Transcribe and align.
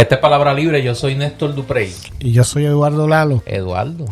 Esta 0.00 0.14
es 0.14 0.20
Palabra 0.20 0.54
Libre, 0.54 0.82
yo 0.82 0.94
soy 0.94 1.14
Néstor 1.14 1.54
Duprey. 1.54 1.92
Y 2.20 2.32
yo 2.32 2.42
soy 2.44 2.64
Eduardo 2.64 3.06
Lalo. 3.06 3.42
Eduardo. 3.46 4.06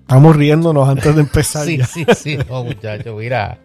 Estamos 0.00 0.36
riéndonos 0.36 0.88
antes 0.88 1.14
de 1.14 1.20
empezar. 1.22 1.64
sí, 1.66 1.78
ya. 1.78 1.86
sí, 1.86 2.06
sí, 2.16 2.38
no, 2.48 2.62
muchachos, 2.64 3.16
mira. 3.18 3.58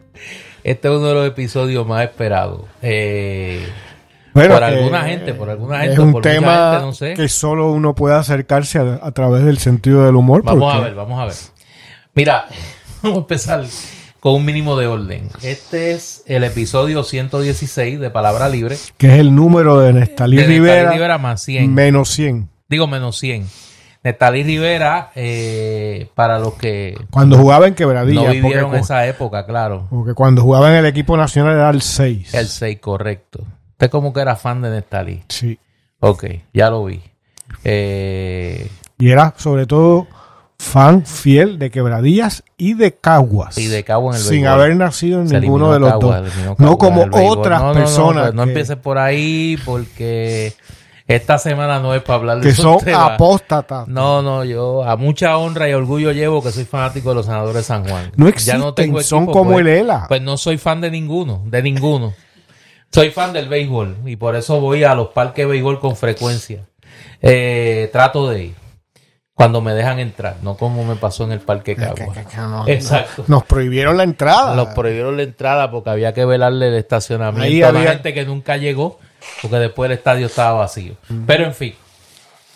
Este 0.63 0.87
es 0.87 0.93
uno 0.93 1.07
de 1.07 1.13
los 1.13 1.27
episodios 1.27 1.85
más 1.87 2.03
esperados. 2.03 2.61
Eh, 2.81 3.63
Bueno, 4.33 4.55
por 4.55 4.63
alguna 4.63 5.03
gente, 5.03 5.33
por 5.35 5.49
alguna 5.51 5.79
gente, 5.81 5.93
Es 5.93 5.99
un 5.99 6.11
por 6.13 6.21
tema 6.23 6.71
gente, 6.71 6.85
no 6.85 6.93
sé. 6.93 7.13
que 7.13 7.27
solo 7.29 7.71
uno 7.71 7.93
puede 7.93 8.15
acercarse 8.15 8.79
a, 8.79 8.99
a 9.03 9.11
través 9.11 9.43
del 9.43 9.59
sentido 9.59 10.03
del 10.05 10.15
humor. 10.15 10.41
Vamos 10.43 10.73
a 10.73 10.79
ver, 10.79 10.95
vamos 10.95 11.19
a 11.19 11.25
ver. 11.25 11.35
Mira, 12.15 12.45
vamos 13.03 13.17
a 13.17 13.21
empezar 13.21 13.63
con 14.21 14.35
un 14.35 14.45
mínimo 14.45 14.77
de 14.77 14.85
orden. 14.85 15.29
Este 15.41 15.91
es 15.93 16.23
el 16.27 16.43
episodio 16.43 17.03
116 17.03 17.99
de 17.99 18.09
Palabra 18.11 18.47
Libre. 18.49 18.77
Que 18.97 19.07
es 19.07 19.19
el 19.19 19.33
número 19.35 19.79
de 19.79 19.93
Nestalí 19.93 20.37
de 20.37 20.43
Nestalí 20.43 20.59
Rivera, 20.59 20.91
Rivera 20.91 21.17
más 21.17 21.41
100. 21.41 21.73
menos 21.73 22.09
100. 22.09 22.47
Digo 22.69 22.85
menos 22.85 23.17
100. 23.17 23.47
Nestalí 24.03 24.43
Rivera, 24.43 25.11
eh, 25.15 26.07
para 26.13 26.37
los 26.37 26.53
que 26.53 26.95
Cuando 27.09 27.35
jugaba 27.35 27.67
en 27.67 27.73
Quebradilla. 27.73 28.21
no 28.27 28.31
vivieron 28.31 28.65
porque, 28.65 28.79
esa 28.81 29.07
época, 29.07 29.45
claro. 29.47 29.87
porque 29.89 30.13
cuando 30.13 30.43
jugaba 30.43 30.69
en 30.69 30.75
el 30.77 30.85
equipo 30.85 31.17
nacional 31.17 31.55
era 31.55 31.71
el 31.71 31.81
6. 31.81 32.33
El 32.35 32.47
6, 32.47 32.79
correcto. 32.79 33.43
Usted 33.71 33.89
como 33.89 34.13
que 34.13 34.21
era 34.21 34.35
fan 34.35 34.61
de 34.61 34.69
Nestalí. 34.69 35.23
Sí. 35.29 35.57
Ok, 35.99 36.25
ya 36.53 36.69
lo 36.69 36.85
vi. 36.85 37.01
Eh, 37.63 38.69
Y 38.99 39.09
era 39.09 39.33
sobre 39.37 39.65
todo 39.65 40.07
fan 40.61 41.05
fiel 41.07 41.57
de 41.57 41.71
Quebradillas 41.71 42.43
y 42.55 42.75
de 42.75 42.93
Caguas. 42.93 43.57
y 43.57 43.65
de 43.65 43.79
en 43.79 44.05
el 44.13 44.13
Sin 44.13 44.29
béisbol. 44.43 44.47
haber 44.47 44.75
nacido 44.75 45.19
en 45.21 45.27
Se 45.27 45.39
ninguno 45.41 45.73
de 45.73 45.79
los 45.79 45.89
Caguas, 45.89 46.23
dos. 46.23 46.59
No 46.59 46.77
Caguas 46.77 47.09
como 47.09 47.31
otras 47.31 47.59
No, 47.61 47.67
no, 47.69 47.73
no, 47.73 47.79
personas 47.79 48.33
no 48.35 48.43
que, 48.43 48.49
empieces 48.49 48.77
por 48.77 48.99
ahí 48.99 49.57
porque 49.65 50.53
esta 51.07 51.39
semana 51.39 51.79
no 51.79 51.95
es 51.95 52.03
para 52.03 52.19
hablar 52.19 52.39
de 52.41 52.47
que 52.47 52.53
son 52.55 52.77
apóstatas. 52.95 53.87
No, 53.87 54.21
no, 54.21 54.43
yo 54.45 54.83
a 54.83 54.95
mucha 54.97 55.35
honra 55.37 55.67
y 55.67 55.73
orgullo 55.73 56.11
llevo 56.11 56.43
que 56.43 56.51
soy 56.51 56.65
fanático 56.65 57.09
de 57.09 57.15
los 57.15 57.25
senadores 57.25 57.55
de 57.55 57.63
San 57.63 57.83
Juan. 57.87 58.11
No 58.15 58.25
Ya 58.25 58.29
existen, 58.29 58.75
tengo 58.75 59.01
son 59.01 59.23
equipo, 59.23 59.33
como 59.39 59.51
pues, 59.53 59.61
el 59.65 59.67
ELA. 59.67 60.05
Pues 60.07 60.21
no 60.21 60.37
soy 60.37 60.59
fan 60.59 60.79
de 60.79 60.91
ninguno, 60.91 61.41
de 61.47 61.63
ninguno. 61.63 62.13
Soy 62.91 63.09
fan 63.09 63.33
del 63.33 63.49
béisbol 63.49 63.97
y 64.05 64.15
por 64.15 64.35
eso 64.35 64.61
voy 64.61 64.83
a 64.83 64.93
los 64.93 65.07
parques 65.07 65.43
de 65.45 65.51
béisbol 65.51 65.79
con 65.79 65.95
frecuencia. 65.95 66.65
Eh, 67.19 67.89
trato 67.91 68.29
de 68.29 68.43
ir 68.43 68.60
cuando 69.33 69.61
me 69.61 69.73
dejan 69.73 69.99
entrar, 69.99 70.35
no 70.43 70.55
como 70.57 70.83
me 70.83 70.95
pasó 70.95 71.23
en 71.23 71.31
el 71.31 71.39
parque 71.39 71.75
Que- 71.75 71.81
Cagua. 71.83 72.13
que- 72.13 72.25
que 72.25 72.37
no- 72.37 72.67
Exacto. 72.67 73.23
Nos 73.27 73.43
prohibieron 73.45 73.97
la 73.97 74.03
entrada. 74.03 74.55
Los 74.55 74.67
prohibieron 74.69 75.17
la 75.17 75.23
entrada 75.23 75.71
porque 75.71 75.89
había 75.89 76.13
que 76.13 76.25
velarle 76.25 76.67
el 76.67 76.75
estacionamiento 76.75 77.45
Ahí 77.45 77.63
a 77.63 77.71
la 77.71 77.79
había- 77.79 77.91
gente 77.93 78.13
que 78.13 78.25
nunca 78.25 78.57
llegó 78.57 78.99
porque 79.41 79.57
después 79.57 79.89
el 79.89 79.97
estadio 79.97 80.25
estaba 80.27 80.59
vacío. 80.59 80.93
Pero 81.25 81.45
en 81.45 81.53
fin, 81.55 81.73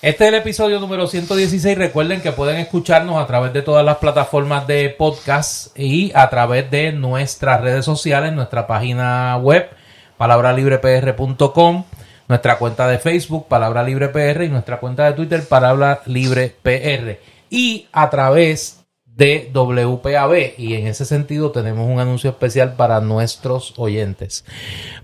este 0.01 0.25
es 0.25 0.27
el 0.29 0.35
episodio 0.35 0.79
número 0.79 1.07
116. 1.07 1.75
Recuerden 1.77 2.21
que 2.21 2.31
pueden 2.33 2.57
escucharnos 2.57 3.23
a 3.23 3.25
través 3.25 3.53
de 3.53 3.61
todas 3.63 3.83
las 3.85 3.97
plataformas 3.97 4.67
de 4.67 4.89
podcast 4.89 5.77
y 5.79 6.11
a 6.13 6.29
través 6.29 6.69
de 6.69 6.91
nuestras 6.91 7.61
redes 7.61 7.85
sociales, 7.85 8.33
nuestra 8.33 8.67
página 8.67 9.37
web, 9.37 9.69
palabralibrepr.com, 10.17 11.83
nuestra 12.27 12.57
cuenta 12.57 12.87
de 12.87 12.99
Facebook, 12.99 13.47
Palabra 13.47 13.83
Libre 13.83 14.09
PR, 14.09 14.43
y 14.43 14.49
nuestra 14.49 14.79
cuenta 14.79 15.05
de 15.05 15.13
Twitter, 15.13 15.47
Palabra 15.47 16.01
Libre 16.05 16.55
PR. 16.61 17.19
Y 17.49 17.87
a 17.91 18.09
través 18.09 18.85
de 19.05 19.49
WPAB. 19.53 20.59
Y 20.59 20.75
en 20.75 20.87
ese 20.87 21.05
sentido 21.05 21.51
tenemos 21.51 21.89
un 21.89 21.99
anuncio 21.99 22.29
especial 22.29 22.73
para 22.75 22.99
nuestros 23.01 23.73
oyentes. 23.77 24.45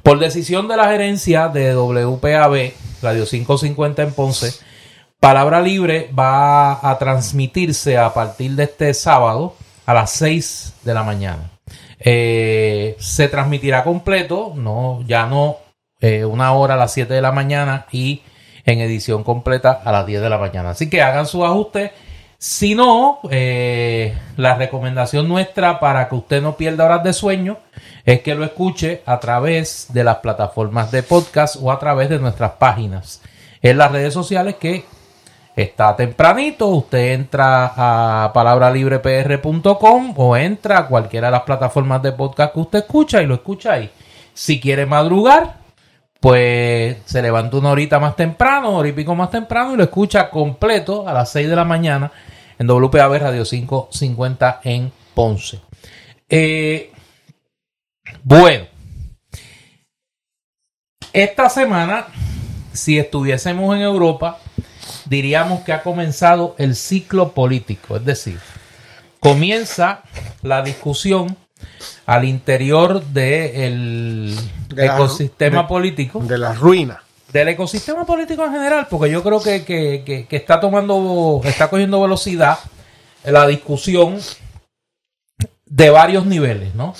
Por 0.04 0.20
decisión 0.20 0.68
de 0.68 0.78
la 0.78 0.90
gerencia 0.90 1.48
de 1.48 1.76
WPAB, 1.76 2.74
Radio 3.02 3.26
550 3.26 4.04
en 4.04 4.14
Ponce, 4.14 4.54
Palabra 5.20 5.62
Libre 5.62 6.10
va 6.18 6.88
a 6.88 6.98
transmitirse 6.98 7.98
a 7.98 8.14
partir 8.14 8.52
de 8.52 8.64
este 8.64 8.94
sábado 8.94 9.56
a 9.86 9.94
las 9.94 10.12
6 10.12 10.74
de 10.84 10.94
la 10.94 11.04
mañana. 11.04 11.52
Eh, 12.00 12.96
se 13.00 13.28
transmitirá 13.28 13.84
completo, 13.84 14.54
no, 14.56 15.04
ya 15.06 15.28
no 15.28 15.58
eh, 16.02 16.26
una 16.26 16.52
hora 16.54 16.74
a 16.74 16.78
las 16.78 16.94
7 16.94 17.14
de 17.14 17.22
la 17.22 17.32
mañana 17.32 17.86
y 17.92 18.24
en 18.66 18.80
edición 18.80 19.24
completa 19.24 19.82
a 19.84 19.92
las 19.92 20.06
10 20.06 20.22
de 20.22 20.30
la 20.30 20.38
mañana. 20.38 20.72
Así 20.72 20.90
que 20.90 21.02
hagan 21.02 21.26
su 21.26 21.46
ajuste. 21.46 21.94
Si 22.38 22.74
no, 22.74 23.20
eh, 23.30 24.18
la 24.36 24.56
recomendación 24.56 25.28
nuestra 25.28 25.80
para 25.80 26.10
que 26.10 26.16
usted 26.16 26.42
no 26.42 26.58
pierda 26.58 26.86
horas 26.86 27.04
de 27.04 27.14
sueño 27.14 27.60
es 28.04 28.22
que 28.22 28.34
lo 28.34 28.44
escuche 28.44 29.04
a 29.06 29.20
través 29.20 29.88
de 29.94 30.04
las 30.04 30.18
plataformas 30.18 30.92
de 30.92 31.04
podcast 31.04 31.58
o 31.62 31.72
a 31.72 31.78
través 31.78 32.10
de 32.10 32.18
nuestras 32.18 32.54
páginas 32.54 33.22
en 33.62 33.78
las 33.78 33.92
redes 33.92 34.16
sociales 34.16 34.56
que 34.56 34.86
está 35.56 35.96
tempranito. 35.96 36.68
Usted 36.70 37.14
entra 37.14 37.74
a 37.76 38.34
palabralibrepr.com 38.34 40.14
o 40.18 40.36
entra 40.36 40.80
a 40.80 40.88
cualquiera 40.88 41.28
de 41.28 41.32
las 41.34 41.44
plataformas 41.44 42.02
de 42.02 42.12
podcast 42.14 42.54
que 42.54 42.60
usted 42.60 42.80
escucha 42.80 43.22
y 43.22 43.28
lo 43.28 43.36
escucha 43.36 43.74
ahí. 43.74 43.92
Si 44.34 44.60
quiere 44.60 44.88
madrugar, 44.88 45.61
pues 46.22 46.98
se 47.06 47.22
levanta 47.22 47.58
una 47.58 47.72
horita 47.72 48.00
más 48.00 48.16
temprano, 48.16 48.78
hora 48.78 48.94
más 49.16 49.32
temprano 49.32 49.74
y 49.74 49.78
lo 49.78 49.84
escucha 49.84 50.30
completo 50.30 51.08
a 51.10 51.14
las 51.14 51.32
6 51.32 51.50
de 51.50 51.56
la 51.56 51.66
mañana 51.66 52.12
en 52.60 52.68
WPAB 52.68 53.18
Radio 53.18 53.44
550 53.44 54.62
en 54.64 54.92
Ponce. 55.16 55.60
Eh, 56.30 56.92
bueno, 58.24 58.68
esta 61.12 61.50
semana, 61.50 62.06
si 62.72 63.00
estuviésemos 63.00 63.76
en 63.76 63.82
Europa, 63.82 64.38
diríamos 65.06 65.62
que 65.62 65.74
ha 65.74 65.82
comenzado 65.82 66.54
el 66.60 66.76
ciclo 66.76 67.32
político, 67.32 67.98
es 67.98 68.06
decir, 68.06 68.40
comienza 69.20 70.04
la 70.44 70.62
discusión 70.62 71.36
al 72.06 72.26
interior 72.26 73.04
del 73.06 74.36
De 74.70 74.86
ecosistema 74.86 75.62
de- 75.64 75.68
político 75.68 76.20
De 76.20 76.38
la 76.38 76.54
ruina. 76.54 77.02
del 77.32 77.50
ecosistema 77.50 78.06
político 78.06 78.44
en 78.46 78.52
general, 78.52 78.88
porque 78.90 79.10
yo 79.12 79.24
creo 79.24 79.42
que, 79.42 79.64
que- 79.64 80.04
que- 80.06 80.26
que 80.28 80.36
está 80.36 80.60
tomando, 80.60 81.42
está 81.44 81.70
cogiendo 81.70 82.02
velocidad 82.02 82.58
la 83.24 83.48
discusión 83.48 84.18
de 85.66 85.90
varios 85.90 86.26
niveles, 86.26 86.76
¿no? 86.76 86.94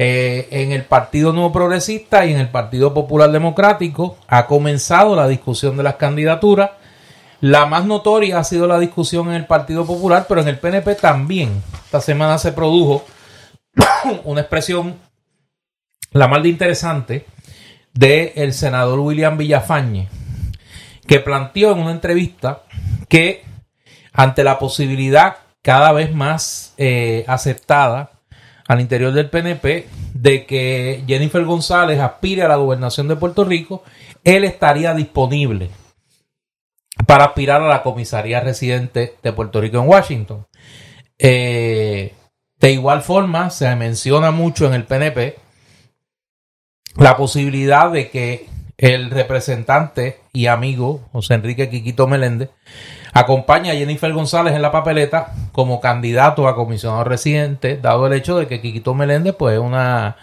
Eh, 0.00 0.46
en 0.50 0.72
el 0.72 0.84
Partido 0.84 1.32
Nuevo 1.32 1.52
Progresista 1.52 2.24
y 2.24 2.32
en 2.32 2.38
el 2.40 2.48
Partido 2.48 2.94
Popular 2.94 3.30
Democrático 3.32 4.16
ha 4.28 4.46
comenzado 4.46 5.16
la 5.16 5.26
discusión 5.26 5.76
de 5.76 5.82
las 5.82 5.96
candidaturas. 5.96 6.70
La 7.40 7.66
más 7.66 7.84
notoria 7.84 8.38
ha 8.38 8.44
sido 8.44 8.66
la 8.66 8.78
discusión 8.78 9.28
en 9.28 9.34
el 9.34 9.46
Partido 9.46 9.84
Popular, 9.86 10.26
pero 10.28 10.40
en 10.40 10.48
el 10.48 10.58
PNP 10.58 10.94
también. 10.96 11.62
Esta 11.84 12.00
semana 12.00 12.38
se 12.38 12.52
produjo 12.52 13.04
una 14.24 14.40
expresión, 14.40 14.96
la 16.12 16.28
más 16.28 16.42
de 16.42 16.48
interesante, 16.48 17.26
del 17.92 18.52
senador 18.52 19.00
William 19.00 19.36
Villafañe, 19.36 20.08
que 21.06 21.20
planteó 21.20 21.72
en 21.72 21.78
una 21.78 21.90
entrevista 21.90 22.62
que 23.08 23.44
ante 24.12 24.44
la 24.44 24.58
posibilidad 24.58 25.38
cada 25.62 25.92
vez 25.92 26.14
más 26.14 26.74
eh, 26.76 27.24
aceptada 27.26 28.12
al 28.66 28.80
interior 28.80 29.12
del 29.12 29.30
PNP 29.30 29.88
de 30.12 30.46
que 30.46 31.02
Jennifer 31.06 31.44
González 31.44 31.98
aspire 31.98 32.42
a 32.42 32.48
la 32.48 32.56
gobernación 32.56 33.08
de 33.08 33.16
Puerto 33.16 33.44
Rico, 33.44 33.82
él 34.24 34.44
estaría 34.44 34.94
disponible 34.94 35.70
para 37.06 37.24
aspirar 37.24 37.62
a 37.62 37.68
la 37.68 37.82
comisaría 37.82 38.40
residente 38.40 39.16
de 39.22 39.32
Puerto 39.32 39.60
Rico 39.60 39.78
en 39.78 39.88
Washington. 39.88 40.46
Eh, 41.18 42.12
de 42.60 42.72
igual 42.72 43.02
forma, 43.02 43.50
se 43.50 43.74
menciona 43.76 44.30
mucho 44.30 44.66
en 44.66 44.74
el 44.74 44.84
PNP 44.84 45.36
la 46.96 47.16
posibilidad 47.16 47.90
de 47.92 48.10
que 48.10 48.48
el 48.76 49.10
representante 49.10 50.20
y 50.32 50.46
amigo 50.46 51.00
José 51.12 51.34
Enrique 51.34 51.68
Quiquito 51.68 52.06
Meléndez 52.06 52.50
acompañe 53.12 53.70
a 53.70 53.74
Jennifer 53.74 54.12
González 54.12 54.54
en 54.54 54.62
la 54.62 54.72
papeleta 54.72 55.32
como 55.52 55.80
candidato 55.80 56.48
a 56.48 56.54
comisionado 56.54 57.04
residente, 57.04 57.76
dado 57.76 58.06
el 58.06 58.12
hecho 58.12 58.38
de 58.38 58.46
que 58.46 58.60
Quiquito 58.60 58.94
Meléndez 58.94 59.34
pues, 59.36 59.54
es 59.54 59.60
una 59.60 60.16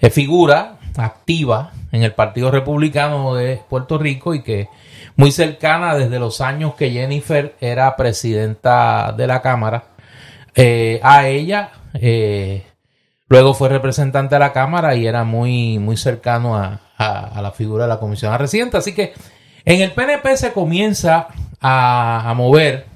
eh, 0.00 0.10
figura 0.10 0.78
activa 0.96 1.72
en 1.90 2.02
el 2.02 2.12
Partido 2.12 2.50
Republicano 2.50 3.34
de 3.34 3.60
Puerto 3.68 3.98
Rico 3.98 4.34
y 4.34 4.42
que 4.42 4.68
muy 5.16 5.30
cercana 5.30 5.94
desde 5.94 6.18
los 6.18 6.40
años 6.40 6.74
que 6.74 6.90
Jennifer 6.90 7.54
era 7.60 7.96
presidenta 7.96 9.12
de 9.16 9.26
la 9.26 9.42
Cámara 9.42 9.84
eh, 10.54 11.00
a 11.02 11.28
ella. 11.28 11.70
eh, 11.94 12.64
luego 13.28 13.54
fue 13.54 13.68
representante 13.68 14.34
de 14.34 14.38
la 14.40 14.52
Cámara 14.52 14.94
y 14.94 15.06
era 15.06 15.24
muy, 15.24 15.78
muy 15.78 15.96
cercano 15.96 16.56
a, 16.56 16.80
a- 16.98 17.40
la 17.42 17.50
figura 17.52 17.84
de 17.84 17.88
la 17.88 17.98
comisión 18.00 18.36
residente. 18.38 18.76
Así 18.76 18.94
que 18.94 19.12
en 19.64 19.80
el 19.80 19.92
PNP 19.92 20.36
se 20.36 20.52
comienza 20.52 21.28
a, 21.60 22.28
a 22.30 22.34
mover 22.34 22.86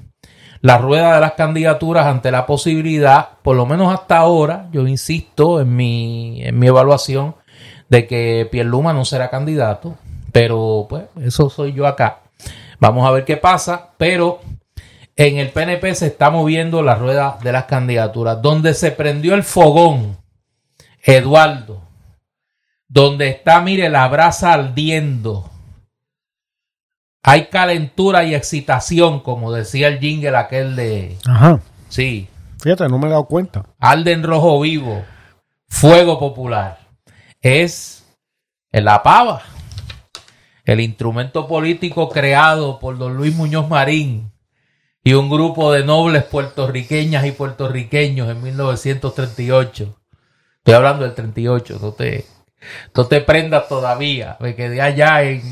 la 0.61 0.77
rueda 0.77 1.15
de 1.15 1.21
las 1.21 1.33
candidaturas 1.33 2.05
ante 2.07 2.31
la 2.31 2.45
posibilidad, 2.45 3.29
por 3.43 3.55
lo 3.55 3.65
menos 3.65 3.93
hasta 3.93 4.17
ahora, 4.17 4.67
yo 4.71 4.87
insisto 4.87 5.61
en 5.61 5.75
mi, 5.75 6.43
en 6.43 6.57
mi 6.57 6.67
evaluación, 6.67 7.35
de 7.89 8.05
que 8.07 8.47
Pierluma 8.51 8.91
no 8.93 9.05
será 9.05 9.29
candidato, 9.29 9.95
pero 10.31 10.87
pues 10.89 11.05
eso 11.23 11.49
soy 11.49 11.73
yo 11.73 11.87
acá 11.87 12.19
Vamos 12.79 13.07
a 13.07 13.11
ver 13.11 13.23
qué 13.25 13.37
pasa, 13.37 13.89
pero 13.97 14.39
en 15.17 15.37
el 15.39 15.49
PNP 15.49 15.95
se 15.95 16.07
está 16.07 16.29
moviendo 16.29 16.83
la 16.83 16.93
rueda 16.93 17.39
de 17.41 17.51
las 17.51 17.65
candidaturas. 17.65 18.39
Donde 18.41 18.75
se 18.75 18.91
prendió 18.91 19.33
el 19.33 19.43
fogón, 19.43 20.17
Eduardo, 21.01 21.81
donde 22.87 23.29
está, 23.29 23.59
mire, 23.61 23.89
la 23.89 24.07
brasa 24.07 24.53
ardiendo. 24.53 25.49
Hay 27.23 27.47
calentura 27.47 28.23
y 28.23 28.35
excitación, 28.35 29.19
como 29.21 29.51
decía 29.51 29.87
el 29.87 29.99
jingle 29.99 30.37
aquel 30.37 30.75
de... 30.75 31.17
Ajá. 31.25 31.59
Sí. 31.89 32.29
Fíjate, 32.61 32.87
no 32.87 32.99
me 32.99 33.07
he 33.07 33.09
dado 33.09 33.25
cuenta. 33.25 33.65
Alden 33.79 34.23
Rojo 34.23 34.61
Vivo, 34.61 35.03
Fuego 35.67 36.19
Popular. 36.19 36.79
Es 37.41 38.05
la 38.71 39.01
pava, 39.01 39.41
el 40.63 40.79
instrumento 40.79 41.47
político 41.47 42.09
creado 42.09 42.79
por 42.79 42.99
don 42.99 43.17
Luis 43.17 43.35
Muñoz 43.35 43.67
Marín 43.67 44.31
y 45.07 45.13
un 45.13 45.29
grupo 45.29 45.71
de 45.71 45.85
nobles 45.85 46.25
puertorriqueñas 46.25 47.25
y 47.25 47.31
puertorriqueños 47.31 48.27
en 48.29 48.43
1938. 48.43 49.95
Estoy 50.57 50.73
hablando 50.73 51.05
del 51.05 51.13
38, 51.15 51.79
no 51.81 51.93
te, 51.93 52.25
no 52.93 53.05
te 53.05 53.21
prendas 53.21 53.69
todavía. 53.69 54.35
Me 54.41 54.53
quedé 54.53 54.81
allá 54.81 55.23
en. 55.23 55.43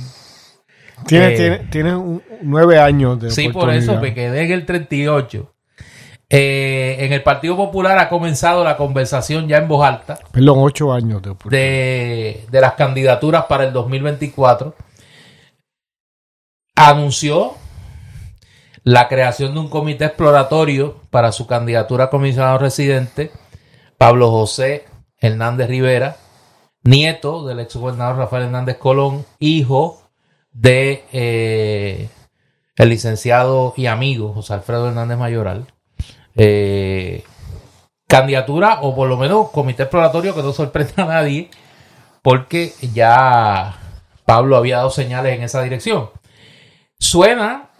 Tiene, 1.08 1.28
Eh, 1.28 1.38
tiene, 1.38 1.58
tiene 1.72 1.96
un- 1.96 2.22
nueve 2.42 2.80
años 2.80 3.18
de 3.22 3.32
Sí, 3.32 3.48
por 3.48 3.70
eso 3.74 3.98
me 4.02 4.14
quedé 4.14 4.44
en 4.44 4.52
el 4.52 4.66
38. 4.66 5.54
Eh, 6.30 6.98
en 7.00 7.14
el 7.14 7.24
Partido 7.24 7.56
Popular 7.56 7.98
ha 7.98 8.10
comenzado 8.10 8.62
la 8.66 8.76
conversación 8.76 9.48
ya 9.48 9.58
en 9.60 9.68
voz 9.70 9.86
alta 9.86 10.18
Perdón, 10.34 10.58
ocho 10.60 10.92
años 10.92 11.22
de 11.22 11.34
de, 11.50 12.46
de 12.52 12.62
las 12.62 12.74
candidaturas 12.74 13.46
para 13.46 13.64
el 13.64 13.72
2024. 13.72 14.76
Anunció 16.76 17.54
la 18.86 19.08
creación 19.08 19.56
de 19.56 19.60
un 19.62 19.68
comité 19.68 20.06
exploratorio 20.06 21.02
para 21.10 21.32
su 21.32 21.48
candidatura 21.48 22.06
a 22.06 22.10
comisionado 22.12 22.60
residente, 22.60 23.32
Pablo 23.98 24.30
José 24.30 24.86
Hernández 25.18 25.68
Rivera, 25.68 26.18
nieto 26.84 27.48
del 27.48 27.62
ex 27.62 27.76
gobernador 27.76 28.18
Rafael 28.18 28.44
Hernández 28.44 28.78
Colón, 28.78 29.26
hijo 29.40 30.04
de 30.52 31.04
eh, 31.12 32.10
el 32.76 32.90
licenciado 32.90 33.74
y 33.76 33.88
amigo 33.88 34.34
José 34.34 34.54
Alfredo 34.54 34.90
Hernández 34.90 35.18
Mayoral. 35.18 35.66
Eh, 36.36 37.24
candidatura 38.08 38.82
o 38.84 38.96
por 38.96 39.10
lo 39.10 39.18
menos 39.18 39.50
comité 39.50 39.84
exploratorio 39.84 40.36
que 40.36 40.44
no 40.44 40.54
sorprenda 40.54 41.04
a 41.04 41.06
nadie 41.08 41.50
porque 42.22 42.74
ya 42.94 43.80
Pablo 44.26 44.58
había 44.58 44.78
dado 44.78 44.92
señales 44.92 45.36
en 45.36 45.42
esa 45.42 45.64
dirección. 45.64 46.12
Suena 47.00 47.72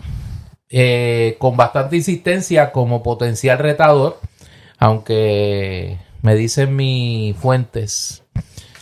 eh, 0.78 1.38
con 1.40 1.56
bastante 1.56 1.96
insistencia 1.96 2.74
como 2.74 3.02
potencial 3.02 3.60
retador, 3.60 4.20
aunque 4.78 5.98
me 6.22 6.36
dicen 6.36 6.76
mis 6.76 7.34
fuentes 7.38 8.24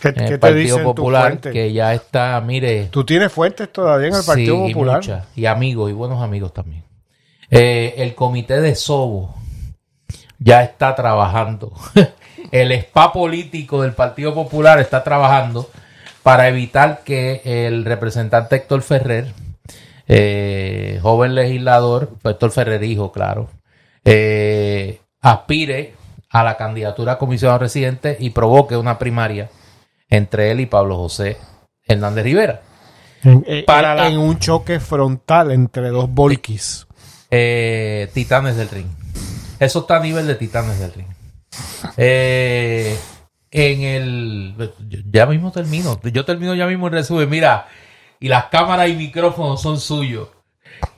¿Qué, 0.02 0.08
en 0.08 0.14
qué 0.16 0.22
el 0.24 0.28
te 0.30 0.38
Partido 0.38 0.60
dicen 0.60 0.82
Popular 0.82 1.38
que 1.38 1.72
ya 1.72 1.94
está, 1.94 2.40
mire, 2.40 2.86
¿Tú 2.86 3.04
tienes 3.04 3.30
fuentes 3.30 3.72
todavía 3.72 4.08
en 4.08 4.16
el 4.16 4.24
Partido 4.24 4.56
Sí, 4.56 4.70
y 4.70 4.72
Popular? 4.74 4.96
muchas, 4.96 5.26
y 5.36 5.46
amigos, 5.46 5.88
y 5.88 5.92
buenos 5.92 6.20
amigos 6.20 6.52
también. 6.52 6.82
Eh, 7.48 7.94
el 7.98 8.16
comité 8.16 8.60
de 8.60 8.74
Sobo 8.74 9.32
ya 10.40 10.64
está 10.64 10.96
trabajando. 10.96 11.72
el 12.50 12.72
spa 12.72 13.12
político 13.12 13.82
del 13.82 13.92
Partido 13.92 14.34
Popular 14.34 14.80
está 14.80 15.04
trabajando 15.04 15.70
para 16.24 16.48
evitar 16.48 17.04
que 17.04 17.40
el 17.44 17.84
representante 17.84 18.56
Héctor 18.56 18.82
Ferrer, 18.82 19.32
eh, 20.08 20.98
joven 21.02 21.34
legislador, 21.34 22.10
Héctor 22.24 22.50
Ferrer 22.50 22.82
hijo, 22.84 23.12
claro, 23.12 23.48
eh, 24.04 25.00
aspire 25.20 25.94
a 26.30 26.42
la 26.44 26.56
candidatura 26.56 27.12
a 27.12 27.18
comisionado 27.18 27.58
residente 27.60 28.16
y 28.18 28.30
provoque 28.30 28.76
una 28.76 28.98
primaria 28.98 29.50
entre 30.08 30.50
él 30.50 30.60
y 30.60 30.66
Pablo 30.66 30.96
José 30.96 31.36
Hernández 31.86 32.24
Rivera. 32.24 32.62
En, 33.22 33.42
en- 33.46 33.64
Para 33.64 33.94
la- 33.94 34.08
en 34.08 34.18
un 34.18 34.38
choque 34.38 34.80
frontal 34.80 35.50
entre 35.52 35.88
dos 35.90 36.10
volquis. 36.10 36.86
Eh, 37.30 38.10
Titanes 38.12 38.56
del 38.56 38.68
Ring. 38.68 38.86
Eso 39.58 39.80
está 39.80 39.96
a 39.96 40.00
nivel 40.00 40.26
de 40.26 40.34
Titanes 40.34 40.78
del 40.78 40.92
Ring. 40.92 41.06
Eh, 41.96 42.96
en 43.50 43.82
el. 43.82 44.72
Ya 45.10 45.26
mismo 45.26 45.52
termino. 45.52 46.00
Yo 46.12 46.24
termino 46.24 46.54
ya 46.54 46.66
mismo 46.66 46.88
el 46.88 46.92
resumen. 46.94 47.28
Mira, 47.30 47.66
y 48.20 48.28
las 48.28 48.46
cámaras 48.46 48.88
y 48.88 48.94
micrófonos 48.94 49.60
son 49.62 49.78
suyos. 49.80 50.28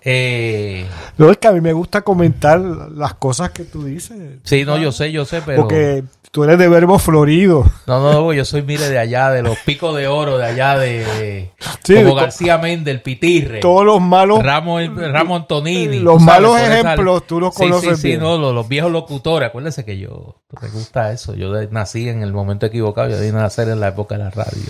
Eh, 0.02 0.86
No, 1.18 1.30
es 1.30 1.38
que 1.38 1.48
a 1.48 1.52
mí 1.52 1.60
me 1.60 1.72
gusta 1.72 2.02
comentar 2.02 2.58
las 2.60 3.14
cosas 3.14 3.50
que 3.50 3.64
tú 3.64 3.84
dices. 3.84 4.38
sí, 4.44 4.64
no, 4.64 4.78
yo 4.78 4.92
sé, 4.92 5.12
yo 5.12 5.24
sé, 5.24 5.42
pero. 5.44 5.62
Porque 5.62 6.04
tú 6.30 6.44
eres 6.44 6.58
de 6.58 6.68
verbo 6.68 6.98
florido. 6.98 7.64
No, 7.86 8.00
no, 8.00 8.12
no, 8.12 8.32
yo 8.32 8.44
soy, 8.44 8.62
mire, 8.62 8.88
de 8.88 8.98
allá, 8.98 9.30
de 9.30 9.42
los 9.42 9.56
picos 9.60 9.96
de 9.96 10.06
oro, 10.06 10.38
de 10.38 10.46
allá 10.46 10.78
de. 10.78 11.50
Sí, 11.84 11.94
como 11.96 12.14
García 12.14 12.58
Méndez, 12.58 12.94
el 12.94 13.02
Pitirre. 13.02 13.60
Todos 13.60 13.84
los 13.84 14.00
malos, 14.00 14.42
Ramos, 14.42 14.82
Ramos 14.96 15.40
Antonini. 15.42 15.98
los 16.00 16.22
sabes, 16.22 16.26
malos 16.42 16.60
esa- 16.60 16.80
ejemplos, 16.80 17.26
tú 17.26 17.40
los 17.40 17.54
Sí, 17.54 17.62
conoces 17.62 17.96
sí, 17.96 18.02
sí, 18.02 18.08
bien. 18.08 18.20
no, 18.20 18.38
los, 18.38 18.54
los 18.54 18.68
viejos 18.68 18.90
locutores. 18.92 19.48
Acuérdese 19.48 19.84
que 19.84 19.98
yo, 19.98 20.36
me 20.60 20.68
gusta 20.68 21.12
eso. 21.12 21.34
Yo 21.34 21.52
de- 21.52 21.68
nací 21.68 22.08
en 22.08 22.22
el 22.22 22.32
momento 22.32 22.66
equivocado. 22.66 23.08
Yo 23.10 23.16
vine 23.20 23.38
a 23.38 23.42
nacer 23.42 23.68
en 23.68 23.80
la 23.80 23.88
época 23.88 24.16
de 24.16 24.24
la 24.24 24.30
radio. 24.30 24.62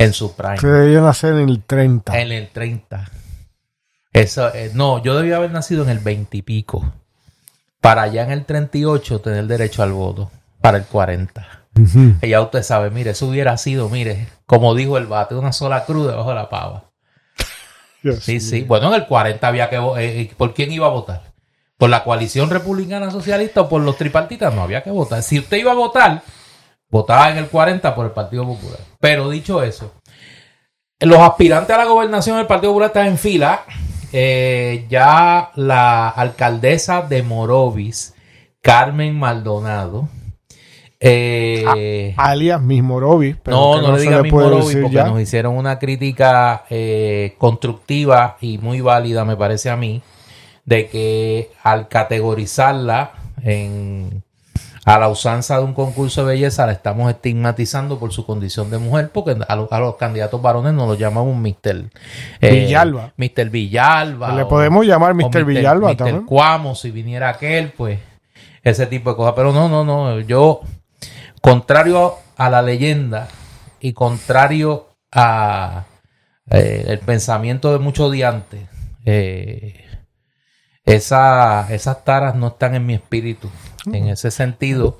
En 0.00 0.14
su 0.14 0.34
prime. 0.34 0.56
que 0.58 0.66
debían 0.66 1.04
nacer 1.04 1.34
en 1.34 1.48
el 1.48 1.62
30. 1.62 2.18
En 2.18 2.32
el 2.32 2.48
30. 2.48 3.10
Eso, 4.12 4.52
eh, 4.54 4.70
no, 4.74 5.02
yo 5.02 5.16
debía 5.16 5.36
haber 5.36 5.52
nacido 5.52 5.84
en 5.84 5.90
el 5.90 5.98
20 5.98 6.38
y 6.38 6.42
pico. 6.42 6.92
Para 7.80 8.02
allá 8.02 8.24
en 8.24 8.30
el 8.32 8.44
38 8.44 9.20
tener 9.20 9.46
derecho 9.46 9.82
al 9.82 9.92
voto. 9.92 10.30
Para 10.60 10.78
el 10.78 10.84
40. 10.84 11.46
Ujú. 11.78 12.14
Y 12.22 12.28
ya 12.28 12.40
usted 12.40 12.62
sabe, 12.62 12.90
mire, 12.90 13.10
eso 13.10 13.26
hubiera 13.26 13.56
sido, 13.56 13.88
mire, 13.88 14.28
como 14.46 14.74
dijo 14.74 14.98
el 14.98 15.06
bate, 15.06 15.34
una 15.34 15.52
sola 15.52 15.84
cruz 15.84 16.08
debajo 16.08 16.30
de 16.30 16.34
la 16.34 16.48
pava. 16.48 16.90
Sí, 18.20 18.40
sí. 18.40 18.62
Bueno, 18.62 18.88
en 18.88 19.02
el 19.02 19.06
40 19.06 19.46
había 19.46 19.68
que... 19.68 19.76
eh, 19.76 20.20
eh, 20.20 20.32
¿Por 20.36 20.54
quién 20.54 20.72
iba 20.72 20.86
a 20.86 20.90
votar? 20.90 21.32
¿Por 21.76 21.90
la 21.90 22.04
coalición 22.04 22.48
republicana 22.50 23.10
socialista 23.10 23.62
o 23.62 23.68
por 23.68 23.82
los 23.82 23.96
tripartitas? 23.96 24.54
No 24.54 24.62
había 24.62 24.82
que 24.82 24.90
votar. 24.90 25.22
Si 25.22 25.38
usted 25.38 25.58
iba 25.58 25.72
a 25.72 25.74
votar, 25.74 26.22
votaba 26.90 27.30
en 27.30 27.38
el 27.38 27.48
40 27.48 27.94
por 27.94 28.06
el 28.06 28.12
Partido 28.12 28.44
Popular. 28.46 28.78
Pero 29.00 29.30
dicho 29.30 29.62
eso, 29.62 29.92
los 31.00 31.18
aspirantes 31.18 31.74
a 31.74 31.78
la 31.78 31.86
gobernación 31.86 32.36
del 32.36 32.46
Partido 32.46 32.72
Popular 32.72 32.88
están 32.88 33.06
en 33.06 33.18
fila. 33.18 33.62
Eh, 34.12 34.86
ya 34.88 35.52
la 35.54 36.08
alcaldesa 36.08 37.02
de 37.02 37.22
Morovis, 37.22 38.14
Carmen 38.60 39.16
Maldonado, 39.16 40.08
eh, 41.02 42.12
Alias 42.18 42.60
Mismorovis. 42.60 43.36
pero 43.42 43.56
no, 43.56 43.80
que 43.80 43.86
no, 43.86 43.96
le 43.96 44.02
diga 44.02 44.22
Roby 44.22 44.56
decir 44.56 44.82
porque 44.82 44.96
ya. 44.96 45.04
nos 45.04 45.20
hicieron 45.20 45.56
una 45.56 45.78
crítica 45.78 46.64
eh, 46.68 47.36
constructiva 47.38 48.36
y 48.42 48.58
muy 48.58 48.82
válida, 48.82 49.24
me 49.24 49.36
parece 49.36 49.70
a 49.70 49.76
mí, 49.76 50.02
de 50.66 50.88
que 50.88 51.52
al 51.62 51.88
categorizarla 51.88 53.12
en, 53.42 54.22
a 54.86 54.98
la 54.98 55.08
usanza 55.08 55.58
de 55.58 55.64
un 55.64 55.74
concurso 55.74 56.24
de 56.24 56.32
belleza 56.34 56.64
la 56.66 56.72
estamos 56.72 57.10
estigmatizando 57.10 57.98
por 57.98 58.12
su 58.12 58.24
condición 58.24 58.70
de 58.70 58.78
mujer, 58.78 59.10
porque 59.12 59.36
a, 59.46 59.56
los- 59.56 59.70
a 59.70 59.78
los 59.78 59.96
candidatos 59.96 60.40
varones 60.40 60.72
nos 60.72 60.88
lo 60.88 60.94
llamamos 60.94 61.36
Mr. 61.36 61.90
eh, 62.40 62.50
Villalba. 62.50 63.12
Mr. 63.16 63.50
Villalba. 63.50 64.34
Le 64.34 64.42
o- 64.42 64.48
podemos 64.48 64.86
llamar 64.86 65.14
Mr. 65.14 65.44
Villalba 65.44 65.96
también. 65.96 66.24
Cuamo, 66.26 66.74
si 66.74 66.90
viniera 66.90 67.28
aquel, 67.28 67.72
pues 67.72 67.98
ese 68.62 68.86
tipo 68.86 69.10
de 69.10 69.16
cosas. 69.16 69.34
Pero 69.36 69.52
no, 69.52 69.68
no, 69.68 69.84
no. 69.84 70.18
Yo, 70.20 70.60
contrario 71.42 72.14
a 72.36 72.48
la 72.48 72.62
leyenda 72.62 73.28
y 73.80 73.92
contrario 73.92 74.88
a 75.12 75.84
eh, 76.50 76.84
el 76.88 76.98
pensamiento 77.00 77.72
de 77.72 77.78
muchos 77.80 78.10
diantes, 78.12 78.62
eh, 79.04 79.84
esa- 80.84 81.66
esas 81.72 82.04
taras 82.04 82.34
no 82.34 82.48
están 82.48 82.74
en 82.74 82.86
mi 82.86 82.94
espíritu. 82.94 83.50
En 83.92 84.08
ese 84.08 84.30
sentido, 84.30 84.96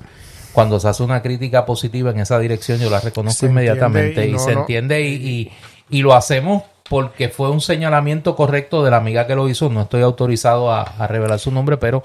cuando 0.53 0.79
se 0.79 0.87
hace 0.89 1.03
una 1.03 1.21
crítica 1.21 1.65
positiva 1.65 2.11
en 2.11 2.19
esa 2.19 2.39
dirección, 2.39 2.79
yo 2.79 2.89
la 2.89 2.99
reconozco 2.99 3.39
Se 3.41 3.45
inmediatamente 3.47 4.27
y 4.27 4.37
se 4.39 4.53
no. 4.55 4.61
entiende 4.61 5.01
y, 5.01 5.13
y- 5.13 5.51
y 5.89 6.01
lo 6.01 6.13
hacemos 6.13 6.63
porque 6.89 7.29
fue 7.29 7.49
un 7.49 7.61
señalamiento 7.61 8.35
correcto 8.35 8.83
de 8.83 8.91
la 8.91 8.97
amiga 8.97 9.25
que 9.27 9.35
lo 9.35 9.47
hizo. 9.47 9.69
No 9.69 9.81
estoy 9.83 10.01
autorizado 10.01 10.71
a, 10.71 10.81
a 10.83 11.07
revelar 11.07 11.39
su 11.39 11.51
nombre, 11.51 11.77
pero 11.77 12.03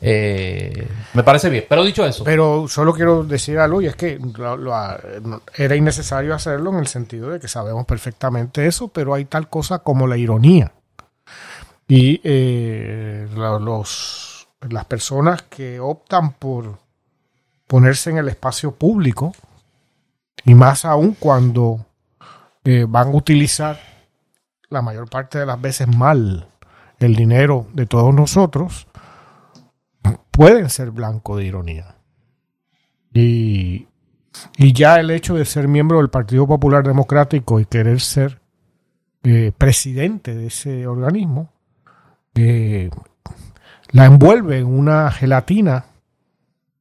eh, 0.00 0.86
me 1.14 1.24
parece 1.24 1.50
bien. 1.50 1.64
Pero 1.68 1.82
dicho 1.82 2.06
eso, 2.06 2.22
Pero 2.22 2.66
solo 2.68 2.92
quiero 2.94 3.24
decir 3.24 3.58
algo 3.58 3.82
y 3.82 3.86
es 3.86 3.96
que 3.96 4.18
lo- 4.36 4.56
lo- 4.56 4.76
no- 5.24 5.42
era 5.56 5.74
innecesario 5.74 6.34
hacerlo 6.34 6.70
en 6.70 6.78
el 6.78 6.86
sentido 6.86 7.30
de 7.30 7.40
que 7.40 7.48
sabemos 7.48 7.84
perfectamente 7.84 8.66
eso, 8.66 8.88
pero 8.88 9.12
hay 9.14 9.24
tal 9.24 9.48
cosa 9.48 9.80
como 9.80 10.06
la 10.06 10.16
ironía. 10.16 10.70
Y 11.88 12.20
eh, 12.22 13.26
los, 13.34 13.58
las 14.60 14.84
personas 14.86 15.42
que 15.42 15.80
optan 15.80 16.32
por 16.32 16.78
ponerse 17.66 18.10
en 18.10 18.18
el 18.18 18.28
espacio 18.28 18.72
público, 18.72 19.32
y 20.44 20.54
más 20.54 20.84
aún 20.84 21.16
cuando 21.18 21.84
eh, 22.64 22.86
van 22.88 23.08
a 23.08 23.16
utilizar 23.16 23.78
la 24.70 24.82
mayor 24.82 25.08
parte 25.08 25.38
de 25.38 25.46
las 25.46 25.60
veces 25.60 25.88
mal 25.88 26.48
el 26.98 27.14
dinero 27.14 27.66
de 27.74 27.86
todos 27.86 28.12
nosotros, 28.14 28.88
pueden 30.30 30.68
ser 30.70 30.90
blanco 30.90 31.36
de 31.36 31.44
ironía. 31.44 31.96
Y, 33.12 33.88
y 34.56 34.72
ya 34.72 34.96
el 34.96 35.10
hecho 35.10 35.34
de 35.34 35.44
ser 35.44 35.68
miembro 35.68 35.98
del 35.98 36.10
Partido 36.10 36.46
Popular 36.46 36.86
Democrático 36.86 37.60
y 37.60 37.66
querer 37.66 38.00
ser 38.00 38.40
eh, 39.22 39.52
presidente 39.56 40.34
de 40.34 40.46
ese 40.46 40.86
organismo, 40.86 41.52
eh, 42.34 42.90
la 43.90 44.06
envuelve 44.06 44.58
en 44.58 44.66
una 44.66 45.10
gelatina 45.10 45.86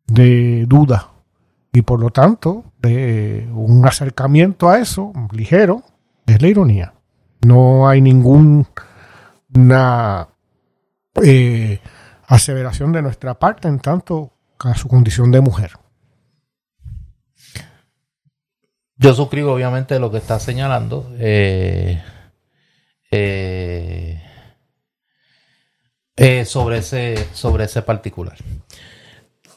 de 0.07 0.65
duda 0.67 1.11
y 1.71 1.81
por 1.81 1.99
lo 1.99 2.09
tanto 2.09 2.65
de 2.79 3.47
un 3.53 3.85
acercamiento 3.85 4.69
a 4.69 4.79
eso 4.79 5.13
ligero 5.31 5.83
es 6.25 6.41
la 6.41 6.47
ironía. 6.47 6.93
No 7.45 7.87
hay 7.87 8.01
ninguna 8.01 8.67
eh, 11.23 11.79
aseveración 12.27 12.91
de 12.91 13.01
nuestra 13.01 13.35
parte 13.35 13.67
en 13.67 13.79
tanto 13.79 14.33
a 14.59 14.75
su 14.75 14.87
condición 14.87 15.31
de 15.31 15.41
mujer. 15.41 15.71
Yo 18.97 19.13
suscribo 19.13 19.53
obviamente 19.53 19.99
lo 19.99 20.11
que 20.11 20.17
está 20.17 20.39
señalando. 20.39 21.11
Eh, 21.19 22.01
eh, 23.11 24.26
eh, 26.17 26.45
sobre, 26.45 26.79
ese, 26.79 27.27
sobre 27.33 27.65
ese 27.65 27.81
particular. 27.81 28.35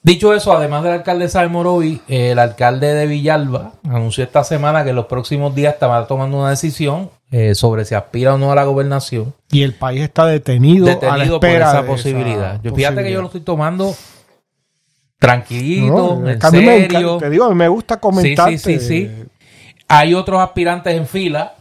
Dicho 0.03 0.33
eso, 0.33 0.57
además 0.57 0.83
del 0.83 0.93
alcalde 0.93 1.29
de 1.29 1.49
Morovi, 1.49 2.01
el 2.09 2.39
alcalde 2.39 2.95
de 2.95 3.07
Villalba 3.07 3.73
anunció 3.85 4.25
esta 4.25 4.45
semana 4.45 4.83
que 4.83 4.91
en 4.91 4.97
los 4.97 5.07
próximos 5.07 5.55
días 5.55 5.75
estaba 5.75 6.07
tomando 6.07 6.39
una 6.39 6.51
decisión 6.51 7.11
eh, 7.31 7.55
sobre 7.55 7.85
si 7.85 7.95
aspira 7.95 8.35
o 8.35 8.39
no 8.39 8.51
a 8.51 8.55
la 8.55 8.65
gobernación. 8.65 9.35
Y 9.51 9.63
el 9.63 9.75
país 9.75 10.01
está 10.01 10.25
detenido, 10.25 10.87
a 10.87 11.19
la 11.19 11.25
espera 11.25 11.39
por 11.39 11.51
esa 11.51 11.87
posibilidad. 11.87 12.61
yo, 12.63 12.75
Fíjate 12.75 13.03
que 13.03 13.13
yo 13.13 13.21
lo 13.21 13.27
estoy 13.27 13.43
tomando 13.43 13.95
tranquilito, 15.19 16.27
en 16.27 16.41
serio. 16.41 17.19
te 17.19 17.29
digo, 17.29 17.55
me 17.55 17.69
gusta 17.69 17.99
comentar. 17.99 18.49
Sí, 18.51 18.59
sí, 18.59 18.81
sí, 18.81 19.11
Hay 19.87 20.15
otros 20.15 20.41
aspirantes 20.41 20.97
en 20.97 21.07
fila 21.07 21.55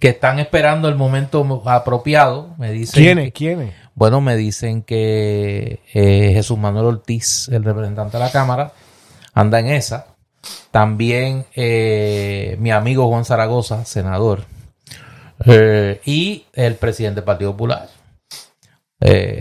que 0.00 0.08
están 0.08 0.40
esperando 0.40 0.88
el 0.88 0.96
momento 0.96 1.62
apropiado. 1.66 2.54
Me 2.58 2.72
dicen 2.72 3.02
¿Quiénes? 3.02 3.32
¿Quiénes? 3.32 3.85
Bueno, 3.96 4.20
me 4.20 4.36
dicen 4.36 4.82
que 4.82 5.80
eh, 5.94 6.30
Jesús 6.34 6.58
Manuel 6.58 6.84
Ortiz, 6.84 7.48
el 7.48 7.64
representante 7.64 8.18
de 8.18 8.24
la 8.24 8.30
Cámara, 8.30 8.72
anda 9.32 9.58
en 9.58 9.68
esa. 9.68 10.08
También 10.70 11.46
eh, 11.56 12.58
mi 12.60 12.70
amigo 12.72 13.08
Juan 13.08 13.24
Zaragoza, 13.24 13.86
senador, 13.86 14.44
eh, 15.46 16.02
y 16.04 16.44
el 16.52 16.74
presidente 16.74 17.16
del 17.16 17.24
Partido 17.24 17.52
Popular, 17.52 17.88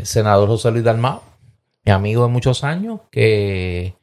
senador 0.04 0.48
José 0.48 0.72
Luis 0.72 0.86
Dalmao, 0.86 1.22
mi 1.84 1.92
amigo 1.92 2.24
de 2.24 2.32
muchos 2.32 2.64
años, 2.64 3.02
que 3.12 3.96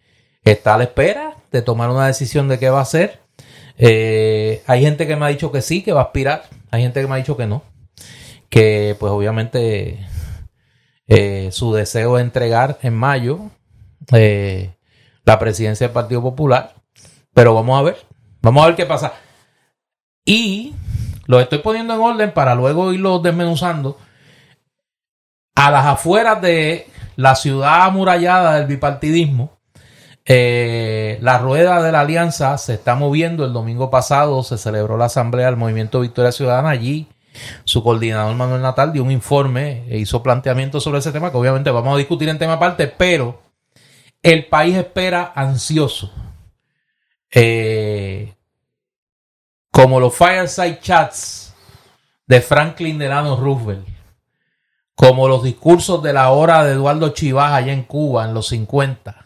está 0.44 0.74
a 0.74 0.78
la 0.78 0.84
espera 0.84 1.34
de 1.50 1.62
tomar 1.62 1.88
una 1.88 2.06
decisión 2.06 2.48
de 2.48 2.58
qué 2.58 2.68
va 2.68 2.80
a 2.80 2.82
hacer. 2.82 3.20
hay 3.78 4.82
gente 4.82 5.06
que 5.06 5.16
me 5.16 5.24
ha 5.24 5.28
dicho 5.28 5.50
que 5.50 5.62
sí, 5.62 5.82
que 5.82 5.94
va 5.94 6.02
a 6.02 6.04
aspirar. 6.04 6.42
Hay 6.70 6.82
gente 6.82 7.00
que 7.00 7.06
me 7.06 7.14
ha 7.14 7.16
dicho 7.16 7.38
que 7.38 7.46
no. 7.46 7.62
Que 8.50 8.94
pues 9.00 9.10
obviamente 9.10 10.11
eh, 11.14 11.50
su 11.52 11.74
deseo 11.74 12.16
de 12.16 12.22
entregar 12.22 12.78
en 12.80 12.94
mayo 12.94 13.50
eh, 14.12 14.76
la 15.26 15.38
presidencia 15.38 15.86
del 15.86 15.92
Partido 15.92 16.22
Popular. 16.22 16.74
Pero 17.34 17.54
vamos 17.54 17.78
a 17.78 17.82
ver, 17.82 17.98
vamos 18.40 18.62
a 18.62 18.68
ver 18.68 18.76
qué 18.76 18.86
pasa. 18.86 19.12
Y 20.24 20.74
lo 21.26 21.38
estoy 21.38 21.58
poniendo 21.58 21.92
en 21.92 22.00
orden 22.00 22.32
para 22.32 22.54
luego 22.54 22.94
irlo 22.94 23.18
desmenuzando. 23.18 23.98
A 25.54 25.70
las 25.70 25.84
afueras 25.84 26.40
de 26.40 26.86
la 27.16 27.34
ciudad 27.34 27.82
amurallada 27.82 28.54
del 28.54 28.66
bipartidismo, 28.66 29.58
eh, 30.24 31.18
la 31.20 31.36
rueda 31.36 31.82
de 31.82 31.92
la 31.92 32.00
alianza 32.00 32.56
se 32.56 32.72
está 32.72 32.94
moviendo. 32.94 33.44
El 33.44 33.52
domingo 33.52 33.90
pasado 33.90 34.42
se 34.44 34.56
celebró 34.56 34.96
la 34.96 35.06
asamblea 35.06 35.44
del 35.44 35.56
Movimiento 35.56 36.00
Victoria 36.00 36.32
Ciudadana 36.32 36.70
allí. 36.70 37.06
Su 37.64 37.82
coordinador 37.82 38.34
Manuel 38.34 38.62
Natal 38.62 38.92
dio 38.92 39.02
un 39.02 39.10
informe 39.10 39.84
e 39.88 39.98
hizo 39.98 40.22
planteamientos 40.22 40.82
sobre 40.84 40.98
ese 40.98 41.12
tema 41.12 41.30
que 41.30 41.36
obviamente 41.36 41.70
vamos 41.70 41.94
a 41.94 41.98
discutir 41.98 42.28
en 42.28 42.38
tema 42.38 42.54
aparte, 42.54 42.86
pero 42.86 43.42
el 44.22 44.46
país 44.46 44.76
espera 44.76 45.32
ansioso. 45.34 46.12
Eh, 47.30 48.34
como 49.70 49.98
los 49.98 50.14
fireside 50.14 50.80
chats 50.80 51.54
de 52.26 52.40
Franklin 52.40 52.98
Delano 52.98 53.36
Roosevelt, 53.36 53.86
como 54.94 55.28
los 55.28 55.42
discursos 55.42 56.02
de 56.02 56.12
la 56.12 56.30
hora 56.30 56.62
de 56.62 56.72
Eduardo 56.72 57.08
Chivas 57.08 57.52
allá 57.52 57.72
en 57.72 57.82
Cuba 57.82 58.26
en 58.26 58.34
los 58.34 58.48
50, 58.48 59.24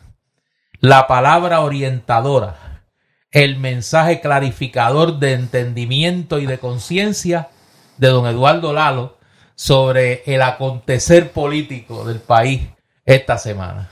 la 0.80 1.06
palabra 1.06 1.60
orientadora, 1.60 2.84
el 3.30 3.58
mensaje 3.58 4.20
clarificador 4.20 5.18
de 5.18 5.32
entendimiento 5.32 6.38
y 6.38 6.46
de 6.46 6.58
conciencia 6.58 7.50
de 7.96 8.08
don 8.08 8.26
Eduardo 8.26 8.72
Lalo 8.72 9.16
sobre 9.54 10.22
el 10.26 10.42
acontecer 10.42 11.32
político 11.32 12.04
del 12.04 12.20
país 12.20 12.62
esta 13.04 13.38
semana. 13.38 13.88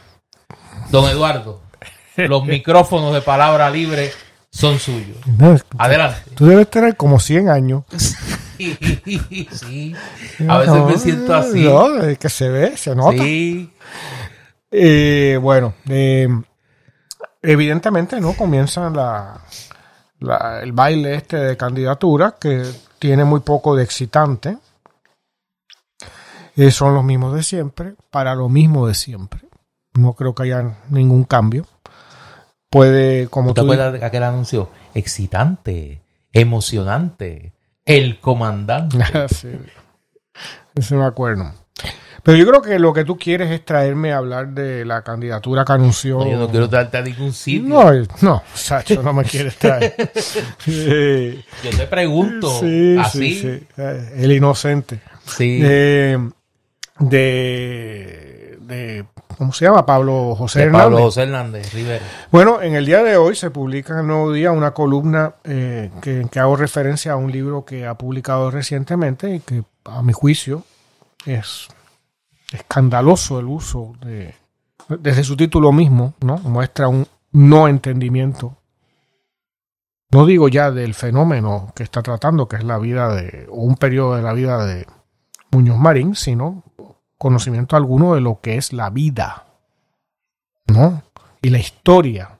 Don 0.90 1.08
Eduardo, 1.08 1.62
los 2.16 2.44
micrófonos 2.44 3.14
de 3.14 3.22
palabra 3.22 3.70
libre 3.70 4.12
son 4.50 4.78
suyos. 4.78 5.16
Adelante. 5.78 6.30
Tú 6.34 6.46
debes 6.46 6.70
tener 6.70 6.96
como 6.96 7.18
100 7.18 7.48
años. 7.48 7.84
Sí, 8.56 9.94
A 10.48 10.58
veces 10.58 10.84
me 10.86 10.96
siento 10.96 11.34
así. 11.34 11.64
No, 11.64 12.00
es 12.04 12.18
que 12.18 12.28
se 12.28 12.48
ve, 12.48 12.76
se 12.76 12.94
nota. 12.94 13.20
Sí. 13.20 13.68
Eh, 14.70 15.38
bueno, 15.42 15.74
eh, 15.88 16.28
evidentemente, 17.42 18.20
¿no? 18.20 18.34
Comienza 18.34 18.88
la, 18.90 19.40
el 20.62 20.72
baile 20.72 21.16
este 21.16 21.36
de 21.36 21.56
candidatura 21.56 22.36
que 22.40 22.62
tiene 23.04 23.24
muy 23.24 23.40
poco 23.40 23.76
de 23.76 23.84
excitante. 23.84 24.56
Eh, 26.56 26.70
son 26.70 26.94
los 26.94 27.04
mismos 27.04 27.34
de 27.34 27.42
siempre, 27.42 27.96
para 28.10 28.34
lo 28.34 28.48
mismo 28.48 28.86
de 28.86 28.94
siempre. 28.94 29.42
No 29.92 30.14
creo 30.14 30.34
que 30.34 30.44
haya 30.44 30.78
ningún 30.88 31.24
cambio. 31.24 31.66
Puede, 32.70 33.28
como 33.28 33.52
¿Te 33.52 33.60
acuerdas 33.60 33.92
de 33.92 34.02
aquel 34.02 34.22
anuncio? 34.22 34.70
Excitante, 34.94 36.00
emocionante, 36.32 37.52
el 37.84 38.20
comandante. 38.20 38.96
sí. 39.28 39.50
Eso 40.74 40.96
me 40.96 41.04
acuerdo. 41.04 41.52
Pero 42.24 42.38
yo 42.38 42.46
creo 42.46 42.62
que 42.62 42.78
lo 42.78 42.94
que 42.94 43.04
tú 43.04 43.18
quieres 43.18 43.50
es 43.50 43.62
traerme 43.66 44.14
a 44.14 44.16
hablar 44.16 44.48
de 44.48 44.86
la 44.86 45.02
candidatura 45.02 45.62
que 45.62 45.72
anunció. 45.72 46.20
No, 46.20 46.30
yo 46.30 46.38
no 46.38 46.48
quiero 46.48 46.70
traerte 46.70 46.96
a 46.96 47.02
ningún 47.02 47.34
sitio. 47.34 47.68
No, 47.68 47.92
no, 48.22 48.42
Sacho, 48.54 49.02
no 49.02 49.12
me 49.12 49.24
quieres 49.24 49.56
traer. 49.56 49.94
yo 50.66 51.70
te 51.76 51.86
pregunto, 51.86 52.60
sí, 52.60 52.96
así. 52.98 53.34
Sí, 53.34 53.66
eh, 53.76 54.12
El 54.16 54.32
inocente. 54.32 55.00
Sí. 55.26 55.60
de, 55.60 56.30
de, 56.98 59.04
¿cómo 59.36 59.52
se 59.52 59.66
llama? 59.66 59.84
Pablo 59.84 60.34
José 60.34 60.62
Hernández. 60.62 60.82
Pablo 60.82 60.98
José 61.00 61.22
Hernández 61.24 61.74
Rivera. 61.74 62.04
Bueno, 62.30 62.62
en 62.62 62.74
el 62.74 62.86
día 62.86 63.02
de 63.02 63.18
hoy 63.18 63.36
se 63.36 63.50
publica 63.50 63.92
en 63.92 63.98
el 63.98 64.06
Nuevo 64.06 64.32
Día 64.32 64.50
una 64.50 64.70
columna 64.70 65.34
eh, 65.44 65.90
que, 66.00 66.26
que 66.30 66.40
hago 66.40 66.56
referencia 66.56 67.12
a 67.12 67.16
un 67.16 67.30
libro 67.30 67.66
que 67.66 67.86
ha 67.86 67.98
publicado 67.98 68.50
recientemente 68.50 69.34
y 69.34 69.40
que 69.40 69.62
a 69.84 70.02
mi 70.02 70.14
juicio 70.14 70.62
es 71.26 71.68
escandaloso 72.54 73.40
el 73.40 73.46
uso 73.46 73.94
de, 74.00 74.34
desde 74.88 75.24
su 75.24 75.36
título 75.36 75.72
mismo, 75.72 76.14
¿no? 76.20 76.38
Muestra 76.38 76.88
un 76.88 77.06
no 77.32 77.68
entendimiento. 77.68 78.56
No 80.10 80.24
digo 80.24 80.48
ya 80.48 80.70
del 80.70 80.94
fenómeno 80.94 81.72
que 81.74 81.82
está 81.82 82.02
tratando, 82.02 82.46
que 82.46 82.56
es 82.56 82.64
la 82.64 82.78
vida 82.78 83.12
de, 83.14 83.46
o 83.50 83.62
un 83.62 83.74
periodo 83.74 84.14
de 84.14 84.22
la 84.22 84.32
vida 84.32 84.64
de 84.64 84.86
Muñoz 85.50 85.78
Marín, 85.78 86.14
sino 86.14 86.62
conocimiento 87.18 87.76
alguno 87.76 88.14
de 88.14 88.20
lo 88.20 88.40
que 88.40 88.56
es 88.56 88.72
la 88.72 88.90
vida, 88.90 89.46
¿no? 90.66 91.02
Y 91.42 91.50
la 91.50 91.58
historia 91.58 92.38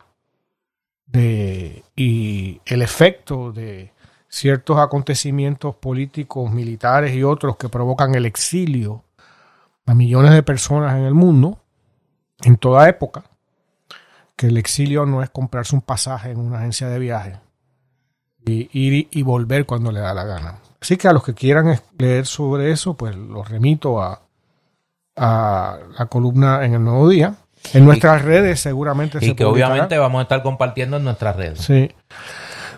de, 1.06 1.82
y 1.96 2.60
el 2.66 2.82
efecto 2.82 3.50
de 3.52 3.92
ciertos 4.28 4.78
acontecimientos 4.78 5.74
políticos, 5.74 6.50
militares 6.52 7.14
y 7.14 7.24
otros 7.24 7.56
que 7.56 7.68
provocan 7.68 8.14
el 8.14 8.26
exilio 8.26 9.03
a 9.86 9.94
millones 9.94 10.32
de 10.32 10.42
personas 10.42 10.94
en 10.94 11.04
el 11.04 11.14
mundo, 11.14 11.58
en 12.42 12.56
toda 12.56 12.88
época, 12.88 13.24
que 14.36 14.48
el 14.48 14.56
exilio 14.56 15.06
no 15.06 15.22
es 15.22 15.30
comprarse 15.30 15.74
un 15.74 15.82
pasaje 15.82 16.30
en 16.30 16.38
una 16.38 16.58
agencia 16.58 16.88
de 16.88 16.98
viaje 16.98 17.40
y 18.46 18.68
ir 18.72 19.08
y 19.10 19.22
volver 19.22 19.66
cuando 19.66 19.92
le 19.92 20.00
da 20.00 20.14
la 20.14 20.24
gana. 20.24 20.58
Así 20.80 20.96
que 20.96 21.08
a 21.08 21.12
los 21.12 21.24
que 21.24 21.34
quieran 21.34 21.80
leer 21.98 22.26
sobre 22.26 22.70
eso, 22.70 22.94
pues 22.94 23.16
los 23.16 23.48
remito 23.48 24.02
a, 24.02 24.20
a 25.16 25.78
la 25.98 26.06
columna 26.06 26.64
en 26.64 26.74
el 26.74 26.84
Nuevo 26.84 27.08
Día. 27.08 27.36
En 27.72 27.86
nuestras 27.86 28.20
redes 28.20 28.60
seguramente 28.60 29.18
y 29.22 29.34
que 29.34 29.44
obviamente 29.46 29.96
vamos 29.96 30.18
a 30.18 30.22
estar 30.22 30.42
compartiendo 30.42 30.98
en 30.98 31.04
nuestras 31.04 31.36
redes. 31.36 31.60
Sí. 31.60 31.90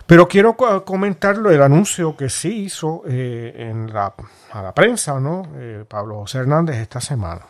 Pero 0.07 0.27
quiero 0.27 0.55
co- 0.55 0.85
comentarlo, 0.85 1.51
el 1.51 1.61
anuncio 1.61 2.15
que 2.15 2.29
sí 2.29 2.63
hizo 2.63 3.03
eh, 3.07 3.53
en 3.57 3.93
la, 3.93 4.13
a 4.51 4.61
la 4.61 4.73
prensa, 4.73 5.19
¿no? 5.19 5.43
Eh, 5.55 5.85
Pablo 5.87 6.19
José 6.19 6.39
Hernández 6.39 6.77
esta 6.77 7.01
semana. 7.01 7.41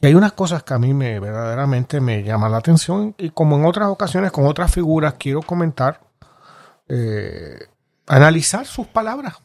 Y 0.00 0.06
hay 0.06 0.14
unas 0.14 0.32
cosas 0.32 0.62
que 0.62 0.74
a 0.74 0.78
mí 0.78 0.92
me 0.94 1.20
verdaderamente 1.20 2.00
me 2.00 2.22
llaman 2.22 2.52
la 2.52 2.58
atención 2.58 3.14
y 3.18 3.30
como 3.30 3.56
en 3.56 3.66
otras 3.66 3.88
ocasiones 3.88 4.32
con 4.32 4.46
otras 4.46 4.72
figuras 4.72 5.14
quiero 5.18 5.42
comentar, 5.42 6.00
eh, 6.88 7.68
analizar 8.08 8.66
sus 8.66 8.86
palabras. 8.86 9.36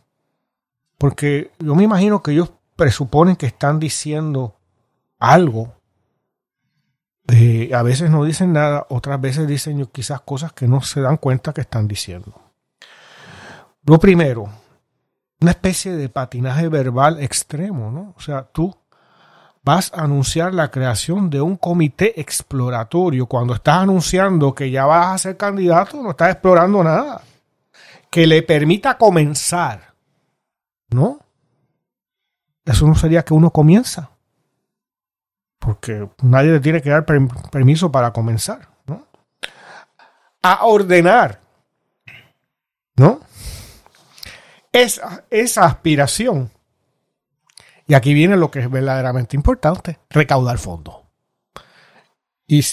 Porque 0.98 1.52
yo 1.60 1.76
me 1.76 1.84
imagino 1.84 2.24
que 2.24 2.32
ellos 2.32 2.54
presuponen 2.78 3.36
que 3.36 3.46
están 3.48 3.80
diciendo 3.80 4.56
algo. 5.20 5.75
A 7.28 7.84
veces 7.84 8.10
no 8.10 8.24
dicen 8.24 8.54
nada, 8.54 8.86
otras 8.90 9.20
veces 9.20 9.48
dicen 9.48 9.86
quizás 9.88 10.22
cosas 10.22 10.54
que 10.54 10.68
no 10.68 10.82
se 10.82 11.02
dan 11.02 11.18
cuenta 11.18 11.54
que 11.54 11.62
están 11.62 11.88
diciendo. 11.88 12.42
Lo 13.84 14.00
primero, 14.00 14.50
una 15.42 15.52
especie 15.52 15.96
de 15.96 16.10
patinaje 16.10 16.70
verbal 16.70 17.22
extremo, 17.22 17.92
¿no? 17.92 18.14
O 18.16 18.22
sea, 18.22 18.44
tú 18.44 18.76
vas 19.64 19.92
a 19.94 20.04
anunciar 20.04 20.54
la 20.54 20.70
creación 20.70 21.30
de 21.30 21.42
un 21.42 21.58
comité 21.58 22.20
exploratorio. 22.20 23.26
Cuando 23.26 23.56
estás 23.56 23.78
anunciando 23.80 24.54
que 24.54 24.72
ya 24.72 24.86
vas 24.86 25.08
a 25.08 25.18
ser 25.18 25.38
candidato, 25.38 26.02
no 26.02 26.12
estás 26.12 26.32
explorando 26.32 26.84
nada. 26.84 27.22
Que 28.10 28.28
le 28.28 28.44
permita 28.44 28.98
comenzar. 28.98 29.94
¿No? 30.90 31.20
Eso 32.64 32.88
no 32.88 32.96
sería 32.96 33.24
que 33.24 33.34
uno 33.34 33.50
comienza. 33.50 34.12
Porque 35.66 36.08
nadie 36.22 36.52
le 36.52 36.60
tiene 36.60 36.82
que 36.82 36.90
dar 36.92 37.06
per- 37.06 37.28
permiso 37.52 37.92
para 37.92 38.14
comenzar. 38.14 38.70
¿no? 38.86 39.08
A 40.44 40.66
ordenar. 40.66 41.40
¿No? 42.96 43.20
Esa, 44.72 45.24
esa 45.30 45.66
aspiración 45.66 46.52
y 47.88 47.94
aquí 47.94 48.14
viene 48.14 48.36
lo 48.36 48.50
que 48.52 48.60
es 48.60 48.70
verdaderamente 48.70 49.36
importante, 49.36 50.00
recaudar 50.10 50.58
fondos. 50.58 50.96
Y 52.48 52.64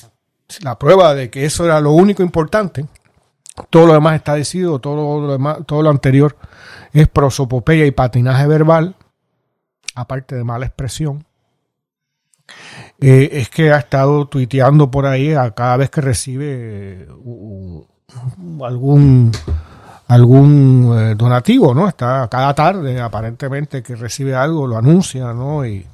la 0.63 0.79
prueba 0.79 1.15
de 1.15 1.31
que 1.31 1.45
eso 1.45 1.65
era 1.65 1.81
lo 1.81 1.93
único 1.93 2.23
importante, 2.23 2.87
todo 3.69 3.87
lo 3.87 3.93
demás 3.95 4.17
está 4.17 4.35
decidido, 4.35 4.79
todo 4.79 5.21
lo, 5.21 5.33
demás, 5.33 5.59
todo 5.67 5.83
lo 5.83 5.91
anterior 5.91 6.37
es 6.93 7.09
prosopopeya 7.09 7.85
y 7.85 7.91
patinaje 7.91 8.47
verbal, 8.47 8.97
aparte 9.95 10.35
de 10.35 10.45
mala 10.45 10.67
expresión. 10.67 11.27
Eh, 13.03 13.29
es 13.41 13.49
que 13.51 13.73
ha 13.73 13.79
estado 13.79 14.27
tuiteando 14.27 14.91
por 14.91 15.07
ahí 15.07 15.33
a 15.33 15.51
cada 15.51 15.77
vez 15.77 15.91
que 15.91 16.01
recibe 16.01 16.47
eh, 17.03 17.09
u- 17.25 17.85
u- 18.47 18.65
algún 18.65 19.33
algún 20.09 20.95
eh, 20.97 21.15
donativo, 21.17 21.75
¿no? 21.75 21.89
Está 21.89 22.29
cada 22.31 22.55
tarde, 22.55 23.01
aparentemente, 23.01 23.83
que 23.83 23.97
recibe 23.97 24.35
algo, 24.35 24.67
lo 24.67 24.77
anuncia, 24.77 25.33
¿no? 25.33 25.65
Y, 25.67 25.87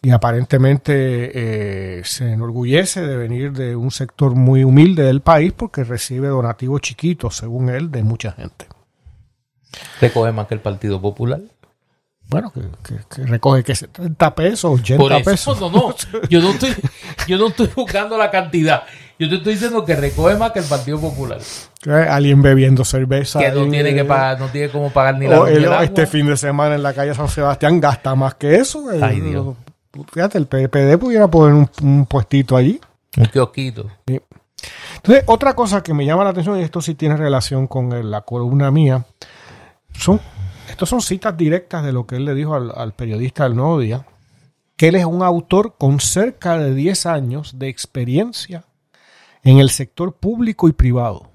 y 0.00 0.10
aparentemente 0.10 2.02
se 2.04 2.32
enorgullece 2.32 3.02
de 3.06 3.16
venir 3.16 3.52
de 3.52 3.74
un 3.76 3.90
sector 3.90 4.34
muy 4.34 4.64
humilde 4.64 5.02
del 5.04 5.20
país 5.20 5.52
porque 5.52 5.84
recibe 5.84 6.28
donativos 6.28 6.80
chiquitos, 6.80 7.36
según 7.36 7.68
él, 7.68 7.90
de 7.90 8.02
mucha 8.02 8.32
gente. 8.32 8.66
Recoge 10.00 10.32
más 10.32 10.46
que 10.46 10.54
el 10.54 10.60
Partido 10.60 11.00
Popular. 11.00 11.40
Bueno, 12.32 12.52
que, 12.52 12.60
que- 12.82 13.00
que 13.14 13.26
recoge 13.26 13.62
que 13.62 13.74
70 13.74 14.34
pesos, 14.34 14.80
80 14.80 15.00
Por 15.02 15.12
eso, 15.12 15.24
pesos. 15.24 15.60
no, 15.60 15.70
no. 15.70 15.94
Yo 16.28 16.40
no 16.40 16.50
estoy, 16.50 16.74
yo 17.28 17.38
no 17.38 17.48
estoy 17.48 17.68
buscando 17.76 18.16
la 18.18 18.30
cantidad. 18.30 18.82
Yo 19.18 19.28
te 19.28 19.36
estoy 19.36 19.52
diciendo 19.52 19.84
que 19.84 19.94
recoge 19.94 20.34
más 20.36 20.50
que 20.52 20.58
el 20.58 20.64
Partido 20.64 20.98
Popular. 21.00 21.38
Alguien 22.10 22.42
bebiendo 22.42 22.84
cerveza. 22.84 23.38
Que 23.38 23.50
no 23.52 23.62
en, 23.64 23.70
tiene 23.70 23.94
que 23.94 24.00
eh, 24.00 24.04
pagar, 24.04 24.40
no 24.40 24.48
tiene 24.48 24.68
cómo 24.70 24.90
pagar 24.90 25.16
ni 25.18 25.28
la 25.28 25.40
o 25.42 25.46
el- 25.46 25.64
agua. 25.66 25.84
este 25.84 26.06
fin 26.06 26.26
de 26.26 26.36
semana 26.36 26.74
en 26.74 26.82
la 26.82 26.92
calle 26.92 27.14
San 27.14 27.28
Sebastián 27.28 27.80
gasta 27.80 28.14
más 28.16 28.34
que 28.34 28.56
eso. 28.56 28.86
Ay, 29.00 29.18
Eh, 29.18 29.20
Dios. 29.20 29.56
Fíjate, 30.12 30.38
el 30.38 30.46
PPD 30.46 30.96
pudiera 30.98 31.28
poner 31.28 31.54
un, 31.54 31.70
un 31.82 32.06
puestito 32.06 32.56
allí. 32.56 32.80
Un 33.18 33.26
kiosquito. 33.26 33.86
Entonces, 34.96 35.24
otra 35.26 35.54
cosa 35.54 35.82
que 35.82 35.92
me 35.92 36.06
llama 36.06 36.24
la 36.24 36.30
atención, 36.30 36.58
y 36.58 36.62
esto 36.62 36.80
sí 36.80 36.94
tiene 36.94 37.16
relación 37.16 37.66
con 37.66 37.92
el- 37.92 38.10
la 38.10 38.22
columna 38.22 38.70
mía, 38.70 39.04
son, 39.92 40.20
estos 40.68 40.88
son 40.88 41.00
citas 41.00 41.36
directas 41.36 41.84
de 41.84 41.92
lo 41.92 42.06
que 42.06 42.16
él 42.16 42.24
le 42.24 42.34
dijo 42.34 42.54
al, 42.54 42.92
periodista 42.94 43.44
del 43.44 43.56
Nuevo 43.56 43.78
Día, 43.78 44.06
que 44.76 44.88
él 44.88 44.94
es 44.94 45.04
un 45.04 45.22
autor 45.22 45.76
con 45.78 46.00
cerca 46.00 46.58
de 46.58 46.74
10 46.74 47.06
años 47.06 47.58
de 47.58 47.68
experiencia 47.68 48.64
en 49.42 49.58
el 49.58 49.70
sector 49.70 50.14
público 50.14 50.68
y 50.68 50.72
privado. 50.72 51.30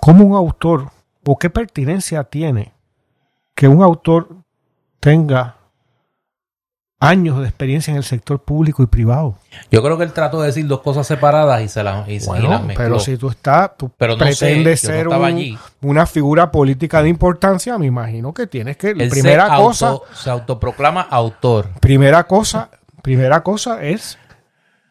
¿Cómo 0.00 0.24
un 0.24 0.34
autor, 0.34 0.90
o 1.24 1.38
qué 1.38 1.50
pertinencia 1.50 2.24
tiene 2.24 2.72
que 3.54 3.68
un 3.68 3.82
autor 3.82 4.44
tenga 5.00 5.56
años 7.00 7.38
de 7.40 7.44
experiencia 7.48 7.90
en 7.90 7.98
el 7.98 8.04
sector 8.04 8.42
público 8.42 8.82
y 8.82 8.86
privado? 8.86 9.36
Yo 9.70 9.82
creo 9.82 9.98
que 9.98 10.04
él 10.04 10.12
trató 10.12 10.40
de 10.40 10.46
decir 10.46 10.66
dos 10.66 10.80
cosas 10.80 11.06
separadas 11.06 11.60
y 11.62 11.68
se 11.68 11.82
las, 11.82 12.08
y, 12.08 12.18
Bueno, 12.26 12.48
las 12.50 12.62
mezcló. 12.62 12.84
pero 12.84 12.98
si 13.00 13.16
tú 13.18 13.28
estás, 13.28 13.76
tú 13.76 13.90
Pero 13.98 14.12
no 14.14 14.18
pretendes 14.18 14.80
ser 14.80 15.04
estaba 15.06 15.18
un- 15.18 15.24
allí. 15.34 15.58
una 15.82 16.06
figura 16.06 16.50
política 16.50 17.02
de 17.02 17.08
importancia, 17.10 17.76
me 17.78 17.86
imagino 17.86 18.32
que 18.32 18.46
tienes 18.46 18.76
que 18.76 18.90
Él 18.90 19.08
primera 19.10 19.48
se 19.50 19.56
cosa, 19.62 19.88
auto- 19.88 20.04
se 20.14 20.30
autoproclama 20.30 21.02
autor. 21.02 21.68
primera 21.80 22.24
cosa, 22.24 22.70
primera 23.02 23.42
cosa 23.42 23.82
es 23.82 24.18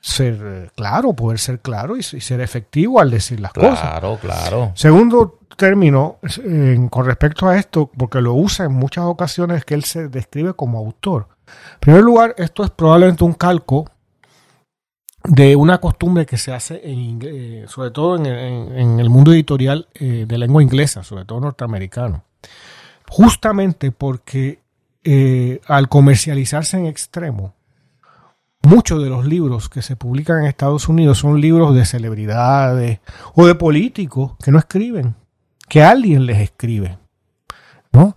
ser 0.01 0.71
claro, 0.75 1.13
poder 1.13 1.39
ser 1.39 1.59
claro 1.61 1.95
y, 1.95 1.99
y 2.01 2.03
ser 2.21 2.41
efectivo 2.41 2.99
al 2.99 3.09
decir 3.09 3.39
las 3.39 3.53
cosas. 3.53 3.79
Claro, 3.79 4.17
claro. 4.21 4.71
Segundo 4.75 5.39
término, 5.55 6.17
eh, 6.43 6.77
con 6.89 7.05
respecto 7.05 7.47
a 7.47 7.57
esto, 7.57 7.89
porque 7.97 8.19
lo 8.19 8.33
usa 8.33 8.65
en 8.65 8.73
muchas 8.73 9.05
ocasiones, 9.05 9.63
que 9.65 9.75
él 9.75 9.83
se 9.83 10.09
describe 10.09 10.53
como 10.55 10.79
autor. 10.79 11.27
En 11.73 11.79
primer 11.79 12.01
lugar, 12.01 12.35
esto 12.37 12.63
es 12.63 12.71
probablemente 12.71 13.23
un 13.23 13.33
calco 13.33 13.89
de 15.23 15.55
una 15.55 15.79
costumbre 15.79 16.25
que 16.25 16.37
se 16.37 16.53
hace 16.53 16.81
en 16.83 16.99
inglés, 16.99 17.71
sobre 17.71 17.91
todo 17.91 18.17
en 18.17 18.99
el 18.99 19.09
mundo 19.09 19.31
editorial 19.31 19.87
eh, 19.93 20.25
de 20.27 20.37
lengua 20.37 20.61
inglesa, 20.61 21.03
sobre 21.03 21.25
todo 21.25 21.39
norteamericano. 21.39 22.23
Justamente 23.09 23.91
porque 23.91 24.63
eh, 25.03 25.59
al 25.67 25.89
comercializarse 25.89 26.77
en 26.77 26.85
extremo, 26.85 27.53
muchos 28.61 29.03
de 29.03 29.09
los 29.09 29.25
libros 29.25 29.67
que 29.69 29.81
se 29.81 29.95
publican 29.95 30.39
en 30.39 30.45
Estados 30.45 30.87
Unidos 30.87 31.17
son 31.17 31.41
libros 31.41 31.75
de 31.75 31.85
celebridades 31.85 32.99
o 33.33 33.45
de 33.45 33.55
políticos 33.55 34.33
que 34.41 34.51
no 34.51 34.59
escriben, 34.59 35.15
que 35.67 35.83
alguien 35.83 36.25
les 36.25 36.39
escribe, 36.39 36.97
¿no? 37.91 38.15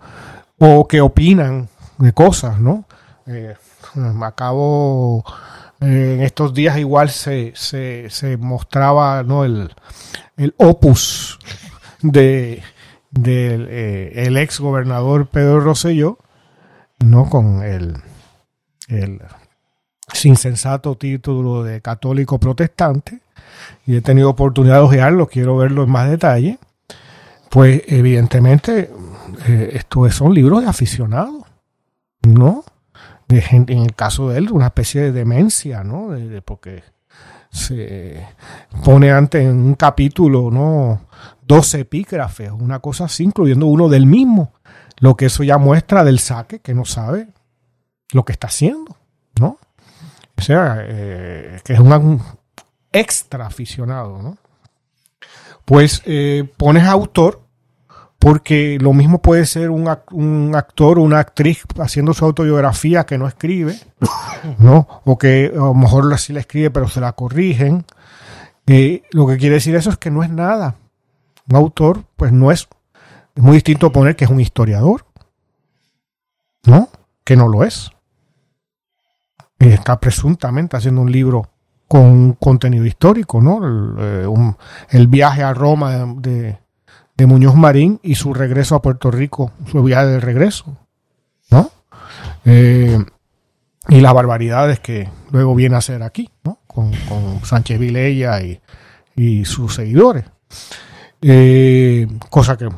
O 0.59 0.87
que 0.87 1.01
opinan 1.01 1.68
de 1.99 2.12
cosas, 2.12 2.61
¿no? 2.61 2.85
Eh, 3.26 3.54
acabo 4.22 5.24
eh, 5.80 6.14
en 6.16 6.22
estos 6.22 6.54
días 6.54 6.78
igual 6.78 7.10
se, 7.10 7.52
se, 7.54 8.36
mostraba 8.38 9.22
¿no? 9.22 9.44
el, 9.44 9.74
el 10.36 10.54
opus 10.58 11.38
de 12.02 12.62
del 13.10 13.66
eh, 13.70 14.26
el 14.26 14.36
ex 14.36 14.60
gobernador 14.60 15.26
Pedro 15.26 15.60
Rosselló, 15.60 16.18
no 16.98 17.28
con 17.28 17.62
el, 17.62 17.96
el 18.88 19.20
insensato 20.22 20.96
título 20.96 21.62
de 21.62 21.80
católico 21.80 22.38
protestante, 22.38 23.20
y 23.86 23.96
he 23.96 24.00
tenido 24.00 24.30
oportunidad 24.30 24.76
de 24.76 24.80
ojearlo, 24.80 25.28
quiero 25.28 25.56
verlo 25.56 25.84
en 25.84 25.90
más 25.90 26.10
detalle, 26.10 26.58
pues 27.50 27.82
evidentemente 27.86 28.90
eh, 29.46 29.70
estos 29.74 30.14
son 30.14 30.34
libros 30.34 30.62
de 30.62 30.68
aficionados, 30.68 31.44
¿no? 32.22 32.64
En 33.28 33.68
el 33.68 33.94
caso 33.94 34.28
de 34.28 34.38
él, 34.38 34.52
una 34.52 34.66
especie 34.66 35.00
de 35.02 35.12
demencia, 35.12 35.82
¿no? 35.82 36.10
Porque 36.44 36.84
se 37.50 38.24
pone 38.84 39.10
antes 39.10 39.42
en 39.42 39.56
un 39.56 39.74
capítulo, 39.74 40.50
¿no? 40.50 41.06
Dos 41.42 41.74
epígrafes, 41.74 42.52
una 42.52 42.78
cosa 42.78 43.04
así, 43.04 43.24
incluyendo 43.24 43.66
uno 43.66 43.88
del 43.88 44.06
mismo, 44.06 44.52
lo 44.98 45.16
que 45.16 45.26
eso 45.26 45.42
ya 45.42 45.58
muestra 45.58 46.04
del 46.04 46.18
saque, 46.18 46.60
que 46.60 46.74
no 46.74 46.84
sabe 46.84 47.28
lo 48.12 48.24
que 48.24 48.32
está 48.32 48.46
haciendo, 48.46 48.96
¿no? 49.40 49.58
O 50.36 50.42
sea, 50.42 50.78
eh, 50.80 51.60
que 51.64 51.72
es 51.72 51.80
un 51.80 52.20
extra 52.92 53.46
aficionado, 53.46 54.22
¿no? 54.22 54.36
Pues 55.64 56.02
eh, 56.04 56.48
pones 56.56 56.84
autor 56.84 57.45
porque 58.18 58.79
lo 58.81 58.92
mismo 58.92 59.20
puede 59.20 59.46
ser 59.46 59.70
un, 59.70 59.88
un 60.12 60.52
actor 60.57 60.98
o 60.98 61.02
una 61.02 61.18
actriz 61.20 61.64
haciendo 61.79 62.14
su 62.14 62.24
autobiografía 62.24 63.05
que 63.05 63.18
no 63.18 63.29
escribe, 63.29 63.79
¿no? 64.59 64.87
O 65.05 65.18
que 65.18 65.50
a 65.55 65.57
lo 65.59 65.74
mejor 65.74 66.18
sí 66.18 66.33
la 66.33 66.40
escribe 66.40 66.70
pero 66.70 66.88
se 66.88 67.00
la 67.00 67.12
corrigen. 67.12 67.85
Eh, 68.66 69.02
lo 69.12 69.26
que 69.26 69.37
quiere 69.37 69.57
decir 69.57 69.76
eso 69.76 69.90
es 69.90 69.96
que 69.98 70.11
no 70.11 70.22
es 70.22 70.31
nada. 70.31 70.76
Un 71.48 71.57
autor, 71.57 72.05
pues 72.16 72.33
no 72.33 72.50
es, 72.50 72.66
es 73.35 73.42
muy 73.42 73.55
distinto 73.55 73.92
poner 73.92 74.16
que 74.16 74.24
es 74.24 74.31
un 74.31 74.40
historiador, 74.40 75.07
¿no? 76.64 76.88
Que 77.22 77.37
no 77.37 77.48
lo 77.48 77.64
es. 77.64 77.90
Y 79.59 79.68
está 79.68 80.00
presuntamente 80.00 80.76
haciendo 80.76 81.00
un 81.02 81.12
libro 81.12 81.48
con 81.88 82.33
contenido 82.33 82.85
histórico, 82.85 83.40
¿no? 83.40 83.64
El, 83.64 83.94
eh, 83.98 84.55
el 84.90 85.07
viaje 85.07 85.42
a 85.44 85.55
Roma 85.55 85.92
de- 86.18 86.59
de 87.16 87.26
Muñoz 87.26 87.55
Marín 87.55 87.98
y 88.02 88.14
su 88.14 88.35
regreso 88.35 88.74
a 88.74 88.83
Puerto 88.83 89.11
Rico, 89.11 89.52
su 89.70 89.83
viaje 89.83 90.07
de 90.07 90.20
regreso, 90.20 90.76
¿no? 91.50 91.70
Eh, 92.44 92.98
y 93.88 94.00
las 94.00 94.14
barbaridades 94.14 94.81
que 94.81 95.09
luego 95.31 95.55
viene 95.55 95.76
a 95.76 95.79
hacer 95.79 96.02
aquí, 96.02 96.31
¿no? 96.44 96.59
Con, 96.66 96.92
Sánchez 97.42 97.79
Vilella 97.79 98.42
y, 98.42 98.61
y 99.14 99.44
sus 99.44 99.74
seguidores. 99.74 100.24
Eh, 101.22 102.07
cosa 102.29 102.57
que 102.57 102.66
eh, 102.66 102.70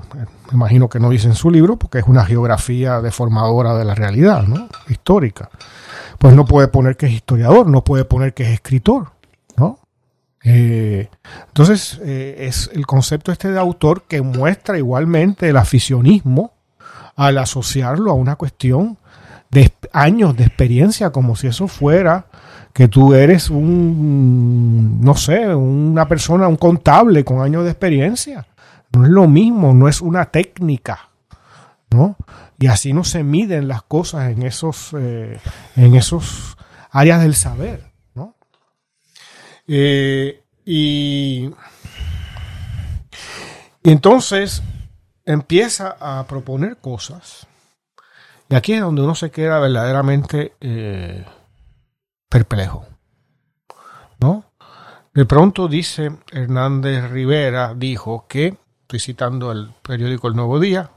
me 0.50 0.54
imagino 0.54 0.88
que 0.88 1.00
no 1.00 1.10
dice 1.10 1.26
en 1.26 1.34
su 1.34 1.50
libro 1.50 1.76
porque 1.76 1.98
es 1.98 2.04
una 2.06 2.24
geografía 2.24 3.00
deformadora 3.00 3.76
de 3.76 3.84
la 3.84 3.94
realidad, 3.94 4.44
¿no? 4.44 4.68
Histórica. 4.88 5.50
Pues 6.18 6.34
no 6.34 6.44
puede 6.44 6.68
poner 6.68 6.96
que 6.96 7.06
es 7.06 7.12
historiador, 7.12 7.68
no 7.68 7.82
puede 7.84 8.04
poner 8.04 8.34
que 8.34 8.44
es 8.44 8.50
escritor. 8.50 9.12
Eh, 10.50 11.10
entonces, 11.48 12.00
eh, 12.02 12.46
es 12.48 12.70
el 12.72 12.86
concepto 12.86 13.32
este 13.32 13.52
de 13.52 13.58
autor 13.58 14.04
que 14.04 14.22
muestra 14.22 14.78
igualmente 14.78 15.50
el 15.50 15.58
aficionismo 15.58 16.52
al 17.16 17.36
asociarlo 17.36 18.10
a 18.10 18.14
una 18.14 18.36
cuestión 18.36 18.96
de 19.50 19.70
años 19.92 20.36
de 20.36 20.44
experiencia, 20.44 21.10
como 21.10 21.36
si 21.36 21.48
eso 21.48 21.68
fuera 21.68 22.26
que 22.72 22.88
tú 22.88 23.12
eres 23.12 23.50
un, 23.50 25.00
no 25.02 25.14
sé, 25.16 25.54
una 25.54 26.08
persona, 26.08 26.48
un 26.48 26.56
contable 26.56 27.24
con 27.24 27.42
años 27.42 27.64
de 27.64 27.70
experiencia. 27.70 28.46
No 28.92 29.04
es 29.04 29.10
lo 29.10 29.28
mismo, 29.28 29.74
no 29.74 29.86
es 29.86 30.00
una 30.00 30.26
técnica, 30.26 31.10
¿no? 31.90 32.16
Y 32.58 32.68
así 32.68 32.94
no 32.94 33.04
se 33.04 33.22
miden 33.22 33.68
las 33.68 33.82
cosas 33.82 34.30
en 34.30 34.44
esos, 34.44 34.94
eh, 34.98 35.38
en 35.76 35.94
esos 35.94 36.56
áreas 36.90 37.20
del 37.20 37.34
saber. 37.34 37.87
Eh, 39.68 40.42
y, 40.64 41.50
entonces 43.84 44.62
empieza 45.24 45.96
a 46.00 46.26
proponer 46.26 46.78
cosas. 46.78 47.46
Y 48.48 48.54
aquí 48.54 48.72
es 48.72 48.80
donde 48.80 49.02
uno 49.02 49.14
se 49.14 49.30
queda 49.30 49.60
verdaderamente 49.60 50.54
eh, 50.60 51.24
perplejo. 52.30 52.86
¿No? 54.20 54.44
De 55.14 55.24
pronto 55.26 55.68
dice 55.68 56.12
Hernández 56.32 57.10
Rivera, 57.10 57.74
dijo 57.76 58.26
que, 58.26 58.56
estoy 58.82 59.00
citando 59.00 59.52
el 59.52 59.70
periódico 59.82 60.28
El 60.28 60.36
Nuevo 60.36 60.58
Día, 60.58 60.90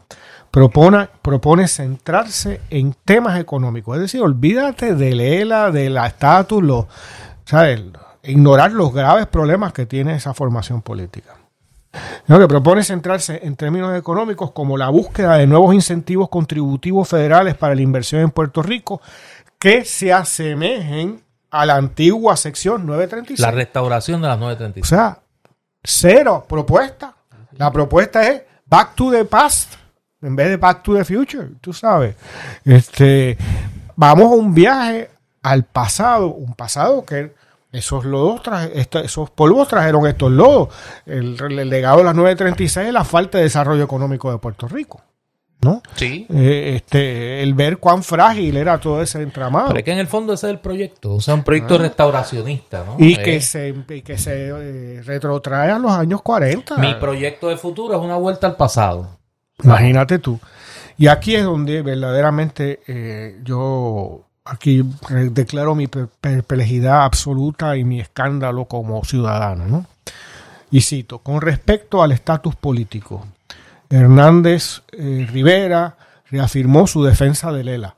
propone, 0.49 1.09
propone 1.21 1.67
centrarse 1.67 2.61
en 2.69 2.93
temas 3.05 3.39
económicos. 3.39 3.95
Es 3.95 4.01
decir, 4.01 4.21
olvídate 4.21 4.95
del 4.95 5.19
ELA, 5.19 5.71
de 5.71 5.89
la 5.89 6.07
estatus, 6.07 6.63
lo- 6.63 6.87
¿sabes? 7.45 7.81
Ignorar 8.23 8.71
los 8.71 8.93
graves 8.93 9.27
problemas 9.27 9.73
que 9.73 9.85
tiene 9.85 10.15
esa 10.15 10.33
formación 10.33 10.81
política. 10.81 11.35
Lo 12.27 12.39
que 12.39 12.47
propone 12.47 12.83
centrarse 12.83 13.41
en 13.43 13.55
términos 13.55 13.97
económicos 13.97 14.51
como 14.51 14.77
la 14.77 14.89
búsqueda 14.89 15.35
de 15.35 15.47
nuevos 15.47 15.75
incentivos 15.75 16.29
contributivos 16.29 17.09
federales 17.09 17.55
para 17.55 17.75
la 17.75 17.81
inversión 17.81 18.21
en 18.21 18.31
Puerto 18.31 18.63
Rico 18.63 19.01
que 19.59 19.83
se 19.83 20.13
asemejen 20.13 21.21
a 21.49 21.65
la 21.65 21.75
antigua 21.75 22.37
sección 22.37 22.85
936. 22.85 23.39
La 23.39 23.51
restauración 23.51 24.21
de 24.21 24.27
las 24.29 24.37
O 24.37 24.41
936. 24.41 24.87
sea, 24.87 25.19
cero 25.83 26.45
propuesta. 26.47 27.13
La 27.57 27.71
propuesta 27.71 28.25
es 28.27 28.43
back 28.65 28.95
to 28.95 29.11
the 29.11 29.25
past 29.25 29.73
en 30.21 30.35
vez 30.35 30.49
de 30.49 30.57
back 30.57 30.83
to 30.83 30.95
the 30.95 31.03
future, 31.03 31.49
tú 31.59 31.73
sabes. 31.73 32.15
Este, 32.63 33.37
vamos 33.95 34.25
a 34.25 34.35
un 34.35 34.53
viaje 34.53 35.09
al 35.41 35.63
pasado, 35.63 36.27
un 36.27 36.53
pasado 36.53 37.03
que 37.03 37.33
esos 37.71 38.05
lodos, 38.05 38.41
esos 38.73 39.29
polvos 39.29 39.67
trajeron 39.67 40.05
estos 40.07 40.31
lodos. 40.31 40.69
El, 41.05 41.37
el 41.41 41.69
legado 41.69 41.99
de 41.99 42.03
las 42.05 42.15
936 42.15 42.87
es 42.87 42.93
la 42.93 43.03
falta 43.03 43.37
de 43.37 43.45
desarrollo 43.45 43.83
económico 43.83 44.31
de 44.31 44.37
Puerto 44.37 44.67
Rico. 44.67 45.01
¿No? 45.63 45.83
Sí. 45.95 46.25
Eh, 46.33 46.73
este, 46.75 47.43
el 47.43 47.53
ver 47.53 47.77
cuán 47.77 48.01
frágil 48.01 48.57
era 48.57 48.79
todo 48.79 48.99
ese 48.99 49.21
entramado. 49.21 49.67
Pero 49.67 49.79
es 49.79 49.85
que 49.85 49.91
en 49.91 49.99
el 49.99 50.07
fondo 50.07 50.33
ese 50.33 50.47
es 50.47 50.53
el 50.53 50.59
proyecto. 50.59 51.13
O 51.13 51.21
sea, 51.21 51.35
un 51.35 51.43
proyecto 51.43 51.77
restauracionista, 51.77 52.83
¿no? 52.83 52.93
Ah. 52.93 52.97
Y 52.97 53.13
Eh, 53.13 53.21
que 53.21 53.41
se, 53.41 53.75
y 53.89 54.01
que 54.01 54.17
se 54.17 54.47
eh, 54.49 55.01
retrotrae 55.03 55.69
a 55.69 55.77
los 55.77 55.91
años 55.91 56.23
40. 56.23 56.77
Mi 56.77 56.95
proyecto 56.95 57.49
de 57.49 57.57
futuro 57.57 57.93
es 57.93 58.01
una 58.01 58.15
vuelta 58.15 58.47
al 58.47 58.55
pasado. 58.55 59.19
Imagínate 59.63 60.17
tú. 60.17 60.39
Y 60.97 61.07
aquí 61.07 61.35
es 61.35 61.43
donde 61.43 61.83
verdaderamente 61.83 62.79
eh, 62.87 63.39
yo 63.43 64.30
aquí 64.45 64.83
declaro 65.31 65.75
mi 65.75 65.87
per- 65.87 66.09
perplejidad 66.19 67.03
absoluta 67.03 67.77
y 67.77 67.83
mi 67.83 67.99
escándalo 67.99 68.65
como 68.65 69.03
ciudadano. 69.03 69.67
¿no? 69.67 69.85
Y 70.71 70.81
cito, 70.81 71.19
con 71.19 71.41
respecto 71.41 72.01
al 72.01 72.11
estatus 72.11 72.55
político, 72.55 73.27
Hernández 73.89 74.81
eh, 74.93 75.27
Rivera 75.29 75.97
reafirmó 76.29 76.87
su 76.87 77.03
defensa 77.03 77.51
de 77.51 77.63
Lela. 77.63 77.95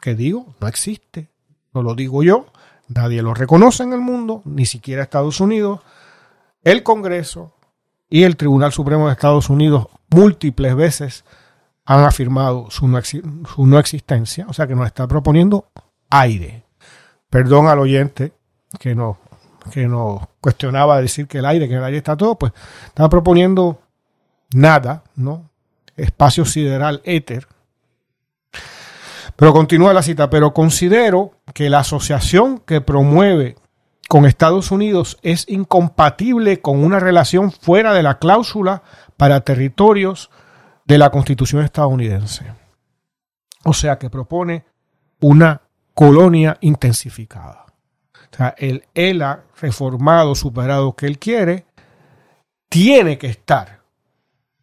¿Qué 0.00 0.14
digo? 0.14 0.54
No 0.60 0.68
existe. 0.68 1.28
No 1.74 1.82
lo 1.82 1.94
digo 1.94 2.22
yo. 2.22 2.46
Nadie 2.88 3.22
lo 3.22 3.34
reconoce 3.34 3.82
en 3.82 3.92
el 3.92 4.00
mundo, 4.00 4.42
ni 4.44 4.64
siquiera 4.66 5.02
Estados 5.02 5.40
Unidos. 5.40 5.80
El 6.62 6.84
Congreso, 6.84 7.52
y 8.08 8.22
el 8.22 8.36
Tribunal 8.36 8.72
Supremo 8.72 9.06
de 9.06 9.12
Estados 9.12 9.50
Unidos 9.50 9.88
múltiples 10.10 10.76
veces 10.76 11.24
han 11.86 12.04
afirmado 12.04 12.68
su 12.70 12.88
no, 12.88 13.78
existencia, 13.78 14.46
o 14.48 14.52
sea 14.52 14.66
que 14.66 14.74
nos 14.74 14.86
está 14.86 15.06
proponiendo 15.06 15.68
aire. 16.10 16.64
Perdón 17.30 17.68
al 17.68 17.78
oyente 17.78 18.32
que 18.80 18.94
nos, 18.94 19.16
que 19.70 19.86
nos 19.86 20.20
cuestionaba 20.40 21.00
decir 21.00 21.28
que 21.28 21.38
el 21.38 21.46
aire, 21.46 21.68
que 21.68 21.74
el 21.74 21.84
aire 21.84 21.98
está 21.98 22.16
todo, 22.16 22.34
pues 22.34 22.52
está 22.86 23.08
proponiendo 23.08 23.80
nada, 24.52 25.04
¿no? 25.14 25.48
Espacio 25.96 26.44
sideral 26.44 27.00
éter. 27.04 27.46
Pero 29.36 29.52
continúa 29.52 29.92
la 29.92 30.02
cita, 30.02 30.28
pero 30.28 30.52
considero 30.52 31.32
que 31.54 31.70
la 31.70 31.80
asociación 31.80 32.58
que 32.58 32.80
promueve 32.80 33.56
con 34.08 34.26
Estados 34.26 34.72
Unidos 34.72 35.18
es 35.22 35.48
incompatible 35.48 36.60
con 36.60 36.82
una 36.82 36.98
relación 36.98 37.52
fuera 37.52 37.92
de 37.92 38.02
la 38.02 38.18
cláusula 38.18 38.82
para 39.16 39.40
territorios 39.40 40.30
de 40.86 40.98
la 40.98 41.10
Constitución 41.10 41.62
estadounidense. 41.64 42.44
O 43.64 43.72
sea 43.74 43.98
que 43.98 44.08
propone 44.08 44.64
una 45.20 45.60
colonia 45.94 46.56
intensificada. 46.60 47.66
O 48.32 48.36
sea, 48.36 48.54
el 48.58 48.84
ELA 48.94 49.44
reformado, 49.60 50.34
superado 50.34 50.94
que 50.94 51.06
él 51.06 51.18
quiere, 51.18 51.66
tiene 52.68 53.18
que 53.18 53.28
estar 53.28 53.80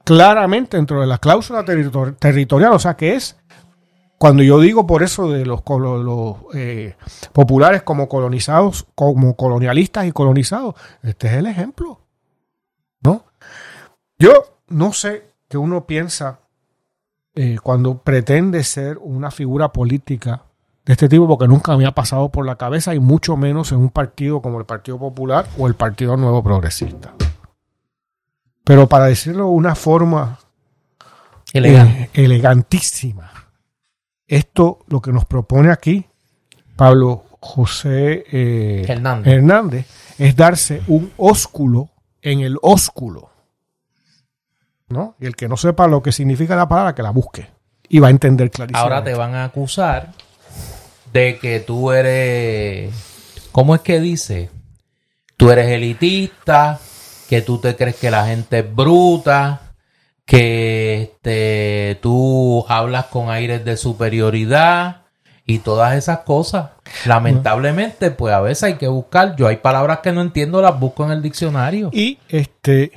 claramente 0.05 0.77
dentro 0.77 1.01
de 1.01 1.07
la 1.07 1.17
cláusula 1.17 1.65
territor- 1.65 2.15
territorial. 2.17 2.73
O 2.73 2.79
sea 2.79 2.95
que 2.95 3.15
es 3.15 3.37
cuando 4.17 4.43
yo 4.43 4.59
digo 4.59 4.87
por 4.87 5.03
eso 5.03 5.29
de 5.29 5.45
los, 5.45 5.61
eh, 6.53 6.95
populares 7.33 7.83
como 7.83 8.07
colonizados, 8.07 8.87
como 8.95 9.35
colonialistas 9.35 10.05
y 10.05 10.11
colonizados, 10.13 10.75
este 11.01 11.27
es 11.27 11.33
el 11.33 11.47
ejemplo. 11.47 11.99
¿No? 13.01 13.25
Yo 14.17 14.59
no 14.69 14.93
sé 14.93 15.32
qué 15.53 15.59
uno 15.59 15.85
piensa 15.85 16.39
eh, 17.35 17.59
cuando 17.61 17.99
pretende 17.99 18.63
ser 18.63 18.97
una 18.97 19.29
figura 19.29 19.71
política 19.71 20.45
de 20.83 20.93
este 20.93 21.07
tipo, 21.07 21.27
porque 21.27 21.47
nunca 21.47 21.77
me 21.77 21.85
ha 21.85 21.91
pasado 21.91 22.29
por 22.29 22.43
la 22.43 22.55
cabeza, 22.55 22.95
y 22.95 22.99
mucho 22.99 23.37
menos 23.37 23.71
en 23.71 23.77
un 23.77 23.91
partido 23.91 24.41
como 24.41 24.57
el 24.57 24.65
Partido 24.65 24.97
Popular 24.97 25.45
o 25.59 25.67
el 25.67 25.75
Partido 25.75 26.17
Nuevo 26.17 26.41
Progresista. 26.41 27.13
Pero 28.63 28.89
para 28.89 29.05
decirlo 29.05 29.43
de 29.43 29.51
una 29.51 29.75
forma 29.75 30.39
Elegante. 31.53 32.09
eh, 32.15 32.23
elegantísima. 32.23 33.31
Esto 34.25 34.79
lo 34.87 35.03
que 35.03 35.11
nos 35.11 35.25
propone 35.25 35.71
aquí 35.71 36.03
Pablo 36.75 37.25
José 37.39 38.23
eh, 38.31 38.85
Hernández. 38.87 39.31
Hernández 39.31 39.87
es 40.17 40.35
darse 40.35 40.81
un 40.87 41.11
ósculo 41.17 41.91
en 42.23 42.39
el 42.39 42.57
ósculo. 42.63 43.32
¿No? 44.93 45.15
Y 45.19 45.25
el 45.25 45.35
que 45.35 45.49
no 45.49 45.57
sepa 45.57 45.87
lo 45.87 46.01
que 46.01 46.11
significa 46.11 46.55
la 46.55 46.69
palabra, 46.69 46.95
que 46.95 47.03
la 47.03 47.09
busque. 47.09 47.49
Y 47.89 47.99
va 47.99 48.07
a 48.07 48.11
entender 48.11 48.51
clarísimo. 48.51 48.79
Ahora 48.79 49.03
te 49.03 49.13
van 49.13 49.35
a 49.35 49.45
acusar 49.45 50.13
de 51.11 51.37
que 51.39 51.59
tú 51.59 51.91
eres. 51.91 52.93
¿Cómo 53.51 53.75
es 53.75 53.81
que 53.81 53.99
dice? 53.99 54.49
Tú 55.35 55.51
eres 55.51 55.67
elitista, 55.67 56.79
que 57.29 57.41
tú 57.41 57.57
te 57.57 57.75
crees 57.75 57.95
que 57.95 58.11
la 58.11 58.27
gente 58.27 58.59
es 58.59 58.75
bruta, 58.75 59.73
que 60.25 61.01
este, 61.01 61.99
tú 62.01 62.65
hablas 62.67 63.05
con 63.05 63.29
aires 63.29 63.65
de 63.65 63.77
superioridad 63.77 65.01
y 65.45 65.59
todas 65.59 65.95
esas 65.95 66.19
cosas. 66.19 66.69
Lamentablemente, 67.05 68.11
pues 68.11 68.33
a 68.33 68.41
veces 68.41 68.63
hay 68.63 68.75
que 68.75 68.87
buscar. 68.87 69.35
Yo 69.35 69.47
hay 69.47 69.57
palabras 69.57 69.99
que 69.99 70.11
no 70.11 70.21
entiendo, 70.21 70.61
las 70.61 70.79
busco 70.79 71.05
en 71.05 71.11
el 71.11 71.21
diccionario. 71.21 71.89
Y 71.91 72.19
este 72.29 72.91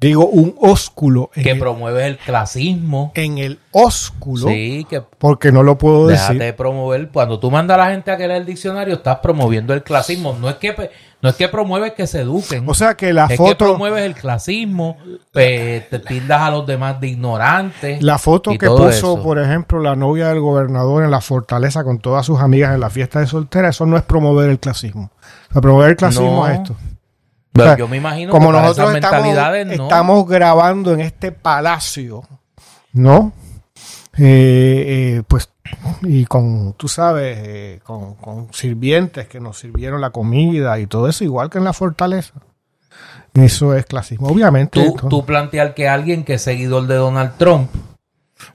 Digo 0.00 0.26
un 0.26 0.54
ósculo. 0.58 1.30
En 1.34 1.42
que 1.42 1.54
promueve 1.56 2.06
el 2.06 2.16
clasismo. 2.16 3.12
En 3.14 3.36
el 3.36 3.58
ósculo. 3.70 4.48
Sí, 4.48 4.86
que. 4.88 5.02
Porque 5.02 5.52
no 5.52 5.62
lo 5.62 5.76
puedo 5.76 6.06
déjate 6.06 6.34
decir. 6.34 6.46
de 6.46 6.52
promover. 6.54 7.10
Cuando 7.10 7.38
tú 7.38 7.50
mandas 7.50 7.74
a 7.74 7.84
la 7.84 7.90
gente 7.90 8.10
a 8.10 8.16
que 8.16 8.26
lea 8.26 8.38
el 8.38 8.46
diccionario, 8.46 8.94
estás 8.94 9.18
promoviendo 9.18 9.74
el 9.74 9.82
clasismo. 9.82 10.34
No 10.40 10.48
es 10.48 10.56
que 10.56 10.90
no 11.20 11.28
es 11.28 11.36
que 11.36 11.48
promueves 11.48 11.92
que 11.92 12.06
se 12.06 12.22
eduquen. 12.22 12.66
O 12.66 12.72
sea 12.72 12.94
que 12.94 13.12
la 13.12 13.26
es 13.26 13.36
foto. 13.36 13.50
que 13.50 13.56
promueves 13.56 14.04
el 14.06 14.14
clasismo, 14.14 14.96
te 15.32 15.82
tildas 16.08 16.40
a 16.40 16.50
los 16.50 16.66
demás 16.66 16.98
de 16.98 17.08
ignorantes. 17.08 18.02
La 18.02 18.16
foto 18.16 18.52
que 18.52 18.66
puso, 18.66 19.22
por 19.22 19.38
ejemplo, 19.38 19.80
la 19.80 19.96
novia 19.96 20.28
del 20.28 20.40
gobernador 20.40 21.04
en 21.04 21.10
la 21.10 21.20
fortaleza 21.20 21.84
con 21.84 21.98
todas 21.98 22.24
sus 22.24 22.40
amigas 22.40 22.72
en 22.72 22.80
la 22.80 22.88
fiesta 22.88 23.20
de 23.20 23.26
soltera, 23.26 23.68
eso 23.68 23.84
no 23.84 23.98
es 23.98 24.02
promover 24.02 24.48
el 24.48 24.58
clasismo. 24.58 25.10
O 25.54 25.60
promover 25.60 25.90
el 25.90 25.96
clasismo 25.96 26.46
es 26.46 26.60
esto. 26.60 26.76
Pero 27.52 27.76
yo 27.76 27.88
me 27.88 27.96
imagino 27.96 28.30
como 28.30 28.52
que 28.52 28.58
nosotros 28.58 28.94
estamos, 28.94 29.36
estamos 29.70 30.28
grabando 30.28 30.92
en 30.92 31.00
este 31.00 31.32
palacio, 31.32 32.22
¿no? 32.92 33.32
Eh, 34.16 35.16
eh, 35.18 35.22
pues 35.26 35.50
y 36.02 36.24
con, 36.26 36.74
tú 36.74 36.88
sabes, 36.88 37.38
eh, 37.40 37.80
con, 37.84 38.48
sirvientes 38.52 39.28
que 39.28 39.40
nos 39.40 39.58
sirvieron 39.58 40.00
la 40.00 40.10
comida 40.10 40.78
y 40.78 40.86
todo 40.86 41.08
eso, 41.08 41.24
igual 41.24 41.50
que 41.50 41.58
en 41.58 41.64
la 41.64 41.72
fortaleza. 41.72 42.34
Eso 43.34 43.74
es 43.74 43.86
clasismo. 43.86 44.28
Obviamente. 44.28 44.82
Tú, 44.82 45.08
tú 45.08 45.24
plantear 45.24 45.74
que 45.74 45.88
alguien 45.88 46.24
que 46.24 46.34
es 46.34 46.42
seguidor 46.42 46.86
de 46.86 46.96
Donald 46.96 47.36
Trump, 47.38 47.70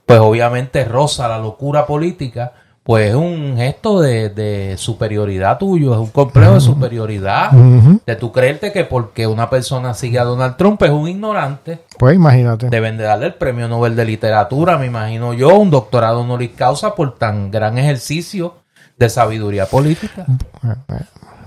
pues 0.04 0.20
obviamente 0.20 0.84
roza 0.84 1.28
la 1.28 1.38
locura 1.38 1.86
política 1.86 2.52
pues 2.86 3.08
es 3.08 3.16
un 3.16 3.56
gesto 3.56 4.00
de, 4.00 4.76
superioridad 4.78 5.58
tuyo, 5.58 5.92
es 5.92 5.98
un 5.98 6.10
complejo 6.10 6.54
de 6.54 6.60
superioridad, 6.60 7.50
de 7.50 8.14
tu 8.14 8.30
creerte 8.30 8.70
que 8.70 8.84
porque 8.84 9.26
una 9.26 9.50
persona 9.50 9.92
sigue 9.92 10.20
a 10.20 10.24
Donald 10.24 10.56
Trump 10.56 10.80
es 10.84 10.90
un 10.90 11.08
ignorante. 11.08 11.80
Pues 11.98 12.14
imagínate. 12.14 12.70
Deben 12.70 12.96
de 12.96 13.02
darle 13.02 13.26
el 13.26 13.34
premio 13.34 13.66
Nobel 13.66 13.96
de 13.96 14.04
Literatura, 14.04 14.78
me 14.78 14.86
imagino 14.86 15.34
yo, 15.34 15.56
un 15.56 15.68
doctorado 15.68 16.20
honoris 16.20 16.52
causa 16.56 16.94
por 16.94 17.18
tan 17.18 17.50
gran 17.50 17.76
ejercicio 17.76 18.54
de 18.96 19.10
sabiduría 19.10 19.66
política. 19.66 20.24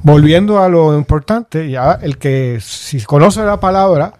Volviendo 0.03 0.61
a 0.61 0.67
lo 0.67 0.93
importante, 0.97 1.69
ya 1.69 1.99
el 2.01 2.17
que 2.17 2.59
si 2.61 3.01
conoce 3.03 3.45
la 3.45 3.61
palabra 3.61 4.11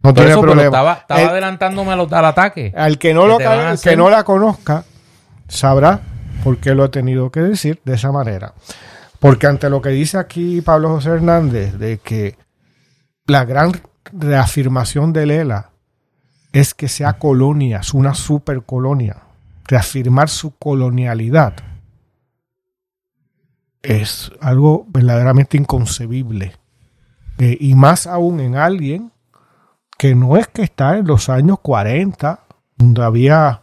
no 0.00 0.14
tiene 0.14 0.38
problema. 0.38 0.92
Estaba, 0.92 1.04
adelantándome 1.08 1.90
al, 1.90 2.24
ataque. 2.24 2.72
Al 2.76 2.98
que 2.98 3.12
no, 3.12 3.26
lo, 3.26 3.38
que 3.38 3.96
no 3.96 4.10
la 4.10 4.22
conozca, 4.22 4.84
sabrá 5.48 6.00
por 6.44 6.58
qué 6.58 6.74
lo 6.74 6.84
he 6.84 6.88
tenido 6.88 7.30
que 7.30 7.40
decir 7.40 7.80
de 7.84 7.94
esa 7.94 8.12
manera. 8.12 8.54
Porque 9.18 9.46
ante 9.46 9.68
lo 9.68 9.82
que 9.82 9.90
dice 9.90 10.18
aquí 10.18 10.60
Pablo 10.60 10.90
José 10.90 11.10
Hernández, 11.10 11.78
de 11.78 11.98
que 11.98 12.36
la 13.26 13.44
gran 13.44 13.72
reafirmación 14.12 15.12
de 15.12 15.26
Lela 15.26 15.70
es 16.52 16.74
que 16.74 16.88
sea 16.88 17.14
colonia, 17.14 17.78
es 17.78 17.92
una 17.92 18.14
supercolonia, 18.14 19.22
reafirmar 19.66 20.28
su 20.28 20.56
colonialidad, 20.56 21.54
es 23.82 24.30
algo 24.40 24.86
verdaderamente 24.88 25.56
inconcebible. 25.56 26.56
Eh, 27.38 27.56
y 27.60 27.74
más 27.74 28.06
aún 28.06 28.40
en 28.40 28.56
alguien 28.56 29.12
que 29.96 30.14
no 30.14 30.36
es 30.36 30.48
que 30.48 30.62
está 30.62 30.96
en 30.96 31.06
los 31.06 31.28
años 31.28 31.58
40, 31.60 32.40
donde 32.76 33.02
había 33.02 33.62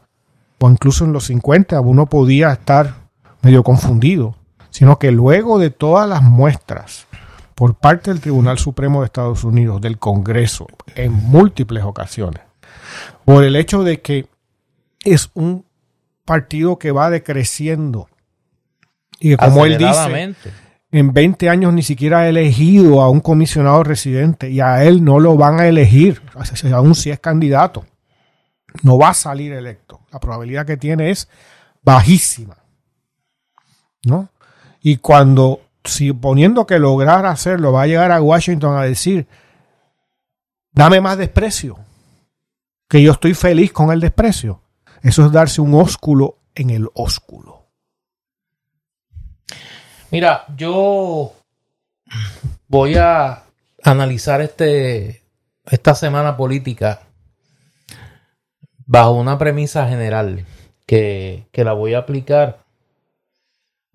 o 0.60 0.70
incluso 0.70 1.06
en 1.06 1.14
los 1.14 1.26
50 1.26 1.80
uno 1.82 2.06
podía 2.08 2.52
estar 2.52 2.96
medio 3.42 3.64
confundido, 3.64 4.36
sino 4.70 4.98
que 4.98 5.12
luego 5.12 5.60
de 5.60 5.70
todas 5.70 6.08
las 6.08 6.24
muestras 6.24 7.08
por 7.54 7.76
parte 7.76 8.12
del 8.12 8.20
Tribunal 8.20 8.58
Supremo 8.58 9.02
de 9.02 9.06
Estados 9.06 9.44
Unidos, 9.44 9.80
del 9.80 9.98
Congreso, 9.98 10.68
en 10.96 11.14
múltiples 11.14 11.84
ocasiones, 11.84 12.42
por 13.24 13.44
el 13.44 13.56
hecho 13.56 13.84
de 13.84 14.02
que 14.02 14.28
es 15.04 15.30
un 15.34 15.66
partido 16.26 16.78
que 16.78 16.92
va 16.92 17.10
decreciendo 17.10 18.10
y 19.20 19.30
que 19.30 19.38
como 19.38 19.66
él 19.66 19.78
dice, 19.78 20.36
en 20.92 21.14
20 21.14 21.50
años 21.50 21.74
ni 21.74 21.84
siquiera 21.84 22.20
ha 22.20 22.30
elegido 22.30 23.02
a 23.02 23.10
un 23.10 23.22
comisionado 23.22 23.84
residente 23.84 24.50
y 24.50 24.60
a 24.60 24.84
él 24.84 25.04
no 25.04 25.20
lo 25.20 25.38
van 25.38 25.60
a 25.60 25.68
elegir, 25.68 26.22
aún 26.74 26.96
si 26.96 27.12
es 27.12 27.20
candidato 27.20 27.86
no 28.84 28.98
va 28.98 29.10
a 29.10 29.14
salir 29.14 29.54
electo. 29.54 30.02
La 30.12 30.20
probabilidad 30.20 30.66
que 30.66 30.78
tiene 30.78 31.12
es 31.12 31.28
bajísima. 31.82 32.58
¿No? 34.04 34.30
Y 34.82 34.98
cuando, 34.98 35.62
suponiendo 35.84 36.66
que 36.68 36.80
lograr 36.80 37.26
hacerlo, 37.26 37.72
va 37.72 37.84
a 37.84 37.88
llegar 37.88 38.12
a 38.12 38.22
Washington 38.22 38.78
a 38.78 38.84
decir, 38.84 39.28
dame 40.72 41.02
más 41.02 41.18
desprecio, 41.18 41.80
que 42.88 43.02
yo 43.02 43.14
estoy 43.14 43.34
feliz 43.34 43.72
con 43.72 43.92
el 43.92 44.00
desprecio. 44.00 44.62
Eso 45.02 45.26
es 45.26 45.32
darse 45.32 45.62
un 45.62 45.74
ósculo 45.74 46.38
en 46.54 46.70
el 46.70 46.88
ósculo. 46.94 47.66
Mira, 50.12 50.46
yo 50.56 51.34
voy 52.68 52.96
a 52.96 53.44
analizar 53.84 54.42
este, 54.42 55.24
esta 55.66 55.96
semana 55.96 56.38
política 56.38 57.02
bajo 58.86 59.14
una 59.14 59.38
premisa 59.38 59.88
general 59.88 60.46
que, 60.86 61.48
la 61.54 61.74
voy 61.74 61.94
a 61.94 62.00
aplicar 62.00 62.64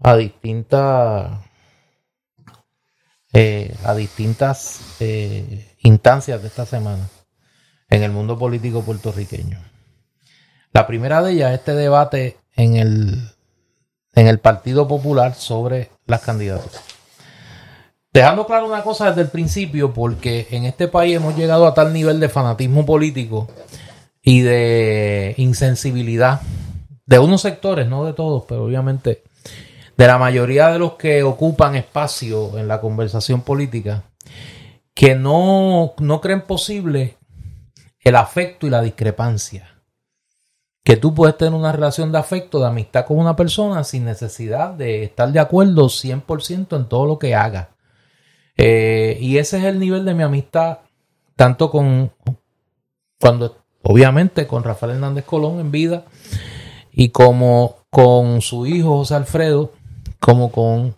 a 0.02 0.16
distintas 0.16 1.38
eh, 3.32 3.76
a 3.84 3.94
distintas 3.94 4.96
eh, 4.98 5.76
instancias 5.82 6.42
de 6.42 6.48
esta 6.48 6.66
semana 6.66 7.08
en 7.88 8.02
el 8.02 8.10
mundo 8.10 8.36
político 8.36 8.82
puertorriqueño. 8.82 9.58
La 10.72 10.86
primera 10.86 11.22
de 11.22 11.32
ellas, 11.32 11.52
este 11.52 11.74
debate 11.74 12.38
en 12.56 12.76
el, 12.76 13.30
en 14.14 14.26
el 14.26 14.38
Partido 14.40 14.88
Popular 14.88 15.34
sobre 15.34 15.90
las 16.06 16.22
candidaturas. 16.22 16.82
Dejando 18.12 18.46
claro 18.46 18.66
una 18.66 18.82
cosa 18.82 19.08
desde 19.08 19.22
el 19.22 19.28
principio, 19.28 19.92
porque 19.92 20.48
en 20.50 20.64
este 20.64 20.88
país 20.88 21.16
hemos 21.16 21.36
llegado 21.36 21.66
a 21.66 21.74
tal 21.74 21.92
nivel 21.92 22.18
de 22.18 22.28
fanatismo 22.28 22.84
político 22.84 23.48
y 24.22 24.40
de 24.40 25.34
insensibilidad 25.36 26.40
de 27.06 27.18
unos 27.18 27.42
sectores, 27.42 27.88
no 27.88 28.04
de 28.04 28.12
todos, 28.12 28.44
pero 28.46 28.64
obviamente 28.64 29.22
de 29.96 30.06
la 30.06 30.16
mayoría 30.16 30.68
de 30.68 30.78
los 30.78 30.94
que 30.94 31.22
ocupan 31.22 31.76
espacio 31.76 32.56
en 32.56 32.66
la 32.66 32.80
conversación 32.80 33.42
política, 33.42 34.04
que 34.94 35.14
no, 35.14 35.92
no 35.98 36.20
creen 36.22 36.40
posible 36.42 37.18
el 38.00 38.16
afecto 38.16 38.66
y 38.66 38.70
la 38.70 38.80
discrepancia. 38.80 39.68
Que 40.82 40.96
tú 40.96 41.14
puedes 41.14 41.36
tener 41.36 41.52
una 41.52 41.72
relación 41.72 42.12
de 42.12 42.18
afecto, 42.18 42.60
de 42.60 42.68
amistad 42.68 43.04
con 43.04 43.18
una 43.18 43.36
persona 43.36 43.84
sin 43.84 44.06
necesidad 44.06 44.70
de 44.70 45.04
estar 45.04 45.30
de 45.30 45.40
acuerdo 45.40 45.90
100% 45.90 46.76
en 46.76 46.88
todo 46.88 47.04
lo 47.04 47.18
que 47.18 47.34
haga. 47.34 47.76
Eh, 48.56 49.18
y 49.20 49.36
ese 49.36 49.58
es 49.58 49.64
el 49.64 49.78
nivel 49.78 50.06
de 50.06 50.14
mi 50.14 50.22
amistad, 50.22 50.78
tanto 51.36 51.70
con 51.70 52.10
cuando 53.20 53.59
obviamente 53.82 54.46
con 54.46 54.64
Rafael 54.64 54.92
Hernández 54.92 55.24
Colón 55.24 55.60
en 55.60 55.70
vida 55.70 56.04
y 56.92 57.10
como 57.10 57.76
con 57.90 58.40
su 58.40 58.66
hijo 58.66 58.98
José 58.98 59.14
Alfredo, 59.14 59.72
como 60.18 60.52
con 60.52 60.96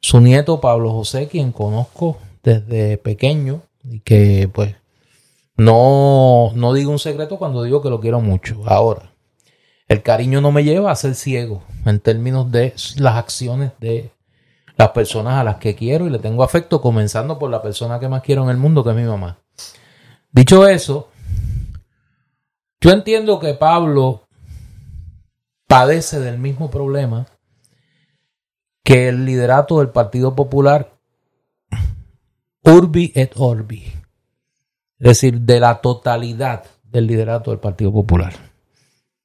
su 0.00 0.20
nieto 0.20 0.60
Pablo 0.60 0.92
José, 0.92 1.28
quien 1.28 1.52
conozco 1.52 2.18
desde 2.42 2.96
pequeño 2.98 3.62
y 3.84 4.00
que 4.00 4.48
pues 4.52 4.76
no, 5.56 6.52
no 6.54 6.72
digo 6.72 6.90
un 6.90 6.98
secreto 6.98 7.36
cuando 7.36 7.62
digo 7.62 7.82
que 7.82 7.90
lo 7.90 8.00
quiero 8.00 8.20
mucho. 8.20 8.62
Ahora, 8.66 9.12
el 9.88 10.02
cariño 10.02 10.40
no 10.40 10.52
me 10.52 10.64
lleva 10.64 10.90
a 10.90 10.96
ser 10.96 11.14
ciego 11.14 11.62
en 11.84 12.00
términos 12.00 12.50
de 12.50 12.74
las 12.96 13.16
acciones 13.16 13.72
de 13.80 14.10
las 14.76 14.90
personas 14.90 15.34
a 15.34 15.44
las 15.44 15.56
que 15.56 15.74
quiero 15.74 16.06
y 16.06 16.10
le 16.10 16.18
tengo 16.18 16.42
afecto, 16.42 16.80
comenzando 16.80 17.38
por 17.38 17.50
la 17.50 17.60
persona 17.60 18.00
que 18.00 18.08
más 18.08 18.22
quiero 18.22 18.44
en 18.44 18.50
el 18.50 18.56
mundo, 18.56 18.82
que 18.82 18.90
es 18.90 18.96
mi 18.96 19.02
mamá. 19.02 19.38
Dicho 20.32 20.66
eso, 20.66 21.09
yo 22.80 22.90
entiendo 22.90 23.38
que 23.40 23.54
Pablo 23.54 24.28
padece 25.66 26.18
del 26.20 26.38
mismo 26.38 26.70
problema 26.70 27.26
que 28.82 29.08
el 29.08 29.24
liderato 29.24 29.78
del 29.78 29.90
Partido 29.90 30.34
Popular 30.34 30.98
Urbi 32.62 33.12
et 33.14 33.32
Orbi. 33.36 33.84
Es 34.98 35.06
decir, 35.06 35.40
de 35.40 35.60
la 35.60 35.80
totalidad 35.80 36.64
del 36.82 37.06
liderato 37.06 37.50
del 37.50 37.60
Partido 37.60 37.92
Popular. 37.92 38.34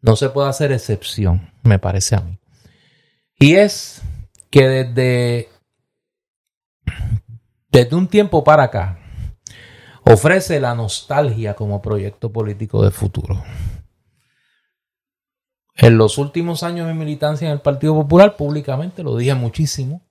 No 0.01 0.15
se 0.15 0.29
puede 0.29 0.49
hacer 0.49 0.71
excepción, 0.71 1.51
me 1.63 1.79
parece 1.79 2.15
a 2.15 2.21
mí. 2.21 2.39
Y 3.39 3.55
es 3.55 4.01
que 4.49 4.67
desde, 4.67 5.49
desde 7.71 7.95
un 7.95 8.07
tiempo 8.07 8.43
para 8.43 8.63
acá, 8.63 8.99
ofrece 10.05 10.59
la 10.59 10.75
nostalgia 10.75 11.55
como 11.55 11.81
proyecto 11.81 12.31
político 12.31 12.83
de 12.83 12.91
futuro. 12.91 13.43
En 15.75 15.97
los 15.97 16.17
últimos 16.17 16.63
años 16.63 16.87
de 16.87 16.93
mi 16.93 16.99
militancia 16.99 17.47
en 17.47 17.51
el 17.51 17.59
Partido 17.59 17.93
Popular, 17.95 18.37
públicamente 18.37 19.03
lo 19.03 19.17
dije 19.17 19.33
muchísimo. 19.35 20.01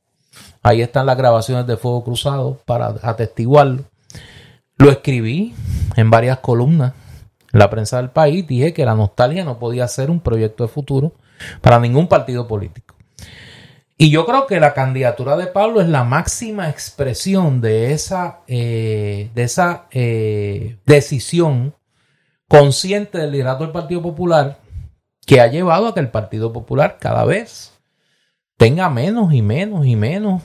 Ahí 0.63 0.83
están 0.83 1.07
las 1.07 1.17
grabaciones 1.17 1.67
de 1.67 1.77
Fuego 1.77 2.05
Cruzado 2.05 2.61
para 2.67 2.95
atestiguarlo. 3.03 3.85
Lo 4.77 4.91
escribí 4.91 5.55
en 5.97 6.11
varias 6.11 6.39
columnas 6.41 6.93
en 7.53 7.59
la 7.61 7.71
prensa 7.71 7.99
del 7.99 8.11
país. 8.11 8.47
Dije 8.47 8.75
que 8.75 8.85
la 8.85 8.95
nostalgia 8.95 9.45
no 9.45 9.59
podía 9.59 9.89
ser 9.89 10.11
un 10.11 10.21
proyecto 10.21 10.65
de 10.65 10.69
futuro 10.69 11.13
para 11.61 11.79
ningún 11.79 12.09
partido 12.09 12.47
político. 12.47 12.94
Y 13.97 14.11
yo 14.11 14.27
creo 14.27 14.47
que 14.47 14.59
la 14.59 14.75
candidatura 14.75 15.37
de 15.37 15.47
Pablo 15.47 15.81
es 15.81 15.89
la 15.89 16.03
máxima 16.03 16.69
expresión 16.69 17.61
de 17.61 17.93
esa, 17.93 18.41
eh, 18.49 19.31
de 19.35 19.43
esa 19.45 19.87
eh, 19.93 20.79
decisión 20.85 21.75
consciente 22.49 23.19
del 23.19 23.33
liderazgo 23.33 23.65
del 23.65 23.73
Partido 23.73 24.03
Popular 24.03 24.59
que 25.27 25.41
ha 25.41 25.47
llevado 25.47 25.89
a 25.89 25.95
que 25.95 26.01
el 26.01 26.11
Partido 26.11 26.53
Popular 26.53 26.99
cada 27.01 27.25
vez 27.25 27.73
tenga 28.57 28.91
menos 28.91 29.33
y 29.33 29.43
menos 29.43 29.87
y 29.87 29.97
menos, 29.97 30.43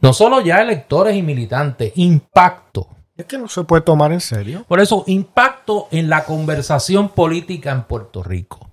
no 0.00 0.12
solo 0.12 0.40
ya 0.40 0.62
electores 0.62 1.16
y 1.16 1.22
militantes, 1.22 1.92
impacto. 1.96 2.88
Es 3.16 3.26
que 3.26 3.38
no 3.38 3.48
se 3.48 3.64
puede 3.64 3.82
tomar 3.82 4.12
en 4.12 4.20
serio. 4.20 4.64
Por 4.66 4.80
eso, 4.80 5.04
impacto 5.06 5.88
en 5.90 6.08
la 6.08 6.24
conversación 6.24 7.10
política 7.10 7.70
en 7.72 7.82
Puerto 7.84 8.22
Rico. 8.22 8.70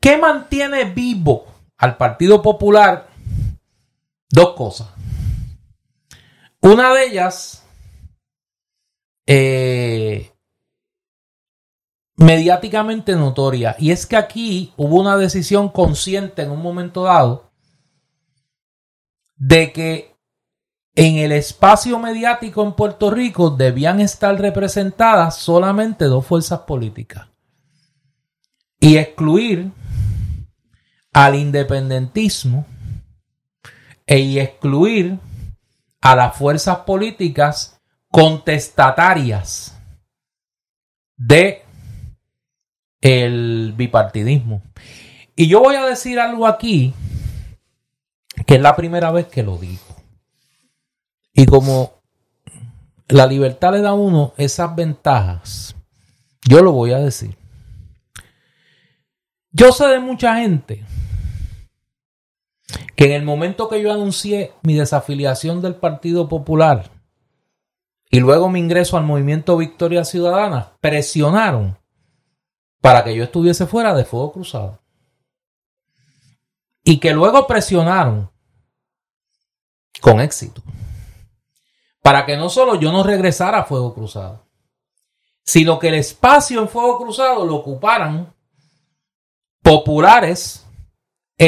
¿Qué 0.00 0.18
mantiene 0.18 0.84
vivo 0.84 1.46
al 1.78 1.96
Partido 1.96 2.42
Popular? 2.42 3.11
Dos 4.32 4.54
cosas. 4.54 4.88
Una 6.62 6.94
de 6.94 7.04
ellas, 7.04 7.66
eh, 9.26 10.32
mediáticamente 12.16 13.14
notoria, 13.14 13.76
y 13.78 13.90
es 13.90 14.06
que 14.06 14.16
aquí 14.16 14.72
hubo 14.78 14.98
una 14.98 15.18
decisión 15.18 15.68
consciente 15.68 16.42
en 16.42 16.50
un 16.50 16.62
momento 16.62 17.02
dado 17.02 17.52
de 19.36 19.70
que 19.70 20.16
en 20.94 21.16
el 21.16 21.32
espacio 21.32 21.98
mediático 21.98 22.62
en 22.62 22.72
Puerto 22.72 23.10
Rico 23.10 23.50
debían 23.50 24.00
estar 24.00 24.34
representadas 24.40 25.36
solamente 25.36 26.06
dos 26.06 26.24
fuerzas 26.24 26.60
políticas 26.60 27.28
y 28.80 28.96
excluir 28.96 29.72
al 31.12 31.34
independentismo 31.34 32.66
e 34.12 34.42
excluir 34.42 35.18
a 36.02 36.14
las 36.14 36.36
fuerzas 36.36 36.80
políticas 36.80 37.80
contestatarias 38.10 39.74
de 41.16 41.62
el 43.00 43.72
bipartidismo. 43.74 44.62
Y 45.34 45.48
yo 45.48 45.60
voy 45.60 45.76
a 45.76 45.86
decir 45.86 46.20
algo 46.20 46.46
aquí 46.46 46.92
que 48.46 48.56
es 48.56 48.60
la 48.60 48.76
primera 48.76 49.10
vez 49.12 49.28
que 49.28 49.42
lo 49.42 49.56
digo. 49.56 49.96
Y 51.32 51.46
como 51.46 52.02
la 53.08 53.26
libertad 53.26 53.72
le 53.72 53.80
da 53.80 53.90
a 53.90 53.94
uno 53.94 54.34
esas 54.36 54.76
ventajas, 54.76 55.74
yo 56.46 56.60
lo 56.62 56.72
voy 56.72 56.92
a 56.92 56.98
decir. 56.98 57.34
Yo 59.52 59.72
sé 59.72 59.86
de 59.86 60.00
mucha 60.00 60.36
gente 60.36 60.84
que 62.96 63.06
en 63.06 63.12
el 63.12 63.22
momento 63.24 63.68
que 63.68 63.80
yo 63.82 63.92
anuncié 63.92 64.52
mi 64.62 64.74
desafiliación 64.74 65.62
del 65.62 65.74
Partido 65.74 66.28
Popular 66.28 66.90
y 68.10 68.20
luego 68.20 68.50
mi 68.50 68.60
ingreso 68.60 68.98
al 68.98 69.04
movimiento 69.04 69.56
Victoria 69.56 70.04
Ciudadana, 70.04 70.72
presionaron 70.80 71.78
para 72.82 73.04
que 73.04 73.14
yo 73.14 73.24
estuviese 73.24 73.66
fuera 73.66 73.94
de 73.94 74.04
fuego 74.04 74.32
cruzado. 74.32 74.80
Y 76.84 76.98
que 76.98 77.14
luego 77.14 77.46
presionaron 77.46 78.30
con 80.00 80.20
éxito 80.20 80.62
para 82.02 82.26
que 82.26 82.36
no 82.36 82.50
solo 82.50 82.74
yo 82.74 82.92
no 82.92 83.02
regresara 83.02 83.60
a 83.60 83.64
fuego 83.64 83.94
cruzado, 83.94 84.44
sino 85.44 85.78
que 85.78 85.88
el 85.88 85.94
espacio 85.94 86.60
en 86.60 86.68
fuego 86.68 86.98
cruzado 86.98 87.46
lo 87.46 87.56
ocuparan 87.56 88.34
populares 89.62 90.61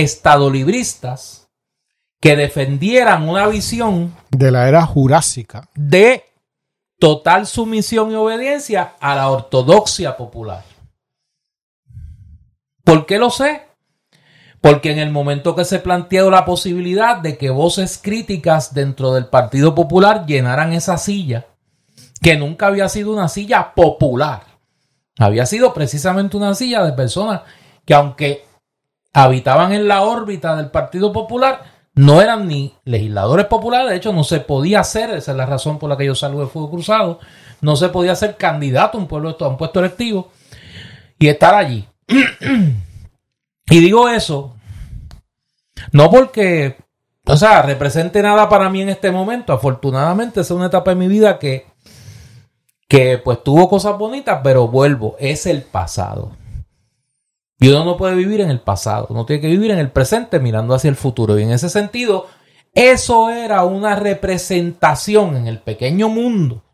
estadolibristas 0.00 1.48
que 2.20 2.34
defendieran 2.34 3.28
una 3.28 3.46
visión 3.46 4.12
de 4.30 4.50
la 4.50 4.66
era 4.68 4.84
jurásica 4.86 5.68
de 5.74 6.24
total 6.98 7.46
sumisión 7.46 8.10
y 8.10 8.14
obediencia 8.16 8.94
a 8.98 9.14
la 9.14 9.28
ortodoxia 9.28 10.16
popular. 10.16 10.64
¿Por 12.82 13.06
qué 13.06 13.18
lo 13.18 13.30
sé? 13.30 13.62
Porque 14.60 14.90
en 14.90 14.98
el 14.98 15.10
momento 15.10 15.54
que 15.54 15.64
se 15.64 15.78
planteó 15.78 16.30
la 16.30 16.44
posibilidad 16.44 17.18
de 17.18 17.36
que 17.36 17.50
voces 17.50 18.00
críticas 18.02 18.74
dentro 18.74 19.12
del 19.12 19.26
Partido 19.26 19.74
Popular 19.74 20.24
llenaran 20.26 20.72
esa 20.72 20.98
silla, 20.98 21.46
que 22.20 22.36
nunca 22.36 22.66
había 22.66 22.88
sido 22.88 23.12
una 23.12 23.28
silla 23.28 23.74
popular, 23.74 24.42
había 25.18 25.46
sido 25.46 25.72
precisamente 25.72 26.36
una 26.36 26.54
silla 26.54 26.82
de 26.82 26.92
personas 26.94 27.42
que 27.84 27.94
aunque 27.94 28.44
habitaban 29.14 29.72
en 29.72 29.88
la 29.88 30.02
órbita 30.02 30.56
del 30.56 30.70
Partido 30.70 31.12
Popular, 31.12 31.62
no 31.94 32.20
eran 32.20 32.48
ni 32.48 32.74
legisladores 32.84 33.46
populares, 33.46 33.90
de 33.90 33.96
hecho 33.96 34.12
no 34.12 34.24
se 34.24 34.40
podía 34.40 34.80
hacer, 34.80 35.10
esa 35.10 35.30
es 35.30 35.36
la 35.36 35.46
razón 35.46 35.78
por 35.78 35.88
la 35.88 35.96
que 35.96 36.06
yo 36.06 36.16
salgo 36.16 36.40
de 36.40 36.48
Fuego 36.48 36.70
Cruzado, 36.70 37.20
no 37.60 37.76
se 37.76 37.88
podía 37.88 38.16
ser 38.16 38.36
candidato 38.36 38.98
a 38.98 39.00
un, 39.00 39.06
pueblo, 39.06 39.36
a 39.38 39.48
un 39.48 39.56
puesto 39.56 39.78
electivo 39.78 40.32
y 41.18 41.28
estar 41.28 41.54
allí. 41.54 41.88
y 42.08 43.80
digo 43.80 44.08
eso, 44.08 44.56
no 45.92 46.10
porque, 46.10 46.76
o 47.24 47.36
sea, 47.36 47.62
represente 47.62 48.20
nada 48.20 48.48
para 48.48 48.68
mí 48.68 48.82
en 48.82 48.88
este 48.88 49.12
momento. 49.12 49.52
Afortunadamente, 49.52 50.40
es 50.40 50.50
una 50.50 50.66
etapa 50.66 50.90
de 50.90 50.96
mi 50.96 51.06
vida 51.06 51.38
que, 51.38 51.66
que 52.88 53.18
pues 53.18 53.42
tuvo 53.44 53.68
cosas 53.68 53.96
bonitas, 53.96 54.40
pero 54.42 54.66
vuelvo, 54.66 55.14
es 55.20 55.46
el 55.46 55.62
pasado. 55.62 56.32
Y 57.58 57.68
uno 57.68 57.84
no 57.84 57.96
puede 57.96 58.14
vivir 58.14 58.40
en 58.40 58.50
el 58.50 58.60
pasado, 58.60 59.06
uno 59.10 59.24
tiene 59.24 59.42
que 59.42 59.48
vivir 59.48 59.70
en 59.70 59.78
el 59.78 59.90
presente 59.90 60.40
mirando 60.40 60.74
hacia 60.74 60.88
el 60.90 60.96
futuro. 60.96 61.38
Y 61.38 61.42
en 61.44 61.52
ese 61.52 61.68
sentido, 61.68 62.26
eso 62.74 63.30
era 63.30 63.64
una 63.64 63.94
representación 63.94 65.36
en 65.36 65.46
el 65.46 65.60
pequeño 65.60 66.08
mundo 66.08 66.64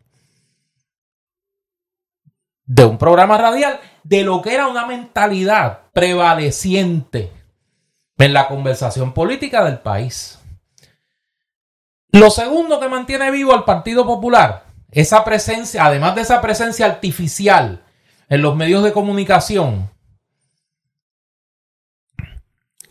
de 2.65 2.85
un 2.85 2.97
programa 2.97 3.37
radial 3.37 3.79
de 4.03 4.23
lo 4.23 4.41
que 4.41 4.53
era 4.53 4.67
una 4.67 4.85
mentalidad 4.85 5.91
prevaleciente 5.93 7.31
en 8.17 8.33
la 8.33 8.47
conversación 8.47 9.13
política 9.13 9.63
del 9.65 9.79
país. 9.79 10.39
Lo 12.13 12.29
segundo 12.29 12.79
que 12.79 12.87
mantiene 12.87 13.29
vivo 13.29 13.53
al 13.53 13.65
Partido 13.65 14.05
Popular, 14.05 14.65
esa 14.91 15.23
presencia, 15.23 15.85
además 15.85 16.15
de 16.15 16.21
esa 16.21 16.41
presencia 16.41 16.85
artificial 16.85 17.83
en 18.29 18.41
los 18.41 18.55
medios 18.55 18.83
de 18.83 18.93
comunicación, 18.93 19.89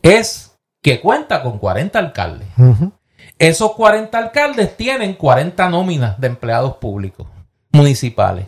es 0.03 0.59
que 0.83 1.01
cuenta 1.01 1.43
con 1.43 1.59
40 1.59 1.99
alcaldes. 1.99 2.49
Esos 3.39 3.73
40 3.73 4.17
alcaldes 4.17 4.77
tienen 4.77 5.15
40 5.15 5.69
nóminas 5.69 6.21
de 6.21 6.29
empleados 6.29 6.77
públicos 6.77 7.27
municipales. 7.73 8.47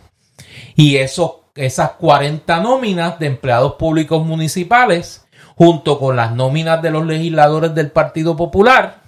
Y 0.75 0.97
esos 0.97 1.43
esas 1.55 1.91
40 1.91 2.59
nóminas 2.61 3.19
de 3.19 3.27
empleados 3.27 3.75
públicos 3.75 4.25
municipales, 4.25 5.25
junto 5.55 5.99
con 5.99 6.15
las 6.15 6.33
nóminas 6.33 6.81
de 6.81 6.91
los 6.91 7.05
legisladores 7.05 7.75
del 7.75 7.91
Partido 7.91 8.35
Popular, 8.35 9.01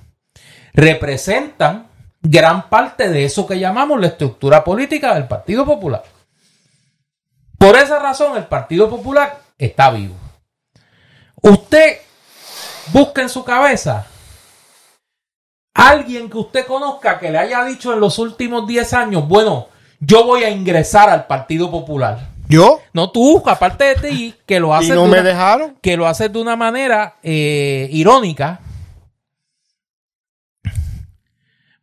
representan 0.73 1.87
gran 2.21 2.69
parte 2.69 3.09
de 3.09 3.25
eso 3.25 3.47
que 3.47 3.59
llamamos 3.59 3.99
la 3.99 4.07
estructura 4.07 4.63
política 4.63 5.15
del 5.15 5.27
Partido 5.27 5.65
Popular. 5.65 6.03
Por 7.57 7.75
esa 7.77 7.99
razón 7.99 8.37
el 8.37 8.45
Partido 8.45 8.89
Popular 8.89 9.39
está 9.57 9.89
vivo. 9.89 10.15
Usted 11.41 11.99
busca 12.93 13.21
en 13.21 13.29
su 13.29 13.43
cabeza 13.43 14.07
alguien 15.75 16.29
que 16.29 16.37
usted 16.37 16.65
conozca 16.65 17.19
que 17.19 17.29
le 17.29 17.37
haya 17.37 17.63
dicho 17.65 17.93
en 17.93 17.99
los 17.99 18.17
últimos 18.17 18.65
10 18.65 18.93
años, 18.93 19.27
bueno, 19.27 19.67
yo 19.99 20.23
voy 20.25 20.43
a 20.43 20.49
ingresar 20.49 21.09
al 21.09 21.27
Partido 21.27 21.69
Popular. 21.69 22.29
¿Yo? 22.47 22.79
No, 22.93 23.11
tú, 23.11 23.43
aparte 23.45 23.83
de 23.83 23.95
ti, 23.95 24.35
que 24.45 24.59
lo 24.59 24.73
haces. 24.73 24.89
¿Y 24.89 24.93
no 24.93 25.07
me 25.07 25.21
dejaron? 25.21 25.75
Que 25.81 25.97
lo 25.97 26.07
haces 26.07 26.31
de 26.31 26.39
una 26.39 26.55
manera 26.55 27.15
eh, 27.21 27.89
irónica. 27.91 28.61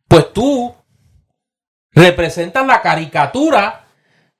Pues 0.07 0.33
tú 0.33 0.73
representas 1.91 2.65
la 2.65 2.81
caricatura 2.81 3.85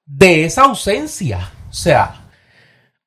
de 0.05 0.45
esa 0.45 0.63
ausencia. 0.63 1.51
O 1.69 1.73
sea, 1.73 2.22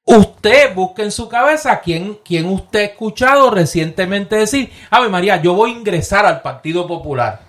usted 0.06 0.74
busca 0.74 1.02
en 1.02 1.12
su 1.12 1.28
cabeza 1.28 1.80
quién, 1.80 2.18
quién 2.24 2.46
usted 2.46 2.80
ha 2.80 2.84
escuchado 2.84 3.50
recientemente 3.50 4.36
decir, 4.36 4.72
Ave 4.90 5.10
María, 5.10 5.42
yo 5.42 5.52
voy 5.52 5.72
a 5.72 5.74
ingresar 5.74 6.24
al 6.24 6.40
Partido 6.40 6.86
Popular. 6.86 7.42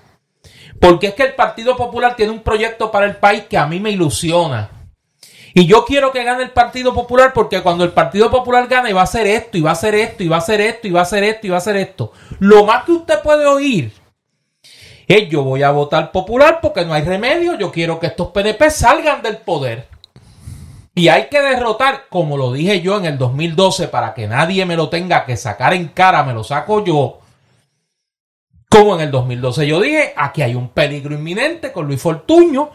Porque 0.82 1.08
es 1.08 1.14
que 1.14 1.24
el 1.24 1.36
Partido 1.36 1.78
Popular 1.78 2.18
tiene 2.18 2.34
un 2.34 2.41
proyecto 2.41 2.91
para 2.91 3.05
el 3.05 3.16
país 3.16 3.43
que 3.49 3.58
a 3.58 3.66
mí 3.66 3.80
me 3.80 3.91
ilusiona 3.91 4.72
y 5.60 5.66
yo 5.66 5.86
quiero 5.86 6.12
que 6.12 6.24
gane 6.24 6.43
el 6.43 6.51
Partido 6.51 6.93
Popular 6.93 7.34
porque 7.34 7.64
cuando 7.64 7.84
el 7.84 7.91
Partido 7.91 8.30
Popular 8.30 8.68
gane 8.68 8.93
va 8.93 9.01
a 9.01 9.05
hacer 9.05 9.26
esto, 9.26 9.58
y 9.58 9.62
va 9.62 9.72
a 9.72 9.74
hacer 9.74 9.95
esto, 9.95 10.24
y 10.24 10.28
va 10.28 10.36
a 10.36 10.38
hacer 10.38 10.62
esto, 10.62 10.88
y 10.88 10.91
va 10.91 10.99
a 10.99 11.01
hacer 11.01 11.24
esto, 11.24 11.47
y 11.47 11.49
va 11.49 11.55
a 11.55 11.58
hacer 11.58 11.78
esto. 11.78 12.12
Lo 12.38 12.64
más 12.64 12.84
que 12.84 12.91
usted 12.91 13.24
puede 13.24 13.47
oír 13.47 13.91
es 15.08 15.30
yo 15.30 15.41
voy 15.41 15.64
a 15.64 15.72
votar 15.72 16.12
popular 16.12 16.60
porque 16.62 16.86
no 16.86 16.93
hay 16.93 17.01
remedio, 17.01 17.58
yo 17.58 17.72
quiero 17.72 17.99
que 17.99 18.05
estos 18.05 18.28
PNP 18.28 18.70
salgan 18.70 19.24
del 19.24 19.38
poder. 19.38 19.88
Y 20.97 21.09
hay 21.09 21.27
que 21.27 21.39
derrotar, 21.39 22.05
como 22.09 22.37
lo 22.37 22.51
dije 22.51 22.81
yo 22.81 22.97
en 22.97 23.05
el 23.05 23.19
2012, 23.19 23.87
para 23.87 24.15
que 24.15 24.25
nadie 24.25 24.65
me 24.65 24.75
lo 24.75 24.89
tenga 24.89 25.25
que 25.25 25.37
sacar 25.37 25.75
en 25.75 25.89
cara, 25.89 26.23
me 26.23 26.33
lo 26.33 26.43
saco 26.43 26.83
yo. 26.83 27.19
Como 28.67 28.95
en 28.95 29.01
el 29.01 29.11
2012 29.11 29.67
yo 29.67 29.79
dije, 29.79 30.15
aquí 30.17 30.41
hay 30.41 30.55
un 30.55 30.69
peligro 30.69 31.13
inminente 31.13 31.71
con 31.71 31.85
Luis 31.85 32.01
Fortuño. 32.01 32.71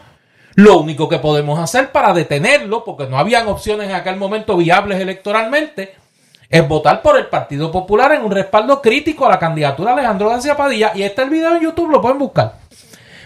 Lo 0.55 0.79
único 0.79 1.09
que 1.09 1.19
podemos 1.19 1.59
hacer 1.59 1.91
para 1.91 2.13
detenerlo, 2.13 2.85
porque 2.85 3.07
no 3.07 3.19
habían 3.19 3.49
opciones 3.49 3.89
en 3.89 3.95
aquel 3.95 4.15
momento 4.15 4.55
viables 4.55 5.01
electoralmente, 5.01 5.93
es 6.49 6.65
votar 6.65 7.01
por 7.01 7.17
el 7.17 7.25
Partido 7.25 7.73
Popular 7.73 8.13
en 8.13 8.23
un 8.23 8.31
respaldo 8.31 8.81
crítico 8.81 9.25
a 9.25 9.31
la 9.31 9.39
candidatura 9.39 9.91
de 9.91 9.99
Alejandro 9.99 10.29
García 10.29 10.55
Padilla. 10.55 10.93
Y 10.95 11.03
este 11.03 11.23
el 11.23 11.29
video 11.29 11.57
en 11.57 11.63
YouTube, 11.63 11.91
lo 11.91 12.01
pueden 12.01 12.19
buscar. 12.19 12.53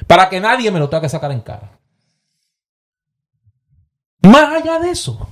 Para 0.07 0.27
que 0.27 0.39
nadie 0.39 0.71
me 0.71 0.79
lo 0.79 0.89
tenga 0.89 1.01
que 1.01 1.09
sacar 1.09 1.31
en 1.31 1.41
cara. 1.41 1.76
Más 4.27 4.53
allá 4.53 4.77
de 4.79 4.91
eso, 4.91 5.29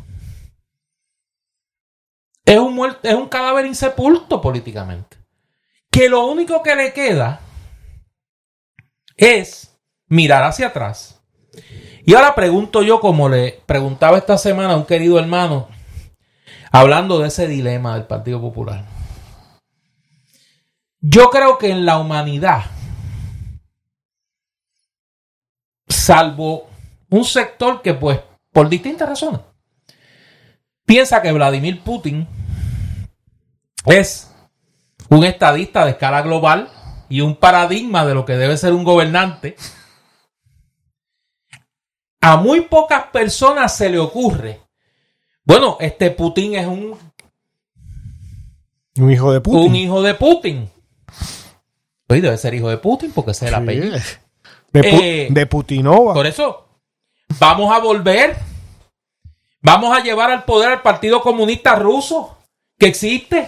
es 2.46 2.58
un, 2.58 2.96
es 3.04 3.14
un 3.14 3.28
cadáver 3.28 3.66
insepulto 3.66 4.40
políticamente. 4.40 5.18
Que 5.92 6.08
lo 6.08 6.26
único 6.28 6.64
que 6.64 6.78
le 6.78 6.94
queda 6.94 7.42
es 9.18 9.78
mirar 10.08 10.44
hacia 10.44 10.68
atrás. 10.68 11.22
Y 12.06 12.14
ahora 12.14 12.36
pregunto 12.36 12.84
yo, 12.84 13.02
como 13.02 13.28
le 13.28 13.62
preguntaba 13.66 14.18
esta 14.18 14.38
semana 14.38 14.74
a 14.74 14.78
un 14.78 14.86
querido 14.86 15.20
hermano, 15.20 15.68
hablando 16.72 17.20
de 17.20 17.28
ese 17.28 17.50
dilema 17.50 17.96
del 17.96 18.06
Partido 18.06 18.40
Popular. 18.40 18.86
Yo 21.02 21.30
creo 21.32 21.58
que 21.58 21.70
en 21.70 21.86
la 21.86 21.98
humanidad, 21.98 22.64
salvo 25.90 26.70
un 27.10 27.26
sector 27.26 27.82
que 27.82 27.94
pues, 27.94 28.22
por 28.56 28.70
distintas 28.70 29.10
razones, 29.10 29.42
piensa 30.86 31.22
que 31.22 31.34
Vladimir 31.34 31.84
Putin 31.84 32.26
es 33.86 34.32
un 35.10 35.26
estadista 35.26 35.84
de 35.84 35.92
escala 35.92 36.22
global 36.22 36.70
y 37.10 37.20
un 37.20 37.36
paradigma 37.36 38.06
de 38.06 38.14
lo 38.14 38.26
que 38.26 38.38
debe 38.38 38.56
ser 38.56 38.74
un 38.74 38.86
gobernante, 38.86 39.58
a 42.22 42.38
muy 42.38 42.62
pocas 42.62 43.08
personas 43.12 43.76
se 43.76 43.90
le 43.90 44.00
ocurre 44.00 44.66
bueno, 45.46 45.78
este 45.80 46.10
Putin 46.10 46.56
es 46.56 46.66
un. 46.66 46.98
Un 48.98 49.12
hijo 49.12 49.32
de 49.32 49.42
Putin. 49.42 49.70
Un 49.70 49.76
hijo 49.76 50.02
de 50.02 50.16
Putin. 50.16 50.70
Pues 52.08 52.22
debe 52.22 52.38
ser 52.38 52.54
hijo 52.56 52.70
de 52.70 52.78
Putin 52.78 53.12
porque 53.14 53.32
ese 53.32 53.46
es 53.46 53.50
el 53.50 53.56
apellido. 53.56 53.98
De, 54.72 55.28
de 55.30 55.46
Putinova. 55.46 56.14
Por 56.14 56.26
eso, 56.26 56.65
vamos 57.40 57.76
a 57.76 57.80
volver. 57.80 58.36
Vamos 59.62 59.98
a 59.98 60.04
llevar 60.04 60.30
al 60.30 60.44
poder 60.44 60.70
al 60.70 60.82
Partido 60.82 61.22
Comunista 61.22 61.76
Ruso 61.76 62.38
que 62.78 62.88
existe. 62.88 63.48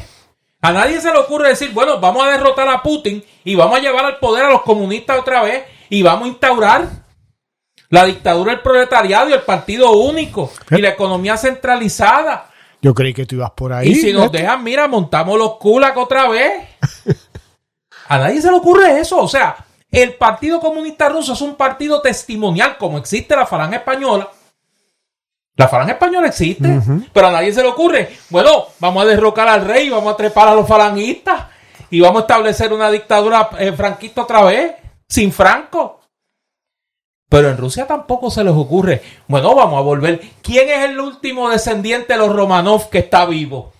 A 0.62 0.72
nadie 0.72 1.00
se 1.00 1.12
le 1.12 1.20
ocurre 1.20 1.50
decir, 1.50 1.72
bueno, 1.72 2.00
vamos 2.00 2.26
a 2.26 2.32
derrotar 2.32 2.68
a 2.68 2.82
Putin 2.82 3.24
y 3.44 3.56
vamos 3.56 3.78
a 3.78 3.82
llevar 3.82 4.06
al 4.06 4.18
poder 4.18 4.46
a 4.46 4.50
los 4.50 4.64
comunistas 4.64 5.20
otra 5.20 5.44
vez 5.44 5.66
y 5.90 6.02
vamos 6.02 6.26
a 6.26 6.30
instaurar 6.30 6.88
la 7.90 8.06
dictadura 8.06 8.52
del 8.54 8.62
proletariado 8.62 9.30
y 9.30 9.34
el 9.34 9.44
partido 9.44 9.92
único 9.92 10.52
y 10.72 10.82
la 10.82 10.90
economía 10.90 11.38
centralizada. 11.38 12.50
Yo 12.82 12.94
creí 12.94 13.14
que 13.14 13.26
tú 13.26 13.36
ibas 13.36 13.52
por 13.52 13.72
ahí. 13.74 13.90
Y 13.90 13.96
si 13.96 14.14
nos 14.14 14.32
dejan, 14.32 14.64
mira, 14.64 14.88
montamos 14.88 15.38
los 15.38 15.58
kulak 15.58 15.96
otra 15.98 16.28
vez. 16.28 16.68
A 18.10 18.18
nadie 18.18 18.42
se 18.42 18.50
le 18.50 18.58
ocurre 18.58 19.00
eso. 19.00 19.20
O 19.20 19.28
sea, 19.28 19.56
el 19.92 20.16
Partido 20.16 20.60
Comunista 20.60 21.10
Ruso 21.10 21.34
es 21.34 21.42
un 21.42 21.56
partido 21.56 22.02
testimonial, 22.02 22.78
como 22.78 22.98
existe 22.98 23.36
la 23.36 23.46
Falange 23.46 23.78
Española. 23.78 24.30
La 25.56 25.68
Falange 25.68 25.94
Española 25.94 26.28
existe, 26.28 26.82
pero 27.14 27.28
a 27.28 27.32
nadie 27.32 27.52
se 27.54 27.62
le 27.64 27.70
ocurre. 27.70 28.16
Bueno, 28.30 28.68
vamos 28.80 29.04
a 29.04 29.08
derrocar 29.08 29.48
al 29.48 29.66
rey, 29.66 29.90
vamos 29.90 30.14
a 30.14 30.18
trepar 30.18 30.48
a 30.50 30.54
los 30.54 30.68
falangistas 30.68 31.48
y 31.90 32.00
vamos 32.00 32.20
a 32.20 32.22
establecer 32.22 32.72
una 32.74 32.92
dictadura 32.92 33.50
eh, 33.58 33.72
franquista 33.72 34.22
otra 34.22 34.44
vez, 34.44 34.74
sin 35.08 35.32
Franco. 35.32 36.02
Pero 37.30 37.50
en 37.50 37.58
Rusia 37.58 37.88
tampoco 37.88 38.30
se 38.30 38.44
les 38.44 38.54
ocurre, 38.54 39.02
bueno, 39.28 39.56
vamos 39.56 39.80
a 39.80 39.82
volver. 39.82 40.22
¿Quién 40.42 40.70
es 40.70 40.90
el 40.90 41.00
último 41.00 41.50
descendiente 41.50 42.14
de 42.14 42.20
los 42.20 42.34
Romanov 42.34 42.90
que 42.90 43.00
está 43.00 43.26
vivo? 43.26 43.74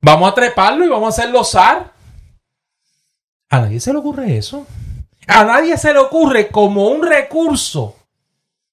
Vamos 0.00 0.30
a 0.30 0.34
treparlo 0.34 0.84
y 0.84 0.88
vamos 0.88 1.06
a 1.06 1.20
hacerlo 1.20 1.42
zar. 1.42 1.92
A 3.50 3.60
nadie 3.60 3.80
se 3.80 3.92
le 3.92 3.98
ocurre 3.98 4.36
eso. 4.36 4.66
A 5.26 5.44
nadie 5.44 5.76
se 5.76 5.92
le 5.92 5.98
ocurre 5.98 6.48
como 6.48 6.88
un 6.88 7.02
recurso 7.02 7.96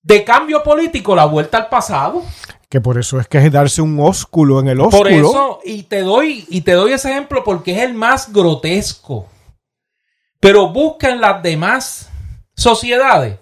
de 0.01 0.23
cambio 0.23 0.61
político 0.61 1.15
la 1.15 1.25
vuelta 1.25 1.57
al 1.57 1.69
pasado. 1.69 2.23
Que 2.69 2.81
por 2.81 2.99
eso 2.99 3.19
es 3.19 3.27
que 3.27 3.37
es 3.37 3.51
darse 3.51 3.81
un 3.81 3.99
ósculo 3.99 4.59
en 4.59 4.67
el 4.67 4.81
ósculo. 4.81 4.99
Por 4.99 5.11
eso, 5.11 5.59
y 5.63 5.83
te 5.83 6.01
doy, 6.01 6.45
y 6.49 6.61
te 6.61 6.73
doy 6.73 6.93
ese 6.93 7.11
ejemplo 7.11 7.43
porque 7.43 7.73
es 7.73 7.79
el 7.79 7.93
más 7.93 8.31
grotesco. 8.31 9.27
Pero 10.39 10.69
busca 10.69 11.09
en 11.09 11.21
las 11.21 11.41
demás 11.41 12.09
sociedades 12.55 13.39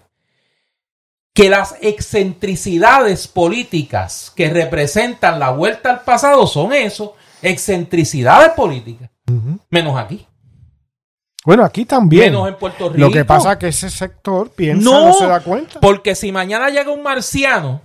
que 1.34 1.48
las 1.48 1.76
excentricidades 1.80 3.26
políticas 3.26 4.32
que 4.36 4.50
representan 4.50 5.38
la 5.40 5.50
vuelta 5.50 5.90
al 5.90 6.02
pasado 6.02 6.46
son 6.46 6.72
eso, 6.72 7.14
excentricidades 7.40 8.50
políticas. 8.50 9.10
Menos 9.70 9.98
aquí. 9.98 10.26
Bueno, 11.44 11.64
aquí 11.64 11.84
también. 11.84 12.32
Menos 12.32 12.48
en 12.48 12.54
Puerto 12.56 12.88
Rico. 12.88 12.98
Lo 12.98 13.10
que 13.10 13.24
pasa 13.24 13.52
es 13.52 13.58
que 13.58 13.68
ese 13.68 13.90
sector 13.90 14.50
piensa, 14.50 14.84
no, 14.84 15.06
no 15.06 15.12
se 15.12 15.26
da 15.26 15.40
cuenta. 15.40 15.80
Porque 15.80 16.14
si 16.14 16.30
mañana 16.30 16.70
llega 16.70 16.92
un 16.92 17.02
marciano, 17.02 17.80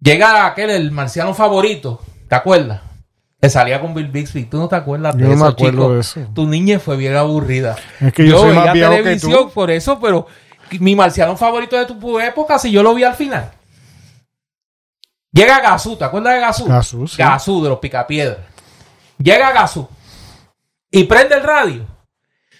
llega 0.00 0.46
aquel, 0.46 0.70
el 0.70 0.90
marciano 0.90 1.34
favorito, 1.34 2.00
¿te 2.28 2.34
acuerdas? 2.34 2.80
Que 3.40 3.50
salía 3.50 3.80
con 3.80 3.94
Bill 3.94 4.08
Bixby. 4.08 4.44
¿Tú 4.44 4.58
no 4.58 4.68
te 4.68 4.76
acuerdas 4.76 5.16
de 5.16 5.22
yo 5.22 5.28
eso, 5.28 5.36
no 5.36 5.44
me 5.44 5.50
acuerdo 5.50 5.94
de 5.94 6.00
eso. 6.00 6.20
Tu 6.34 6.46
niña 6.46 6.78
fue 6.78 6.96
bien 6.96 7.16
aburrida. 7.16 7.76
Es 8.00 8.12
que 8.12 8.26
yo, 8.26 8.38
soy 8.38 8.54
más 8.54 8.72
viejo 8.72 8.90
televisión 8.90 9.32
que 9.32 9.38
tú. 9.38 9.50
por 9.50 9.70
eso, 9.70 10.00
pero 10.00 10.26
mi 10.78 10.94
marciano 10.94 11.36
favorito 11.36 11.76
de 11.76 11.86
tu 11.86 12.20
época, 12.20 12.58
si 12.58 12.70
yo 12.70 12.82
lo 12.82 12.94
vi 12.94 13.04
al 13.04 13.14
final. 13.14 13.50
Llega 15.32 15.60
Gazú, 15.60 15.96
¿te 15.96 16.04
acuerdas 16.04 16.34
de 16.34 16.40
Gazú? 16.40 16.66
Gazú, 16.66 17.06
sí. 17.06 17.16
Gazú 17.18 17.62
de 17.62 17.68
los 17.68 17.78
picapiedras. 17.78 18.38
Llega 19.18 19.52
Gazú 19.52 19.86
y 20.90 21.04
prende 21.04 21.36
el 21.36 21.42
radio. 21.42 21.86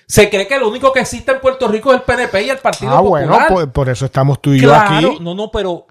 Se 0.07 0.29
cree 0.29 0.49
que 0.49 0.59
lo 0.59 0.69
único 0.69 0.93
que 0.93 1.01
existe 1.01 1.31
en 1.31 1.41
Puerto 1.41 1.69
Rico 1.69 1.93
es 1.93 2.01
el 2.01 2.03
PNP 2.03 2.43
y 2.43 2.51
el 2.51 2.59
Partido 2.59 2.91
ah, 2.93 2.99
Popular. 2.99 3.29
bueno, 3.29 3.45
pues 3.49 3.67
por 3.69 3.89
eso 3.89 4.05
estamos 4.07 4.41
tú 4.41 4.53
y 4.53 4.61
yo 4.61 4.75
aquí. 4.75 5.19
No, 5.21 5.35
no, 5.35 5.51
pero. 5.51 5.87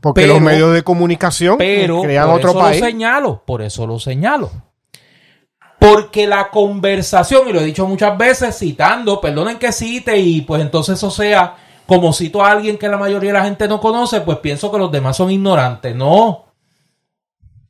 Porque 0.00 0.22
pero, 0.22 0.34
los 0.34 0.42
medios 0.42 0.72
de 0.72 0.82
comunicación 0.82 1.58
pero, 1.58 2.00
crean 2.02 2.26
por 2.28 2.36
otro 2.36 2.50
eso 2.50 2.58
país. 2.60 2.80
Lo 2.80 2.86
señalo, 2.86 3.42
por 3.44 3.62
eso 3.62 3.86
lo 3.86 3.98
señalo. 3.98 4.50
Porque 5.78 6.26
la 6.26 6.50
conversación, 6.50 7.48
y 7.48 7.52
lo 7.52 7.60
he 7.60 7.64
dicho 7.64 7.86
muchas 7.86 8.16
veces, 8.16 8.56
citando, 8.56 9.20
perdonen 9.20 9.58
que 9.58 9.70
cite, 9.70 10.16
y 10.16 10.40
pues 10.42 10.62
entonces 10.62 10.96
eso 10.96 11.10
sea 11.10 11.56
como 11.86 12.12
cito 12.12 12.44
a 12.44 12.50
alguien 12.50 12.78
que 12.78 12.88
la 12.88 12.96
mayoría 12.96 13.32
de 13.32 13.38
la 13.38 13.44
gente 13.44 13.68
no 13.68 13.80
conoce, 13.80 14.20
pues 14.22 14.38
pienso 14.38 14.70
que 14.72 14.78
los 14.78 14.90
demás 14.90 15.16
son 15.16 15.30
ignorantes. 15.30 15.94
No. 15.94 16.47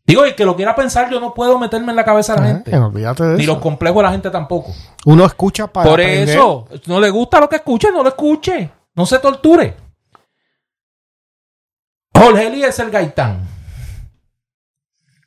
Digo, 0.09 0.27
y 0.27 0.35
que 0.35 0.47
lo 0.47 0.57
quiera 0.57 0.75
pensar, 0.75 1.11
yo 1.11 1.21
no 1.21 1.35
puedo 1.35 1.59
meterme 1.59 1.91
en 1.91 1.97
la 1.97 2.05
cabeza 2.05 2.35
de 2.35 2.41
la 2.41 2.47
gente. 2.47 2.71
Eh, 2.75 2.79
olvídate 2.79 3.25
de 3.25 3.37
Ni 3.37 3.43
eso. 3.43 3.53
los 3.53 3.63
complejos 3.63 3.99
de 3.99 4.03
la 4.05 4.11
gente 4.11 4.31
tampoco. 4.31 4.73
Uno 5.05 5.27
escucha 5.27 5.67
para 5.67 5.85
Por 5.91 6.01
aprender. 6.01 6.31
eso, 6.31 6.67
no 6.87 6.99
le 6.99 7.11
gusta 7.11 7.39
lo 7.39 7.47
que 7.49 7.57
escuche, 7.57 7.93
no 7.93 8.03
lo 8.03 8.09
escuche. 8.09 8.71
No 8.95 9.05
se 9.05 9.19
torture. 9.19 9.77
Jorge 12.15 12.47
Eliezer 12.47 12.91
Gaitán. 12.91 13.47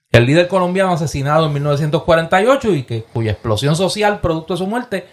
El 0.10 0.26
líder 0.26 0.48
colombiano 0.48 0.92
asesinado 0.94 1.46
en 1.46 1.54
1948 1.54 2.74
y 2.74 2.84
que, 2.84 3.04
cuya 3.04 3.34
explosión 3.34 3.76
social, 3.76 4.20
producto 4.20 4.56
de 4.56 4.58
su 4.58 4.66
muerte, 4.66 5.08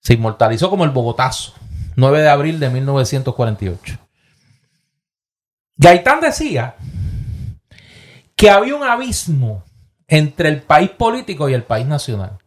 se 0.00 0.14
inmortalizó 0.14 0.70
como 0.70 0.84
el 0.84 0.90
Bogotazo. 0.90 1.52
9 1.96 2.22
de 2.22 2.28
abril 2.30 2.58
de 2.58 2.70
1948. 2.70 3.98
Gaitán 5.76 6.20
decía 6.20 6.74
que 8.36 8.50
había 8.50 8.76
un 8.76 8.84
abismo 8.84 9.64
entre 10.06 10.50
el 10.50 10.62
país 10.62 10.90
político 10.90 11.48
y 11.48 11.54
el 11.54 11.64
país 11.64 11.86
nacional. 11.86 12.38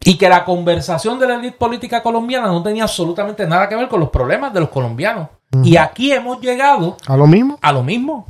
Y 0.00 0.18
que 0.18 0.28
la 0.28 0.44
conversación 0.44 1.18
de 1.18 1.26
la 1.26 1.36
élite 1.36 1.56
política 1.56 2.02
colombiana 2.02 2.48
no 2.48 2.62
tenía 2.62 2.82
absolutamente 2.82 3.46
nada 3.46 3.68
que 3.68 3.76
ver 3.76 3.88
con 3.88 4.00
los 4.00 4.10
problemas 4.10 4.52
de 4.52 4.60
los 4.60 4.68
colombianos. 4.68 5.28
Uh 5.50 5.58
-huh. 5.58 5.66
Y 5.66 5.76
aquí 5.78 6.12
hemos 6.12 6.40
llegado 6.40 6.98
a 7.06 7.16
lo 7.16 7.26
mismo. 7.26 7.58
A 7.62 7.72
lo 7.72 7.82
mismo. 7.82 8.26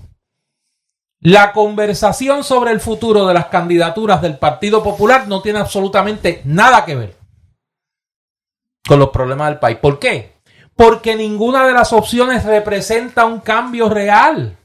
La 1.18 1.52
conversación 1.52 2.44
sobre 2.44 2.70
el 2.70 2.80
futuro 2.80 3.26
de 3.26 3.34
las 3.34 3.46
candidaturas 3.46 4.22
del 4.22 4.38
Partido 4.38 4.82
Popular 4.84 5.26
no 5.26 5.42
tiene 5.42 5.58
absolutamente 5.58 6.42
nada 6.44 6.84
que 6.84 6.94
ver 6.94 7.16
con 8.86 8.98
los 8.98 9.08
problemas 9.08 9.48
del 9.48 9.58
país. 9.58 9.78
¿Por 9.78 9.98
qué? 9.98 10.34
Porque 10.76 11.16
ninguna 11.16 11.66
de 11.66 11.72
las 11.72 11.92
opciones 11.92 12.44
representa 12.44 13.24
un 13.24 13.40
cambio 13.40 13.88
real 13.88 14.56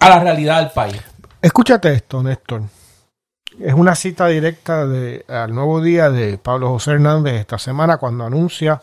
a 0.00 0.08
la 0.08 0.18
realidad 0.20 0.60
del 0.60 0.70
país. 0.70 1.00
Escúchate 1.40 1.92
esto, 1.92 2.22
Néstor. 2.22 2.62
Es 3.60 3.74
una 3.74 3.94
cita 3.94 4.26
directa 4.28 4.86
de, 4.86 5.24
al 5.28 5.54
nuevo 5.54 5.80
día 5.82 6.08
de 6.10 6.38
Pablo 6.38 6.70
José 6.70 6.92
Hernández 6.92 7.34
esta 7.34 7.58
semana 7.58 7.98
cuando 7.98 8.24
anuncia, 8.24 8.80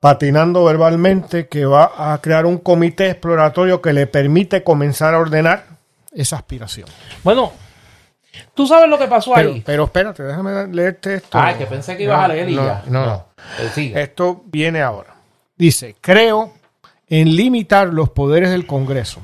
patinando 0.00 0.64
verbalmente, 0.64 1.48
que 1.48 1.64
va 1.66 2.12
a 2.12 2.18
crear 2.20 2.46
un 2.46 2.58
comité 2.58 3.10
exploratorio 3.10 3.82
que 3.82 3.92
le 3.92 4.06
permite 4.06 4.62
comenzar 4.62 5.14
a 5.14 5.18
ordenar 5.18 5.64
esa 6.12 6.36
aspiración. 6.36 6.88
Bueno, 7.24 7.52
tú 8.54 8.66
sabes 8.66 8.88
lo 8.88 8.98
que 8.98 9.08
pasó 9.08 9.32
Pero, 9.34 9.50
ahí. 9.52 9.62
pero 9.66 9.84
espérate, 9.84 10.22
déjame 10.22 10.68
leerte 10.68 11.14
esto. 11.16 11.38
Ah, 11.38 11.54
que 11.58 11.66
pensé 11.66 11.96
que 11.96 12.04
ibas 12.04 12.20
a 12.20 12.28
leer 12.28 12.48
y 12.50 12.54
no, 12.54 12.64
ya. 12.64 12.84
No, 12.86 13.04
no. 13.04 13.24
Eh, 13.58 13.70
sigue. 13.74 14.00
Esto 14.00 14.42
viene 14.46 14.80
ahora. 14.80 15.14
Dice, 15.56 15.96
creo 16.00 16.52
en 17.08 17.34
limitar 17.34 17.88
los 17.92 18.10
poderes 18.10 18.50
del 18.50 18.66
Congreso. 18.66 19.20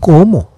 ¿Cómo? 0.00 0.50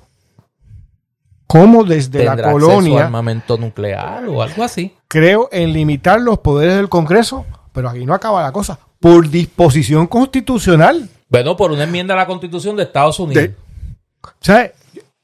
¿Cómo 1.47 1.85
desde 1.85 2.25
la 2.25 2.31
¿Tendrá 2.37 2.51
acceso 2.51 2.67
a 2.71 2.75
colonia 2.75 3.05
armamento 3.05 3.59
nuclear 3.59 4.25
o 4.27 4.41
algo 4.43 4.65
así? 4.65 4.95
creo 5.09 5.49
en 5.53 5.73
limitar 5.73 6.21
los 6.21 6.39
poderes 6.39 6.77
del 6.77 6.89
Congreso? 6.89 7.45
Pero 7.73 7.89
aquí 7.91 8.07
no 8.07 8.15
acaba 8.15 8.43
la 8.43 8.53
cosa. 8.53 8.79
Por 9.01 9.29
disposición 9.29 10.07
constitucional. 10.07 11.09
Bueno, 11.29 11.57
por 11.57 11.73
una 11.73 11.85
enmienda 11.85 12.15
a 12.15 12.19
la 12.19 12.27
Constitución 12.27 12.77
de 12.77 12.85
Estados 12.85 13.19
Unidos. 13.19 13.45
De- 13.45 13.55
Pero 14.45 14.69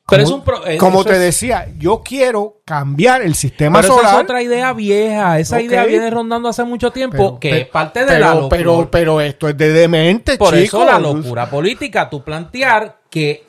como, 0.07 0.23
es 0.23 0.31
un 0.31 0.43
pro- 0.43 0.67
eh, 0.67 0.79
como 0.79 1.05
te 1.05 1.13
es- 1.13 1.19
decía, 1.21 1.69
yo 1.79 2.03
quiero 2.03 2.61
cambiar 2.65 3.21
el 3.23 3.35
sistema 3.35 3.81
Pero 3.83 3.93
esa 3.93 4.01
solar. 4.03 4.15
es 4.17 4.23
otra 4.25 4.43
idea 4.43 4.73
vieja. 4.73 5.39
Esa 5.39 5.61
idea 5.61 5.85
viene 5.85 6.09
rondando 6.11 6.49
hace 6.49 6.65
mucho 6.65 6.91
tiempo, 6.91 7.17
pero- 7.17 7.39
que 7.41 7.51
pero- 7.51 7.63
es 7.63 7.69
parte 7.69 8.01
de 8.01 8.07
pero, 8.07 8.21
la 8.21 8.35
locura. 8.35 8.49
Pero, 8.57 8.89
pero 8.91 9.21
esto 9.21 9.49
es 9.51 9.57
de 9.59 9.71
demente, 9.73 10.39
Por 10.39 10.55
chico. 10.55 10.83
eso 10.83 10.85
la 10.87 10.99
locura 10.99 11.49
política, 11.51 12.09
tú 12.09 12.25
plantear 12.25 13.01
que 13.11 13.47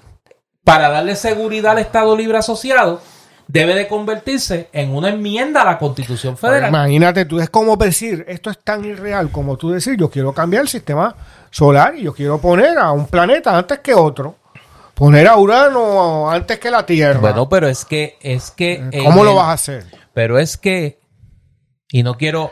para 0.70 0.90
darle 0.90 1.16
seguridad 1.16 1.72
al 1.72 1.80
Estado 1.80 2.16
Libre 2.16 2.38
Asociado 2.38 3.02
debe 3.48 3.74
de 3.74 3.88
convertirse 3.88 4.70
en 4.72 4.92
una 4.96 5.10
enmienda 5.10 5.64
a 5.64 5.66
la 5.66 5.80
Constitución 5.80 6.38
Federal. 6.38 6.70
imagínate, 6.70 7.26
tú 7.26 7.40
es 7.40 7.50
como 7.50 7.76
decir, 7.76 8.24
esto 8.28 8.52
es 8.52 8.60
tan 8.60 8.86
irreal 8.86 9.32
como 9.32 9.58
tú 9.58 9.72
decir, 9.72 9.98
yo 9.98 10.12
quiero 10.12 10.32
cambiar 10.32 10.62
el 10.62 10.70
sistema 10.70 11.16
solar 11.50 11.96
y 11.96 12.04
yo 12.04 12.14
quiero 12.14 12.38
poner 12.40 12.78
a 12.78 12.92
un 12.92 13.08
planeta 13.08 13.58
antes 13.58 13.80
que 13.80 13.96
otro. 13.96 14.36
Poner 14.94 15.28
a 15.28 15.38
Urano 15.38 16.30
antes 16.30 16.60
que 16.60 16.70
la 16.70 16.86
Tierra. 16.86 17.20
Bueno, 17.20 17.50
pero 17.50 17.68
es 17.68 17.86
que, 17.86 18.18
es 18.22 18.52
que. 18.52 18.84
¿Cómo 19.04 19.24
lo 19.24 19.32
el- 19.32 19.36
vas 19.38 19.46
a 19.48 19.54
hacer? 19.54 19.86
Pero 20.14 20.38
es 20.38 20.58
que, 20.58 21.00
y 21.90 22.04
no 22.04 22.16
quiero 22.18 22.52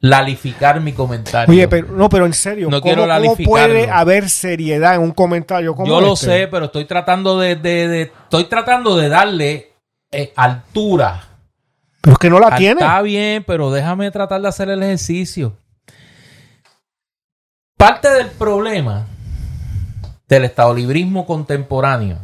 lalificar 0.00 0.80
mi 0.80 0.92
comentario. 0.92 1.50
Oye, 1.52 1.68
pero 1.68 1.88
no, 1.88 2.08
pero 2.08 2.26
en 2.26 2.32
serio, 2.34 2.66
No 2.70 2.80
¿cómo, 2.80 2.82
quiero 2.82 3.02
cómo 3.02 3.06
lalificarlo. 3.08 3.50
puede 3.50 3.90
haber 3.90 4.28
seriedad 4.28 4.94
en 4.94 5.00
un 5.02 5.12
comentario 5.12 5.74
como 5.74 5.88
Yo 5.88 6.00
lo 6.00 6.12
este? 6.14 6.26
sé, 6.26 6.48
pero 6.48 6.66
estoy 6.66 6.84
tratando 6.84 7.38
de, 7.38 7.56
de- 7.56 7.88
de- 7.88 8.02
estoy 8.02 8.44
tratando 8.44 8.96
de 8.96 9.08
darle 9.08 9.72
eh, 10.12 10.32
altura. 10.36 11.22
Pero 12.00 12.12
es 12.12 12.18
que 12.18 12.30
no 12.30 12.38
la 12.38 12.48
Ah, 12.52 12.56
tiene. 12.56 12.80
Está 12.80 13.02
bien, 13.02 13.42
pero 13.44 13.70
déjame 13.70 14.10
tratar 14.10 14.40
de 14.40 14.48
hacer 14.48 14.68
el 14.70 14.82
ejercicio. 14.82 15.56
Parte 17.76 18.08
del 18.10 18.28
problema 18.28 19.06
del 20.28 20.44
estadolibrismo 20.44 21.26
contemporáneo, 21.26 22.18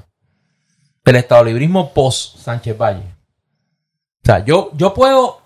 del 1.04 1.16
estadolibrismo 1.16 1.92
post 1.92 2.38
Sánchez 2.38 2.76
Valle. 2.78 3.04
O 3.04 4.24
sea, 4.24 4.44
yo, 4.44 4.70
yo 4.74 4.94
puedo, 4.94 5.41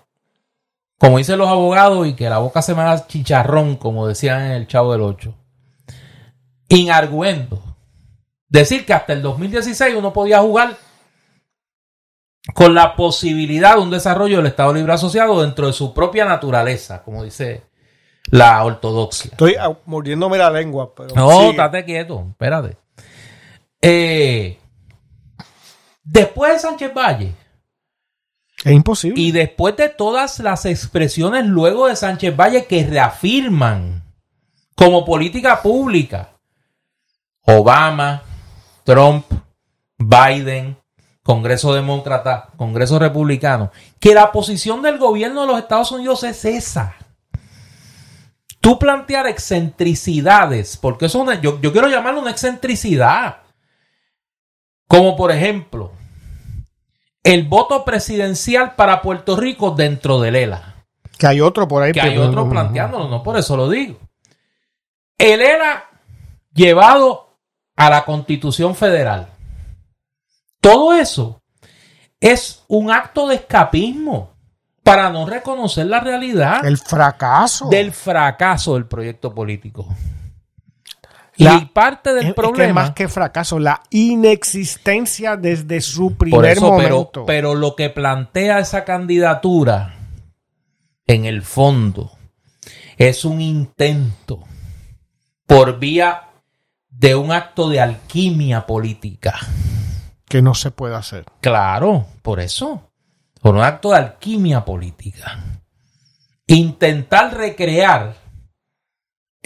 como 0.97 1.17
dicen 1.17 1.37
los 1.37 1.47
abogados, 1.47 2.07
y 2.07 2.13
que 2.13 2.29
la 2.29 2.39
boca 2.39 2.61
se 2.61 2.73
me 2.73 2.83
da 2.83 3.07
chicharrón, 3.07 3.75
como 3.75 4.07
decían 4.07 4.41
en 4.45 4.51
el 4.51 4.67
Chavo 4.67 4.91
del 4.91 5.01
8, 5.01 5.33
inarguendo. 6.69 7.61
Decir 8.49 8.85
que 8.85 8.93
hasta 8.93 9.13
el 9.13 9.21
2016 9.21 9.95
uno 9.95 10.13
podía 10.13 10.39
jugar 10.39 10.77
con 12.53 12.73
la 12.73 12.95
posibilidad 12.95 13.75
de 13.75 13.81
un 13.81 13.91
desarrollo 13.91 14.37
del 14.37 14.47
Estado 14.47 14.73
Libre 14.73 14.93
Asociado 14.93 15.41
dentro 15.41 15.67
de 15.67 15.73
su 15.73 15.93
propia 15.93 16.25
naturaleza, 16.25 17.03
como 17.03 17.23
dice 17.23 17.63
la 18.31 18.63
ortodoxia. 18.63 19.31
Estoy 19.31 19.55
mordiéndome 19.85 20.37
la 20.37 20.49
lengua, 20.49 20.93
pero 20.95 21.13
No, 21.15 21.51
estate 21.51 21.85
quieto, 21.85 22.25
espérate. 22.29 22.77
Eh, 23.81 24.57
después 26.03 26.53
de 26.53 26.59
Sánchez 26.59 26.93
Valle 26.93 27.33
es 28.63 28.71
imposible. 28.71 29.21
y 29.21 29.31
después 29.31 29.75
de 29.77 29.89
todas 29.89 30.39
las 30.39 30.65
expresiones 30.65 31.45
luego 31.45 31.87
de 31.87 31.95
Sánchez 31.95 32.35
Valle 32.35 32.65
que 32.65 32.85
reafirman 32.85 34.03
como 34.75 35.05
política 35.05 35.61
pública 35.61 36.37
Obama, 37.49 38.23
Trump, 38.83 39.25
Biden, 39.97 40.77
Congreso 41.23 41.73
Demócrata, 41.73 42.49
Congreso 42.57 42.99
Republicano, 42.99 43.71
que 43.99 44.13
la 44.13 44.31
posición 44.31 44.81
del 44.81 44.97
gobierno 44.97 45.41
de 45.41 45.47
los 45.47 45.59
Estados 45.59 45.91
Unidos 45.91 46.23
es 46.23 46.45
esa. 46.45 46.95
Tú 48.59 48.77
plantear 48.79 49.27
excentricidades, 49.27 50.77
porque 50.77 51.05
eso 51.05 51.19
es 51.19 51.23
una, 51.23 51.41
yo, 51.41 51.59
yo 51.61 51.71
quiero 51.71 51.87
llamarlo 51.87 52.19
una 52.19 52.31
excentricidad. 52.31 53.37
Como 54.87 55.15
por 55.15 55.31
ejemplo, 55.31 55.91
el 57.27 57.43
voto 57.43 57.83
presidencial 57.83 58.75
para 58.75 59.01
Puerto 59.01 59.35
Rico 59.35 59.71
dentro 59.71 60.19
del 60.21 60.35
ELA. 60.35 60.75
que 61.17 61.27
hay 61.27 61.41
otro 61.41 61.67
por 61.67 61.83
ahí. 61.83 61.91
Que 61.91 62.01
hay 62.01 62.17
otro 62.17 62.47
planteándolo, 62.49 63.07
no 63.09 63.21
por 63.23 63.37
eso 63.37 63.57
lo 63.57 63.69
digo. 63.69 63.97
El 65.17 65.41
ELA 65.41 65.83
llevado 66.53 67.37
a 67.75 67.89
la 67.89 68.05
Constitución 68.05 68.75
Federal. 68.75 69.27
Todo 70.61 70.93
eso 70.93 71.41
es 72.19 72.63
un 72.67 72.91
acto 72.91 73.27
de 73.27 73.35
escapismo 73.35 74.31
para 74.83 75.09
no 75.09 75.25
reconocer 75.25 75.85
la 75.87 75.99
realidad 75.99 76.65
El 76.65 76.77
fracaso. 76.77 77.67
del 77.67 77.91
fracaso 77.91 78.75
del 78.75 78.85
proyecto 78.85 79.33
político. 79.33 79.85
La- 81.37 81.55
y 81.55 81.65
parte 81.65 82.09
del 82.13 82.23
Es- 82.23 82.29
es 82.29 82.35
que 82.35 82.41
problema. 82.41 82.73
más 82.81 82.91
que 82.91 83.07
fracaso, 83.07 83.59
la 83.59 83.81
inexistencia 83.91 85.35
desde 85.37 85.81
su 85.81 86.15
primer 86.17 86.45
eso, 86.45 86.75
pero, 86.77 86.95
momento. 86.97 87.25
pero 87.25 87.55
lo 87.55 87.75
que 87.75 87.89
plantea 87.89 88.59
esa 88.59 88.83
candidatura, 88.83 89.95
en 91.05 91.25
el 91.25 91.43
fondo, 91.43 92.11
es 92.97 93.23
un 93.25 93.39
intento 93.41 94.43
por 95.45 95.79
vía 95.79 96.23
de 96.89 97.15
un 97.15 97.31
acto 97.31 97.69
de 97.69 97.79
alquimia 97.81 98.65
política. 98.65 99.35
que 100.29 100.41
no 100.41 100.53
se 100.55 100.71
puede 100.71 100.93
hacer. 100.93 101.23
Claro, 101.39 102.05
por 102.21 102.41
eso. 102.41 102.91
Por 103.41 103.55
un 103.55 103.61
acto 103.61 103.91
de 103.91 103.97
alquimia 103.97 104.65
política. 104.65 105.37
Intentar 106.47 107.33
recrear 107.37 108.15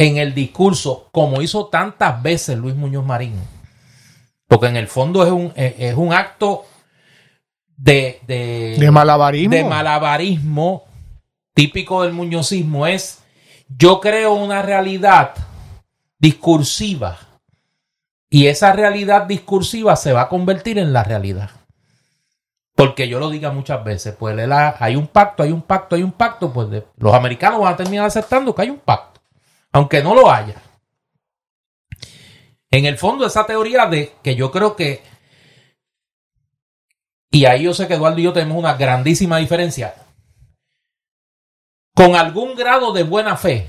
en 0.01 0.17
el 0.17 0.33
discurso, 0.33 1.09
como 1.11 1.41
hizo 1.43 1.67
tantas 1.67 2.23
veces 2.23 2.57
Luis 2.57 2.75
Muñoz 2.75 3.05
Marín, 3.05 3.35
porque 4.47 4.65
en 4.65 4.75
el 4.75 4.87
fondo 4.87 5.23
es 5.23 5.31
un, 5.31 5.53
es 5.55 5.75
es 5.77 5.95
un 5.95 6.11
acto 6.11 6.65
de, 7.77 8.19
de, 8.25 8.77
De 8.79 8.89
malabarismo. 8.91 9.55
de 9.55 9.63
malabarismo 9.63 10.85
típico 11.53 12.01
del 12.01 12.13
muñozismo, 12.13 12.87
es 12.87 13.23
yo 13.67 13.99
creo 13.99 14.33
una 14.33 14.63
realidad 14.63 15.33
discursiva 16.17 17.19
y 18.27 18.47
esa 18.47 18.73
realidad 18.73 19.27
discursiva 19.27 19.95
se 19.95 20.13
va 20.13 20.21
a 20.21 20.29
convertir 20.29 20.79
en 20.79 20.93
la 20.93 21.03
realidad. 21.03 21.51
Porque 22.75 23.07
yo 23.07 23.19
lo 23.19 23.29
diga 23.29 23.51
muchas 23.51 23.83
veces, 23.83 24.15
pues 24.17 24.35
hay 24.79 24.95
un 24.95 25.07
pacto, 25.07 25.43
hay 25.43 25.51
un 25.51 25.61
pacto, 25.61 25.95
hay 25.95 26.01
un 26.01 26.13
pacto, 26.13 26.51
pues 26.51 26.69
los 26.97 27.13
americanos 27.13 27.59
van 27.59 27.73
a 27.73 27.77
terminar 27.77 28.07
aceptando 28.07 28.55
que 28.55 28.63
hay 28.63 28.69
un 28.71 28.79
pacto, 28.79 29.10
aunque 29.71 30.03
no 30.03 30.15
lo 30.15 30.31
haya. 30.31 30.61
En 32.69 32.85
el 32.85 32.97
fondo, 32.97 33.25
esa 33.25 33.45
teoría 33.45 33.85
de 33.85 34.13
que 34.23 34.35
yo 34.35 34.51
creo 34.51 34.75
que, 34.75 35.03
y 37.29 37.45
ahí 37.45 37.63
yo 37.63 37.73
sé 37.73 37.87
que 37.87 37.95
Eduardo 37.95 38.19
y 38.19 38.23
yo 38.23 38.33
tenemos 38.33 38.57
una 38.57 38.73
grandísima 38.75 39.37
diferencia, 39.37 39.95
con 41.93 42.15
algún 42.15 42.55
grado 42.55 42.93
de 42.93 43.03
buena 43.03 43.35
fe, 43.35 43.67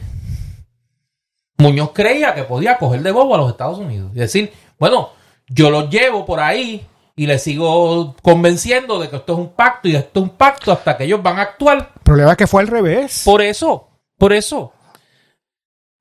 Muñoz 1.59 1.91
creía 1.93 2.35
que 2.35 2.45
podía 2.45 2.79
coger 2.79 3.03
de 3.03 3.13
bobo 3.13 3.35
a 3.35 3.39
los 3.39 3.51
Estados 3.51 3.79
Unidos 3.79 4.11
y 4.15 4.19
decir, 4.19 4.53
bueno, 4.79 5.11
yo 5.49 5.71
los 5.71 5.91
llevo 5.91 6.25
por 6.25 6.41
ahí 6.41 6.87
y 7.15 7.27
les 7.27 7.43
sigo 7.43 8.15
convenciendo 8.23 8.99
de 8.99 9.09
que 9.09 9.17
esto 9.17 9.35
es 9.35 9.39
un 9.39 9.53
pacto 9.55 9.89
y 9.89 9.97
esto 9.97 10.21
es 10.21 10.23
un 10.23 10.37
pacto 10.37 10.73
hasta 10.73 10.97
que 10.97 11.05
ellos 11.05 11.23
van 11.23 11.39
a 11.39 11.43
actuar. 11.43 11.93
El 11.97 12.03
problema 12.03 12.33
es 12.33 12.37
que 12.37 12.47
fue 12.47 12.63
al 12.63 12.69
revés. 12.69 13.23
Por 13.25 13.43
eso, 13.43 13.89
por 14.17 14.33
eso, 14.33 14.73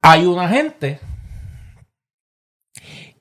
hay 0.02 0.26
una 0.26 0.50
gente 0.50 1.00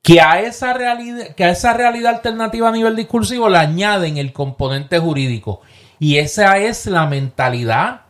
que 0.03 0.21
a 0.21 0.41
esa 0.41 0.73
realidad, 0.73 1.35
que 1.35 1.45
a 1.45 1.51
esa 1.51 1.75
realidad 1.75 2.15
alternativa 2.15 2.69
a 2.69 2.73
nivel 2.73 2.97
discursivo 2.97 3.49
le 3.49 3.59
añaden 3.59 4.17
el 4.17 4.33
componente 4.33 4.99
jurídico. 4.99 5.61
Y 5.99 6.17
esa 6.17 6.59
es 6.59 6.87
la 6.87 7.07
mentalidad 7.07 8.07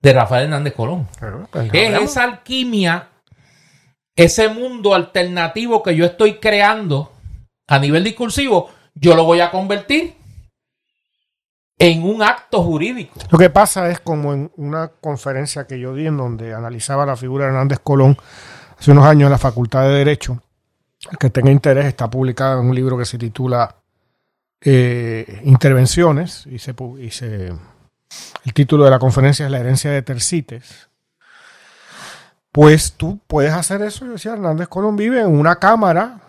de 0.00 0.12
Rafael 0.12 0.44
Hernández 0.44 0.74
Colón. 0.74 1.08
Pues, 1.50 1.70
Es 1.72 2.00
esa 2.02 2.22
alquimia, 2.22 3.08
ese 4.14 4.48
mundo 4.48 4.94
alternativo 4.94 5.82
que 5.82 5.96
yo 5.96 6.04
estoy 6.04 6.34
creando 6.34 7.12
a 7.66 7.78
nivel 7.78 8.04
discursivo, 8.04 8.70
yo 8.94 9.16
lo 9.16 9.24
voy 9.24 9.40
a 9.40 9.50
convertir 9.50 10.14
en 11.78 12.02
un 12.04 12.22
acto 12.22 12.62
jurídico. 12.62 13.18
Lo 13.30 13.38
que 13.38 13.50
pasa 13.50 13.90
es 13.90 14.00
como 14.00 14.32
en 14.32 14.50
una 14.56 14.88
conferencia 14.88 15.66
que 15.66 15.78
yo 15.78 15.94
di 15.94 16.06
en 16.06 16.16
donde 16.16 16.54
analizaba 16.54 17.04
la 17.04 17.16
figura 17.16 17.44
de 17.44 17.50
Hernández 17.50 17.80
Colón 17.82 18.16
hace 18.78 18.92
unos 18.92 19.04
años 19.04 19.26
en 19.26 19.32
la 19.32 19.38
Facultad 19.38 19.82
de 19.82 19.94
Derecho. 19.94 20.40
El 21.10 21.18
que 21.18 21.30
tenga 21.30 21.50
interés 21.50 21.86
está 21.86 22.08
publicado 22.08 22.60
en 22.60 22.68
un 22.68 22.74
libro 22.74 22.96
que 22.96 23.04
se 23.04 23.18
titula 23.18 23.76
eh, 24.60 25.42
Intervenciones 25.44 26.46
y 26.46 26.58
se, 26.58 26.74
y 27.00 27.10
se, 27.10 27.52
el 28.44 28.54
título 28.54 28.84
de 28.84 28.90
la 28.90 28.98
conferencia 28.98 29.44
es 29.44 29.52
La 29.52 29.58
herencia 29.58 29.90
de 29.90 30.02
Tercites. 30.02 30.88
Pues 32.52 32.92
tú 32.92 33.18
puedes 33.26 33.52
hacer 33.52 33.82
eso. 33.82 34.06
Yo 34.06 34.12
decía, 34.12 34.34
Hernández 34.34 34.68
Colón 34.68 34.96
vive 34.96 35.20
en 35.20 35.26
una 35.26 35.56
cámara 35.56 36.20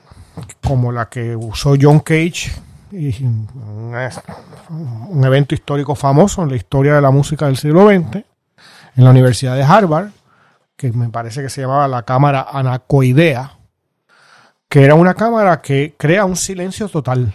como 0.63 0.91
la 0.91 1.07
que 1.07 1.35
usó 1.35 1.75
John 1.79 1.99
Cage 1.99 2.51
un, 2.91 3.95
evento 5.23 5.55
histórico 5.55 5.95
famoso 5.95 6.43
en 6.43 6.49
la 6.49 6.55
historia 6.55 6.95
de 6.95 7.01
la 7.01 7.11
música 7.11 7.45
del 7.45 7.57
siglo 7.57 7.87
XX, 7.87 8.23
en 8.95 9.03
la 9.03 9.09
Universidad 9.09 9.55
de 9.55 9.63
Harvard, 9.63 10.09
que 10.75 10.91
me 10.91 11.09
parece 11.09 11.41
que 11.41 11.49
se 11.49 11.61
llamaba 11.61 11.87
la 11.87 12.03
cámara 12.03 12.47
anacoidea, 12.51 13.57
que 14.69 14.83
era 14.83 14.95
una 14.95 15.13
cámara 15.13 15.61
que 15.61 15.95
crea 15.97 16.25
un 16.25 16.35
silencio 16.35 16.89
total. 16.89 17.33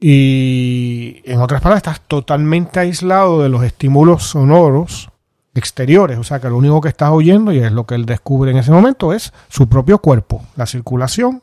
Y 0.00 1.22
en 1.24 1.40
otras 1.40 1.60
palabras, 1.60 1.78
estás 1.78 2.00
totalmente 2.02 2.78
aislado 2.78 3.42
de 3.42 3.48
los 3.48 3.64
estímulos 3.64 4.24
sonoros 4.24 5.10
exteriores, 5.54 6.18
o 6.18 6.24
sea 6.24 6.38
que 6.38 6.48
lo 6.48 6.56
único 6.56 6.80
que 6.80 6.88
estás 6.88 7.10
oyendo, 7.10 7.52
y 7.52 7.58
es 7.58 7.72
lo 7.72 7.84
que 7.84 7.96
él 7.96 8.06
descubre 8.06 8.50
en 8.52 8.58
ese 8.58 8.70
momento, 8.70 9.12
es 9.12 9.32
su 9.48 9.68
propio 9.68 9.98
cuerpo, 9.98 10.44
la 10.54 10.66
circulación 10.66 11.42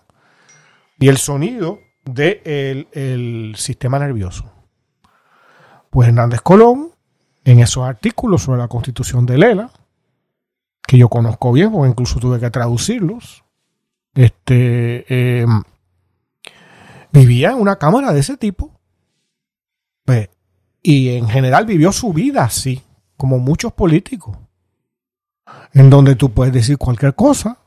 y 0.98 1.10
el 1.10 1.18
sonido 1.18 1.80
del 2.06 2.88
el 2.92 3.56
sistema 3.58 4.00
nervioso. 4.00 4.46
Pues 5.90 6.08
Hernández 6.08 6.42
Colón, 6.42 6.92
en 7.44 7.60
esos 7.60 7.84
artículos 7.84 8.44
sobre 8.44 8.60
la 8.60 8.68
constitución 8.68 9.26
de 9.26 9.38
Lela, 9.38 9.72
que 10.88 10.98
yo 10.98 11.10
conozco 11.10 11.52
bien, 11.52 11.72
porque 11.72 11.90
incluso 11.90 12.20
tuve 12.20 12.40
que 12.40 12.50
traducirlos, 12.50 13.44
este, 14.14 15.42
em, 15.42 15.64
vivía 17.12 17.52
en 17.52 17.58
una 17.58 17.78
cámara 17.78 18.14
de 18.14 18.20
ese 18.20 18.38
tipo. 18.38 18.72
Pues, 20.06 20.30
y 20.84 21.10
en 21.16 21.28
general 21.28 21.66
vivió 21.66 21.92
su 21.92 22.14
vida 22.14 22.44
así, 22.44 22.84
como 23.18 23.40
muchos 23.40 23.74
políticos, 23.74 24.38
en 25.74 25.90
donde 25.90 26.16
tú 26.16 26.32
puedes 26.32 26.54
decir 26.54 26.78
cualquier 26.78 27.16
cosa 27.16 27.58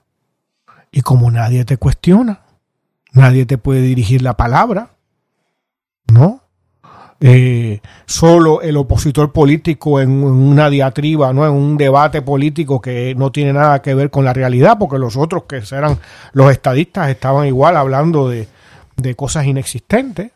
y 0.91 1.01
como 1.01 1.30
nadie 1.30 1.64
te 1.64 1.76
cuestiona 1.76 2.47
Nadie 3.12 3.46
te 3.46 3.59
puede 3.59 3.82
dirigir 3.82 4.22
la 4.22 4.36
palabra, 4.36 4.90
¿no? 6.12 6.42
Eh, 7.20 7.80
solo 8.06 8.62
el 8.62 8.76
opositor 8.76 9.32
político 9.32 10.00
en 10.00 10.22
una 10.22 10.70
diatriba, 10.70 11.32
¿no? 11.32 11.44
En 11.44 11.52
un 11.52 11.76
debate 11.76 12.22
político 12.22 12.80
que 12.80 13.14
no 13.16 13.32
tiene 13.32 13.52
nada 13.52 13.82
que 13.82 13.94
ver 13.94 14.11
con 14.11 14.24
la 14.24 14.32
realidad, 14.32 14.76
porque 14.78 14.98
los 14.98 15.16
otros 15.16 15.44
que 15.44 15.62
eran 15.72 15.98
los 16.32 16.52
estadistas 16.52 17.09
estaban 17.11 17.46
igual 17.48 17.76
hablando 17.76 18.28
de, 18.28 18.46
de 18.96 19.14
cosas 19.16 19.46
inexistentes. 19.46 20.30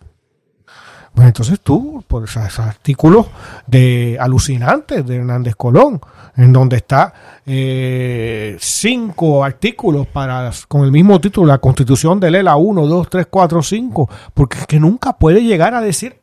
Pues 1.14 1.26
entonces 1.26 1.60
tú, 1.60 2.02
por 2.08 2.24
esos 2.24 2.58
artículos 2.58 3.26
de 3.66 4.16
alucinantes 4.18 5.06
de 5.06 5.16
Hernández 5.16 5.54
Colón, 5.56 6.00
en 6.36 6.52
donde 6.52 6.76
está 6.76 7.12
eh, 7.44 8.56
cinco 8.58 9.44
artículos 9.44 10.06
para 10.06 10.50
con 10.68 10.84
el 10.84 10.90
mismo 10.90 11.20
título, 11.20 11.46
la 11.46 11.58
Constitución 11.58 12.18
de 12.18 12.30
Lela 12.30 12.56
1, 12.56 12.86
2, 12.86 13.10
3, 13.10 13.26
4, 13.28 13.62
5, 13.62 14.10
porque 14.32 14.58
es 14.58 14.66
que 14.66 14.80
nunca 14.80 15.12
puede 15.12 15.42
llegar 15.42 15.74
a 15.74 15.82
decir 15.82 16.22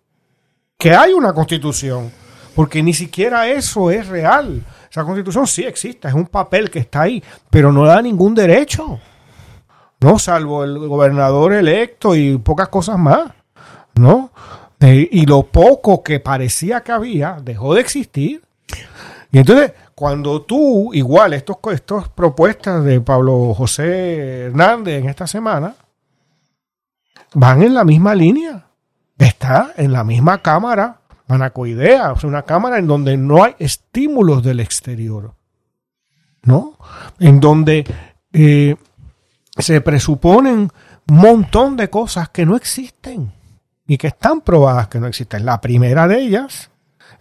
que 0.78 0.96
hay 0.96 1.14
una 1.14 1.34
constitución, 1.34 2.12
porque 2.56 2.82
ni 2.82 2.94
siquiera 2.94 3.48
eso 3.48 3.92
es 3.92 4.08
real. 4.08 4.64
Esa 4.90 5.04
constitución 5.04 5.46
sí 5.46 5.66
existe, 5.66 6.08
es 6.08 6.16
un 6.16 6.26
papel 6.26 6.72
que 6.72 6.80
está 6.80 7.02
ahí, 7.02 7.24
pero 7.52 7.72
no 7.72 7.86
da 7.86 8.02
ningún 8.02 8.34
derecho, 8.34 9.00
¿no? 10.00 10.18
Salvo 10.18 10.64
el 10.64 10.80
gobernador 10.80 11.54
electo 11.54 12.16
y 12.16 12.40
pocas 12.40 12.70
cosas 12.70 12.98
más, 12.98 13.32
¿no? 13.94 14.32
Y 14.82 15.26
lo 15.26 15.44
poco 15.44 16.04
que 16.04 16.20
parecía 16.20 16.82
que 16.82 16.92
había 16.92 17.40
dejó 17.42 17.74
de 17.74 17.82
existir. 17.82 18.42
Y 19.32 19.40
entonces, 19.40 19.74
cuando 19.94 20.42
tú, 20.42 20.94
igual, 20.94 21.34
estos, 21.34 21.58
estas 21.74 22.08
propuestas 22.10 22.84
de 22.84 23.02
Pablo 23.02 23.54
José 23.54 24.46
Hernández 24.46 25.02
en 25.02 25.10
esta 25.10 25.28
semana, 25.28 25.76
van 27.34 27.62
en 27.62 27.74
la 27.74 27.84
misma 27.84 28.16
línea. 28.16 28.66
Está 29.18 29.74
en 29.76 29.92
la 29.92 30.04
misma 30.04 30.42
cámara 30.42 31.02
manacoidea, 31.28 32.14
o 32.14 32.28
una 32.28 32.42
cámara 32.42 32.80
en 32.80 32.88
donde 32.88 33.16
no 33.16 33.44
hay 33.44 33.56
estímulos 33.60 34.42
del 34.42 34.60
exterior, 34.60 35.36
¿no? 36.42 36.78
En 37.20 37.40
donde 37.40 37.86
eh, 38.34 38.76
se 39.56 39.82
presuponen 39.82 40.72
un 41.08 41.16
montón 41.16 41.78
de 41.78 41.90
cosas 41.90 42.30
que 42.30 42.48
no 42.48 42.56
existen 42.56 43.32
y 43.90 43.98
que 43.98 44.08
están 44.08 44.42
probadas 44.42 44.88
que 44.88 45.00
no 45.00 45.08
existen. 45.08 45.46
La 45.46 45.60
primera 45.60 46.08
de 46.08 46.22
ellas, 46.22 46.70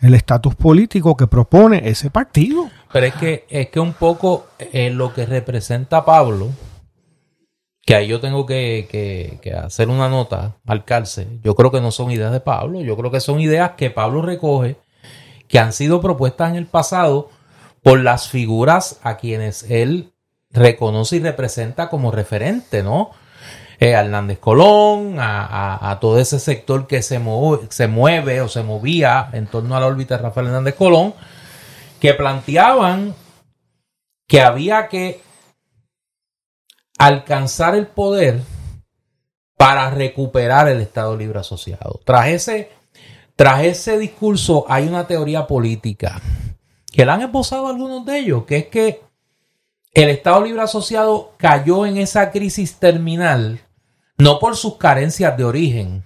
el 0.02 0.14
estatus 0.14 0.54
político 0.54 1.16
que 1.16 1.26
propone 1.26 1.88
ese 1.88 2.10
partido. 2.10 2.68
Pero 2.92 3.06
es 3.06 3.14
que, 3.14 3.46
es 3.48 3.70
que 3.70 3.80
un 3.80 3.94
poco 3.94 4.48
en 4.58 4.98
lo 4.98 5.14
que 5.14 5.24
representa 5.24 6.04
Pablo, 6.04 6.50
que 7.86 7.94
ahí 7.94 8.06
yo 8.06 8.20
tengo 8.20 8.44
que, 8.44 9.40
que, 9.42 9.54
hacer 9.54 9.88
una 9.88 10.10
nota 10.10 10.56
cárcel, 10.84 11.40
yo 11.42 11.54
creo 11.54 11.70
que 11.70 11.80
no 11.80 11.90
son 11.90 12.10
ideas 12.10 12.32
de 12.32 12.40
Pablo, 12.40 12.82
yo 12.82 12.98
creo 12.98 13.10
que 13.10 13.20
son 13.20 13.40
ideas 13.40 13.72
que 13.78 13.88
Pablo 13.88 14.20
recoge, 14.20 14.76
que 15.48 15.58
han 15.58 15.72
sido 15.72 16.02
propuestas 16.02 16.50
en 16.50 16.56
el 16.56 16.66
pasado 16.66 17.30
por 17.82 17.98
las 17.98 18.28
figuras 18.28 19.00
a 19.02 19.16
quienes 19.16 19.62
él 19.70 20.12
reconoce 20.50 21.16
y 21.16 21.20
representa 21.20 21.88
como 21.88 22.10
referente, 22.10 22.82
¿no? 22.82 23.12
Eh, 23.80 23.94
a 23.94 24.00
Hernández 24.00 24.40
Colón, 24.40 25.18
a, 25.20 25.98
todo 26.00 26.18
ese 26.18 26.40
sector 26.40 26.88
que 26.88 27.00
se, 27.02 27.20
mueve 27.20 28.40
o 28.40 28.48
se 28.48 28.62
movía 28.64 29.30
en 29.32 29.46
torno 29.46 29.76
a 29.76 29.80
la 29.80 29.86
órbita 29.86 30.16
de 30.16 30.22
Rafael 30.24 30.48
Hernández 30.48 30.74
Colón, 30.74 31.14
que 32.00 32.12
planteaban 32.14 33.14
que 34.26 34.40
había 34.40 34.88
que 34.88 35.20
alcanzar 36.98 37.76
el 37.76 37.86
poder 37.86 38.40
para 39.56 39.90
recuperar 39.90 40.68
el 40.68 40.80
Estado 40.80 41.16
Libre 41.16 41.38
Asociado. 41.38 42.00
Tras 42.04 42.28
ese, 42.28 42.72
tras 43.36 43.62
ese 43.62 43.96
discurso 43.96 44.64
hay 44.68 44.88
una 44.88 45.06
teoría 45.06 45.46
política 45.46 46.20
que 46.92 47.06
la 47.06 47.14
han 47.14 47.22
esbozado 47.22 47.68
algunos 47.68 48.04
de 48.04 48.18
ellos, 48.18 48.44
que 48.44 48.56
es 48.56 48.66
que 48.66 49.02
el 49.92 50.08
Estado 50.08 50.42
Libre 50.42 50.62
Asociado 50.62 51.34
cayó 51.36 51.86
en 51.86 51.96
esa 51.96 52.32
crisis 52.32 52.74
terminal 52.76 53.60
no 54.18 54.40
por 54.40 54.56
sus 54.56 54.76
carencias 54.76 55.36
de 55.36 55.44
origen, 55.44 56.02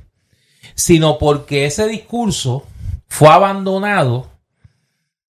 sino 0.74 1.18
porque 1.18 1.64
ese 1.64 1.88
discurso 1.88 2.64
fue 3.08 3.28
abandonado 3.28 4.28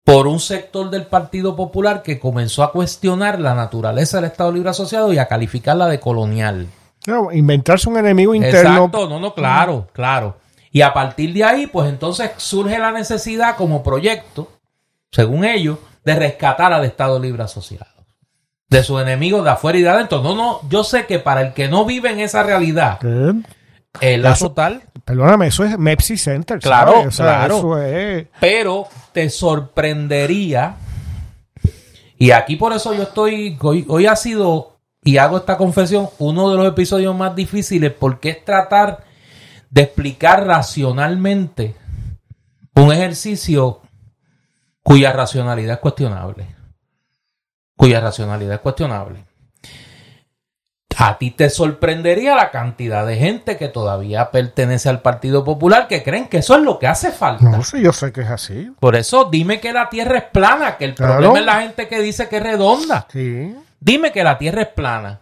por 0.04 0.28
un 0.28 0.38
sector 0.38 0.90
del 0.90 1.06
Partido 1.06 1.56
Popular 1.56 2.02
que 2.02 2.20
comenzó 2.20 2.62
a 2.62 2.70
cuestionar 2.70 3.40
la 3.40 3.54
naturaleza 3.54 4.18
del 4.18 4.30
Estado 4.30 4.52
Libre 4.52 4.70
Asociado 4.70 5.12
y 5.12 5.18
a 5.18 5.26
calificarla 5.26 5.88
de 5.88 5.98
colonial. 5.98 6.68
No, 7.06 7.32
inventarse 7.32 7.88
un 7.88 7.98
enemigo 7.98 8.34
interno. 8.34 8.84
Exacto, 8.84 9.08
no, 9.08 9.18
no, 9.18 9.34
claro, 9.34 9.88
claro. 9.92 10.36
Y 10.70 10.82
a 10.82 10.92
partir 10.92 11.32
de 11.32 11.44
ahí, 11.44 11.66
pues 11.66 11.88
entonces 11.88 12.30
surge 12.36 12.78
la 12.78 12.92
necesidad 12.92 13.56
como 13.56 13.82
proyecto, 13.82 14.48
según 15.10 15.44
ellos, 15.44 15.78
de 16.04 16.14
rescatar 16.14 16.72
al 16.72 16.84
Estado 16.84 17.18
Libre 17.18 17.42
Asociado 17.42 17.95
de 18.68 18.82
sus 18.82 19.00
enemigos 19.00 19.44
de 19.44 19.50
afuera 19.50 19.78
y 19.78 19.82
de 19.82 19.88
adentro. 19.88 20.22
No, 20.22 20.34
no, 20.34 20.60
yo 20.68 20.84
sé 20.84 21.06
que 21.06 21.18
para 21.18 21.40
el 21.42 21.52
que 21.52 21.68
no 21.68 21.84
vive 21.84 22.10
en 22.10 22.20
esa 22.20 22.42
realidad, 22.42 22.98
el 24.00 24.22
lazo 24.22 24.52
tal. 24.52 24.82
Perdóname, 25.04 25.48
eso 25.48 25.64
es 25.64 25.78
Mepsi 25.78 26.16
Center. 26.16 26.58
Claro, 26.58 27.04
claro. 27.14 27.78
Pero 28.40 28.88
te 29.12 29.30
sorprendería. 29.30 30.76
Y 32.18 32.30
aquí 32.32 32.56
por 32.56 32.72
eso 32.72 32.92
yo 32.94 33.04
estoy. 33.04 33.56
Hoy, 33.60 33.84
hoy 33.88 34.06
ha 34.06 34.16
sido, 34.16 34.78
y 35.04 35.18
hago 35.18 35.36
esta 35.36 35.56
confesión, 35.56 36.08
uno 36.18 36.50
de 36.50 36.56
los 36.56 36.66
episodios 36.66 37.14
más 37.14 37.36
difíciles 37.36 37.92
porque 37.92 38.30
es 38.30 38.44
tratar 38.44 39.04
de 39.70 39.82
explicar 39.82 40.46
racionalmente 40.46 41.76
un 42.74 42.92
ejercicio 42.92 43.80
cuya 44.82 45.12
racionalidad 45.12 45.74
es 45.74 45.80
cuestionable 45.80 46.55
cuya 47.76 48.00
racionalidad 48.00 48.54
es 48.54 48.60
cuestionable. 48.60 49.24
A 50.98 51.18
ti 51.18 51.30
te 51.30 51.50
sorprendería 51.50 52.34
la 52.34 52.50
cantidad 52.50 53.06
de 53.06 53.16
gente 53.16 53.58
que 53.58 53.68
todavía 53.68 54.30
pertenece 54.30 54.88
al 54.88 55.02
Partido 55.02 55.44
Popular 55.44 55.88
que 55.88 56.02
creen 56.02 56.26
que 56.26 56.38
eso 56.38 56.56
es 56.56 56.62
lo 56.62 56.78
que 56.78 56.86
hace 56.86 57.12
falta. 57.12 57.44
No, 57.44 57.62
sí, 57.62 57.82
yo 57.82 57.92
sé 57.92 58.12
que 58.12 58.22
es 58.22 58.30
así. 58.30 58.72
Por 58.80 58.96
eso 58.96 59.28
dime 59.30 59.60
que 59.60 59.74
la 59.74 59.90
Tierra 59.90 60.18
es 60.18 60.24
plana, 60.24 60.78
que 60.78 60.86
el 60.86 60.94
problema 60.94 61.38
es 61.38 61.44
la 61.44 61.60
gente 61.60 61.86
que 61.86 62.00
dice 62.00 62.30
que 62.30 62.38
es 62.38 62.42
redonda. 62.42 63.06
Sí. 63.12 63.54
Dime 63.78 64.10
que 64.10 64.24
la 64.24 64.38
Tierra 64.38 64.62
es 64.62 64.68
plana. 64.68 65.20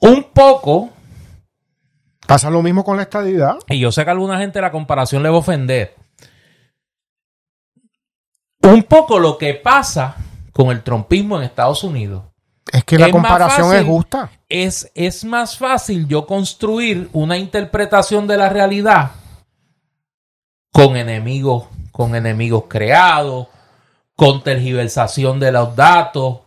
Un 0.00 0.24
poco, 0.32 0.90
Pasa 2.28 2.50
lo 2.50 2.60
mismo 2.60 2.84
con 2.84 2.98
la 2.98 3.04
estadidad. 3.04 3.56
Y 3.68 3.78
yo 3.78 3.90
sé 3.90 4.04
que 4.04 4.10
a 4.10 4.12
alguna 4.12 4.38
gente 4.38 4.60
la 4.60 4.70
comparación 4.70 5.22
le 5.22 5.30
va 5.30 5.36
a 5.36 5.38
ofender. 5.38 5.94
Un 8.60 8.82
poco 8.82 9.18
lo 9.18 9.38
que 9.38 9.54
pasa 9.54 10.14
con 10.58 10.72
el 10.72 10.82
trompismo 10.82 11.36
en 11.36 11.44
Estados 11.44 11.84
Unidos. 11.84 12.24
Es 12.72 12.82
que 12.82 12.98
la 12.98 13.12
comparación 13.12 13.72
es 13.76 13.86
justa. 13.86 14.28
Es, 14.48 14.90
es 14.96 15.24
más 15.24 15.56
fácil 15.56 16.08
yo 16.08 16.26
construir 16.26 17.08
una 17.12 17.38
interpretación 17.38 18.26
de 18.26 18.38
la 18.38 18.48
realidad 18.48 19.12
con 20.72 20.96
enemigos, 20.96 21.66
con 21.92 22.16
enemigos 22.16 22.64
creados, 22.66 23.46
con 24.16 24.42
tergiversación 24.42 25.38
de 25.38 25.52
los 25.52 25.76
datos, 25.76 26.40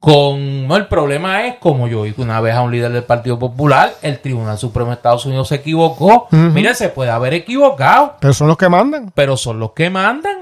con 0.00 0.66
no, 0.66 0.76
el 0.76 0.86
problema 0.86 1.44
es 1.44 1.56
como 1.56 1.88
yo 1.88 2.02
vi 2.02 2.14
una 2.16 2.40
vez 2.40 2.54
a 2.54 2.62
un 2.62 2.70
líder 2.70 2.90
del 2.92 3.04
Partido 3.04 3.38
Popular, 3.38 3.92
el 4.00 4.20
Tribunal 4.20 4.56
Supremo 4.56 4.90
de 4.90 4.94
Estados 4.96 5.26
Unidos 5.26 5.48
se 5.48 5.56
equivocó. 5.56 6.28
Mire, 6.30 6.74
se 6.74 6.88
puede 6.88 7.10
haber 7.10 7.34
equivocado. 7.34 8.16
Pero 8.18 8.32
son 8.32 8.48
los 8.48 8.56
que 8.56 8.70
mandan. 8.70 9.12
Pero 9.14 9.36
son 9.36 9.60
los 9.60 9.72
que 9.72 9.90
mandan. 9.90 10.37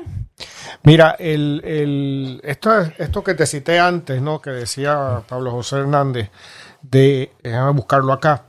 Mira, 0.82 1.16
el, 1.18 1.62
el, 1.64 2.40
esto, 2.44 2.70
esto 2.98 3.24
que 3.24 3.34
te 3.34 3.46
cité 3.46 3.78
antes, 3.78 4.22
¿no? 4.22 4.40
Que 4.40 4.50
decía 4.50 5.22
Pablo 5.28 5.50
José 5.50 5.78
Hernández, 5.78 6.30
de, 6.82 7.32
déjame 7.42 7.72
buscarlo 7.72 8.12
acá, 8.12 8.44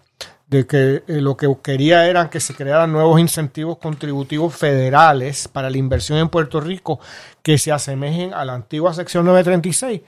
de 0.48 0.68
que 0.68 1.04
eh, 1.08 1.22
lo 1.22 1.36
que 1.36 1.48
quería 1.64 2.08
era 2.08 2.30
que 2.30 2.40
se 2.40 2.54
crearan 2.54 2.92
nuevos 2.92 3.20
incentivos 3.20 3.78
contributivos 3.78 4.56
federales 4.56 5.48
para 5.48 5.70
la 5.70 5.78
inversión 5.78 6.20
en 6.20 6.30
Puerto 6.30 6.62
Rico 6.62 7.00
que 7.42 7.58
se 7.58 7.72
asemejen 7.72 8.34
a 8.34 8.46
la 8.46 8.54
antigua 8.54 8.94
sección 8.94 9.26
936 9.26 10.02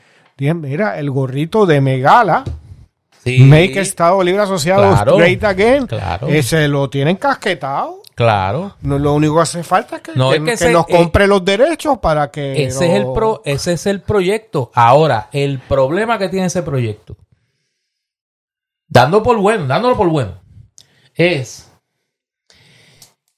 mira, 0.53 0.97
el 0.97 1.09
gorrito 1.11 1.65
de 1.65 1.81
Megala. 1.81 2.43
Make 3.25 3.81
Estado 3.81 4.23
Libre 4.23 4.41
Asociado 4.41 5.17
Great 5.17 5.43
Again. 5.43 5.87
Claro. 5.87 6.27
Ese 6.27 6.67
lo 6.67 6.89
tienen 6.89 7.17
casquetado. 7.17 7.98
Claro. 8.19 8.75
No, 8.81 8.99
lo 8.99 9.13
único 9.13 9.35
que 9.35 9.41
hace 9.43 9.63
falta 9.63 9.95
es 9.95 10.01
que, 10.01 10.13
nos 10.13 10.85
compre 10.87 11.25
los 11.25 11.45
derechos 11.45 11.99
para 11.99 12.29
que. 12.29 12.65
Ese, 12.65 12.87
es 12.87 12.95
el 12.95 13.13
pro, 13.13 13.41
ese 13.45 13.71
es 13.71 13.85
el 13.85 14.01
proyecto. 14.01 14.71
Ahora, 14.75 15.29
el 15.31 15.59
problema 15.59 16.19
que 16.19 16.27
tiene 16.27 16.47
ese 16.47 16.61
proyecto, 16.61 17.15
dando 18.89 19.23
por 19.23 19.37
bueno, 19.37 19.67
dándolo 19.67 19.95
por 19.95 20.09
bueno, 20.09 20.33
es 21.13 21.71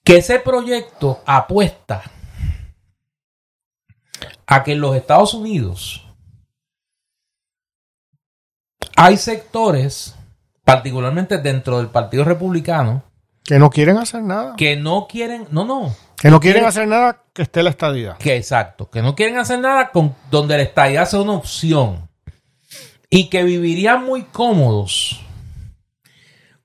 que 0.03 0.17
ese 0.17 0.39
proyecto 0.39 1.21
apuesta 1.27 2.01
a 4.47 4.63
que 4.63 4.71
en 4.71 4.82
los 4.82 4.95
Estados 4.95 5.36
Unidos 5.36 6.07
hay 8.95 9.17
sectores, 9.17 10.15
particularmente 10.63 11.38
dentro 11.38 11.77
del 11.77 11.89
Partido 11.89 12.23
Republicano, 12.23 13.11
que 13.44 13.60
no 13.60 13.70
quieren 13.70 13.98
hacer 13.98 14.24
nada. 14.24 14.56
Que 14.56 14.76
no 14.76 15.08
quieren, 15.08 15.48
no, 15.52 15.66
no. 15.66 15.96
Que 16.18 16.30
no 16.30 16.39
quieren, 16.39 16.66
hacer 16.66 16.88
nada 16.88 17.24
que 17.34 17.42
esté 17.42 17.64
la 17.64 17.72
estadía. 17.72 18.16
Que 18.20 18.38
exacto, 18.38 18.89
que 18.89 19.02
no 19.02 19.16
quieren 19.16 19.38
hacer 19.38 19.60
nada 19.60 19.92
con 19.92 20.16
donde 20.30 20.58
la 20.58 20.64
estadía 20.64 21.06
sea 21.06 21.22
una 21.22 21.34
opción. 21.34 22.10
Y 23.10 23.30
que 23.30 23.44
vivirían 23.44 24.06
muy 24.06 24.24
cómodos 24.24 25.26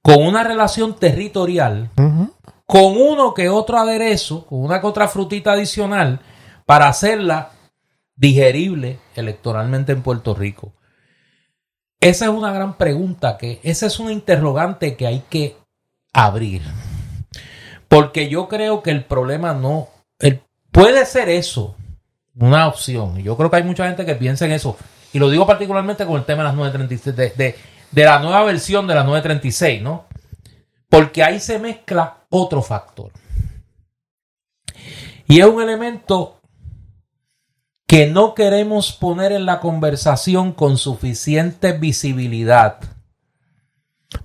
con 0.03 0.25
una 0.25 0.45
relación 0.45 0.95
territorial, 0.97 1.91
con 2.67 2.97
uno 2.97 3.35
que 3.35 3.49
otro 3.49 3.79
aderezo, 3.79 4.47
con 4.47 4.61
una 4.61 4.81
que 4.81 4.87
otra 4.87 5.09
frutita 5.09 5.53
adicional, 5.53 6.21
para 6.67 6.89
hacerla 6.89 7.51
digerible 8.15 8.99
electoralmente 9.15 9.93
en 9.93 10.03
Puerto 10.03 10.35
Rico. 10.35 10.75
Esa 12.01 12.27
es 12.27 12.31
una 12.31 12.53
gran 12.53 12.77
pregunta, 12.77 13.39
que 13.39 13.59
esa 13.65 13.87
es 13.87 13.99
una 13.99 14.13
interrogante 14.13 14.97
que 14.97 15.07
hay 15.07 15.25
que 15.29 15.57
abrir. 16.17 16.63
Porque 17.89 18.29
yo 18.29 18.49
creo 18.49 18.83
que 18.83 18.91
el 18.91 19.05
problema 19.05 19.53
no, 19.53 19.89
puede 20.73 21.05
ser 21.05 21.29
eso, 21.29 21.77
una 22.35 22.67
opción. 22.67 23.19
Yo 23.19 23.37
creo 23.37 23.51
que 23.51 23.57
hay 23.57 23.63
mucha 23.63 23.87
gente 23.87 24.07
que 24.07 24.15
piensa 24.15 24.47
en 24.47 24.53
eso. 24.53 24.77
Y 25.13 25.19
lo 25.19 25.31
digo 25.31 25.47
particularmente 25.47 26.07
con 26.07 26.17
el 26.17 26.25
tema 26.25 26.43
de 26.43 26.49
las 26.49 26.57
936, 26.57 27.37
de, 27.37 27.55
de 27.91 28.05
la 28.05 28.19
nueva 28.19 28.43
versión 28.45 28.87
de 28.87 28.95
las 28.95 29.05
936, 29.05 29.83
¿no? 29.83 30.07
Porque 30.89 31.23
ahí 31.23 31.39
se 31.39 31.59
mezcla 31.59 32.25
otro 32.31 32.63
factor. 32.63 33.13
Y 35.29 35.41
es 35.41 35.47
un 35.47 35.61
elemento 35.61 36.41
que 37.87 38.07
no 38.07 38.35
queremos 38.35 38.93
poner 38.93 39.33
en 39.33 39.45
la 39.45 39.61
conversación 39.61 40.53
con 40.53 40.79
suficiente 40.79 41.73
visibilidad, 41.73 42.81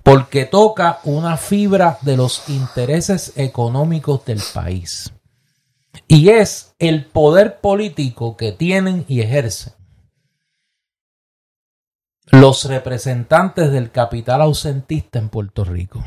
porque 0.02 0.44
toca 0.44 1.00
una 1.04 1.36
fibra 1.36 1.98
de 2.02 2.16
los 2.16 2.48
intereses 2.48 3.32
económicos 3.36 4.24
del 4.24 4.40
país. 4.52 5.12
Y 6.08 6.30
es 6.30 6.74
el 6.78 7.04
poder 7.04 7.60
político 7.60 8.36
que 8.36 8.52
tienen 8.52 9.04
y 9.08 9.20
ejercen 9.20 9.74
los 12.26 12.64
representantes 12.64 13.70
del 13.70 13.90
capital 13.90 14.40
ausentista 14.40 15.18
en 15.18 15.28
Puerto 15.28 15.64
Rico. 15.64 16.02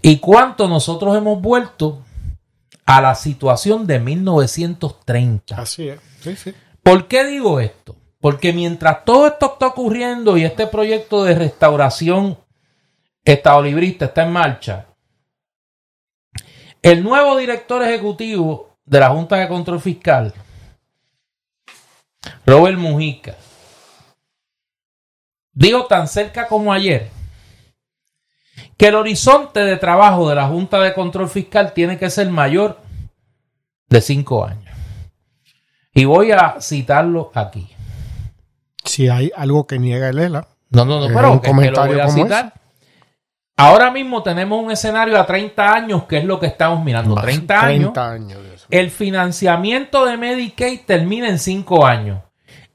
Y 0.00 0.18
cuánto 0.18 0.68
nosotros 0.68 1.16
hemos 1.16 1.40
vuelto 1.40 2.02
a 2.86 3.00
la 3.00 3.14
situación 3.14 3.86
de 3.86 3.98
1930. 3.98 5.56
Así 5.56 5.88
es. 5.88 6.00
¿Por 6.82 7.08
qué 7.08 7.24
digo 7.24 7.58
esto? 7.58 7.96
Porque 8.20 8.52
mientras 8.52 9.04
todo 9.04 9.26
esto 9.26 9.52
está 9.54 9.66
ocurriendo 9.66 10.36
y 10.36 10.44
este 10.44 10.66
proyecto 10.66 11.24
de 11.24 11.34
restauración 11.34 12.38
estadolibrista 13.24 14.06
está 14.06 14.24
en 14.24 14.32
marcha, 14.32 14.86
el 16.82 17.02
nuevo 17.02 17.36
director 17.38 17.82
ejecutivo 17.82 18.76
de 18.84 19.00
la 19.00 19.10
Junta 19.10 19.36
de 19.36 19.48
Control 19.48 19.80
Fiscal, 19.80 20.34
Robert 22.44 22.78
Mujica, 22.78 23.34
dijo 25.52 25.86
tan 25.86 26.08
cerca 26.08 26.46
como 26.46 26.72
ayer 26.72 27.10
que 28.76 28.88
el 28.88 28.94
horizonte 28.96 29.60
de 29.60 29.76
trabajo 29.76 30.28
de 30.28 30.34
la 30.34 30.46
Junta 30.46 30.80
de 30.80 30.92
Control 30.92 31.28
Fiscal 31.28 31.72
tiene 31.72 31.98
que 31.98 32.10
ser 32.10 32.28
mayor 32.28 32.80
de 33.88 34.00
cinco 34.00 34.44
años. 34.44 34.74
Y 35.94 36.04
voy 36.04 36.32
a 36.32 36.56
citarlo 36.60 37.30
aquí. 37.34 37.68
Si 38.84 39.08
hay 39.08 39.30
algo 39.36 39.66
que 39.66 39.78
niega 39.78 40.08
el 40.08 40.18
ELA. 40.18 40.48
No, 40.70 40.84
no, 40.84 41.00
no, 41.00 41.14
pero 41.14 41.32
un 41.32 41.38
comentario 41.38 41.94
lo 41.94 42.02
voy 42.02 42.10
a 42.10 42.10
citar. 42.10 42.63
Ahora 43.56 43.90
mismo 43.90 44.22
tenemos 44.22 44.62
un 44.62 44.70
escenario 44.70 45.18
a 45.18 45.26
30 45.26 45.72
años, 45.72 46.04
que 46.04 46.18
es 46.18 46.24
lo 46.24 46.40
que 46.40 46.46
estamos 46.46 46.84
mirando. 46.84 47.14
30 47.14 47.60
años. 47.60 47.92
30 47.92 48.10
años 48.10 48.38
el 48.70 48.90
financiamiento 48.90 50.04
de 50.04 50.16
Medicaid 50.16 50.80
termina 50.86 51.28
en 51.28 51.38
5 51.38 51.86
años. 51.86 52.22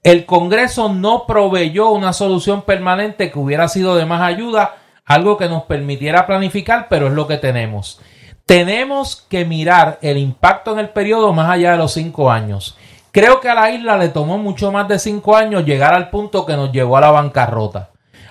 El 0.04 0.26
Congreso 0.26 0.94
no 0.94 1.26
proveyó 1.26 1.90
una 1.90 2.14
solución 2.14 2.62
permanente 2.62 3.32
que 3.32 3.40
hubiera 3.40 3.68
sido 3.68 3.96
de 3.96 4.06
más 4.06 4.22
ayuda, 4.22 4.78
algo 5.06 5.38
que 5.38 5.50
nos 5.50 5.64
permitiera 5.64 6.26
planificar, 6.26 6.88
pero 6.90 7.08
es 7.08 7.14
lo 7.14 7.28
que 7.28 7.38
tenemos. 7.38 8.00
Tenemos 8.46 9.28
que 9.30 9.46
mirar 9.46 10.00
el 10.02 10.18
impacto 10.18 10.74
en 10.74 10.80
el 10.80 10.90
periodo 10.90 11.34
más 11.34 11.50
allá 11.50 11.74
de 11.74 11.78
los 11.78 11.92
5 11.94 12.32
años. 12.32 12.78
Creo 13.12 13.42
que 13.42 13.50
a 13.50 13.56
la 13.56 13.72
isla 13.72 13.98
le 13.98 14.10
tomó 14.10 14.38
mucho 14.38 14.72
más 14.72 14.88
de 14.88 15.00
cinco 15.00 15.36
años 15.36 15.66
llegar 15.66 15.96
al 15.96 16.12
punto 16.12 16.46
que 16.46 16.56
nos 16.56 16.72
llevó 16.72 16.98
a 16.98 17.02
la 17.02 17.12
bancarrota. 17.12 17.90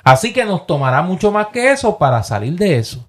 Así 0.08 0.32
que 0.32 0.46
nos 0.46 0.66
tomará 0.66 1.02
mucho 1.02 1.30
más 1.30 1.48
que 1.48 1.70
eso 1.70 1.98
para 1.98 2.22
salir 2.22 2.54
de 2.54 2.78
eso. 2.78 3.06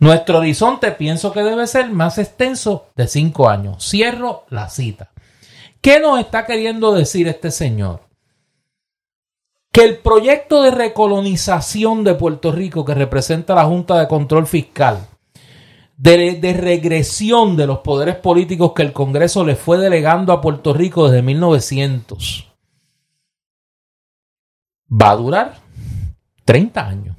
Nuestro 0.00 0.38
horizonte 0.38 0.90
pienso 0.90 1.32
que 1.32 1.44
debe 1.44 1.68
ser 1.68 1.88
más 1.90 2.18
extenso 2.18 2.86
de 2.96 3.06
cinco 3.06 3.48
años. 3.48 3.88
Cierro 3.88 4.44
la 4.48 4.68
cita. 4.68 5.12
¿Qué 5.80 6.00
nos 6.00 6.18
está 6.18 6.44
queriendo 6.44 6.92
decir 6.92 7.28
este 7.28 7.52
señor? 7.52 8.00
Que 9.70 9.84
el 9.84 9.98
proyecto 9.98 10.62
de 10.62 10.72
recolonización 10.72 12.02
de 12.02 12.14
Puerto 12.14 12.50
Rico 12.50 12.84
que 12.84 12.94
representa 12.94 13.54
la 13.54 13.64
Junta 13.64 14.00
de 14.00 14.08
Control 14.08 14.48
Fiscal 14.48 15.06
de, 15.96 16.56
regresión 16.58 17.56
de 17.56 17.68
los 17.68 17.78
poderes 17.78 18.16
políticos 18.16 18.72
que 18.74 18.82
el 18.82 18.92
Congreso 18.92 19.44
le 19.44 19.54
fue 19.54 19.78
delegando 19.78 20.32
a 20.32 20.40
Puerto 20.40 20.74
Rico 20.74 21.06
desde 21.06 21.22
1900. 21.22 22.52
Va 24.90 25.10
a 25.10 25.16
durar 25.16 25.61
30 26.44 26.86
años. 26.86 27.16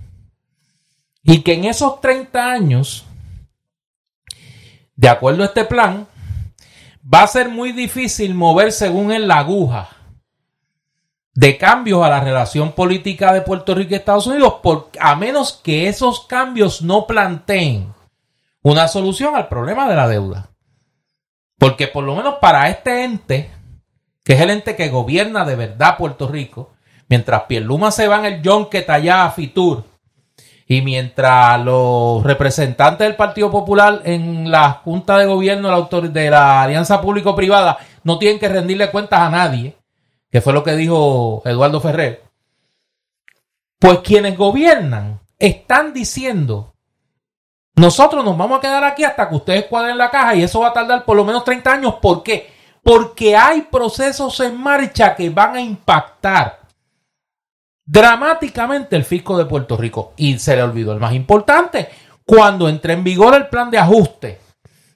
Y 1.24 1.42
que 1.42 1.54
en 1.54 1.66
esos 1.66 2.02
30 2.02 2.52
años, 2.52 3.06
de 4.96 5.10
acuerdo 5.10 5.44
a 5.44 5.48
este 5.48 5.66
plan, 5.66 6.08
va 7.02 7.24
a 7.24 7.28
ser 7.28 7.50
muy 7.50 7.72
difícil 7.72 8.34
mover 8.36 8.72
según 8.72 9.12
en 9.12 9.28
la 9.28 9.40
aguja 9.40 9.90
de 11.36 11.58
cambios 11.58 12.04
a 12.04 12.10
la 12.10 12.20
relación 12.20 12.74
política 12.74 13.34
de 13.34 13.42
Puerto 13.42 13.74
Rico 13.74 13.94
y 13.94 13.96
Estados 13.96 14.28
Unidos, 14.28 14.56
por, 14.62 14.92
a 15.00 15.16
menos 15.16 15.54
que 15.64 15.88
esos 15.88 16.26
cambios 16.28 16.82
no 16.82 17.08
planteen 17.08 17.94
una 18.62 18.88
solución 18.88 19.36
al 19.36 19.48
problema 19.48 19.90
de 19.90 19.96
la 19.96 20.08
deuda. 20.08 20.52
Porque 21.58 21.88
por 21.88 22.04
lo 22.04 22.16
menos 22.16 22.36
para 22.42 22.70
este 22.70 23.04
ente, 23.04 23.50
que 24.24 24.34
es 24.34 24.42
el 24.42 24.50
ente 24.50 24.76
que 24.76 24.90
gobierna 24.90 25.46
de 25.46 25.56
verdad 25.56 25.98
Puerto 25.98 26.28
Rico, 26.28 26.74
mientras 27.10 27.44
Pierluma 27.44 27.92
se 27.92 28.08
va 28.08 28.20
en 28.20 28.26
el 28.26 28.42
John 28.44 28.70
que 28.70 28.86
allá 28.88 29.26
a 29.26 29.32
Fitur 29.32 29.84
Y 30.68 30.82
mientras 30.82 31.64
los 31.64 32.24
representantes 32.24 33.08
del 33.08 33.16
Partido 33.16 33.52
Popular 33.52 34.02
en 34.06 34.50
la 34.50 34.82
Junta 34.84 35.18
de 35.18 35.26
Gobierno 35.26 35.90
de 35.90 36.30
la 36.30 36.64
Alianza 36.64 37.02
Público-Privada 37.02 37.78
no 38.04 38.18
tienen 38.20 38.40
que 38.40 38.50
rendirle 38.50 38.92
cuentas 38.92 39.20
a 39.20 39.30
nadie, 39.30 39.76
que 40.32 40.42
fue 40.42 40.54
lo 40.54 40.64
que 40.64 40.76
dijo 40.76 41.42
Eduardo 41.46 41.80
Ferrer, 41.80 42.24
pues 43.80 44.00
quienes 44.00 44.38
gobiernan 44.38 45.20
están 45.38 45.94
diciendo, 45.94 46.74
nosotros 47.76 48.24
nos 48.24 48.38
vamos 48.38 48.58
a 48.58 48.62
quedar 48.62 48.84
aquí 48.84 49.04
hasta 49.04 49.28
que 49.28 49.36
ustedes 49.36 49.66
cuadren 49.66 49.98
la 49.98 50.10
caja 50.10 50.36
y 50.36 50.44
eso 50.44 50.62
va 50.62 50.70
a 50.70 50.74
tardar 50.74 51.04
por 51.06 51.18
lo 51.18 51.26
menos 51.26 51.44
30 51.44 51.72
años. 51.72 51.96
¿Por 52.02 52.24
qué? 52.24 52.50
Porque 52.82 53.36
hay 53.36 53.62
procesos 53.64 54.40
en 54.40 54.62
marcha 54.62 55.16
que 55.16 55.30
van 55.30 55.56
a 55.56 55.62
impactar 55.62 56.63
dramáticamente 57.86 58.96
el 58.96 59.04
fisco 59.04 59.38
de 59.38 59.46
Puerto 59.46 59.78
Rico. 59.78 60.14
Y 60.18 60.40
se 60.40 60.56
le 60.56 60.64
olvidó 60.64 60.94
el 60.94 61.00
más 61.00 61.14
importante, 61.14 61.90
cuando 62.26 62.70
entre 62.70 62.94
en 62.94 63.04
vigor 63.04 63.36
el 63.36 63.48
plan 63.48 63.70
de 63.70 63.78
ajuste 63.78 64.40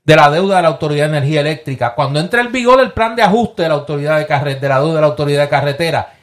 de 0.04 0.16
la 0.16 0.30
deuda 0.30 0.58
de 0.58 0.62
la 0.62 0.68
Autoridad 0.70 1.10
de 1.10 1.18
Energía 1.18 1.42
Eléctrica, 1.42 1.94
cuando 1.94 2.20
entre 2.20 2.42
en 2.42 2.52
vigor 2.52 2.80
el 2.80 2.94
plan 2.94 3.16
de 3.16 3.24
ajuste 3.24 3.64
de 3.64 3.70
la 3.70 3.76
Autoridad 3.76 4.18
de, 4.18 4.26
Carretera, 4.26 4.60
de 4.62 4.70
la 4.70 4.80
deuda 4.80 4.96
de 4.96 5.02
la 5.02 5.08
Autoridad 5.08 5.42
de 5.42 5.50
Carretera, 5.50 6.14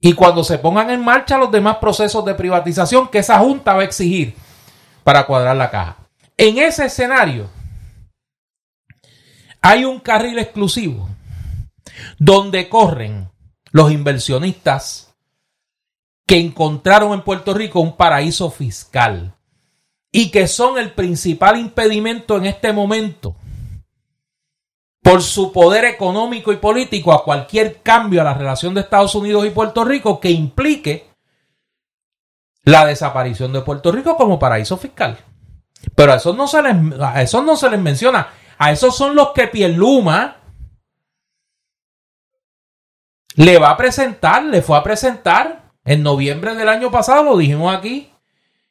y 0.00 0.14
cuando 0.14 0.44
se 0.44 0.58
pongan 0.58 0.90
en 0.90 1.04
marcha 1.04 1.36
los 1.36 1.50
demás 1.50 1.76
procesos 1.76 2.24
de 2.24 2.34
privatización 2.34 3.08
que 3.08 3.18
esa 3.18 3.38
Junta 3.38 3.74
va 3.74 3.82
a 3.82 3.84
exigir 3.84 4.34
para 5.04 5.26
cuadrar 5.26 5.56
la 5.56 5.70
caja. 5.70 5.96
En 6.38 6.58
ese 6.58 6.86
escenario, 6.86 7.50
hay 9.60 9.84
un 9.84 10.00
carril 10.00 10.38
exclusivo 10.38 11.08
donde 12.18 12.68
corren 12.68 13.30
los 13.72 13.90
inversionistas 13.90 15.05
que 16.26 16.38
encontraron 16.38 17.12
en 17.12 17.22
Puerto 17.22 17.54
Rico 17.54 17.80
un 17.80 17.96
paraíso 17.96 18.50
fiscal 18.50 19.34
y 20.10 20.30
que 20.30 20.48
son 20.48 20.78
el 20.78 20.92
principal 20.92 21.58
impedimento 21.58 22.36
en 22.36 22.46
este 22.46 22.72
momento 22.72 23.36
por 25.02 25.22
su 25.22 25.52
poder 25.52 25.84
económico 25.84 26.52
y 26.52 26.56
político 26.56 27.12
a 27.12 27.22
cualquier 27.22 27.80
cambio 27.80 28.20
a 28.20 28.24
la 28.24 28.34
relación 28.34 28.74
de 28.74 28.80
Estados 28.80 29.14
Unidos 29.14 29.46
y 29.46 29.50
Puerto 29.50 29.84
Rico 29.84 30.18
que 30.18 30.30
implique 30.30 31.08
la 32.64 32.84
desaparición 32.84 33.52
de 33.52 33.60
Puerto 33.60 33.92
Rico 33.92 34.16
como 34.16 34.40
paraíso 34.40 34.76
fiscal. 34.76 35.16
Pero 35.94 36.12
a 36.12 36.16
eso 36.16 36.32
no 36.34 36.48
se 36.48 36.60
les, 36.60 37.00
a 37.00 37.22
eso 37.22 37.40
no 37.42 37.56
se 37.56 37.70
les 37.70 37.80
menciona. 37.80 38.28
A 38.58 38.72
esos 38.72 38.96
son 38.96 39.14
los 39.14 39.30
que 39.30 39.46
Pierluma 39.46 40.38
le 43.36 43.58
va 43.58 43.70
a 43.70 43.76
presentar, 43.76 44.42
le 44.42 44.62
fue 44.62 44.76
a 44.76 44.82
presentar 44.82 45.65
en 45.86 46.02
noviembre 46.02 46.54
del 46.56 46.68
año 46.68 46.90
pasado 46.90 47.22
lo 47.22 47.36
dijimos 47.38 47.74
aquí, 47.74 48.10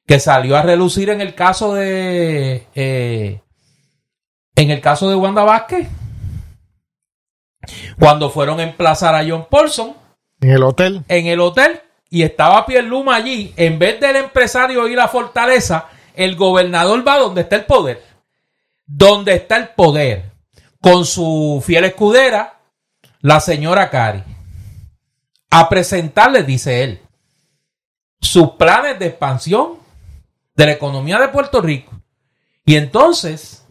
que 0.05 0.20
salió 0.20 0.57
a 0.57 0.61
relucir 0.61 1.09
en 1.09 1.22
el 1.22 1.34
caso 1.34 1.74
de. 1.74 2.68
Eh, 2.76 3.41
en 4.55 4.70
el 4.70 4.82
caso 4.82 5.09
de 5.09 5.16
Wanda 5.16 5.43
Vázquez. 5.43 5.88
Cuando 7.97 8.30
fueron 8.30 8.59
a 8.59 8.63
emplazar 8.63 9.16
a 9.16 9.26
John 9.28 9.47
Paulson. 9.49 9.95
En 10.41 10.51
el 10.51 10.63
hotel. 10.63 11.03
En 11.07 11.26
el 11.28 11.39
hotel. 11.39 11.82
Y 12.09 12.24
estaba 12.24 12.66
Luma 12.84 13.16
allí. 13.16 13.53
En 13.57 13.80
vez 13.80 13.99
del 13.99 14.18
empresario 14.18 14.88
ir 14.88 14.99
a 14.99 15.07
Fortaleza, 15.07 15.88
el 16.13 16.36
gobernador 16.36 17.05
va 17.05 17.18
donde 17.18 17.41
está 17.41 17.55
el 17.55 17.66
poder. 17.66 18.03
Donde 18.86 19.34
está 19.34 19.57
el 19.57 19.70
poder. 19.70 20.32
Con 20.80 21.05
su 21.05 21.63
fiel 21.66 21.86
escudera, 21.86 22.59
la 23.22 23.39
señora 23.39 23.89
Cari. 23.89 24.24
A 25.49 25.68
presentarle, 25.68 26.43
dice 26.43 26.84
él, 26.84 27.01
sus 28.26 28.51
planes 28.51 28.99
de 28.99 29.07
expansión 29.07 29.73
de 30.55 30.65
la 30.65 30.71
economía 30.71 31.19
de 31.19 31.28
Puerto 31.30 31.61
Rico. 31.61 31.91
Y 32.65 32.76
entonces, 32.76 33.65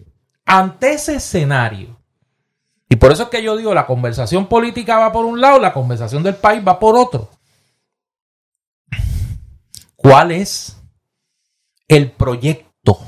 ante 0.45 0.93
ese 0.93 1.17
escenario, 1.17 1.97
y 2.89 2.97
por 2.97 3.13
eso 3.13 3.25
es 3.25 3.29
que 3.31 3.43
yo 3.43 3.57
digo, 3.57 3.75
la 3.75 3.87
conversación 3.87 4.47
política 4.47 4.99
va 4.99 5.13
por 5.13 5.25
un 5.25 5.41
lado, 5.41 5.59
la 5.59 5.73
conversación 5.73 6.23
del 6.23 6.37
país 6.37 6.63
va 6.67 6.79
por 6.79 6.97
otro. 6.97 7.31
¿Cuál 9.97 10.33
es 10.33 10.77
el 11.89 12.11
proyecto 12.13 12.99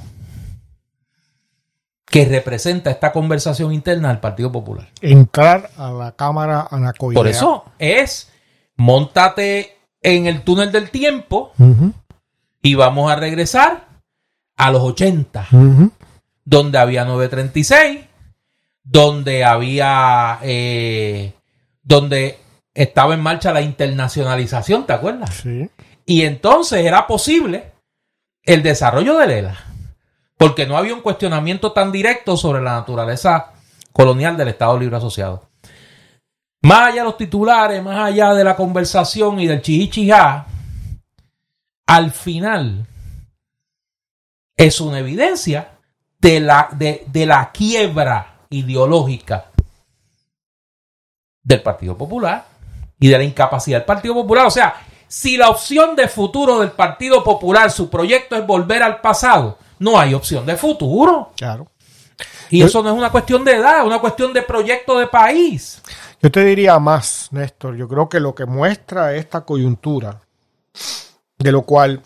que 2.07 2.24
representa 2.24 2.90
esta 2.90 3.12
conversación 3.12 3.72
interna 3.72 4.09
del 4.09 4.18
Partido 4.18 4.51
Popular? 4.51 4.88
Entrar 5.03 5.70
a 5.76 5.90
la 5.90 6.12
Cámara 6.12 6.66
Anacoidea. 6.70 7.20
Por 7.20 7.28
eso 7.28 7.66
es, 7.78 8.32
montate 8.76 9.76
en 10.07 10.28
el 10.28 10.42
túnel 10.42 10.70
del 10.70 10.90
tiempo 10.90 11.52
y 12.62 12.76
vamos 12.76 13.11
a 13.11 13.16
regresar 13.16 13.88
a 14.57 14.70
los 14.70 14.80
80, 14.80 15.48
donde 16.44 16.78
había 16.78 17.04
936, 17.04 18.04
donde 18.84 19.44
había, 19.44 20.38
eh, 20.42 21.34
donde 21.82 22.38
estaba 22.72 23.14
en 23.14 23.20
marcha 23.20 23.52
la 23.52 23.62
internacionalización, 23.62 24.86
¿te 24.86 24.92
acuerdas? 24.92 25.42
Sí. 25.42 25.68
Y 26.04 26.22
entonces 26.22 26.86
era 26.86 27.09
posible 27.09 27.72
el 28.44 28.62
desarrollo 28.62 29.18
de 29.18 29.26
Lela, 29.26 29.57
porque 30.36 30.66
no 30.66 30.76
había 30.76 30.94
un 30.94 31.00
cuestionamiento 31.00 31.72
tan 31.72 31.90
directo 31.90 32.36
sobre 32.36 32.62
la 32.62 32.74
naturaleza 32.74 33.54
colonial 33.92 34.36
del 34.36 34.48
Estado 34.48 34.78
Libre 34.78 34.98
Asociado. 34.98 35.45
Más 36.67 36.89
allá 36.89 37.03
de 37.03 37.05
los 37.05 37.17
titulares, 37.17 37.81
más 37.81 38.09
allá 38.09 38.35
de 38.35 38.43
la 38.43 38.57
conversación 38.57 39.39
y 39.39 39.47
del 39.47 39.62
chihichijá, 39.62 40.47
al 41.87 42.11
final 42.11 42.85
es 44.57 44.81
una 44.81 44.99
evidencia 44.99 45.79
de 46.19 46.41
la, 46.41 46.69
de, 46.73 47.07
la 47.25 47.53
quiebra 47.53 48.41
ideológica 48.51 49.53
del 51.41 51.62
Partido 51.62 51.97
Popular 51.97 52.45
y 52.99 53.07
de 53.11 53.19
la 53.19 53.23
incapacidad 53.23 53.79
del 53.79 53.87
Partido 53.87 54.14
Popular. 54.14 54.47
O 54.47 54.51
sea, 54.51 54.75
si 55.07 55.37
la 55.37 55.51
opción 55.51 55.95
de 55.95 56.09
futuro 56.09 56.59
del 56.59 56.73
Partido 56.73 57.23
Popular, 57.23 57.71
su 57.71 57.89
proyecto 57.89 58.35
es 58.35 58.45
volver 58.45 58.83
al 58.83 59.01
pasado, 59.01 59.57
no 59.79 60.01
hay 60.01 60.14
opción 60.14 60.45
de 60.45 60.57
futuro. 60.57 61.31
Claro. 61.37 61.69
Y 62.51 62.62
eso 62.62 62.83
no 62.83 62.91
es 62.91 62.97
una 62.97 63.11
cuestión 63.11 63.45
de 63.45 63.55
edad, 63.55 63.81
es 63.81 63.87
una 63.87 64.01
cuestión 64.01 64.33
de 64.33 64.43
proyecto 64.43 64.99
de 64.99 65.07
país. 65.07 65.81
Yo 66.23 66.31
te 66.31 66.45
diría 66.45 66.79
más, 66.79 67.29
Néstor. 67.31 67.77
Yo 67.77 67.89
creo 67.89 68.09
que 68.09 68.21
lo 68.21 68.35
que 68.35 68.47
muestra 68.47 69.14
esta 69.14 69.43
coyuntura, 69.43 70.21
de 71.39 71.53
lo 71.53 71.62
cual 71.62 72.03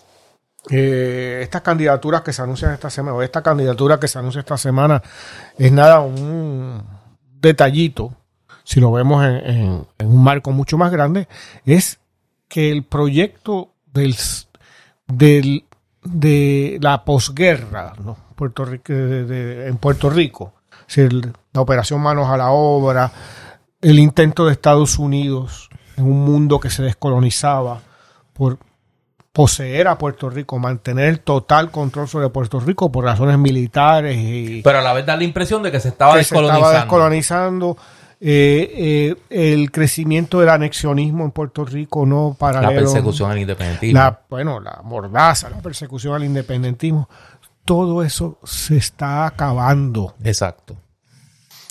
eh, 0.69 1.41
estas 1.43 1.63
candidaturas 1.63 2.23
que 2.23 2.33
se 2.33 2.43
anuncian 2.43 2.73
esta 2.73 2.91
semana, 2.91 3.17
o 3.17 3.23
esta 3.23 3.43
candidatura 3.43 3.99
que 3.99 4.09
se 4.09 4.19
anuncia 4.19 4.41
esta 4.41 4.59
semana, 4.59 5.03
es 5.57 5.73
nada 5.73 6.01
un 6.01 6.83
detallito, 7.41 8.13
si 8.65 8.81
lo 8.81 8.93
vemos 8.93 9.25
en, 9.25 9.87
un 9.99 10.23
marco 10.23 10.51
mucho 10.51 10.77
más 10.77 10.93
grande, 10.93 11.29
es 11.65 11.99
que 12.49 12.71
el 12.71 12.85
proyecto 12.85 13.73
del, 13.87 14.17
de 15.07 16.79
la 16.81 17.05
posguerra 17.05 17.95
¿no? 18.05 18.17
Puerto 18.37 18.65
Rico, 18.65 18.93
en 18.93 19.77
Puerto 19.79 20.11
Rico, 20.11 20.53
la 21.53 21.61
operación 21.61 22.01
Manos 22.01 22.29
a 22.29 22.37
la 22.37 22.51
Obra, 22.51 23.11
el 23.81 23.99
intento 23.99 24.47
de 24.47 24.53
Estados 24.53 24.99
Unidos 24.99 25.69
en 25.97 26.05
un 26.05 26.25
mundo 26.25 26.61
que 26.61 26.71
se 26.71 26.83
descolonizaba 26.83 27.81
por 28.33 28.59
poseer 29.33 29.89
a 29.89 29.97
Puerto 29.97 30.29
Rico, 30.29 30.59
mantener 30.59 31.07
el 31.07 31.21
total 31.21 31.71
control 31.71 32.09
sobre 32.09 32.29
Puerto 32.31 32.61
Rico 32.61 32.91
por 32.91 33.05
razones 33.05 33.39
militares. 33.39 34.17
Y 34.19 34.63
Pero 34.63 34.79
a 34.79 34.83
la 34.83 34.93
vez 34.93 35.07
da 35.07 35.17
la 35.17 35.25
impresión 35.25 35.63
de 35.63 35.71
que 35.71 35.81
se 35.81 35.89
estaba 35.89 36.17
descolonizando. 36.17 36.61
Se 36.61 36.67
estaba 36.67 36.85
descolonizando. 36.85 37.77
Eh, 38.23 39.17
eh, 39.31 39.53
el 39.53 39.71
crecimiento 39.71 40.41
del 40.41 40.51
anexionismo 40.51 41.25
en 41.25 41.31
Puerto 41.31 41.65
Rico, 41.65 42.05
no 42.05 42.37
para 42.39 42.61
La 42.61 42.69
persecución 42.69 43.31
al 43.31 43.39
independentismo. 43.39 43.99
La, 43.99 44.21
bueno, 44.29 44.61
la 44.61 44.81
mordaza, 44.85 45.49
la 45.49 45.63
persecución 45.63 46.15
al 46.15 46.25
independentismo. 46.25 47.09
Todo 47.65 48.03
eso 48.03 48.39
se 48.45 48.77
está 48.77 49.27
acabando. 49.27 50.17
Exacto 50.23 50.77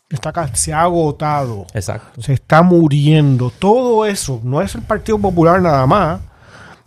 está, 0.09 0.55
se 0.55 0.73
ha 0.73 0.81
agotado. 0.83 1.65
Exacto. 1.73 2.21
Se 2.21 2.33
está 2.33 2.61
muriendo. 2.61 3.51
Todo 3.51 4.05
eso 4.05 4.41
no 4.43 4.61
es 4.61 4.75
el 4.75 4.81
Partido 4.81 5.19
Popular 5.19 5.61
nada 5.61 5.85
más. 5.85 6.21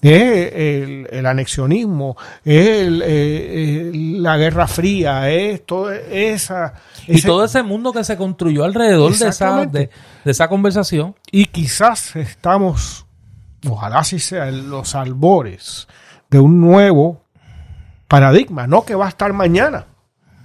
Es 0.02 1.06
el, 1.12 1.26
anexionismo, 1.26 2.16
es 2.44 2.88
eh, 3.04 3.92
la 3.94 4.36
Guerra 4.36 4.66
Fría, 4.66 5.30
es 5.30 5.64
toda 5.64 5.94
esa... 5.94 6.74
Y 7.06 7.22
todo 7.22 7.44
ese 7.44 7.62
mundo 7.62 7.92
que 7.92 8.02
se 8.02 8.16
construyó 8.16 8.64
alrededor 8.64 9.16
de 9.16 9.28
esa, 9.28 9.64
de, 9.64 9.90
esa 10.24 10.48
conversación. 10.48 11.14
Y 11.30 11.44
quizás 11.44 12.16
estamos, 12.16 13.06
ojalá 13.68 14.02
si 14.02 14.18
sea, 14.18 14.48
en 14.48 14.70
los 14.70 14.96
albores 14.96 15.86
de 16.28 16.40
un 16.40 16.60
nuevo 16.60 17.22
paradigma, 18.08 18.66
no 18.66 18.84
que 18.84 18.96
va 18.96 19.06
a 19.06 19.10
estar 19.10 19.32
mañana, 19.32 19.86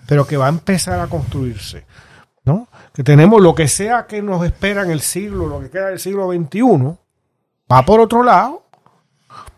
pero 0.06 0.28
que 0.28 0.38
va 0.38 0.46
a 0.46 0.50
empezar 0.50 1.00
a 1.00 1.08
construirse. 1.08 1.87
Que 2.98 3.04
tenemos 3.04 3.40
lo 3.40 3.54
que 3.54 3.68
sea 3.68 4.08
que 4.08 4.24
nos 4.24 4.44
espera 4.44 4.82
en 4.82 4.90
el 4.90 5.02
siglo, 5.02 5.46
lo 5.46 5.60
que 5.60 5.70
queda 5.70 5.90
del 5.90 6.00
siglo 6.00 6.34
XXI, 6.34 6.98
va 7.72 7.86
por 7.86 8.00
otro 8.00 8.24
lado, 8.24 8.64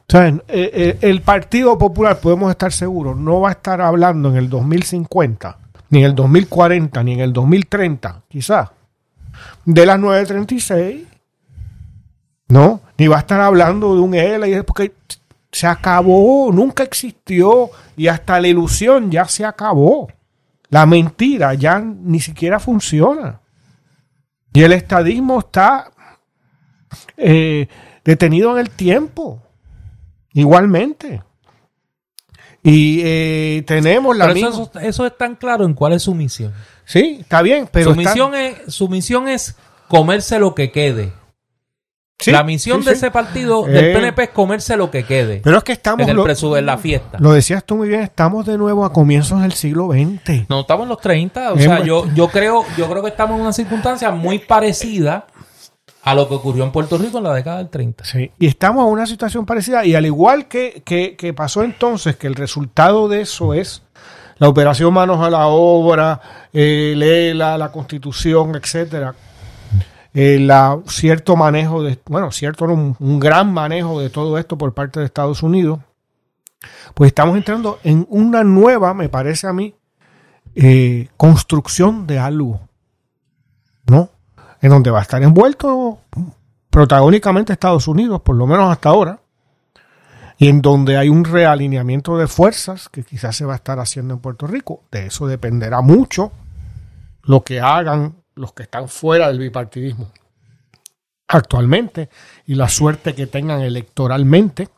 ¿Saben? 0.10 0.44
Eh, 0.50 0.70
eh, 0.74 0.98
el 1.02 1.22
Partido 1.22 1.78
Popular, 1.78 2.20
podemos 2.20 2.52
estar 2.52 2.74
seguros, 2.74 3.16
no 3.16 3.40
va 3.40 3.50
a 3.50 3.52
estar 3.54 3.80
hablando 3.80 4.30
en 4.30 4.36
el 4.36 4.50
2050, 4.50 5.58
ni 5.92 6.00
en 6.00 6.06
el 6.06 6.16
2040, 6.16 7.02
ni 7.04 7.14
en 7.14 7.20
el 7.22 7.32
2030, 7.32 8.24
quizás, 8.28 8.72
de 9.64 9.86
las 9.86 10.00
936. 10.00 11.08
No, 12.50 12.82
ni 12.98 13.08
va 13.08 13.16
a 13.16 13.20
esestar 13.20 13.40
hablando 13.40 13.96
de 13.96 14.02
un 14.02 14.16
L, 14.16 14.64
porque 14.64 14.92
se 15.50 15.66
acabó, 15.66 16.52
nunca 16.52 16.84
existió, 16.84 17.70
y 17.96 18.08
hasta 18.08 18.42
la 18.42 18.50
ilusión 18.50 19.12
ya 19.12 19.24
se 19.26 19.46
acabó. 19.46 20.10
La 20.70 20.86
mentira 20.86 21.54
ya 21.56 21.80
ni 21.80 22.20
siquiera 22.20 22.60
funciona. 22.60 23.42
Y 24.54 24.64
el 24.64 24.72
estadismo 24.74 25.40
está 25.40 25.92
eh, 27.18 27.68
detenido 28.04 28.52
en 28.54 28.60
el 28.60 28.70
tiempo. 28.70 29.42
Igualmente. 30.34 31.22
Y 32.62 33.02
eh, 33.04 33.64
tenemos 33.66 34.16
la 34.18 34.28
misma... 34.34 34.50
eso, 34.50 34.72
eso, 34.82 35.06
es 35.06 35.18
tan 35.18 35.36
claro 35.36 35.66
en 35.66 35.74
cuál 35.74 35.94
es 35.94 36.04
su 36.04 36.14
misión. 36.14 36.54
Sí, 36.86 37.18
está 37.22 37.42
bien, 37.42 37.70
pero... 37.72 37.92
Su, 37.92 37.96
misión, 37.96 38.36
es, 38.36 38.56
su 38.68 38.90
misión 38.90 39.28
es 39.28 39.56
comerse 39.88 40.40
lo 40.40 40.56
que 40.56 40.72
quede. 40.72 41.14
La 42.28 42.44
misión 42.44 42.84
de 42.84 42.92
ese 42.92 43.12
partido 43.12 43.64
del 43.64 43.94
PNP 43.94 44.22
eh, 44.22 44.26
es 44.26 44.30
comerse 44.32 44.76
lo 44.76 44.92
que 44.92 45.04
quede. 45.04 45.42
Pero 45.44 45.58
es 45.58 45.64
que 45.64 45.72
estamos 45.72 46.08
en, 46.08 46.18
el 46.18 46.58
en 46.58 46.66
la 46.66 46.78
fiesta. 46.78 47.18
Lo 47.20 47.32
decías 47.32 47.64
tú 47.64 47.78
muy 47.78 47.88
bien, 47.88 48.02
estamos 48.02 48.46
de 48.46 48.58
nuevo 48.58 48.84
a 48.84 48.92
comienzos 48.92 49.42
del 49.42 49.54
siglo 49.54 49.90
XX. 49.92 50.50
No, 50.50 50.62
estamos 50.62 50.84
en 50.84 50.90
los 50.90 51.00
30. 51.00 51.54
O 51.54 51.58
sea, 51.58 51.84
yo, 51.84 52.06
yo, 52.14 52.28
creo, 52.28 52.66
yo 52.78 52.90
creo 52.90 53.02
que 53.02 53.10
estamos 53.10 53.36
en 53.36 53.42
una 53.42 53.54
circunstancia 53.54 54.12
muy 54.12 54.40
parecida 54.40 55.28
a 56.04 56.16
lo 56.16 56.28
que 56.28 56.36
ocurrió 56.36 56.64
en 56.64 56.72
Puerto 56.72 56.98
Rico 56.98 57.20
en 57.20 57.24
la 57.24 57.34
década 57.34 57.58
del 57.60 57.70
30. 57.70 58.04
Sí, 58.04 58.32
y 58.40 58.48
estamos 58.48 58.86
en 58.86 58.92
una 58.92 59.06
situación 59.06 59.46
parecida. 59.46 59.86
Y 59.86 59.96
al 59.96 60.06
igual 60.06 60.48
que, 60.48 60.84
que, 60.86 61.34
pasó 61.34 61.64
entonces, 61.64 62.18
que 62.18 62.28
el 62.28 62.36
resultado 62.36 63.08
de 63.08 63.22
eso 63.22 63.54
es 63.54 63.84
la 64.38 64.50
operación 64.50 64.94
manos 64.94 65.26
a 65.26 65.30
la 65.30 65.48
obra, 65.48 66.20
eh, 66.52 66.94
Lela, 66.96 67.58
la 67.58 67.72
constitución, 67.72 68.56
etcétera, 68.56 69.14
eh, 70.14 70.40
la, 70.40 70.80
cierto 70.88 71.36
manejo 71.36 71.84
de, 71.84 72.00
bueno, 72.06 72.32
cierto, 72.32 72.66
un, 72.66 72.96
un, 73.00 73.20
gran 73.20 73.54
manejo 73.54 74.00
de 74.00 74.10
todo 74.10 74.38
esto 74.38 74.58
por 74.58 74.74
parte 74.74 75.00
de 75.00 75.06
Estados 75.06 75.44
Unidos, 75.44 75.80
pues 76.94 77.10
estamos 77.10 77.38
entrando 77.38 77.80
en 77.84 78.06
una 78.10 78.44
nueva, 78.44 78.94
me 78.94 79.10
parece 79.10 79.48
a 79.48 79.54
mí, 79.54 79.76
eh, 80.56 81.10
construcción 81.16 82.08
de 82.08 82.20
algo, 82.20 82.60
¿no? 83.86 84.10
en 84.62 84.70
donde 84.70 84.92
va 84.92 85.00
a 85.00 85.04
estar 85.04 85.22
envuelto 85.24 86.00
protagónicamente 86.70 87.54
Estados 87.54 87.88
Unidos, 87.88 88.22
por 88.22 88.36
lo 88.36 88.46
menos 88.46 88.72
hasta 88.72 88.90
ahora, 88.90 89.22
y 90.38 90.48
en 90.48 90.62
donde 90.62 90.98
hay 90.98 91.10
un 91.10 91.26
realineamiento 91.26 92.18
de 92.18 92.28
fuerzas 92.28 92.90
que 92.90 93.04
quizás 93.04 93.36
se 93.36 93.46
va 93.46 93.54
a 93.54 93.58
estar 93.58 93.80
haciendo 93.80 94.14
en 94.14 94.22
Puerto 94.22 94.48
Rico. 94.48 94.84
De 94.92 95.08
eso 95.08 95.28
dependerá 95.28 95.82
mucho 95.82 96.32
lo 97.24 97.44
que 97.44 97.60
hagan 97.60 98.16
los 98.40 98.54
que 98.54 98.64
están 98.64 98.88
fuera 98.88 99.28
del 99.28 99.40
bipartidismo 99.40 100.12
actualmente 101.28 102.10
y 102.48 102.56
la 102.56 102.68
suerte 102.70 103.14
que 103.14 103.28
tengan 103.28 103.62
electoralmente, 103.62 104.70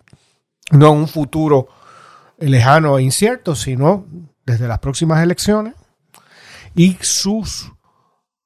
no 0.72 0.92
en 0.92 1.00
un 1.00 1.08
futuro 1.08 1.70
lejano 2.40 2.98
e 2.98 3.04
incierto, 3.04 3.56
sino 3.56 4.06
desde 4.46 4.68
las 4.68 4.80
próximas 4.80 5.24
elecciones 5.24 5.76
y 6.76 6.98
sus 7.00 7.72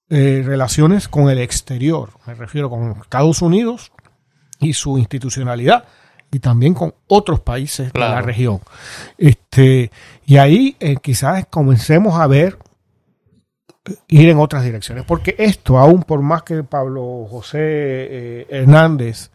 eh, 0.10 0.44
relaciones 0.46 1.08
con 1.08 1.30
el 1.30 1.40
exterior, 1.40 2.12
me 2.28 2.36
refiero 2.36 2.70
con 2.70 2.92
Estados 3.02 3.42
Unidos 3.42 3.92
y 4.60 4.74
su 4.74 4.98
institucionalidad 4.98 5.86
y 6.32 6.40
también 6.40 6.74
con 6.74 6.94
otros 7.08 7.40
países 7.40 7.92
de 7.92 8.00
la 8.00 8.22
región. 8.22 8.60
Este, 9.18 9.90
y 10.26 10.38
ahí 10.38 10.76
eh, 10.80 10.98
quizás 11.02 11.46
comencemos 11.48 12.20
a 12.20 12.28
ver 12.28 12.60
ir 14.08 14.30
en 14.30 14.40
otras 14.40 14.64
direcciones, 14.64 15.06
porque 15.06 15.36
esto, 15.38 15.78
aún 15.78 16.04
por 16.04 16.22
más 16.22 16.44
que 16.44 16.64
Pablo 16.64 17.28
José 17.30 18.48
Hernández 18.50 19.32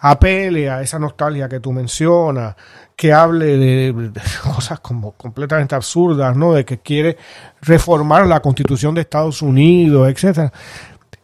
apele 0.00 0.70
a 0.70 0.82
esa 0.82 0.98
nostalgia 0.98 1.48
que 1.48 1.60
tú 1.60 1.72
mencionas, 1.72 2.54
que 2.94 3.12
hable 3.12 3.56
de, 3.56 4.12
cosas 4.42 4.80
como 4.80 5.12
completamente 5.12 5.74
absurdas, 5.74 6.36
¿no? 6.36 6.52
De 6.52 6.64
que 6.64 6.78
quiere 6.78 7.16
reformar 7.60 8.26
la 8.26 8.40
constitución 8.40 8.94
de 8.94 9.02
Estados 9.02 9.42
Unidos, 9.42 10.08
etcétera. 10.08 10.52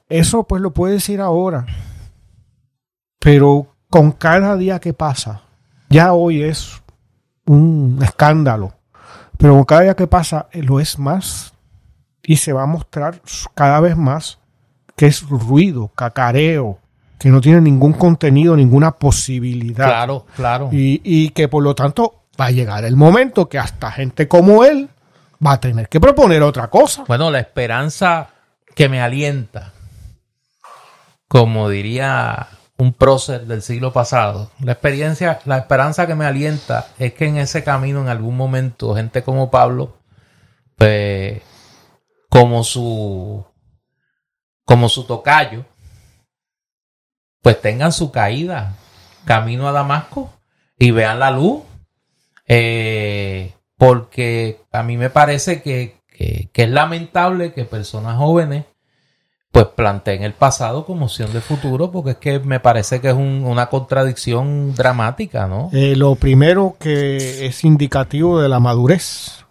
Eso 0.09 0.45
pues 0.45 0.62
lo 0.62 0.72
puede 0.72 0.95
decir 0.95 1.20
ahora. 1.20 1.66
Pero 3.18 3.74
con 3.88 4.12
cada 4.12 4.57
día 4.57 4.78
que 4.78 4.92
pasa, 4.92 5.42
ya 5.88 6.12
hoy 6.12 6.42
es 6.42 6.82
un 7.47 7.99
escándalo. 8.03 8.74
Pero 9.45 9.62
cada 9.66 9.82
día 9.82 9.95
que 9.95 10.07
pasa 10.07 10.49
eh, 10.53 10.62
lo 10.62 10.80
es 10.80 10.99
más 10.99 11.53
y 12.22 12.36
se 12.36 12.55
va 12.55 12.62
a 12.62 12.66
mostrar 12.66 13.20
cada 13.55 13.78
vez 13.78 13.95
más 13.95 14.38
que 14.97 15.05
es 15.05 15.20
ruido, 15.28 15.88
cacareo, 15.95 16.78
que 17.18 17.28
no 17.28 17.42
tiene 17.42 17.61
ningún 17.61 17.92
contenido, 17.92 18.57
ninguna 18.57 18.92
posibilidad. 18.92 19.84
Claro, 19.84 20.24
claro. 20.34 20.70
Y, 20.72 21.28
que 21.28 21.49
por 21.49 21.62
lo 21.62 21.74
tanto 21.74 22.22
va 22.40 22.47
a 22.47 22.53
llegar 22.53 22.86
el 22.86 22.97
momento 22.97 23.47
que 23.47 23.59
hasta 23.59 23.90
gente 23.90 24.28
como 24.28 24.64
él 24.64 24.88
va 25.47 25.53
a 25.53 25.61
tener 25.61 25.90
que 25.90 26.01
proponer 26.01 26.42
otra 26.42 26.68
cosa. 26.68 27.05
Bueno, 27.07 27.30
la 27.30 27.40
esperanza 27.40 28.30
que 28.74 28.88
me 28.88 29.03
alienta, 29.03 29.74
como 31.28 31.68
diría 31.68 32.49
un 32.76 32.92
prócer 32.92 33.46
del 33.46 33.62
siglo 33.62 33.92
pasado, 33.92 34.50
la 34.60 34.72
experiencia, 34.72 35.38
la 35.44 35.58
esperanza 35.58 36.06
que 36.06 36.14
me 36.14 36.26
alienta 36.26 36.88
es 36.98 37.14
que 37.14 37.26
en 37.26 37.36
ese 37.36 37.62
camino 37.62 38.00
en 38.00 38.08
algún 38.08 38.36
momento 38.36 38.94
gente 38.94 39.22
como 39.22 39.50
Pablo, 39.50 39.96
pues, 40.76 41.40
como 42.28 42.64
su, 42.64 43.44
como 44.64 44.88
su 44.88 45.04
tocayo, 45.04 45.64
pues 47.42 47.60
tengan 47.60 47.92
su 47.92 48.10
caída 48.10 48.74
camino 49.24 49.68
a 49.68 49.72
Damasco 49.72 50.32
y 50.78 50.90
vean 50.90 51.18
la 51.18 51.30
luz. 51.30 51.62
Eh, 52.46 53.54
porque 53.76 54.60
a 54.70 54.82
mí 54.82 54.96
me 54.96 55.10
parece 55.10 55.62
que, 55.62 56.02
es 56.08 56.68
lamentable 56.68 57.52
que 57.52 57.64
personas 57.64 58.16
jóvenes 58.16 58.64
pues 59.55 59.68
planteen 59.68 60.22
el 60.24 60.34
pasado 60.34 60.84
como 60.84 61.07
opción 61.07 61.32
de 61.32 61.40
futuro, 61.40 61.90
porque 61.90 62.11
es 62.11 62.16
que 62.16 62.40
me 62.40 62.61
parece 62.61 63.00
que 63.00 63.09
es 63.09 63.14
una 63.14 63.66
contradicción 63.66 64.74
dramática, 64.74 65.46
¿no? 65.46 65.70
Eh, 65.72 65.96
lo 65.96 66.16
primero 66.16 66.76
que 66.78 67.46
es 67.46 67.64
indicativo 67.64 68.40
de 68.40 68.50
la 68.50 68.59
madurez 68.59 69.46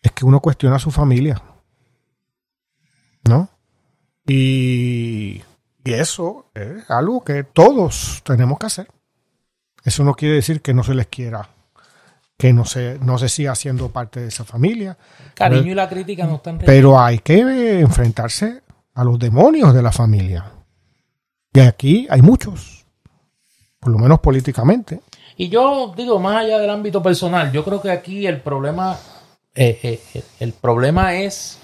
es 0.00 0.12
que 0.12 0.24
uno 0.24 0.40
cuestiona 0.40 0.76
a 0.76 0.80
su 0.80 0.90
familia, 0.90 1.40
¿no? 3.24 3.50
Y 4.26 5.42
y 5.84 5.92
eso 5.92 6.50
es 6.54 6.88
algo 6.90 7.24
que 7.24 7.42
todos 7.44 8.22
tenemos 8.24 8.58
que 8.58 8.66
hacer. 8.66 8.88
Eso 9.84 10.04
no 10.04 10.14
quiere 10.14 10.36
decir 10.36 10.62
que 10.62 10.74
no 10.74 10.84
se 10.84 10.94
les 10.94 11.06
quiera, 11.08 11.48
que 12.38 12.52
no 12.52 12.64
se, 12.64 12.98
no 13.00 13.18
se 13.18 13.28
siga 13.28 13.54
siendo 13.56 13.88
parte 13.88 14.20
de 14.20 14.28
esa 14.28 14.44
familia. 14.44 14.96
Cariño 15.34 15.72
y 15.72 15.74
la 15.74 15.88
crítica 15.88 16.24
no 16.24 16.36
están. 16.36 16.58
Pero 16.58 17.00
hay 17.00 17.18
que 17.18 17.80
enfrentarse 17.80 18.61
a 18.94 19.04
los 19.04 19.18
demonios 19.18 19.74
de 19.74 19.82
la 19.82 19.92
familia. 19.92 20.52
Y 21.52 21.60
aquí 21.60 22.06
hay 22.10 22.22
muchos, 22.22 22.84
por 23.80 23.92
lo 23.92 23.98
menos 23.98 24.20
políticamente. 24.20 25.00
Y 25.36 25.48
yo 25.48 25.92
digo, 25.96 26.18
más 26.18 26.38
allá 26.38 26.58
del 26.58 26.70
ámbito 26.70 27.02
personal, 27.02 27.52
yo 27.52 27.64
creo 27.64 27.80
que 27.80 27.90
aquí 27.90 28.26
el 28.26 28.40
problema, 28.40 28.98
eh, 29.54 30.00
eh, 30.14 30.22
el 30.40 30.52
problema 30.52 31.14
es 31.14 31.58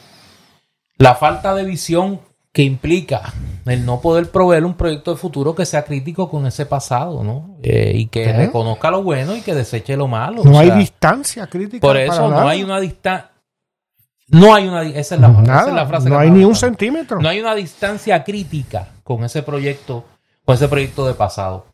la 0.96 1.14
falta 1.14 1.54
de 1.54 1.64
visión 1.64 2.20
que 2.52 2.62
implica 2.62 3.32
el 3.66 3.84
no 3.84 4.00
poder 4.00 4.30
proveer 4.30 4.64
un 4.64 4.74
proyecto 4.74 5.12
de 5.12 5.16
futuro 5.16 5.54
que 5.54 5.66
sea 5.66 5.84
crítico 5.84 6.28
con 6.28 6.46
ese 6.46 6.66
pasado, 6.66 7.22
¿no? 7.22 7.56
Eh, 7.62 7.92
y 7.94 8.06
que 8.06 8.32
reconozca 8.32 8.90
lo 8.90 9.02
bueno 9.02 9.36
y 9.36 9.42
que 9.42 9.54
deseche 9.54 9.96
lo 9.96 10.08
malo. 10.08 10.42
No 10.42 10.58
hay 10.58 10.70
distancia 10.72 11.46
crítica. 11.46 11.80
Por 11.80 11.96
eso 11.96 12.28
no 12.28 12.48
hay 12.48 12.64
una 12.64 12.80
distancia. 12.80 13.30
No 14.28 14.54
hay 14.54 14.68
una. 14.68 14.82
Esa 14.82 15.14
es 15.14 15.20
la, 15.20 15.86
frase. 15.86 16.08
No 16.08 16.18
hay 16.18 16.30
ni 16.30 16.44
un 16.44 16.54
centímetro. 16.54 17.20
No 17.20 17.28
hay 17.28 17.40
una 17.40 17.54
distancia 17.54 18.22
crítica 18.24 18.88
con 19.02 19.24
ese 19.24 19.42
proyecto, 19.42 20.04
con 20.44 20.54
ese 20.54 20.68
proyecto 20.68 21.06
de 21.06 21.14
pasado. 21.14 21.66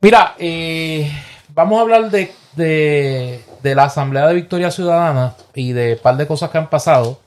Mira, 0.00 0.34
eh, 0.38 1.10
vamos 1.54 1.78
a 1.78 1.82
hablar 1.82 2.10
de, 2.10 2.32
de, 2.56 3.44
de 3.62 3.74
la 3.74 3.84
Asamblea 3.84 4.26
de 4.26 4.34
Victoria 4.34 4.70
Ciudadana 4.70 5.34
y 5.54 5.72
de 5.72 5.94
un 5.94 5.98
par 6.00 6.16
de 6.16 6.26
cosas 6.26 6.50
que 6.50 6.58
han 6.58 6.70
pasado. 6.70 7.20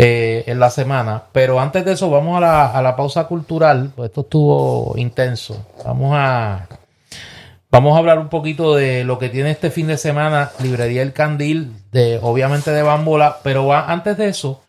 Eh, 0.00 0.44
en 0.46 0.60
la 0.60 0.70
semana. 0.70 1.24
Pero 1.32 1.58
antes 1.58 1.84
de 1.84 1.92
eso, 1.94 2.08
vamos 2.08 2.36
a 2.36 2.40
la, 2.40 2.66
a 2.66 2.82
la 2.82 2.94
pausa 2.94 3.24
cultural. 3.26 3.90
Pues 3.96 4.10
esto 4.10 4.20
estuvo 4.20 4.92
intenso. 4.96 5.66
Vamos 5.84 6.12
a, 6.14 6.68
vamos 7.70 7.94
a 7.94 7.98
hablar 7.98 8.18
un 8.18 8.28
poquito 8.28 8.74
de 8.74 9.04
lo 9.04 9.18
que 9.18 9.28
tiene 9.28 9.50
este 9.50 9.70
fin 9.70 9.86
de 9.86 9.98
semana 9.98 10.52
Librería 10.62 11.02
El 11.02 11.12
Candil, 11.12 11.72
de, 11.92 12.18
obviamente 12.22 12.70
de 12.70 12.82
Bambola. 12.82 13.38
Pero 13.42 13.72
antes 13.72 14.16
de 14.16 14.28
eso, 14.28 14.62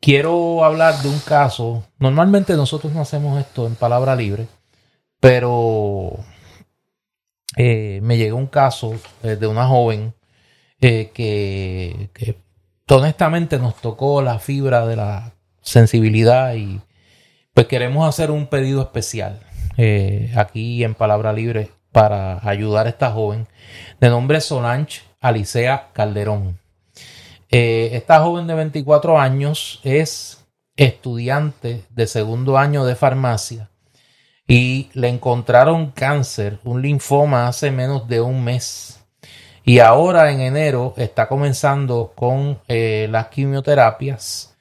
quiero 0.00 0.64
hablar 0.64 1.00
de 1.02 1.08
un 1.08 1.20
caso. 1.20 1.84
Normalmente 1.98 2.54
nosotros 2.54 2.92
no 2.92 3.02
hacemos 3.02 3.38
esto 3.40 3.66
en 3.66 3.76
palabra 3.76 4.16
libre. 4.16 4.46
pero 5.20 6.18
eh, 7.56 8.00
me 8.02 8.16
llegó 8.16 8.38
un 8.38 8.46
caso 8.46 8.94
eh, 9.22 9.36
de 9.36 9.46
una 9.46 9.66
joven 9.68 10.14
eh, 10.80 11.10
que, 11.14 12.10
que 12.14 12.36
honestamente 12.88 13.58
nos 13.58 13.76
tocó 13.76 14.22
la 14.22 14.38
fibra 14.38 14.86
de 14.86 14.96
la 14.96 15.34
sensibilidad 15.60 16.54
y 16.54 16.80
pues 17.54 17.66
queremos 17.66 18.08
hacer 18.08 18.30
un 18.30 18.46
pedido 18.48 18.82
especial 18.82 19.40
aquí 20.34 20.84
en 20.84 20.94
Palabra 20.94 21.32
Libre 21.32 21.70
para 21.92 22.40
ayudar 22.48 22.86
a 22.86 22.90
esta 22.90 23.12
joven 23.12 23.46
de 24.00 24.08
nombre 24.08 24.40
Solange 24.40 25.02
Alicea 25.20 25.90
Calderón. 25.92 26.58
esta 27.48 28.20
joven 28.20 28.46
de 28.46 28.54
24 28.54 29.20
años 29.20 29.80
es 29.84 30.44
estudiante 30.76 31.84
de 31.90 32.06
segundo 32.06 32.58
año 32.58 32.84
de 32.84 32.96
farmacia 32.96 33.68
y 34.46 34.90
le 34.94 35.08
encontraron 35.08 35.92
cáncer, 35.92 36.58
un 36.64 36.82
linfoma 36.82 37.46
hace 37.46 37.70
menos 37.70 38.08
de 38.08 38.20
un 38.20 38.42
mes. 38.42 39.00
Y 39.64 39.78
ahora 39.78 40.32
en 40.32 40.40
enero 40.40 40.94
está 40.96 41.28
comenzando 41.28 42.12
con 42.14 42.60
eh, 42.66 43.06
las 43.10 43.28
quimioterapias. 43.28 44.56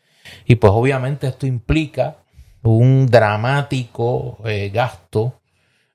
Y 0.45 0.55
pues 0.55 0.71
obviamente 0.73 1.27
esto 1.27 1.47
implica 1.47 2.17
un 2.61 3.07
dramático 3.07 4.37
eh, 4.45 4.69
gasto 4.73 5.40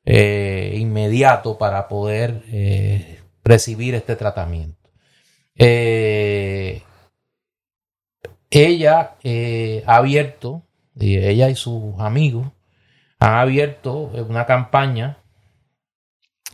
eh, 0.07 0.75
inmediato 0.79 1.59
para 1.59 1.89
poder 1.89 2.43
recibir 3.45 3.95
este 3.95 4.17
tratamiento. 4.17 4.89
ella 8.51 9.17
ha 9.87 9.97
abierto, 9.97 10.63
ella 10.99 11.51
y 11.51 11.55
sus 11.57 11.99
amigos, 11.99 12.47
han 13.19 13.35
abierto 13.35 14.11
una 14.29 14.47
campaña, 14.47 15.19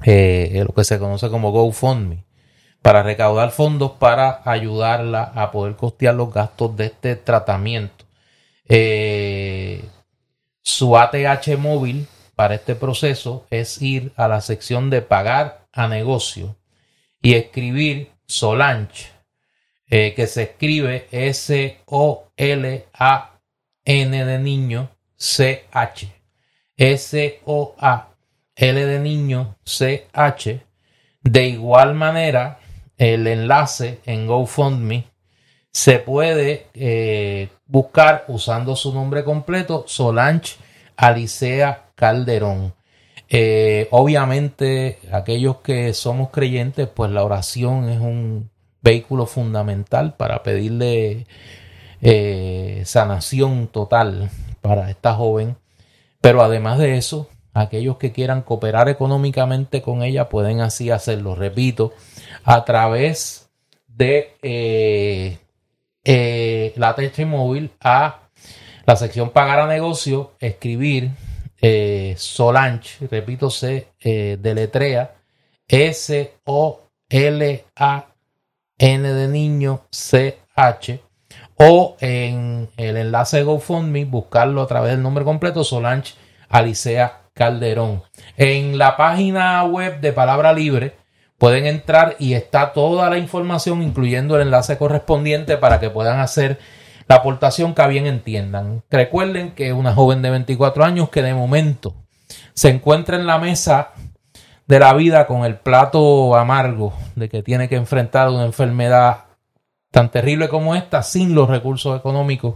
eh, 0.05 0.64
lo 0.66 0.74
que 0.74 0.84
se 0.84 0.98
conoce 0.98 1.28
como 1.28 1.50
GoFundMe, 1.50 2.24
para 2.80 3.03
recaudar 3.03 3.50
fondos 3.50 3.92
para 3.92 4.42
ayudarla 4.44 5.32
a 5.34 5.53
poder 5.53 5.76
costear 5.76 6.14
los 6.14 6.32
gastos 6.32 6.76
de 6.76 6.86
este 6.86 7.16
tratamiento. 7.16 8.05
Eh, 8.68 9.84
su 10.62 10.96
ATH 10.96 11.57
móvil 11.59 12.07
para 12.35 12.55
este 12.55 12.74
proceso 12.74 13.47
es 13.51 13.80
ir 13.83 14.12
a 14.16 14.28
la 14.28 14.41
sección 14.41 14.91
de 14.91 15.03
pagar 15.03 15.66
a 15.72 15.89
negocio 15.89 16.57
y 17.20 17.35
escribir 17.35 18.11
Solange, 18.26 19.11
eh, 19.89 20.14
que 20.14 20.26
se 20.26 20.43
escribe 20.43 21.07
S-O-L-A-N 21.11 22.24
de 24.24 24.39
niño 24.39 24.91
C-H. 25.22 26.12
S-O-A, 26.76 28.09
L 28.57 28.87
de 28.87 28.99
niño, 28.99 29.57
C-H. 29.64 30.66
De 31.22 31.47
igual 31.47 31.95
manera, 31.95 32.59
el 32.99 33.28
enlace 33.28 34.01
en 34.05 34.26
GoFundMe 34.26 35.05
se 35.70 36.01
puede 36.01 36.66
eh, 36.74 37.51
buscar 37.66 38.24
usando 38.26 38.74
su 38.74 38.93
nombre 38.93 39.22
completo, 39.22 39.85
Solange 39.87 40.57
Alicea 40.97 41.82
Calderón. 42.03 42.74
Eh, 43.28 43.86
obviamente, 43.92 44.98
aquellos 45.12 45.59
que 45.59 45.94
somos 45.94 46.30
creyentes, 46.30 46.88
pues 46.88 47.12
la 47.12 47.22
oración 47.22 47.88
es 47.88 48.00
un 48.00 48.50
vehículo 48.82 49.26
fundamental 49.26 50.16
para 50.16 50.42
pedirle 50.42 51.28
eh, 52.00 52.82
sanación 52.84 53.68
total 53.68 54.30
para 54.61 54.90
esta 54.90 55.14
joven 55.14 55.57
pero 56.20 56.42
además 56.42 56.78
de 56.78 56.96
eso, 56.96 57.28
aquellos 57.53 57.98
que 57.98 58.12
quieran 58.12 58.42
cooperar 58.42 58.88
económicamente 58.88 59.82
con 59.82 60.03
ella 60.03 60.28
pueden 60.28 60.61
así 60.61 60.90
hacerlo, 60.90 61.34
repito, 61.34 61.92
a 62.44 62.64
través 62.64 63.50
de 63.88 64.36
eh, 64.42 65.38
la 66.76 66.94
TH 66.94 67.70
a 67.80 68.20
la 68.86 68.96
sección 68.96 69.30
pagar 69.30 69.59
a 69.59 69.66
negocio, 69.66 70.32
escribir 70.38 71.11
eh, 71.63 72.15
Solange, 72.19 73.07
repito, 73.09 73.49
se 73.49 73.89
deletrea 74.03 75.15
S-O-L-A-N 75.67 76.83
de 78.79 79.29
niño 79.29 79.87
C-H 79.91 81.01
o 81.57 81.97
en 82.01 82.69
el 82.77 82.97
enlace 82.97 83.39
de 83.39 83.45
GoFundMe 83.45 84.05
buscarlo 84.05 84.63
a 84.63 84.67
través 84.67 84.93
del 84.93 85.03
nombre 85.03 85.25
completo 85.25 85.65
Solange 85.65 86.15
Alicea 86.49 87.21
Calderón. 87.35 88.03
En 88.37 88.79
la 88.79 88.97
página 88.97 89.65
web 89.65 90.01
de 90.01 90.13
Palabra 90.13 90.53
Libre 90.53 90.97
pueden 91.39 91.67
entrar 91.67 92.17
y 92.19 92.35
está 92.35 92.73
toda 92.73 93.09
la 93.11 93.19
información, 93.19 93.83
incluyendo 93.83 94.37
el 94.37 94.43
enlace 94.43 94.77
correspondiente 94.77 95.57
para 95.57 95.81
que 95.81 95.91
puedan 95.91 96.21
hacer 96.21 96.59
la 97.09 97.16
aportación 97.16 97.74
que 97.74 97.86
bien 97.88 98.07
entiendan. 98.07 98.82
Recuerden 98.90 99.53
que 99.53 99.72
una 99.72 99.94
joven 99.94 100.22
de 100.22 100.30
24 100.30 100.84
años 100.84 101.09
que 101.09 101.22
de 101.22 101.34
momento 101.34 101.94
se 102.55 102.70
encuentra 102.70 103.16
en 103.16 103.26
la 103.26 103.38
mesa 103.38 103.90
de 104.66 104.78
la 104.78 104.94
vida 104.94 105.26
con 105.26 105.44
el 105.44 105.57
plato 105.57 106.36
amargo 106.36 106.94
de 107.14 107.28
que 107.28 107.42
tiene 107.42 107.68
que 107.68 107.76
enfrentar 107.76 108.28
una 108.30 108.44
enfermedad 108.44 109.24
tan 109.90 110.11
terrible 110.11 110.48
como 110.48 110.74
esta 110.74 111.03
sin 111.03 111.34
los 111.34 111.48
recursos 111.48 111.98
económicos 111.98 112.55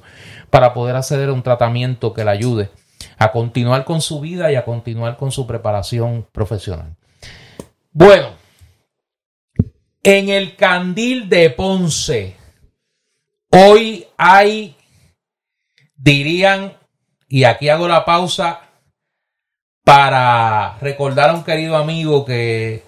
para 0.51 0.73
poder 0.73 0.97
acceder 0.97 1.29
a 1.29 1.33
un 1.33 1.43
tratamiento 1.43 2.15
que 2.15 2.25
le 2.25 2.31
ayude 2.31 2.71
a 3.19 3.31
continuar 3.33 3.85
con 3.85 4.01
su 4.01 4.21
vida 4.21 4.51
y 4.51 4.57
a 4.57 4.65
continuar 4.65 5.17
con 5.17 5.31
su 5.31 5.47
preparación 5.47 6.27
profesional. 6.33 6.97
Bueno, 7.93 8.29
en 10.03 10.29
el 10.29 10.57
candil 10.57 11.29
de 11.29 11.51
Ponce, 11.51 12.37
hoy 13.51 14.07
hay, 14.17 14.77
dirían, 15.97 16.77
y 17.29 17.45
aquí 17.45 17.69
hago 17.69 17.89
la 17.89 18.05
pausa 18.05 18.61
para 19.85 20.79
recordar 20.81 21.31
a 21.31 21.35
un 21.35 21.45
querido 21.45 21.77
amigo 21.77 22.25
que 22.25 22.83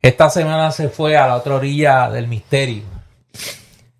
esta 0.00 0.30
semana 0.30 0.70
se 0.70 0.88
fue 0.88 1.16
a 1.16 1.26
la 1.26 1.36
otra 1.36 1.56
orilla 1.56 2.10
del 2.10 2.28
misterio 2.28 2.96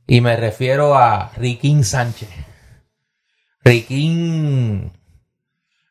y 0.06 0.20
me 0.20 0.36
refiero 0.36 0.96
a 0.96 1.32
Riquín 1.36 1.84
Sánchez. 1.84 2.28
Riquín 3.64 4.92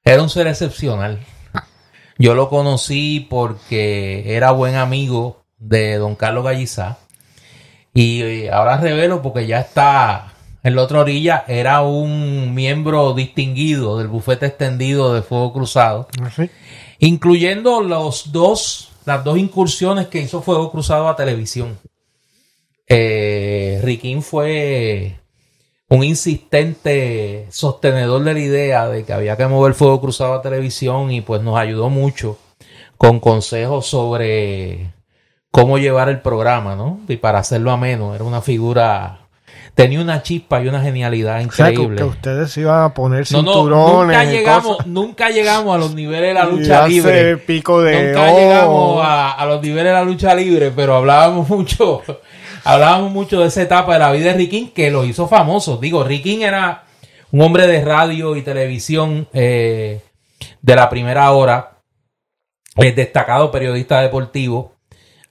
era 0.03 0.21
un 0.21 0.29
ser 0.29 0.47
excepcional. 0.47 1.19
Yo 2.17 2.33
lo 2.33 2.49
conocí 2.49 3.19
porque 3.29 4.35
era 4.35 4.51
buen 4.51 4.75
amigo 4.75 5.45
de 5.57 5.97
don 5.97 6.15
Carlos 6.15 6.45
Gallizá. 6.45 6.97
Y 7.95 8.21
eh, 8.23 8.51
ahora 8.51 8.75
revelo 8.75 9.21
porque 9.21 9.47
ya 9.47 9.61
está 9.61 10.33
en 10.61 10.75
la 10.75 10.83
otra 10.83 10.99
orilla. 10.99 11.45
Era 11.47 11.81
un 11.81 12.53
miembro 12.53 13.13
distinguido 13.13 13.97
del 13.97 14.09
bufete 14.09 14.47
extendido 14.47 15.13
de 15.13 15.21
Fuego 15.21 15.53
Cruzado. 15.53 16.09
Ah, 16.21 16.29
incluyendo 16.99 17.81
los 17.81 18.33
dos, 18.33 18.91
las 19.05 19.23
dos 19.23 19.37
incursiones 19.37 20.07
que 20.07 20.19
hizo 20.19 20.41
Fuego 20.41 20.71
Cruzado 20.71 21.07
a 21.07 21.15
televisión. 21.15 21.79
Eh, 22.85 23.79
Riquín 23.81 24.21
fue 24.21 25.17
un 25.87 26.03
insistente 26.03 27.47
sostenedor 27.49 28.25
de 28.25 28.33
la 28.33 28.39
idea 28.39 28.89
de 28.89 29.05
que 29.05 29.13
había 29.13 29.37
que 29.37 29.47
mover 29.47 29.73
fuego 29.73 30.01
cruzado 30.01 30.33
a 30.33 30.41
televisión 30.41 31.11
y 31.11 31.21
pues 31.21 31.41
nos 31.41 31.57
ayudó 31.57 31.89
mucho 31.89 32.37
con 32.97 33.19
consejos 33.19 33.85
sobre 33.87 34.94
cómo 35.55 35.77
llevar 35.77 36.09
el 36.09 36.19
programa, 36.21 36.75
¿no? 36.75 36.99
Y 37.07 37.17
para 37.17 37.39
hacerlo 37.39 37.71
ameno, 37.71 38.15
era 38.15 38.23
una 38.23 38.41
figura 38.41 39.19
tenía 39.73 39.99
una 39.99 40.23
chispa 40.23 40.61
y 40.63 40.67
una 40.67 40.81
genialidad 40.81 41.41
increíble. 41.41 41.95
O 41.95 41.97
que, 41.97 42.03
ustedes 42.05 42.55
iban 42.57 42.83
a 42.83 42.93
poner 42.93 43.25
cinturones. 43.25 44.17
nunca, 44.17 44.23
llegamos, 44.23 44.87
nunca 44.87 45.29
llegamos 45.29 45.75
a 45.75 45.77
los 45.77 45.93
niveles 45.93 46.29
de 46.29 46.33
la 46.33 46.45
lucha 46.45 46.87
libre. 46.87 47.37
Pico 47.37 47.81
de 47.81 48.07
nunca 48.07 48.33
llegamos 48.33 49.05
a, 49.05 49.31
a, 49.31 49.45
los 49.45 49.61
niveles 49.61 49.85
de 49.85 49.93
la 49.93 50.03
lucha 50.03 50.33
libre, 50.33 50.71
pero 50.71 50.95
hablábamos 50.95 51.49
mucho 51.49 52.01
hablábamos 52.65 53.11
mucho 53.11 53.39
de 53.39 53.47
esa 53.47 53.61
etapa 53.61 53.93
de 53.93 53.99
la 53.99 54.11
vida 54.11 54.31
de 54.31 54.33
Riquín 54.33 54.71
que 54.71 54.91
lo 54.91 55.05
hizo 55.05 55.27
famoso. 55.27 55.77
Digo, 55.77 56.03
Riquín 56.03 56.41
era 56.41 56.83
un 57.31 57.41
hombre 57.41 57.67
de 57.67 57.83
radio 57.83 58.35
y 58.35 58.41
televisión 58.41 59.27
eh, 59.33 60.01
de 60.61 60.75
la 60.75 60.89
primera 60.89 61.31
hora, 61.31 61.77
es 62.75 62.95
destacado 62.95 63.51
periodista 63.51 64.01
deportivo. 64.01 64.74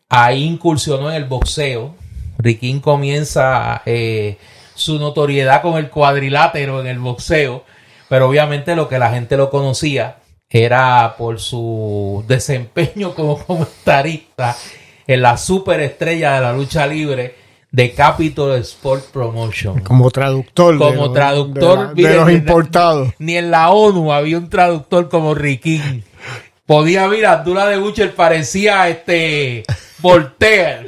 Ahí 0.09 0.45
incursionó 0.45 1.11
en 1.11 1.17
el 1.17 1.25
boxeo. 1.25 1.95
Riquín 2.39 2.81
comienza 2.81 3.83
eh, 3.87 4.39
su 4.75 4.99
notoriedad 4.99 5.63
con 5.63 5.77
el 5.77 5.91
cuadrilátero 5.91 6.81
en 6.81 6.87
el 6.87 6.99
boxeo, 6.99 7.65
pero 8.09 8.29
obviamente 8.29 8.77
lo 8.77 8.89
que 8.89 8.99
la 8.99 9.11
gente 9.11 9.37
lo 9.37 9.51
conocía 9.51 10.17
era 10.49 11.17
por 11.17 11.41
su 11.41 12.25
desempeño 12.29 13.15
como 13.15 13.39
comentarista 13.47 14.57
en 15.07 15.23
la 15.23 15.37
superestrella 15.37 16.35
de 16.35 16.41
la 16.41 16.53
lucha 16.53 16.87
libre 16.87 17.35
de 17.71 17.93
Capitol 17.93 18.57
Sport 18.61 19.07
Promotion. 19.07 19.81
Como 19.81 20.11
traductor. 20.11 20.79
Como 20.79 21.11
traductor 21.13 21.93
de, 21.95 22.15
los 22.15 22.31
importados. 22.31 23.13
Ni 23.19 23.37
en 23.37 23.51
la 23.51 23.71
ONU 23.71 24.13
había 24.13 24.39
un 24.39 24.49
traductor 24.49 25.09
como 25.09 25.35
Riquín. 25.35 26.05
podía 26.67 27.09
ver 27.09 27.27
Abdullah 27.27 27.67
de 27.67 27.79
Butcher 27.79 28.15
parecía 28.15 28.89
este 28.89 29.65
Voltaire 30.05 30.85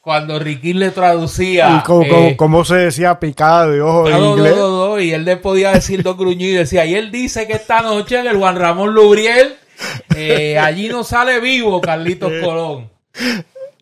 cuando 0.00 0.38
Riquín 0.38 0.78
le 0.78 0.90
traducía. 0.90 1.78
¿Y 1.78 1.82
cómo, 1.84 2.02
eh, 2.02 2.08
cómo- 2.08 2.36
cómo 2.36 2.64
se 2.64 2.76
decía 2.76 3.18
picada 3.20 3.66
de 3.68 3.80
ojo 3.80 4.08
en 4.08 4.16
inglés? 4.24 4.56
no, 4.56 4.88
no, 4.88 5.00
y 5.00 5.12
él 5.12 5.24
le 5.24 5.36
podía 5.36 5.72
decir 5.72 6.02
dos 6.02 6.16
gruñidos 6.16 6.54
y 6.54 6.58
decía, 6.58 6.84
y 6.86 6.94
él 6.94 7.10
dice 7.12 7.46
que 7.46 7.52
esta 7.54 7.82
noche 7.82 8.18
en 8.18 8.26
el 8.26 8.36
Juan 8.36 8.56
Ramón 8.56 8.94
Lubriel, 8.94 9.56
eh, 10.16 10.58
allí 10.58 10.88
no 10.88 11.04
sale 11.04 11.40
vivo 11.40 11.80
Carlitos 11.80 12.32
Colón. 12.42 12.88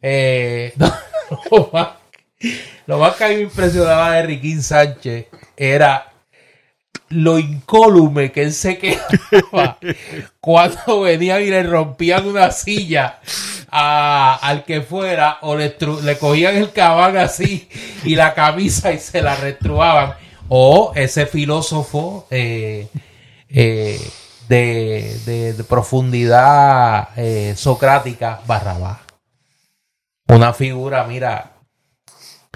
Eh, 0.02 0.72
no, 0.76 0.92
lo, 1.50 1.70
más, 1.72 1.88
lo 2.86 2.98
más 2.98 3.14
que 3.16 3.24
a 3.24 3.28
mí 3.28 3.36
me 3.36 3.42
impresionaba 3.42 4.12
de 4.12 4.22
Riquín 4.24 4.62
Sánchez 4.62 5.26
era 5.56 6.09
lo 7.10 7.38
incólume 7.38 8.32
que 8.32 8.42
él 8.42 8.52
se 8.52 8.78
quedaba 8.78 9.78
cuando 10.40 11.00
venían 11.02 11.42
y 11.42 11.46
le 11.46 11.62
rompían 11.64 12.26
una 12.26 12.50
silla 12.52 13.18
a- 13.70 14.38
al 14.42 14.64
que 14.64 14.80
fuera 14.82 15.38
o 15.42 15.56
le, 15.56 15.76
le 16.02 16.18
cogían 16.18 16.56
el 16.56 16.72
cabán 16.72 17.16
así 17.16 17.68
y 18.04 18.14
la 18.14 18.32
camisa 18.34 18.92
y 18.92 18.98
se 18.98 19.22
la 19.22 19.36
restruaban. 19.36 20.14
O 20.48 20.92
ese 20.96 21.26
filósofo 21.26 22.26
eh, 22.30 22.88
eh, 23.48 24.00
de, 24.48 25.16
de- 25.24 25.52
de 25.54 25.64
profundidad 25.64 27.08
eh, 27.16 27.54
socrática, 27.56 28.40
Barrabás. 28.46 28.98
Una 30.28 30.52
figura, 30.52 31.04
mira. 31.04 31.49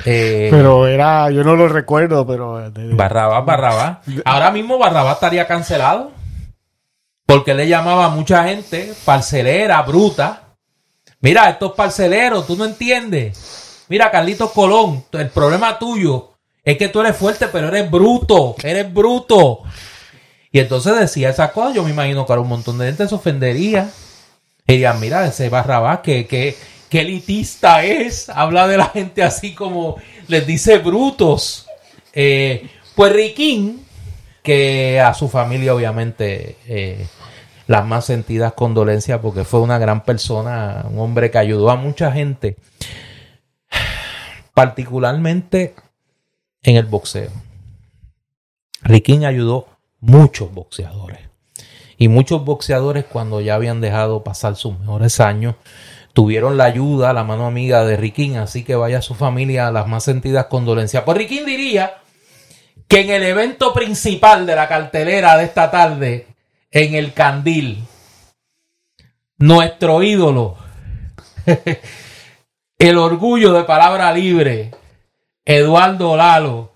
Eh, 0.04 0.48
Pero 0.50 0.86
era, 0.86 1.30
yo 1.30 1.44
no 1.44 1.54
lo 1.56 1.68
recuerdo, 1.68 2.26
pero... 2.26 2.70
de- 2.70 2.88
de- 2.88 2.94
Barrabás, 2.94 3.44
Barrabás. 3.44 3.98
Ahora 4.24 4.50
mismo 4.50 4.78
Barrabás 4.78 5.14
estaría 5.14 5.46
cancelado. 5.46 6.12
Porque 7.26 7.54
le 7.54 7.66
llamaba 7.68 8.06
a 8.06 8.08
mucha 8.10 8.44
gente 8.44 8.92
parcelera, 9.04 9.80
bruta. 9.82 10.42
Mira, 11.20 11.48
estos 11.48 11.72
parceleros, 11.72 12.46
tú 12.46 12.54
no 12.56 12.66
entiendes. 12.66 13.84
Mira, 13.88 14.10
Carlitos 14.10 14.50
Colón, 14.52 15.04
el 15.12 15.30
problema 15.30 15.78
tuyo 15.78 16.32
es 16.62 16.76
que 16.76 16.88
tú 16.88 17.00
eres 17.00 17.16
fuerte, 17.16 17.48
pero 17.48 17.68
eres 17.68 17.90
bruto. 17.90 18.56
Eres 18.62 18.92
bruto. 18.92 19.60
Y 20.52 20.60
entonces 20.60 20.98
decía 20.98 21.30
esas 21.30 21.50
cosas. 21.52 21.74
Yo 21.74 21.82
me 21.82 21.90
imagino 21.90 22.26
que 22.26 22.32
ahora 22.32 22.42
un 22.42 22.48
montón 22.48 22.76
de 22.78 22.86
gente 22.86 23.08
se 23.08 23.14
ofendería. 23.14 23.88
Y 24.66 24.72
dirían, 24.74 25.00
mira, 25.00 25.26
ese 25.26 25.48
Barrabás, 25.48 26.00
que, 26.00 26.26
que, 26.26 26.56
que 26.94 27.00
elitista 27.00 27.82
es. 27.82 28.28
Habla 28.28 28.68
de 28.68 28.76
la 28.76 28.86
gente 28.86 29.24
así 29.24 29.52
como 29.52 29.96
les 30.28 30.46
dice 30.46 30.78
brutos. 30.78 31.66
Eh, 32.12 32.70
pues 32.94 33.12
Riquín, 33.12 33.84
que 34.44 35.00
a 35.00 35.12
su 35.12 35.28
familia 35.28 35.74
obviamente 35.74 36.56
eh, 36.68 37.04
las 37.66 37.84
más 37.84 38.04
sentidas 38.04 38.52
condolencias 38.52 39.18
porque 39.18 39.42
fue 39.42 39.58
una 39.58 39.78
gran 39.78 40.04
persona, 40.04 40.84
un 40.88 41.00
hombre 41.00 41.32
que 41.32 41.38
ayudó 41.38 41.70
a 41.70 41.74
mucha 41.74 42.12
gente, 42.12 42.58
particularmente 44.54 45.74
en 46.62 46.76
el 46.76 46.86
boxeo. 46.86 47.32
Riquín 48.82 49.24
ayudó 49.24 49.66
muchos 49.98 50.54
boxeadores. 50.54 51.18
Y 51.98 52.06
muchos 52.06 52.44
boxeadores 52.44 53.04
cuando 53.04 53.40
ya 53.40 53.56
habían 53.56 53.80
dejado 53.80 54.22
pasar 54.22 54.54
sus 54.54 54.78
mejores 54.78 55.18
años, 55.18 55.56
tuvieron 56.14 56.56
la 56.56 56.64
ayuda, 56.64 57.12
la 57.12 57.24
mano 57.24 57.46
amiga 57.46 57.84
de 57.84 57.96
Riquín, 57.96 58.36
así 58.36 58.64
que 58.64 58.76
vaya 58.76 58.98
a 58.98 59.02
su 59.02 59.14
familia 59.14 59.70
las 59.70 59.86
más 59.86 60.04
sentidas 60.04 60.46
condolencias. 60.46 61.02
Pues 61.02 61.18
Riquín 61.18 61.44
diría 61.44 61.96
que 62.88 63.00
en 63.00 63.10
el 63.10 63.24
evento 63.24 63.74
principal 63.74 64.46
de 64.46 64.54
la 64.54 64.68
cartelera 64.68 65.36
de 65.36 65.44
esta 65.44 65.70
tarde, 65.70 66.28
en 66.70 66.94
el 66.94 67.12
Candil, 67.12 67.84
nuestro 69.38 70.02
ídolo, 70.02 70.56
el 72.78 72.96
orgullo 72.96 73.52
de 73.52 73.64
palabra 73.64 74.12
libre, 74.12 74.70
Eduardo 75.44 76.16
Lalo, 76.16 76.72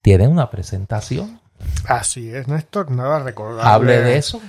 tiene 0.00 0.28
una 0.28 0.48
presentación. 0.48 1.40
Así 1.88 2.32
es, 2.32 2.46
Néstor, 2.46 2.90
nada, 2.90 3.18
recordar. 3.20 3.66
Hable 3.66 4.00
de 4.00 4.16
eso. 4.18 4.40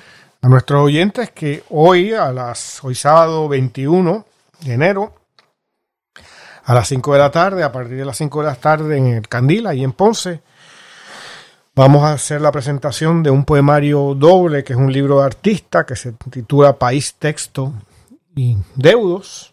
A 0.46 0.48
nuestros 0.48 0.80
oyentes 0.80 1.32
que 1.32 1.64
hoy, 1.72 2.14
a 2.14 2.32
las, 2.32 2.84
hoy 2.84 2.94
sábado 2.94 3.48
21 3.48 4.28
de 4.62 4.74
enero, 4.74 5.16
a 6.66 6.76
las 6.76 6.88
5 6.88 7.14
de 7.14 7.18
la 7.18 7.32
tarde, 7.32 7.64
a 7.64 7.72
partir 7.72 7.98
de 7.98 8.06
las 8.06 8.18
5 8.18 8.42
de 8.42 8.46
la 8.46 8.54
tarde 8.54 8.96
en 8.96 9.08
el 9.08 9.28
Candil, 9.28 9.66
ahí 9.66 9.84
en 9.84 9.94
Ponce, 9.94 10.44
vamos 11.74 12.04
a 12.04 12.12
hacer 12.12 12.42
la 12.42 12.52
presentación 12.52 13.24
de 13.24 13.32
un 13.32 13.44
poemario 13.44 14.14
doble, 14.14 14.64
que 14.64 14.74
es 14.74 14.78
un 14.78 14.94
libro 14.94 15.18
de 15.18 15.26
artista 15.26 15.84
que 15.84 15.96
se 15.96 16.12
titula 16.12 16.78
País, 16.78 17.16
Texto 17.16 17.74
y 18.36 18.56
Deudos. 18.76 19.52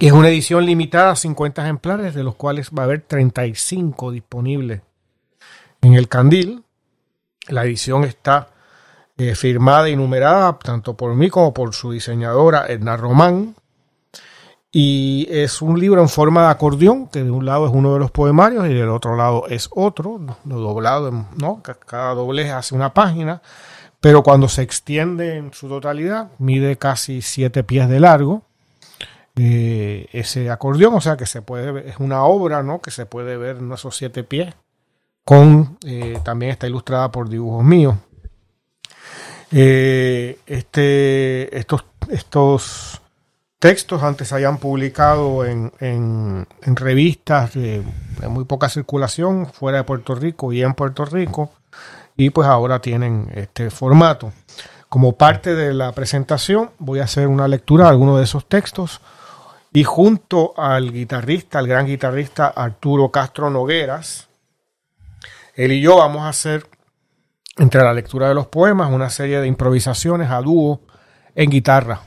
Y 0.00 0.08
es 0.08 0.12
una 0.12 0.28
edición 0.28 0.66
limitada 0.66 1.12
a 1.12 1.16
50 1.16 1.62
ejemplares, 1.62 2.16
de 2.16 2.24
los 2.24 2.34
cuales 2.34 2.70
va 2.76 2.82
a 2.82 2.86
haber 2.86 3.02
35 3.02 4.10
disponibles 4.10 4.80
en 5.82 5.94
el 5.94 6.08
Candil. 6.08 6.64
La 7.46 7.62
edición 7.64 8.02
está 8.02 8.48
eh, 9.18 9.34
firmada 9.34 9.88
y 9.90 9.96
numerada 9.96 10.58
tanto 10.58 10.96
por 10.96 11.14
mí 11.14 11.28
como 11.28 11.52
por 11.52 11.74
su 11.74 11.90
diseñadora 11.92 12.66
Edna 12.68 12.96
Román. 12.96 13.54
Y 14.70 15.26
es 15.30 15.62
un 15.62 15.80
libro 15.80 16.02
en 16.02 16.08
forma 16.10 16.42
de 16.42 16.48
acordeón, 16.48 17.08
que 17.08 17.24
de 17.24 17.30
un 17.30 17.46
lado 17.46 17.66
es 17.66 17.72
uno 17.72 17.94
de 17.94 17.98
los 18.00 18.10
poemarios 18.10 18.66
y 18.66 18.74
del 18.74 18.90
otro 18.90 19.16
lado 19.16 19.46
es 19.48 19.68
otro, 19.72 20.20
lo 20.44 20.60
doblado, 20.60 21.10
¿no? 21.36 21.62
Ca- 21.62 21.74
Cada 21.74 22.12
doblez 22.14 22.52
hace 22.52 22.74
una 22.74 22.92
página, 22.92 23.40
pero 24.00 24.22
cuando 24.22 24.46
se 24.46 24.60
extiende 24.62 25.36
en 25.36 25.54
su 25.54 25.68
totalidad, 25.68 26.28
mide 26.38 26.76
casi 26.76 27.22
siete 27.22 27.64
pies 27.64 27.88
de 27.88 28.00
largo. 28.00 28.42
eh, 29.36 30.08
ese 30.12 30.50
acordeón, 30.50 30.94
o 30.94 31.00
sea 31.00 31.16
que 31.16 31.24
se 31.24 31.42
puede 31.42 31.70
ver, 31.72 31.86
es 31.86 31.96
una 31.98 32.24
obra, 32.24 32.62
¿no? 32.62 32.80
Que 32.80 32.90
se 32.90 33.06
puede 33.06 33.36
ver 33.36 33.56
en 33.58 33.72
esos 33.72 33.96
siete 33.96 34.22
pies 34.24 34.52
con 35.24 35.78
eh, 35.86 36.18
también 36.24 36.50
está 36.52 36.66
ilustrada 36.66 37.10
por 37.12 37.28
dibujos 37.28 37.64
míos. 37.64 37.94
Eh, 39.50 40.38
este, 40.46 41.56
estos, 41.58 41.84
estos 42.10 43.00
textos 43.58 44.02
antes 44.02 44.28
se 44.28 44.34
habían 44.34 44.58
publicado 44.58 45.44
en, 45.46 45.72
en- 45.80 46.46
revistas 46.76 47.54
de, 47.54 47.82
de 48.20 48.28
muy 48.28 48.44
poca 48.44 48.68
circulación 48.68 49.46
fuera 49.52 49.78
de 49.78 49.84
Puerto 49.84 50.14
Rico 50.14 50.52
y 50.52 50.62
en 50.62 50.74
Puerto 50.74 51.04
Rico 51.06 51.50
y 52.16 52.30
pues 52.30 52.46
ahora 52.46 52.80
tienen 52.80 53.30
este 53.34 53.70
formato. 53.70 54.32
Como 54.88 55.12
parte 55.16 55.54
de 55.54 55.72
la 55.74 55.92
presentación 55.92 56.70
voy 56.78 57.00
a 57.00 57.04
hacer 57.04 57.26
una 57.26 57.48
lectura 57.48 57.84
de 57.84 57.90
algunos 57.90 58.18
de 58.18 58.24
esos 58.24 58.46
textos 58.48 59.00
y 59.72 59.84
junto 59.84 60.54
al 60.58 60.92
guitarrista, 60.92 61.58
al 61.58 61.68
gran 61.68 61.86
guitarrista 61.86 62.48
Arturo 62.48 63.10
Castro 63.10 63.50
Nogueras, 63.50 64.28
él 65.54 65.72
y 65.72 65.80
yo 65.80 65.96
vamos 65.96 66.22
a 66.22 66.28
hacer, 66.28 66.66
entre 67.58 67.82
la 67.82 67.92
lectura 67.92 68.28
de 68.28 68.34
los 68.34 68.46
poemas, 68.46 68.90
una 68.90 69.10
serie 69.10 69.40
de 69.40 69.46
improvisaciones 69.46 70.30
a 70.30 70.40
dúo 70.40 70.80
en 71.34 71.50
guitarra. 71.50 72.00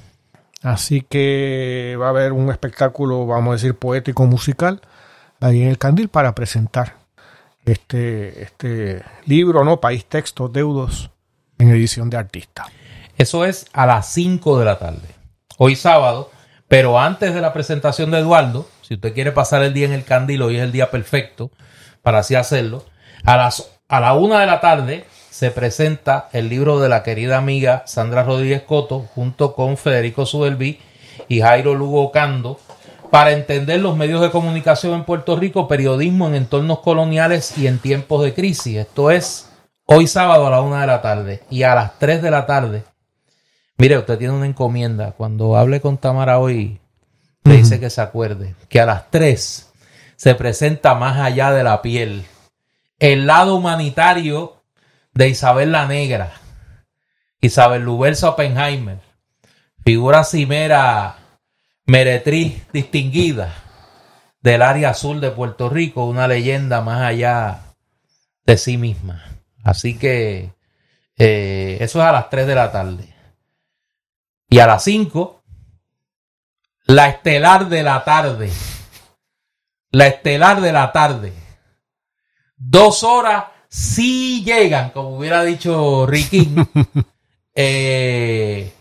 Así 0.64 1.02
que 1.02 1.98
va 2.00 2.08
a 2.08 2.10
haber 2.10 2.34
un 2.34 2.50
espectáculo, 2.50 3.26
vamos 3.26 3.52
a 3.52 3.54
decir, 3.54 3.76
poético 3.76 4.26
musical 4.26 4.82
ahí 5.40 5.62
en 5.62 5.70
el 5.70 5.78
Candil 5.78 6.10
para 6.10 6.36
presentar 6.36 6.98
este, 7.66 8.44
este 8.44 9.04
libro, 9.26 9.64
¿no? 9.64 9.80
País 9.80 10.06
Textos 10.06 10.54
Deudos 10.54 11.10
en 11.58 11.70
edición 11.70 12.10
de 12.10 12.18
artista. 12.18 12.66
Eso 13.18 13.46
es 13.46 13.68
a 13.74 13.86
las 13.86 14.12
5 14.14 14.60
de 14.60 14.66
la 14.66 14.80
tarde. 14.80 15.08
Hoy 15.58 15.76
sábado, 15.76 16.32
pero 16.68 17.00
antes 17.00 17.34
de 17.34 17.42
la 17.42 17.54
presentación 17.54 18.12
de 18.12 18.20
Eduardo, 18.20 18.68
si 18.82 18.96
usted 18.96 19.14
quiere 19.14 19.32
pasar 19.32 19.64
el 19.64 19.74
día 19.74 19.86
en 19.86 19.94
el 19.94 20.06
Candil, 20.06 20.42
hoy 20.44 20.58
es 20.58 20.64
el 20.64 20.72
día 20.72 20.92
perfecto 20.92 21.52
para 22.02 22.20
así 22.20 22.36
hacerlo. 22.36 22.86
A 23.24 23.38
las 23.38 23.70
a 23.92 24.00
la 24.00 24.14
una 24.14 24.40
de 24.40 24.46
la 24.46 24.62
tarde 24.62 25.06
se 25.32 25.50
presenta 25.50 26.28
el 26.34 26.50
libro 26.50 26.82
de 26.82 26.90
la 26.90 27.04
querida 27.04 27.38
amiga 27.38 27.84
Sandra 27.88 28.24
Rodríguez 28.24 28.64
Coto 28.64 29.00
junto 29.16 29.56
con 29.56 29.78
Federico 29.78 30.26
Sudelví 30.26 30.78
y 31.30 31.40
Jairo 31.40 31.74
Lugo 31.74 32.12
Cando 32.12 32.60
para 33.10 33.32
entender 33.32 33.80
los 33.80 33.96
medios 33.96 34.22
de 34.22 34.30
comunicación 34.30 34.94
en 34.94 35.06
Puerto 35.06 35.38
Rico, 35.38 35.70
periodismo 35.70 36.28
en 36.28 36.36
entornos 36.36 36.80
coloniales 36.80 37.58
y 37.58 37.68
en 37.68 37.80
tiempos 37.80 38.26
de 38.26 38.34
crisis. 38.34 38.76
Esto 38.76 39.10
es 39.10 39.50
hoy 39.86 40.06
sábado 40.06 40.48
a 40.48 40.50
la 40.50 40.62
una 40.62 40.82
de 40.82 40.88
la 40.88 41.02
tarde 41.02 41.42
y 41.50 41.64
a 41.64 41.76
las 41.76 41.98
3 41.98 42.22
de 42.22 42.32
la 42.32 42.46
tarde. 42.46 42.84
Mire, 43.78 43.98
usted 43.98 44.18
tiene 44.18 44.34
una 44.34 44.46
encomienda. 44.46 45.14
Cuando 45.14 45.56
hable 45.56 45.80
con 45.80 45.98
Tamara 45.98 46.40
hoy, 46.40 46.82
le 47.46 47.56
dice 47.56 47.80
que 47.80 47.90
se 47.90 48.02
acuerde 48.02 48.56
que 48.68 48.82
a 48.82 48.86
las 48.86 49.10
3 49.10 49.72
se 50.18 50.36
presenta 50.36 50.94
más 50.94 51.20
allá 51.20 51.52
de 51.52 51.64
la 51.64 51.82
piel 51.82 52.26
el 53.00 53.26
lado 53.26 53.56
humanitario 53.56 54.61
de 55.14 55.30
Isabel 55.30 55.72
la 55.72 55.88
Negra, 55.88 56.34
Isabel 57.40 57.84
Lubelsa 57.84 58.30
Oppenheimer, 58.30 59.00
figura 59.84 60.24
cimera 60.24 61.18
meretriz 61.86 62.72
distinguida 62.72 63.54
del 64.42 64.62
área 64.62 64.92
azul 64.92 65.22
de 65.22 65.32
Puerto 65.32 65.70
Rico, 65.70 66.06
una 66.06 66.28
leyenda 66.28 66.82
más 66.82 67.02
allá 67.02 67.76
de 68.46 68.58
sí 68.58 68.78
misma. 68.78 69.24
Así 69.64 69.98
que 69.98 70.54
eh, 71.18 71.78
eso 71.82 72.00
es 72.00 72.06
a 72.06 72.12
las 72.12 72.30
3 72.30 72.48
de 72.48 72.56
la 72.56 72.72
tarde. 72.72 73.14
Y 74.50 74.60
a 74.60 74.68
las 74.68 74.84
5, 74.84 75.44
la 76.86 77.08
estelar 77.08 77.70
de 77.70 77.84
la 77.84 78.04
tarde. 78.04 78.52
La 79.92 80.08
estelar 80.08 80.62
de 80.62 80.72
la 80.72 80.92
tarde. 80.92 81.34
Dos 82.58 83.04
horas 83.04 83.46
si 83.72 84.44
llegan, 84.44 84.90
como 84.90 85.18
hubiera 85.18 85.44
dicho 85.44 86.06
Ricky. 86.06 86.54
eh, 87.56 88.74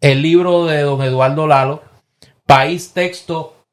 el 0.00 0.22
libro 0.22 0.66
de 0.66 0.80
don 0.80 1.00
Eduardo 1.02 1.46
Lalo, 1.46 1.82
País 2.44 2.92
Texto 2.92 3.64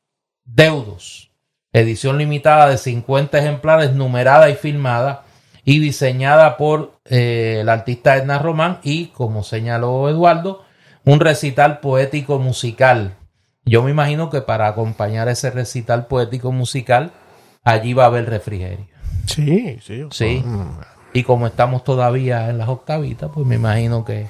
Deudos, 0.45 1.31
edición 1.73 2.19
limitada 2.19 2.69
de 2.69 2.77
50 2.77 3.37
ejemplares, 3.39 3.93
numerada 3.93 4.49
y 4.49 4.55
filmada 4.55 5.23
y 5.65 5.79
diseñada 5.79 6.55
por 6.55 6.99
eh, 7.05 7.57
el 7.61 7.69
artista 7.69 8.15
Edna 8.15 8.37
Román 8.37 8.79
y, 8.83 9.07
como 9.07 9.43
señaló 9.43 10.07
Eduardo, 10.07 10.63
un 11.03 11.19
recital 11.19 11.79
poético 11.79 12.37
musical. 12.37 13.15
Yo 13.65 13.81
me 13.81 13.89
imagino 13.91 14.29
que 14.29 14.41
para 14.41 14.67
acompañar 14.67 15.29
ese 15.29 15.49
recital 15.49 16.05
poético 16.05 16.51
musical, 16.51 17.11
allí 17.63 17.93
va 17.93 18.03
a 18.03 18.07
haber 18.07 18.29
refrigerio. 18.29 18.96
Sí, 19.25 19.77
sí. 19.83 20.05
Sí. 20.11 20.43
Y 21.13 21.23
como 21.23 21.47
estamos 21.47 21.83
todavía 21.83 22.49
en 22.49 22.57
las 22.57 22.69
octavitas, 22.69 23.29
pues 23.33 23.45
me 23.45 23.55
imagino 23.55 24.03
que 24.05 24.27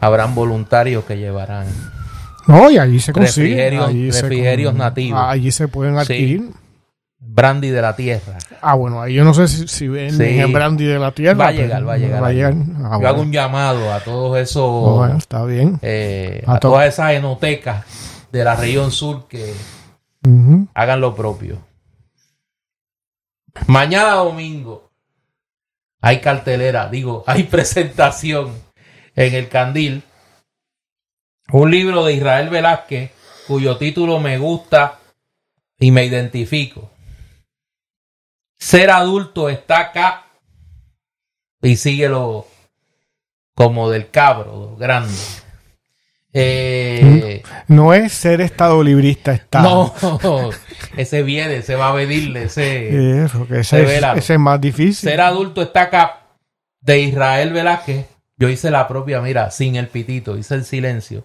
habrán 0.00 0.34
voluntarios 0.34 1.04
que 1.04 1.16
llevarán 1.16 1.66
No, 2.46 2.70
y 2.70 2.78
allí 2.78 3.00
se 3.00 3.12
consigue. 3.12 3.70
refrigerios, 4.10 4.70
con- 4.72 4.78
nativos. 4.78 5.20
Allí 5.22 5.50
se 5.50 5.68
pueden 5.68 5.96
adquirir. 5.98 6.50
brandy 7.26 7.70
de 7.70 7.80
la 7.82 7.96
tierra. 7.96 8.36
Ah, 8.60 8.74
bueno, 8.74 9.00
ahí 9.02 9.14
yo 9.14 9.24
no 9.24 9.32
sé 9.34 9.48
si, 9.48 9.66
si 9.66 9.88
ven 9.88 10.12
Sí. 10.12 10.22
en 10.38 10.52
brandy 10.52 10.84
de 10.84 10.98
la 10.98 11.10
tierra. 11.10 11.34
Va 11.36 11.48
a 11.48 11.52
llegar, 11.52 11.88
va 11.88 11.94
a 11.94 11.98
llegar. 11.98 12.22
Va 12.22 12.26
a 12.26 12.28
allí. 12.30 12.36
llegar. 12.36 12.52
Ah, 12.54 12.82
Yo 12.82 12.88
bueno. 12.90 13.08
hago 13.08 13.22
un 13.22 13.32
llamado 13.32 13.92
a 13.92 14.00
todos 14.00 14.38
esos, 14.38 14.96
bueno, 14.98 15.16
está 15.16 15.42
bien. 15.44 15.78
eh, 15.82 16.44
A 16.46 16.52
a 16.56 16.60
to- 16.60 16.68
todas 16.68 16.86
esas 16.86 17.12
enotecas 17.12 17.84
de 18.30 18.44
la 18.44 18.54
región 18.54 18.90
sur 18.92 19.26
que 19.26 19.52
hagan 20.74 21.00
lo 21.00 21.14
propio. 21.14 21.58
Mañana 23.66 24.14
domingo 24.14 24.90
hay 26.00 26.20
cartelera, 26.20 26.88
digo, 26.88 27.24
hay 27.26 27.42
presentación 27.44 28.62
en 29.14 29.34
el 29.34 29.48
Candil. 29.48 30.02
Un 31.52 31.70
libro 31.70 32.04
de 32.04 32.14
Israel 32.14 32.50
Velázquez, 32.50 33.10
cuyo 33.46 33.76
título 33.76 34.18
me 34.18 34.38
gusta 34.38 34.98
y 35.78 35.90
me 35.90 36.04
identifico. 36.04 36.90
Ser 38.58 38.90
adulto 38.90 39.48
está 39.48 39.80
acá 39.80 40.26
y 41.60 41.76
síguelo 41.76 42.46
como 43.54 43.88
del 43.90 44.10
cabro, 44.10 44.76
grande. 44.76 45.14
Eh, 46.36 47.42
No 47.68 47.94
es 47.94 48.12
ser 48.12 48.40
estado 48.40 48.82
librista, 48.82 49.32
está. 49.32 49.62
no, 49.62 49.94
ese 50.96 51.22
viene, 51.22 51.62
se 51.62 51.76
va 51.76 51.90
a 51.90 51.92
venirle, 51.92 52.44
ese 52.44 53.22
Eso, 53.24 53.46
que 53.46 53.60
ese, 53.60 53.82
es, 53.98 54.02
ese 54.16 54.34
es 54.34 54.40
más 54.40 54.60
difícil. 54.60 55.08
ser 55.10 55.20
adulto 55.20 55.62
está 55.62 55.82
acá 55.82 56.26
de 56.80 56.98
Israel 57.00 57.52
Velázquez. 57.52 58.06
Yo 58.36 58.48
hice 58.48 58.70
la 58.72 58.88
propia, 58.88 59.20
mira, 59.20 59.52
sin 59.52 59.76
el 59.76 59.86
pitito, 59.86 60.36
hice 60.36 60.56
el 60.56 60.64
silencio. 60.64 61.24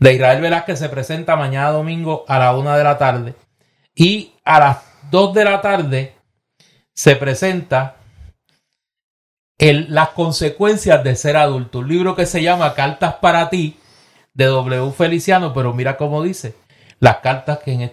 De 0.00 0.12
Israel 0.14 0.40
Velázquez 0.42 0.80
se 0.80 0.88
presenta 0.88 1.36
mañana 1.36 1.70
domingo 1.70 2.24
a 2.26 2.40
la 2.40 2.56
una 2.56 2.76
de 2.76 2.82
la 2.82 2.98
tarde. 2.98 3.34
Y 3.94 4.32
a 4.44 4.58
las 4.58 4.78
dos 5.08 5.32
de 5.34 5.44
la 5.44 5.60
tarde 5.60 6.14
se 6.92 7.14
presenta 7.14 7.94
el- 9.56 9.86
las 9.94 10.08
consecuencias 10.10 11.02
de 11.04 11.14
ser 11.14 11.36
adulto. 11.36 11.78
Un 11.78 11.88
libro 11.88 12.16
que 12.16 12.26
se 12.26 12.42
llama 12.42 12.74
Cartas 12.74 13.14
para 13.20 13.48
ti, 13.50 13.76
de 14.38 14.44
W. 14.44 14.92
Feliciano, 14.92 15.52
pero 15.52 15.74
mira 15.74 15.96
cómo 15.96 16.22
dice. 16.22 16.54
Las 17.00 17.18
cartas 17.18 17.58
que 17.58 17.72
en, 17.72 17.92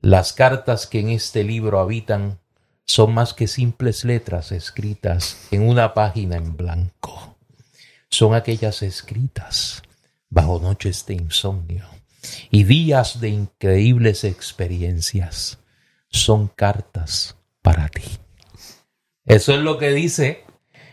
las 0.00 0.32
cartas 0.32 0.86
que 0.86 1.00
en 1.00 1.10
este 1.10 1.42
libro 1.42 1.80
habitan 1.80 2.38
son 2.86 3.12
más 3.12 3.34
que 3.34 3.48
simples 3.48 4.04
letras 4.04 4.52
escritas 4.52 5.48
en 5.50 5.68
una 5.68 5.92
página 5.92 6.36
en 6.36 6.56
blanco. 6.56 7.36
Son 8.08 8.34
aquellas 8.34 8.82
escritas 8.82 9.82
bajo 10.28 10.60
noches 10.60 11.04
de 11.06 11.14
insomnio 11.14 11.84
y 12.50 12.64
días 12.64 13.20
de 13.20 13.30
increíbles 13.30 14.22
experiencias. 14.22 15.58
Son 16.08 16.46
cartas 16.46 17.36
para 17.62 17.88
ti. 17.88 18.04
Eso 19.24 19.54
es 19.54 19.60
lo 19.60 19.76
que 19.76 19.90
dice 19.90 20.44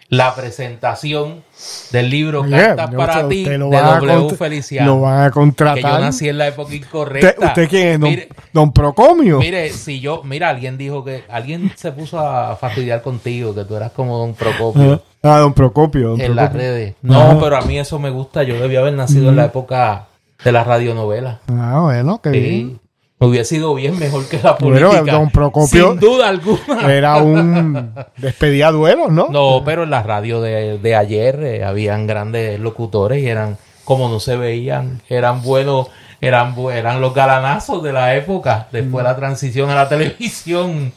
la 0.09 0.33
presentación 0.35 1.43
del 1.91 2.09
libro 2.09 2.41
Oye, 2.41 2.51
Cartas 2.51 2.95
para 2.95 3.13
usted 3.23 3.27
ti 3.29 3.43
de 3.43 3.57
W. 3.57 4.29
Feliciano. 4.37 4.95
Lo 4.95 5.01
van 5.01 5.19
a 5.19 5.23
que 5.23 5.27
yo 5.29 5.33
contratar. 5.33 5.99
nací 6.01 6.29
en 6.29 6.37
la 6.37 6.47
época 6.47 6.69
¿Usted, 6.73 6.77
incorrecta. 6.85 7.45
usted 7.47 7.67
quién 7.69 7.87
es? 7.87 7.99
Don, 7.99 8.09
Mire, 8.09 8.29
don 8.53 8.71
Procomio. 8.71 9.39
Mire, 9.39 9.69
si 9.71 9.99
yo, 9.99 10.21
mira, 10.23 10.49
alguien 10.49 10.77
dijo 10.77 11.03
que 11.03 11.23
alguien 11.29 11.71
se 11.75 11.91
puso 11.91 12.19
a 12.19 12.55
fastidiar 12.55 13.01
contigo, 13.01 13.53
que 13.53 13.65
tú 13.65 13.75
eras 13.75 13.91
como 13.91 14.17
Don 14.17 14.33
Procopio 14.33 15.01
Ah, 15.23 15.39
don 15.39 15.53
Procopio. 15.53 16.09
don 16.11 16.21
en 16.21 16.35
las 16.35 16.51
Procopio. 16.51 16.69
redes. 16.69 16.95
No, 17.01 17.21
Ajá. 17.21 17.39
pero 17.41 17.57
a 17.57 17.61
mí 17.61 17.77
eso 17.77 17.99
me 17.99 18.09
gusta. 18.09 18.43
Yo 18.43 18.57
debía 18.61 18.79
haber 18.79 18.93
nacido 18.93 19.29
en 19.29 19.35
la 19.35 19.45
época 19.45 20.05
de 20.41 20.51
la 20.53 20.63
radionovela. 20.63 21.41
Ah, 21.49 21.81
bueno, 21.83 22.21
qué 22.21 22.29
bien. 22.29 22.43
Sí. 22.43 22.79
Me 22.81 22.86
hubiese 23.19 23.55
ido 23.55 23.73
bien 23.75 23.97
mejor 23.97 24.27
que 24.27 24.39
la 24.41 24.53
Bueno, 24.59 24.89
política. 24.89 25.11
Don 25.13 25.29
Procopio- 25.31 25.91
Sin 25.91 25.99
duda 25.99 26.29
alguna. 26.29 26.93
Era 26.93 27.17
un 27.17 27.93
despedía 28.17 28.71
duelos, 28.71 29.11
¿no? 29.11 29.27
No, 29.29 29.63
pero 29.65 29.83
en 29.83 29.89
la 29.89 30.03
radio 30.03 30.39
de, 30.41 30.77
de 30.77 30.95
ayer 30.95 31.39
eh, 31.43 31.63
habían 31.63 32.05
grandes 32.07 32.59
locutores 32.59 33.23
y 33.23 33.27
eran, 33.27 33.57
como 33.83 34.07
no 34.09 34.19
se 34.19 34.35
veían, 34.37 35.01
eran 35.09 35.41
buenos, 35.41 35.87
eran, 36.21 36.55
eran 36.73 37.01
los 37.01 37.13
galanazos 37.13 37.81
de 37.83 37.93
la 37.93 38.15
época. 38.15 38.67
Después 38.71 39.03
Mm. 39.03 39.07
la 39.07 39.15
transición 39.15 39.69
a 39.71 39.75
la 39.75 39.89
televisión, 39.89 40.93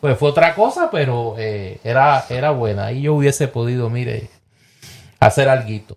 pues 0.00 0.16
fue 0.18 0.28
otra 0.30 0.54
cosa, 0.54 0.90
pero 0.92 1.34
eh, 1.38 1.78
era, 1.82 2.24
era 2.28 2.50
buena. 2.52 2.92
Y 2.92 3.02
yo 3.02 3.14
hubiese 3.14 3.48
podido, 3.48 3.90
mire, 3.90 4.30
hacer 5.20 5.48
algo. 5.48 5.96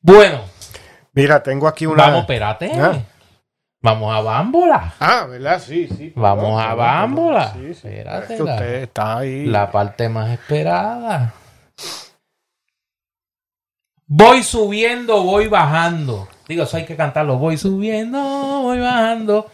Bueno, 0.00 0.40
Mira, 1.14 1.42
tengo 1.42 1.66
aquí 1.68 1.86
una. 1.86 2.04
vamos, 2.04 2.20
espérate. 2.20 2.70
Ah. 2.74 2.98
Vamos 3.82 4.14
a 4.14 4.20
Bámbola. 4.20 4.94
Ah, 5.00 5.26
¿verdad? 5.28 5.60
Sí, 5.60 5.88
sí. 5.88 6.12
Vamos 6.14 6.62
a 6.62 6.74
Bámbola. 6.74 7.52
Sí, 7.52 7.74
sí. 7.74 7.88
Espérate, 7.88 8.34
Es 8.34 8.38
que 8.38 8.42
usted 8.44 8.74
está 8.82 9.18
ahí. 9.18 9.46
La 9.46 9.72
parte 9.72 10.08
más 10.08 10.30
esperada. 10.30 11.34
Voy 14.06 14.42
subiendo, 14.44 15.22
voy 15.24 15.48
bajando. 15.48 16.28
Digo, 16.46 16.62
eso 16.62 16.76
hay 16.76 16.84
que 16.84 16.94
cantarlo. 16.94 17.38
Voy 17.38 17.56
subiendo, 17.56 18.20
voy 18.20 18.78
bajando. 18.78 19.50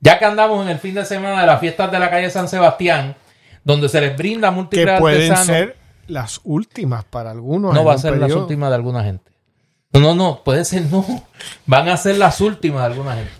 Ya 0.00 0.18
que 0.18 0.24
andamos 0.24 0.64
en 0.64 0.70
el 0.70 0.78
fin 0.78 0.94
de 0.94 1.04
semana 1.04 1.40
de 1.42 1.46
las 1.46 1.60
fiestas 1.60 1.92
de 1.92 1.98
la 1.98 2.08
calle 2.08 2.30
San 2.30 2.48
Sebastián, 2.48 3.14
donde 3.62 3.88
se 3.88 4.00
les 4.00 4.16
brinda 4.16 4.48
que 4.48 4.54
múltiples 4.54 5.00
pueden 5.00 5.32
artesanos. 5.32 5.46
ser 5.46 5.76
las 6.06 6.40
últimas 6.44 7.04
para 7.04 7.30
algunos. 7.30 7.74
No 7.74 7.84
va 7.84 7.94
a 7.94 7.98
ser 7.98 8.16
las 8.16 8.32
últimas 8.32 8.70
de 8.70 8.76
alguna 8.76 9.04
gente. 9.04 9.31
No, 9.92 10.14
no, 10.14 10.42
puede 10.42 10.64
ser 10.64 10.82
no. 10.90 11.04
Van 11.66 11.88
a 11.88 11.96
ser 11.96 12.16
las 12.16 12.40
últimas 12.40 12.80
de 12.80 12.86
alguna 12.86 13.14
gente. 13.14 13.32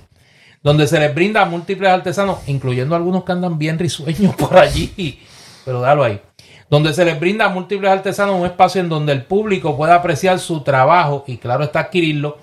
Donde 0.63 0.87
se 0.87 1.01
les 1.01 1.15
brinda 1.15 1.43
a 1.43 1.47
múltiples 1.47 1.91
artesanos, 1.91 2.39
incluyendo 2.47 2.95
algunos 2.95 3.25
que 3.25 3.33
andan 3.33 3.59
bien 3.59 3.79
risueños 3.79 4.35
por 4.37 4.57
allí. 4.57 5.21
Pero 5.65 5.81
dalo 5.81 6.05
ahí. 6.05 6.21
Donde 6.69 6.95
se 6.95 7.05
les 7.05 7.19
brinda 7.19 7.47
a 7.47 7.49
múltiples 7.49 7.91
artesanos 7.91 8.39
un 8.39 8.47
espacio 8.47 8.81
en 8.81 8.89
donde 8.89 9.13
el 9.13 9.25
público 9.25 9.77
pueda 9.77 9.95
apreciar 9.95 10.39
su 10.39 10.63
trabajo 10.63 11.25
y, 11.27 11.37
claro, 11.39 11.65
está 11.65 11.81
adquirirlo. 11.81 12.39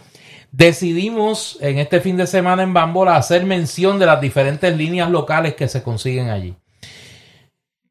Decidimos 0.51 1.57
en 1.61 1.77
este 1.77 2.01
fin 2.01 2.17
de 2.17 2.25
semana 2.25 2.63
en 2.63 2.73
Bambola 2.73 3.15
hacer 3.15 3.45
mención 3.45 3.99
de 3.99 4.07
las 4.07 4.19
diferentes 4.19 4.75
líneas 4.75 5.09
locales 5.09 5.55
que 5.55 5.67
se 5.67 5.83
consiguen 5.83 6.29
allí. 6.29 6.55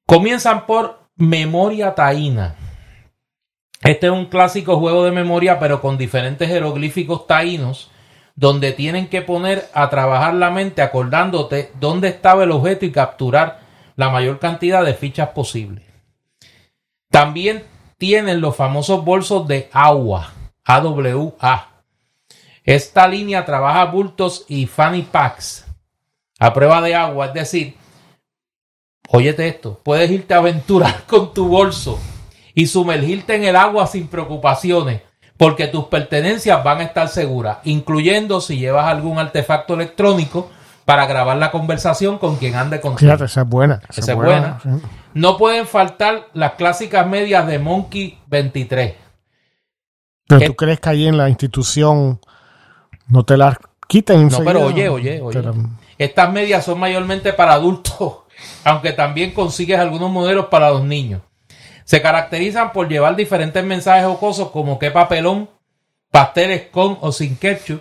Comienzan 0.07 0.67
por 0.67 1.01
Memoria 1.17 1.95
Taína. 1.95 2.57
Este 3.83 4.07
es 4.07 4.13
un 4.13 4.27
clásico 4.27 4.79
juego 4.79 5.05
de 5.05 5.13
memoria, 5.13 5.59
pero 5.59 5.81
con 5.81 5.99
diferentes 5.99 6.49
jeroglíficos 6.49 7.27
taínos, 7.27 7.91
donde 8.35 8.73
tienen 8.73 9.09
que 9.09 9.23
poner 9.23 9.69
a 9.73 9.89
trabajar 9.89 10.35
la 10.35 10.51
mente 10.51 10.83
acordándote 10.83 11.73
dónde 11.79 12.09
estaba 12.09 12.45
el 12.45 12.51
objeto 12.51 12.85
y 12.87 12.93
capturar 12.93 13.61
la 13.97 14.11
mayor 14.11 14.39
cantidad 14.39 14.85
de 14.85 14.95
fichas 14.95 15.31
posible. 15.31 15.83
También 17.11 17.65
tienen 17.99 18.41
los 18.41 18.55
famosos 18.55 19.05
bolsos 19.05 19.47
de 19.49 19.69
agua, 19.73 20.33
AWA. 20.65 21.69
Esta 22.65 23.09
línea 23.09 23.45
trabaja 23.45 23.85
bultos 23.87 24.45
y 24.49 24.67
fanny 24.67 25.03
packs 25.03 25.65
a 26.39 26.53
prueba 26.53 26.81
de 26.81 26.95
agua, 26.95 27.27
es 27.27 27.35
decir, 27.35 27.77
óyete 29.09 29.49
esto, 29.49 29.81
puedes 29.83 30.11
irte 30.11 30.35
a 30.35 30.39
aventurar 30.39 31.03
con 31.07 31.33
tu 31.33 31.49
bolso 31.49 31.99
y 32.59 32.67
sumergirte 32.67 33.37
en 33.37 33.45
el 33.45 33.55
agua 33.55 33.87
sin 33.87 34.09
preocupaciones, 34.09 35.03
porque 35.37 35.69
tus 35.69 35.85
pertenencias 35.85 36.65
van 36.65 36.79
a 36.79 36.83
estar 36.83 37.07
seguras, 37.07 37.59
incluyendo 37.63 38.41
si 38.41 38.59
llevas 38.59 38.87
algún 38.87 39.17
artefacto 39.21 39.75
electrónico 39.75 40.51
para 40.85 41.07
grabar 41.07 41.37
la 41.37 41.53
conversación 41.53 42.19
con 42.19 42.35
quien 42.35 42.57
ande 42.57 42.81
contigo. 42.81 43.13
Fíjate, 43.13 43.27
esa 43.27 43.43
es 43.43 43.49
buena. 43.49 43.81
Esa 43.89 44.11
es 44.11 44.17
buena. 44.19 44.59
sí. 44.61 44.71
No 45.15 45.37
pueden 45.37 45.69
faltar 45.69 46.31
las 46.33 46.55
clásicas 46.55 47.07
medias 47.07 47.47
de 47.47 47.61
Monkey 47.61 48.19
23. 48.27 48.95
Pero 50.27 50.47
tú 50.47 50.57
crees 50.57 50.81
que 50.81 50.89
ahí 50.89 51.07
en 51.07 51.17
la 51.17 51.29
institución 51.29 52.19
no 53.07 53.23
te 53.23 53.37
las 53.37 53.57
quiten. 53.87 54.27
No, 54.31 54.39
pero 54.41 54.65
oye, 54.65 54.89
oye, 54.89 55.21
oye. 55.21 55.43
Estas 55.97 56.33
medias 56.33 56.65
son 56.65 56.81
mayormente 56.81 57.33
para 57.33 57.53
adultos, 57.53 58.23
aunque 58.65 58.95
también 58.95 59.31
consigues 59.31 59.79
algunos 59.79 60.11
modelos 60.11 60.47
para 60.47 60.71
los 60.71 60.83
niños. 60.83 61.23
Se 61.89 62.03
caracterizan 62.03 62.75
por 62.75 62.87
llevar 62.87 63.17
diferentes 63.17 63.65
mensajes 63.65 64.05
jocosos 64.05 64.51
como 64.51 64.79
qué 64.79 64.91
papelón, 64.91 65.49
pasteles 66.11 66.67
con 66.71 66.99
o 67.01 67.13
sin 67.13 67.39
ketchup, 67.39 67.81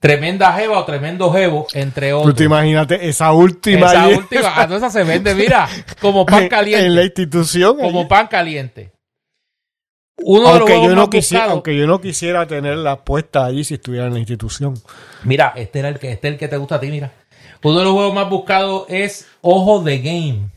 tremenda 0.00 0.52
jeva 0.54 0.80
o 0.80 0.84
tremendo 0.84 1.32
jevo, 1.32 1.68
entre 1.72 2.12
otros. 2.12 2.34
Tú 2.34 2.38
te 2.38 2.44
imagínate 2.46 3.08
esa 3.08 3.30
última. 3.30 3.86
Esa 3.86 4.08
última, 4.08 4.52
ah, 4.56 4.68
esa 4.68 4.90
se 4.90 5.04
vende, 5.04 5.34
mira, 5.36 5.68
como 6.00 6.26
pan 6.26 6.48
caliente. 6.48 6.84
En 6.84 6.96
la 6.96 7.04
institución. 7.04 7.76
Como 7.78 8.08
pan 8.08 8.26
caliente. 8.26 8.90
Uno 10.16 10.48
aunque, 10.48 10.72
de 10.72 10.78
los 10.78 10.88
yo 10.88 10.96
no 10.96 11.08
quisiera, 11.08 11.44
aunque 11.44 11.76
yo 11.76 11.86
no 11.86 12.00
quisiera 12.00 12.48
tenerla 12.48 13.04
puesta 13.04 13.44
allí 13.44 13.62
si 13.62 13.74
estuviera 13.74 14.08
en 14.08 14.14
la 14.14 14.18
institución. 14.18 14.74
Mira, 15.22 15.52
este 15.54 15.78
era 15.78 15.90
el 15.90 16.00
que, 16.00 16.10
este 16.10 16.26
es 16.26 16.32
el 16.32 16.40
que 16.40 16.48
te 16.48 16.56
gusta 16.56 16.74
a 16.74 16.80
ti, 16.80 16.88
mira. 16.88 17.12
Uno 17.62 17.78
de 17.78 17.84
los 17.84 17.92
juegos 17.92 18.14
más 18.14 18.28
buscados 18.28 18.86
es 18.88 19.28
Ojo 19.42 19.80
de 19.80 19.98
Game. 20.00 20.53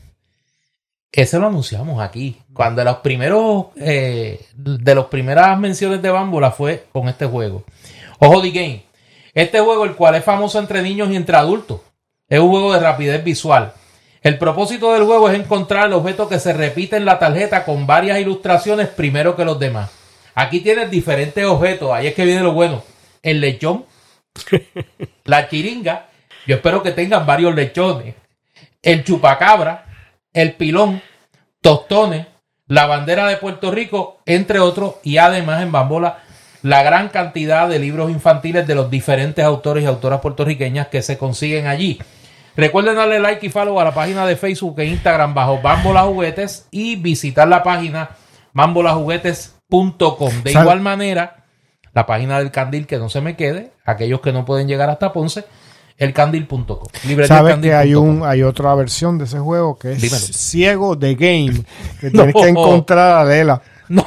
Ese 1.10 1.38
lo 1.38 1.46
anunciamos 1.46 2.00
aquí. 2.00 2.40
Cuando 2.52 2.84
los 2.84 2.98
primeros, 2.98 3.66
eh, 3.76 4.46
de 4.54 4.94
las 4.94 5.06
primeras 5.06 5.58
menciones 5.58 6.02
de 6.02 6.10
Bambola 6.10 6.50
fue 6.50 6.86
con 6.92 7.08
este 7.08 7.26
juego. 7.26 7.64
Ojo 8.18 8.40
de 8.40 8.50
Game. 8.50 8.84
Este 9.34 9.60
juego, 9.60 9.84
el 9.84 9.94
cual 9.94 10.16
es 10.16 10.24
famoso 10.24 10.58
entre 10.58 10.82
niños 10.82 11.10
y 11.10 11.16
entre 11.16 11.36
adultos, 11.36 11.80
es 12.28 12.40
un 12.40 12.48
juego 12.50 12.72
de 12.72 12.80
rapidez 12.80 13.22
visual. 13.22 13.72
El 14.22 14.36
propósito 14.36 14.92
del 14.92 15.04
juego 15.04 15.30
es 15.30 15.38
encontrar 15.38 15.86
el 15.86 15.92
objeto 15.92 16.28
que 16.28 16.40
se 16.40 16.52
repite 16.52 16.96
en 16.96 17.04
la 17.04 17.18
tarjeta 17.18 17.64
con 17.64 17.86
varias 17.86 18.18
ilustraciones 18.18 18.88
primero 18.88 19.36
que 19.36 19.44
los 19.44 19.58
demás. 19.58 19.90
Aquí 20.34 20.60
tienes 20.60 20.90
diferentes 20.90 21.44
objetos, 21.44 21.92
ahí 21.92 22.08
es 22.08 22.14
que 22.14 22.24
viene 22.24 22.42
lo 22.42 22.52
bueno. 22.52 22.82
El 23.22 23.40
lechón, 23.40 23.84
la 25.24 25.48
chiringa, 25.48 26.08
yo 26.46 26.56
espero 26.56 26.82
que 26.82 26.92
tengan 26.92 27.24
varios 27.26 27.54
lechones. 27.54 28.14
El 28.82 29.04
chupacabra, 29.04 29.86
el 30.32 30.54
pilón, 30.54 31.02
tostones, 31.60 32.26
la 32.66 32.86
bandera 32.86 33.26
de 33.26 33.36
Puerto 33.36 33.70
Rico, 33.70 34.18
entre 34.26 34.60
otros, 34.60 34.96
y 35.02 35.18
además 35.18 35.62
en 35.62 35.72
Bambola 35.72 36.18
la 36.62 36.82
gran 36.82 37.08
cantidad 37.08 37.68
de 37.68 37.78
libros 37.78 38.10
infantiles 38.10 38.66
de 38.66 38.74
los 38.74 38.90
diferentes 38.90 39.44
autores 39.44 39.84
y 39.84 39.86
autoras 39.86 40.20
puertorriqueñas 40.20 40.88
que 40.88 41.02
se 41.02 41.16
consiguen 41.16 41.66
allí. 41.66 41.98
Recuerden 42.56 42.96
darle 42.96 43.20
like 43.20 43.46
y 43.46 43.50
follow 43.50 43.78
a 43.78 43.84
la 43.84 43.94
página 43.94 44.26
de 44.26 44.34
Facebook 44.34 44.80
e 44.80 44.86
Instagram 44.86 45.34
bajo 45.34 45.60
Bambola 45.62 46.02
Juguetes 46.02 46.66
y 46.72 46.96
visitar 46.96 47.46
la 47.46 47.62
página 47.62 48.10
bambolajuguetes.com. 48.52 50.42
De 50.42 50.52
igual 50.52 50.80
manera, 50.80 51.44
la 51.94 52.06
página 52.06 52.38
del 52.38 52.50
Candil 52.50 52.86
que 52.86 52.98
no 52.98 53.08
se 53.08 53.20
me 53.20 53.36
quede, 53.36 53.72
aquellos 53.84 54.20
que 54.20 54.32
no 54.32 54.44
pueden 54.44 54.66
llegar 54.66 54.90
hasta 54.90 55.12
Ponce, 55.12 55.44
elcandil.com. 55.98 56.78
¿Sabes 57.26 57.58
que 57.58 57.74
hay 57.74 57.94
un 57.94 58.24
hay 58.24 58.42
otra 58.42 58.74
versión 58.74 59.18
de 59.18 59.24
ese 59.24 59.38
juego 59.40 59.78
que 59.78 59.92
es 59.92 60.36
Ciego 60.36 60.96
de 60.96 61.14
Game, 61.16 61.64
que 62.00 62.10
tienes 62.12 62.34
que 62.34 62.48
encontrar 62.48 63.12
a 63.12 63.20
Adela. 63.20 63.62
No. 63.88 64.06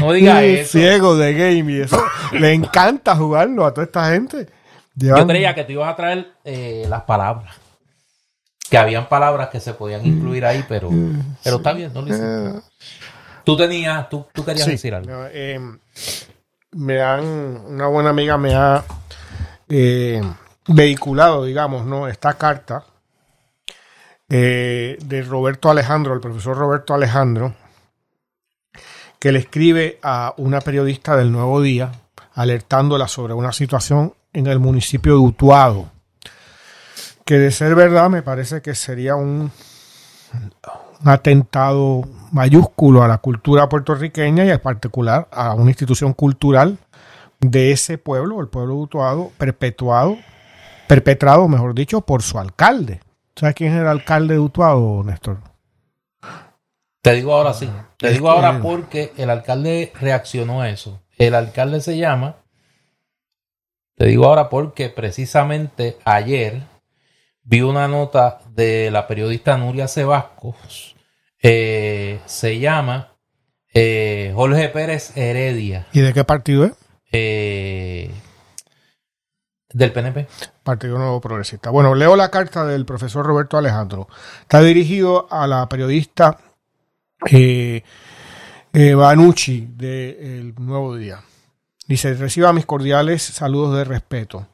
No 0.00 0.12
diga 0.12 0.42
eso. 0.44 0.78
Ciego 0.78 1.16
de 1.16 1.34
game 1.34 1.72
y 1.72 1.80
eso. 1.80 2.02
Le 2.32 2.52
encanta 2.52 3.16
jugarlo 3.16 3.64
a 3.64 3.72
toda 3.72 3.84
esta 3.84 4.10
gente. 4.10 4.48
Yo 4.94 5.26
creía 5.26 5.54
que 5.54 5.64
te 5.64 5.72
ibas 5.72 5.92
a 5.92 5.96
traer 5.96 6.32
eh, 6.44 6.84
las 6.88 7.02
palabras. 7.02 7.54
Que 8.68 8.78
habían 8.78 9.08
palabras 9.08 9.48
que 9.48 9.60
se 9.60 9.74
podían 9.74 10.04
incluir 10.06 10.44
ahí, 10.46 10.64
pero, 10.68 10.90
pero 11.42 11.56
está 11.56 11.72
bien, 11.72 11.92
no 11.92 12.02
lo 12.02 12.14
eh. 12.14 12.60
Tú 13.44 13.56
tenías, 13.56 14.08
tú, 14.08 14.26
tú 14.32 14.44
querías 14.44 14.66
decir 14.66 14.94
algo. 14.94 15.26
Eh, 15.30 15.60
me 16.72 17.02
han, 17.02 17.24
una 17.24 17.86
buena 17.88 18.10
amiga 18.10 18.38
me 18.38 18.54
ha 18.54 18.82
vehiculado, 20.68 21.44
digamos, 21.44 21.86
¿no? 21.86 22.08
Esta 22.08 22.34
carta 22.34 22.84
de 24.28 25.26
Roberto 25.28 25.70
Alejandro, 25.70 26.14
el 26.14 26.20
profesor 26.20 26.56
Roberto 26.56 26.94
Alejandro, 26.94 27.54
que 29.22 29.30
le 29.30 29.38
escribe 29.38 30.00
a 30.02 30.34
una 30.38 30.60
periodista 30.60 31.16
del 31.16 31.30
Nuevo 31.30 31.60
Día 31.60 31.92
alertándola 32.34 33.06
sobre 33.06 33.34
una 33.34 33.52
situación 33.52 34.14
en 34.32 34.46
el 34.48 34.58
municipio 34.58 35.12
de 35.12 35.18
Utuado, 35.18 35.90
que 37.24 37.38
de 37.38 37.52
ser 37.52 37.74
verdad 37.74 38.10
me 38.10 38.22
parece 38.22 38.62
que 38.62 38.74
sería 38.74 39.14
un, 39.14 39.52
un 40.32 41.08
atentado 41.08 42.02
mayúsculo 42.32 43.02
a 43.02 43.08
la 43.08 43.18
cultura 43.18 43.68
puertorriqueña 43.68 44.44
y 44.44 44.50
en 44.50 44.58
particular 44.58 45.28
a 45.30 45.54
una 45.54 45.70
institución 45.70 46.14
cultural 46.14 46.78
de 47.42 47.72
ese 47.72 47.98
pueblo, 47.98 48.40
el 48.40 48.48
pueblo 48.48 48.74
de 48.74 48.80
Utuado, 48.80 49.32
perpetuado, 49.36 50.16
perpetrado, 50.86 51.48
mejor 51.48 51.74
dicho, 51.74 52.00
por 52.00 52.22
su 52.22 52.38
alcalde. 52.38 53.00
¿Sabes 53.36 53.54
quién 53.54 53.72
es 53.74 53.80
el 53.80 53.88
alcalde 53.88 54.34
de 54.34 54.40
Utuado, 54.40 55.02
Néstor? 55.04 55.38
Te 57.02 57.14
digo 57.14 57.34
ahora 57.34 57.52
sí. 57.52 57.68
Te 57.98 58.10
digo 58.10 58.30
ahora 58.30 58.60
porque 58.62 59.12
el 59.16 59.28
alcalde 59.28 59.92
reaccionó 60.00 60.62
a 60.62 60.70
eso. 60.70 61.02
El 61.18 61.34
alcalde 61.34 61.80
se 61.80 61.98
llama. 61.98 62.36
Te 63.96 64.06
digo 64.06 64.26
ahora 64.26 64.48
porque 64.48 64.88
precisamente 64.88 65.98
ayer 66.04 66.62
vi 67.42 67.60
una 67.60 67.88
nota 67.88 68.40
de 68.50 68.90
la 68.92 69.08
periodista 69.08 69.56
Nuria 69.58 69.88
Sebascos. 69.88 70.94
Eh, 71.42 72.20
se 72.26 72.60
llama 72.60 73.16
eh, 73.74 74.32
Jorge 74.34 74.68
Pérez 74.68 75.16
Heredia. 75.16 75.88
¿Y 75.92 76.00
de 76.00 76.12
qué 76.12 76.22
partido 76.22 76.64
es? 76.64 76.81
Eh, 77.12 78.10
del 79.72 79.92
PNP. 79.92 80.28
Partido 80.62 80.98
Nuevo 80.98 81.20
Progresista. 81.20 81.70
Bueno, 81.70 81.94
leo 81.94 82.16
la 82.16 82.30
carta 82.30 82.66
del 82.66 82.84
profesor 82.84 83.24
Roberto 83.26 83.56
Alejandro. 83.56 84.08
Está 84.40 84.60
dirigido 84.60 85.26
a 85.30 85.46
la 85.46 85.68
periodista 85.68 86.38
eh, 87.30 87.82
eh, 88.72 88.94
Banucci 88.94 89.68
de 89.76 90.38
El 90.38 90.54
Nuevo 90.56 90.96
Día. 90.96 91.20
Dice, 91.86 92.14
reciba 92.14 92.52
mis 92.52 92.66
cordiales 92.66 93.22
saludos 93.22 93.76
de 93.76 93.84
respeto. 93.84 94.46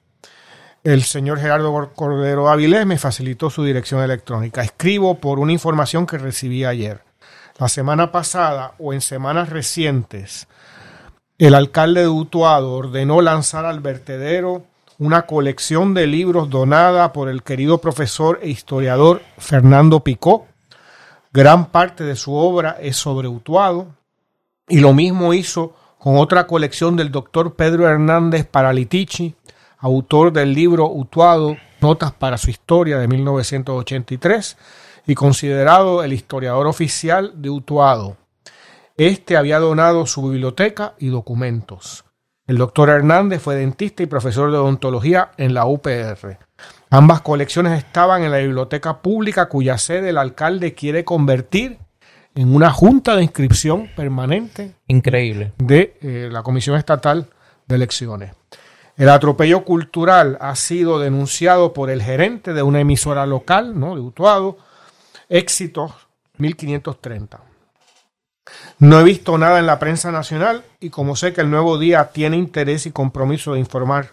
El 0.85 1.03
señor 1.03 1.41
Gerardo 1.41 1.93
Cordero 1.95 2.49
Avilés 2.49 2.87
me 2.87 2.99
facilitó 2.99 3.51
su 3.51 3.65
dirección 3.65 4.03
electrónica. 4.03 4.63
Escribo 4.63 5.19
por 5.19 5.39
una 5.39 5.53
información 5.53 6.07
que 6.07 6.19
recibí 6.19 6.65
ayer. 6.65 7.03
La 7.59 7.69
semana 7.69 8.13
pasada 8.13 8.75
o 8.79 8.93
en 8.93 9.01
semanas 9.01 9.49
recientes, 9.49 10.47
el 11.47 11.55
alcalde 11.55 12.03
de 12.03 12.09
Utuado 12.09 12.73
ordenó 12.73 13.21
lanzar 13.21 13.65
al 13.65 13.81
vertedero 13.81 14.65
una 14.99 15.23
colección 15.23 15.95
de 15.95 16.09
libros 16.09 16.51
donada 16.51 17.13
por 17.13 17.29
el 17.29 17.45
querido 17.45 17.79
profesor 17.79 18.41
e 18.43 18.49
historiador 18.49 19.23
Fernando 19.39 20.01
Picó, 20.01 20.47
Gran 21.33 21.67
parte 21.67 22.05
de 22.05 22.17
su 22.17 22.35
obra 22.35 22.79
es 22.81 22.97
sobre 22.97 23.29
Utuado 23.29 23.87
y 24.67 24.81
lo 24.81 24.93
mismo 24.95 25.35
hizo 25.35 25.75
con 25.99 26.17
otra 26.17 26.47
colección 26.47 26.97
del 26.97 27.13
doctor 27.13 27.55
Pedro 27.55 27.87
Hernández 27.87 28.47
Paralitici, 28.47 29.37
autor 29.79 30.33
del 30.33 30.55
libro 30.55 30.91
Utuado, 30.91 31.57
Notas 31.81 32.13
para 32.13 32.39
su 32.39 32.51
Historia 32.51 32.99
de 32.99 33.07
1983 33.07 34.57
y 35.07 35.15
considerado 35.15 36.03
el 36.03 36.13
historiador 36.13 36.67
oficial 36.67 37.33
de 37.37 37.51
Utuado. 37.51 38.17
Este 38.99 39.37
había 39.37 39.61
donado 39.61 40.07
su 40.07 40.29
biblioteca 40.29 40.95
y 40.99 41.07
documentos. 41.07 42.05
El 42.49 42.59
doctor 42.59 42.89
Hernández 42.89 43.41
fue 43.41 43.55
dentista 43.55 44.03
y 44.03 44.07
profesor 44.07 44.51
de 44.51 44.59
odontología 44.59 45.31
en 45.37 45.55
la 45.55 45.67
UPR. 45.67 46.37
Ambas 46.91 47.21
colecciones 47.21 47.79
estaban 47.79 48.25
en 48.25 48.33
la 48.33 48.39
biblioteca 48.39 49.01
pública 49.01 49.49
cuya 49.49 49.79
sede 49.79 50.09
el 50.09 50.19
alcalde 50.19 50.75
quiere 50.75 51.05
convertir 51.05 51.79
en 52.35 52.53
una 52.53 52.73
junta 52.73 53.15
de 53.15 53.23
inscripción 53.23 53.89
permanente. 53.95 54.75
Increíble. 54.89 55.53
De 55.59 55.97
eh, 56.03 56.29
la 56.33 56.43
Comisión 56.43 56.77
Estatal 56.77 57.29
de 57.69 57.77
Elecciones. 57.77 58.33
El 58.97 59.11
atropello 59.11 59.65
cultural 59.65 60.39
ha 60.41 60.57
sido 60.57 60.99
denunciado 60.99 61.73
por 61.73 61.91
el 61.91 62.03
gerente 62.03 62.53
de 62.53 62.65
una 62.65 62.81
emisora 62.81 63.27
local, 63.27 63.79
¿no? 63.79 63.95
de 63.95 64.01
Utuado, 64.01 64.59
Éxitos 65.29 65.93
1530. 66.39 67.48
No 68.79 69.01
he 69.01 69.05
visto 69.05 69.39
nada 69.39 69.59
en 69.59 69.67
la 69.67 69.79
prensa 69.79 70.13
nacional 70.13 70.65
y 70.81 70.91
como 70.91 71.17
sé 71.17 71.33
que 71.33 71.41
el 71.41 71.51
nuevo 71.51 71.79
día 71.79 72.11
tiene 72.13 72.37
interés 72.37 72.87
y 72.87 72.93
compromiso 72.93 73.55
de 73.55 73.61
informar 73.61 74.13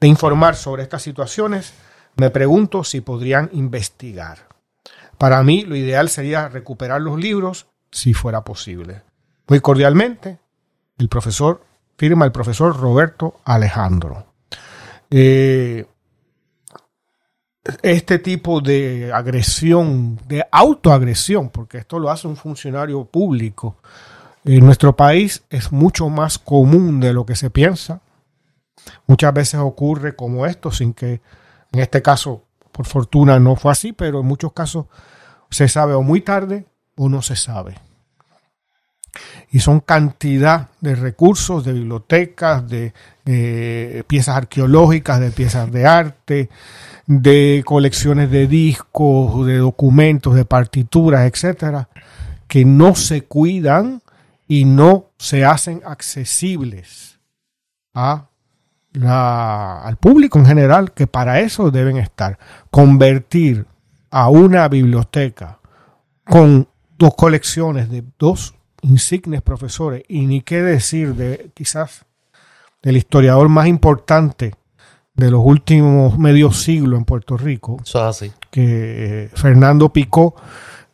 de 0.00 0.08
informar 0.08 0.56
sobre 0.56 0.82
estas 0.82 1.02
situaciones, 1.02 1.72
me 2.16 2.30
pregunto 2.30 2.84
si 2.84 3.00
podrían 3.00 3.50
investigar. 3.52 4.48
Para 5.18 5.42
mí 5.42 5.62
lo 5.62 5.76
ideal 5.76 6.08
sería 6.08 6.48
recuperar 6.48 7.00
los 7.00 7.18
libros 7.18 7.66
si 7.90 8.12
fuera 8.12 8.44
posible. 8.44 9.02
Muy 9.48 9.60
cordialmente, 9.60 10.38
el 10.98 11.08
profesor, 11.08 11.64
firma 11.96 12.24
el 12.24 12.32
profesor 12.32 12.78
Roberto 12.78 13.40
Alejandro. 13.44 14.26
Eh, 15.10 15.86
este 17.82 18.18
tipo 18.18 18.60
de 18.60 19.12
agresión, 19.12 20.18
de 20.26 20.44
autoagresión, 20.50 21.50
porque 21.50 21.78
esto 21.78 21.98
lo 21.98 22.10
hace 22.10 22.28
un 22.28 22.36
funcionario 22.36 23.04
público, 23.04 23.76
En 24.44 24.64
nuestro 24.64 24.94
país 24.94 25.42
es 25.50 25.72
mucho 25.72 26.08
más 26.08 26.38
común 26.38 27.00
de 27.00 27.12
lo 27.12 27.26
que 27.26 27.34
se 27.34 27.50
piensa. 27.50 28.00
Muchas 29.08 29.34
veces 29.34 29.58
ocurre 29.58 30.14
como 30.14 30.46
esto, 30.46 30.70
sin 30.70 30.94
que 30.94 31.20
en 31.72 31.80
este 31.80 32.00
caso, 32.00 32.44
por 32.70 32.86
fortuna, 32.86 33.40
no 33.40 33.56
fue 33.56 33.72
así, 33.72 33.92
pero 33.92 34.20
en 34.20 34.26
muchos 34.26 34.52
casos 34.52 34.86
se 35.50 35.66
sabe 35.66 35.94
o 35.94 36.02
muy 36.02 36.20
tarde 36.20 36.66
o 36.96 37.08
no 37.08 37.22
se 37.22 37.34
sabe. 37.34 37.74
Y 39.50 39.58
son 39.60 39.80
cantidad 39.80 40.68
de 40.80 40.94
recursos, 40.94 41.64
de 41.64 41.72
bibliotecas, 41.72 42.68
de 42.68 44.04
piezas 44.06 44.36
arqueológicas, 44.36 45.18
de 45.18 45.30
piezas 45.32 45.72
de 45.72 45.86
arte, 45.86 46.50
de 47.06 47.62
colecciones 47.64 48.30
de 48.30 48.46
discos, 48.46 49.46
de 49.46 49.58
documentos, 49.58 50.34
de 50.34 50.44
partituras, 50.44 51.30
etcétera, 51.30 51.88
que 52.48 52.64
no 52.64 52.94
se 52.94 53.24
cuidan 53.24 54.02
y 54.48 54.64
no 54.64 55.10
se 55.18 55.44
hacen 55.44 55.82
accesibles 55.84 57.18
a 57.94 58.28
al 59.04 59.96
público 59.96 60.38
en 60.38 60.46
general, 60.46 60.92
que 60.92 61.06
para 61.06 61.40
eso 61.40 61.70
deben 61.70 61.98
estar. 61.98 62.38
Convertir 62.70 63.66
a 64.10 64.30
una 64.30 64.68
biblioteca 64.68 65.58
con 66.24 66.68
dos 66.96 67.14
colecciones 67.14 67.90
de 67.90 68.02
dos 68.18 68.54
insignes 68.82 69.42
profesores, 69.42 70.02
y 70.08 70.26
ni 70.26 70.40
qué 70.40 70.62
decir 70.62 71.14
de 71.14 71.50
quizás 71.54 72.06
del 72.82 72.96
historiador 72.96 73.48
más 73.48 73.66
importante 73.66 74.54
de 75.16 75.30
los 75.30 75.40
últimos 75.42 76.18
medio 76.18 76.52
siglo 76.52 76.96
en 76.96 77.04
Puerto 77.04 77.36
Rico, 77.36 77.78
que 78.50 79.24
eh, 79.24 79.30
Fernando 79.34 79.88
Picó, 79.88 80.34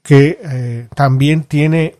que 0.02 0.38
eh, 0.42 0.88
también 0.94 1.44
tiene 1.44 1.96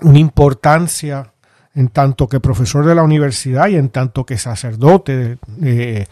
una 0.00 0.18
importancia 0.18 1.32
en 1.74 1.88
tanto 1.88 2.28
que 2.28 2.40
profesor 2.40 2.84
de 2.84 2.94
la 2.94 3.04
universidad 3.04 3.68
y 3.68 3.76
en 3.76 3.88
tanto 3.90 4.26
que 4.26 4.36
sacerdote, 4.36 5.38
eh, 5.62 6.06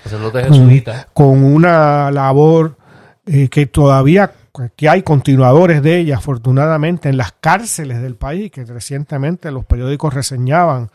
con, 1.13 1.43
una 1.43 2.11
labor 2.13 2.77
que 3.25 3.67
todavía 3.67 4.33
que 4.77 4.89
hay 4.89 5.03
continuadores 5.03 5.83
de 5.83 5.99
ella, 5.99 6.17
afortunadamente, 6.17 7.09
en 7.09 7.17
las 7.17 7.33
cárceles 7.33 8.01
del 8.01 8.15
país, 8.15 8.51
que 8.53 8.65
recientemente 8.65 9.51
los 9.51 9.65
periódicos 9.65 10.15
reseñaban 10.15 10.91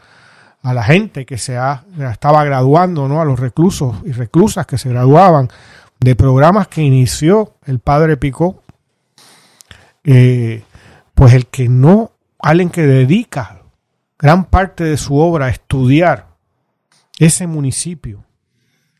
a 0.64 0.74
la 0.74 0.84
gente 0.84 1.26
que 1.26 1.38
se 1.38 1.58
estaba 2.12 2.44
graduando, 2.44 3.08
¿no? 3.08 3.22
a 3.22 3.26
los 3.26 3.40
reclusos 3.40 3.96
y 4.06 4.12
reclusas 4.12 4.66
que 4.66 4.78
se 4.78 4.90
graduaban 4.90 5.50
de 6.00 6.16
programas 6.16 6.68
que 6.68 6.82
inició 6.82 7.56
el 7.66 7.80
padre 7.80 8.18
Picó, 8.18 8.62
eh, 10.04 10.64
pues 11.14 11.34
el 11.34 11.48
que 11.48 11.70
no 11.70 12.12
alguien 12.40 12.70
que 12.70 12.86
dedica 12.86 13.62
gran 14.18 14.46
parte 14.46 14.84
de 14.84 14.98
su 14.98 15.18
obra 15.18 15.48
a 15.48 15.50
estudiar 15.50 16.28
ese 17.18 17.48
municipio, 17.48 18.24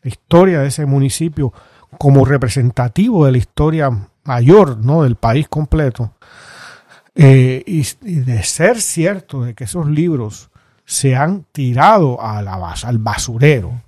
la 0.02 0.10
historia 0.10 0.60
de 0.60 0.68
ese 0.68 0.86
municipio 0.86 1.52
como 1.98 2.24
representativo 2.24 3.26
de 3.26 3.32
la 3.32 3.38
historia 3.38 3.90
mayor 4.24 4.78
¿no? 4.78 5.02
del 5.02 5.16
país 5.16 5.48
completo, 5.48 6.14
eh, 7.14 7.62
y, 7.66 7.82
de 8.20 8.42
ser 8.42 8.80
cierto 8.80 9.42
de 9.42 9.54
que 9.54 9.64
esos 9.64 9.86
libros 9.86 10.50
se 10.84 11.16
han 11.16 11.44
tirado 11.52 12.20
a 12.20 12.42
la, 12.42 12.54
al 12.54 12.98
basurero 12.98 13.80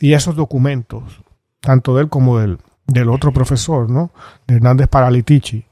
y 0.00 0.12
esos 0.14 0.36
documentos, 0.36 1.20
tanto 1.60 1.96
de 1.96 2.02
él 2.02 2.08
como 2.08 2.38
del, 2.38 2.58
del 2.86 3.08
otro 3.08 3.32
profesor, 3.32 3.90
¿no? 3.90 4.10
de 4.46 4.56
Hernández 4.56 4.88
Paralitici, 4.88 5.64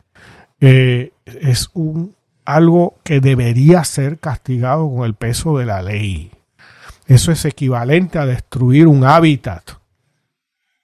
eh, 0.60 1.12
es 1.24 1.70
un 1.74 2.14
algo 2.44 2.98
que 3.04 3.20
debería 3.20 3.84
ser 3.84 4.18
castigado 4.18 4.90
con 4.92 5.04
el 5.04 5.14
peso 5.14 5.58
de 5.58 5.66
la 5.66 5.82
ley. 5.82 6.32
Eso 7.06 7.32
es 7.32 7.44
equivalente 7.44 8.18
a 8.18 8.26
destruir 8.26 8.86
un 8.86 9.04
hábitat 9.04 9.62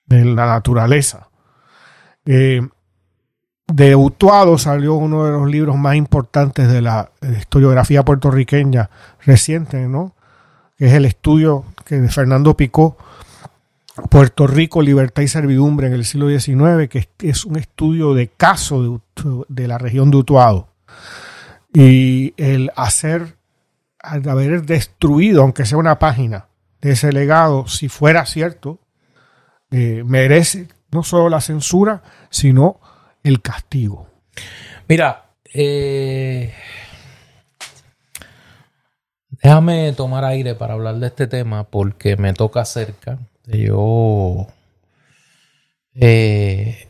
de 0.06 0.24
la 0.24 0.46
naturaleza. 0.46 1.28
Eh, 2.26 2.60
de 3.72 3.94
Utuado 3.94 4.56
salió 4.56 4.94
uno 4.94 5.24
de 5.24 5.32
los 5.32 5.48
libros 5.48 5.76
más 5.76 5.94
importantes 5.94 6.68
de 6.68 6.80
la, 6.80 7.10
historiografía 7.38 8.04
puertorriqueña 8.04 8.90
reciente, 9.24 9.88
¿no? 9.88 10.14
Que 10.76 10.86
es 10.86 10.94
el 10.94 11.04
estudio 11.04 11.64
que 11.84 12.00
de 12.00 12.08
Fernando 12.08 12.56
Picó, 12.56 12.96
Puerto 14.10 14.46
Rico, 14.46 14.80
Libertad 14.80 15.22
y 15.22 15.28
Servidumbre 15.28 15.88
en 15.88 15.92
el 15.92 16.04
siglo 16.04 16.28
XIX, 16.28 16.88
que 16.88 17.08
es 17.18 17.44
un 17.44 17.56
estudio 17.56 18.14
de 18.14 18.28
caso 18.28 19.02
de, 19.48 19.68
la 19.68 19.76
región 19.76 20.10
de 20.10 20.16
Utuado 20.18 20.68
y 21.74 22.34
el 22.36 22.70
hacer, 22.76 23.36
al 23.98 24.26
haber 24.28 24.62
destruido, 24.64 25.42
aunque 25.42 25.66
sea 25.66 25.78
una 25.78 25.98
página 25.98 26.46
de 26.80 26.92
ese 26.92 27.12
legado, 27.12 27.66
si 27.66 27.88
fuera 27.88 28.24
cierto, 28.24 28.78
eh, 29.70 30.04
merece 30.06 30.68
no 30.90 31.02
solo 31.02 31.28
la 31.28 31.40
censura, 31.40 32.02
sino 32.30 32.80
el 33.22 33.40
castigo. 33.42 34.08
Mira, 34.88 35.32
eh, 35.52 36.52
déjame 39.30 39.92
tomar 39.92 40.24
aire 40.24 40.54
para 40.54 40.74
hablar 40.74 40.96
de 40.96 41.06
este 41.08 41.26
tema 41.26 41.64
porque 41.64 42.16
me 42.16 42.32
toca 42.32 42.64
cerca. 42.64 43.18
Yo 43.46 44.46
eh, 45.94 46.88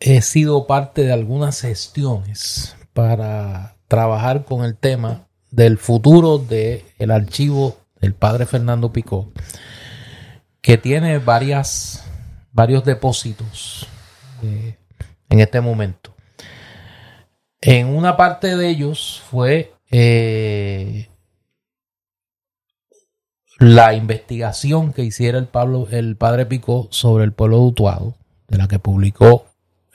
he 0.00 0.22
sido 0.22 0.66
parte 0.66 1.02
de 1.02 1.12
algunas 1.12 1.60
gestiones 1.60 2.76
para 2.92 3.76
trabajar 3.86 4.44
con 4.44 4.64
el 4.64 4.76
tema 4.76 5.28
del 5.50 5.78
futuro 5.78 6.38
del 6.38 6.82
el 6.98 7.10
archivo 7.10 7.78
del 8.00 8.14
padre 8.14 8.46
Fernando 8.46 8.92
Picó, 8.92 9.32
que 10.60 10.78
tiene 10.78 11.18
varias, 11.18 12.04
varios 12.52 12.84
depósitos 12.84 13.88
en 15.28 15.40
este 15.40 15.60
momento. 15.60 16.14
En 17.60 17.88
una 17.88 18.16
parte 18.16 18.56
de 18.56 18.68
ellos 18.68 19.22
fue 19.28 19.72
eh, 19.90 21.08
la 23.58 23.94
investigación 23.94 24.92
que 24.92 25.02
hiciera 25.02 25.38
el, 25.38 25.46
Pablo, 25.46 25.88
el 25.90 26.16
padre 26.16 26.46
Picó 26.46 26.86
sobre 26.90 27.24
el 27.24 27.32
pueblo 27.32 27.58
de 27.58 27.62
Utuado, 27.64 28.14
de 28.46 28.58
la 28.58 28.68
que 28.68 28.78
publicó 28.78 29.46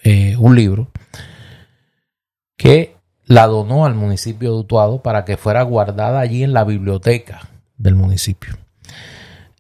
eh, 0.03 0.35
un 0.38 0.55
libro, 0.55 0.89
que 2.57 2.97
la 3.26 3.47
donó 3.47 3.85
al 3.85 3.95
municipio 3.95 4.51
de 4.51 4.60
Utuado 4.60 5.01
para 5.01 5.23
que 5.23 5.38
fuera 5.38 5.64
guardada 5.64 6.19
allí 6.19 6.43
en 6.43 6.51
la 6.51 6.65
biblioteca 6.65 7.49
del 7.77 7.95
municipio. 7.95 8.57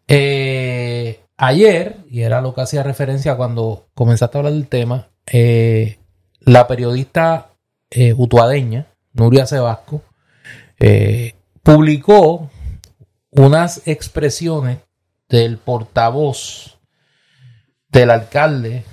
Eh, 0.09 1.21
ayer, 1.37 1.97
y 2.09 2.21
era 2.21 2.41
lo 2.41 2.53
que 2.53 2.61
hacía 2.61 2.83
referencia 2.83 3.37
cuando 3.37 3.87
comenzaste 3.93 4.37
a 4.37 4.39
hablar 4.39 4.53
del 4.53 4.67
tema, 4.67 5.07
eh, 5.25 5.99
la 6.39 6.67
periodista 6.67 7.51
eh, 7.89 8.13
utuadeña, 8.13 8.87
Nuria 9.13 9.45
Sebasco, 9.45 10.01
publicó 11.61 12.49
unas 13.31 13.87
expresiones 13.87 14.79
del 15.29 15.57
portavoz 15.57 16.77
del 17.87 18.11
alcalde 18.11 18.83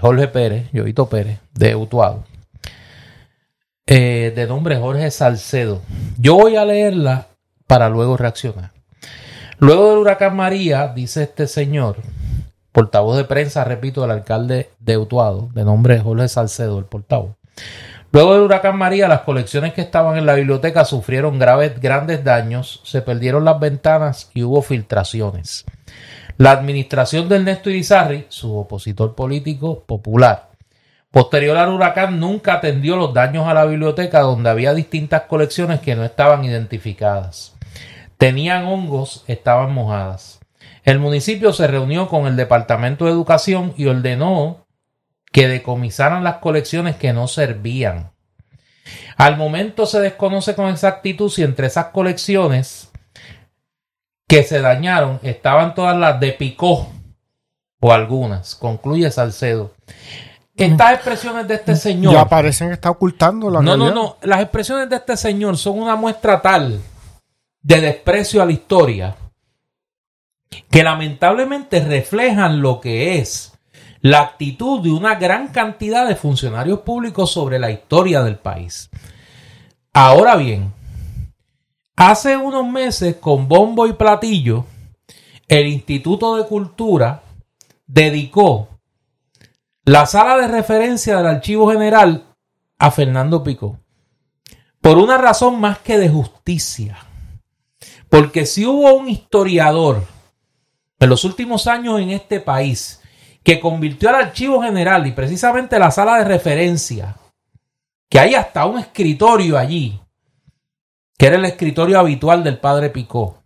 Jorge 0.00 0.28
Pérez, 0.28 0.68
Jovito 0.74 1.08
Pérez, 1.08 1.38
de 1.54 1.74
Utuado, 1.74 2.24
eh, 3.86 4.32
de 4.34 4.46
nombre 4.46 4.76
Jorge 4.76 5.10
Salcedo. 5.10 5.82
Yo 6.18 6.36
voy 6.36 6.56
a 6.56 6.64
leerla 6.64 7.26
para 7.66 7.90
luego 7.90 8.16
reaccionar. 8.16 8.72
Luego 9.58 9.90
del 9.90 9.98
huracán 9.98 10.34
María, 10.36 10.88
dice 10.88 11.24
este 11.24 11.46
señor, 11.46 11.98
portavoz 12.74 13.16
de 13.16 13.22
prensa, 13.22 13.62
repito, 13.62 14.02
del 14.02 14.10
alcalde 14.10 14.72
de 14.80 14.98
Utuado, 14.98 15.48
de 15.54 15.64
nombre 15.64 16.00
Jorge 16.00 16.26
Salcedo, 16.26 16.80
el 16.80 16.86
portavoz. 16.86 17.36
Luego 18.10 18.34
del 18.34 18.42
huracán 18.42 18.76
María, 18.76 19.06
las 19.06 19.20
colecciones 19.20 19.74
que 19.74 19.80
estaban 19.80 20.18
en 20.18 20.26
la 20.26 20.34
biblioteca 20.34 20.84
sufrieron 20.84 21.38
graves, 21.38 21.80
grandes 21.80 22.24
daños, 22.24 22.80
se 22.82 23.00
perdieron 23.00 23.44
las 23.44 23.60
ventanas 23.60 24.28
y 24.34 24.42
hubo 24.42 24.60
filtraciones. 24.60 25.64
La 26.36 26.50
administración 26.50 27.28
de 27.28 27.36
Ernesto 27.36 27.70
Irizarri, 27.70 28.26
su 28.28 28.56
opositor 28.58 29.14
político 29.14 29.84
popular, 29.84 30.48
Posterior 31.12 31.56
al 31.56 31.68
huracán 31.68 32.18
nunca 32.18 32.54
atendió 32.54 32.96
los 32.96 33.14
daños 33.14 33.46
a 33.46 33.54
la 33.54 33.66
biblioteca 33.66 34.18
donde 34.18 34.50
había 34.50 34.74
distintas 34.74 35.22
colecciones 35.22 35.78
que 35.78 35.94
no 35.94 36.02
estaban 36.02 36.44
identificadas. 36.44 37.54
Tenían 38.18 38.64
hongos, 38.64 39.22
estaban 39.28 39.72
mojadas. 39.72 40.40
El 40.84 40.98
municipio 40.98 41.52
se 41.54 41.66
reunió 41.66 42.08
con 42.08 42.26
el 42.26 42.36
Departamento 42.36 43.06
de 43.06 43.10
Educación 43.10 43.72
y 43.76 43.86
ordenó 43.86 44.66
que 45.32 45.48
decomisaran 45.48 46.22
las 46.22 46.36
colecciones 46.36 46.96
que 46.96 47.14
no 47.14 47.26
servían. 47.26 48.12
Al 49.16 49.38
momento 49.38 49.86
se 49.86 50.00
desconoce 50.00 50.54
con 50.54 50.68
exactitud 50.68 51.30
si 51.30 51.42
entre 51.42 51.68
esas 51.68 51.86
colecciones 51.86 52.90
que 54.28 54.42
se 54.42 54.60
dañaron 54.60 55.20
estaban 55.22 55.74
todas 55.74 55.96
las 55.96 56.20
de 56.20 56.32
Picó 56.32 56.92
o 57.80 57.92
algunas, 57.92 58.54
concluye 58.54 59.10
Salcedo. 59.10 59.74
estas 60.54 60.92
expresiones 60.92 61.48
de 61.48 61.54
este 61.54 61.76
señor. 61.76 62.12
Ya 62.12 62.26
parecen 62.26 62.68
que 62.68 62.74
está 62.74 62.90
ocultando 62.90 63.50
la 63.50 63.62
No, 63.62 63.76
no, 63.76 63.90
no. 63.90 64.18
Las 64.22 64.42
expresiones 64.42 64.90
de 64.90 64.96
este 64.96 65.16
señor 65.16 65.56
son 65.56 65.80
una 65.80 65.96
muestra 65.96 66.42
tal 66.42 66.78
de 67.62 67.80
desprecio 67.80 68.42
a 68.42 68.46
la 68.46 68.52
historia 68.52 69.16
que 70.70 70.82
lamentablemente 70.82 71.80
reflejan 71.80 72.60
lo 72.60 72.80
que 72.80 73.18
es 73.18 73.52
la 74.00 74.20
actitud 74.20 74.82
de 74.82 74.90
una 74.90 75.14
gran 75.14 75.48
cantidad 75.48 76.06
de 76.06 76.14
funcionarios 76.14 76.80
públicos 76.80 77.30
sobre 77.30 77.58
la 77.58 77.70
historia 77.70 78.22
del 78.22 78.36
país. 78.36 78.90
Ahora 79.94 80.36
bien, 80.36 80.74
hace 81.96 82.36
unos 82.36 82.66
meses 82.66 83.16
con 83.16 83.48
bombo 83.48 83.86
y 83.86 83.94
platillo, 83.94 84.66
el 85.48 85.68
Instituto 85.68 86.36
de 86.36 86.46
Cultura 86.46 87.22
dedicó 87.86 88.68
la 89.84 90.04
sala 90.04 90.36
de 90.36 90.48
referencia 90.48 91.16
del 91.16 91.26
Archivo 91.26 91.70
General 91.70 92.24
a 92.78 92.90
Fernando 92.90 93.42
Pico. 93.42 93.78
Por 94.80 94.98
una 94.98 95.16
razón 95.16 95.60
más 95.60 95.78
que 95.78 95.96
de 95.96 96.10
justicia. 96.10 96.98
Porque 98.10 98.44
si 98.44 98.66
hubo 98.66 98.92
un 98.94 99.08
historiador 99.08 100.04
en 100.98 101.08
los 101.08 101.24
últimos 101.24 101.66
años 101.66 102.00
en 102.00 102.10
este 102.10 102.40
país 102.40 103.00
que 103.42 103.60
convirtió 103.60 104.08
al 104.08 104.16
Archivo 104.16 104.62
General 104.62 105.06
y 105.06 105.12
precisamente 105.12 105.78
la 105.78 105.90
sala 105.90 106.18
de 106.18 106.24
referencia, 106.24 107.16
que 108.08 108.18
hay 108.18 108.34
hasta 108.34 108.64
un 108.64 108.78
escritorio 108.78 109.58
allí, 109.58 110.00
que 111.18 111.26
era 111.26 111.36
el 111.36 111.44
escritorio 111.44 111.98
habitual 111.98 112.42
del 112.42 112.58
padre 112.58 112.88
Picó, 112.88 113.42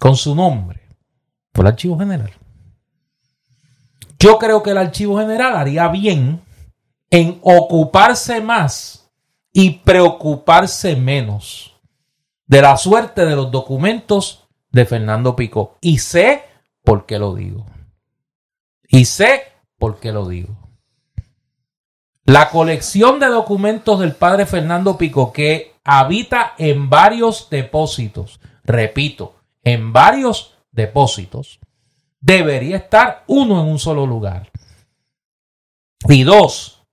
con 0.00 0.16
su 0.16 0.34
nombre, 0.34 0.80
por 1.52 1.66
el 1.66 1.72
Archivo 1.72 1.98
General. 1.98 2.32
Yo 4.18 4.38
creo 4.38 4.62
que 4.62 4.70
el 4.70 4.78
Archivo 4.78 5.18
General 5.18 5.56
haría 5.56 5.88
bien 5.88 6.40
en 7.10 7.38
ocuparse 7.42 8.40
más 8.40 9.10
y 9.52 9.70
preocuparse 9.70 10.96
menos 10.96 11.76
de 12.46 12.62
la 12.62 12.76
suerte 12.76 13.26
de 13.26 13.36
los 13.36 13.50
documentos 13.50 14.48
de 14.70 14.86
Fernando 14.86 15.36
Pico. 15.36 15.76
Y 15.80 15.98
sé 15.98 16.44
por 16.82 17.06
qué 17.06 17.18
lo 17.18 17.34
digo. 17.34 17.66
Y 18.88 19.06
sé 19.06 19.44
por 19.78 19.98
qué 19.98 20.12
lo 20.12 20.28
digo. 20.28 20.56
La 22.24 22.50
colección 22.50 23.18
de 23.18 23.26
documentos 23.26 23.98
del 23.98 24.14
padre 24.14 24.46
Fernando 24.46 24.96
Pico 24.96 25.32
que 25.32 25.74
habita 25.84 26.54
en 26.58 26.88
varios 26.88 27.48
depósitos, 27.50 28.40
repito, 28.64 29.36
en 29.64 29.92
varios 29.92 30.56
depósitos, 30.70 31.58
debería 32.20 32.76
estar 32.76 33.24
uno 33.26 33.60
en 33.60 33.68
un 33.68 33.78
solo 33.78 34.06
lugar. 34.06 34.50
Y 36.08 36.22
dos, 36.22 36.84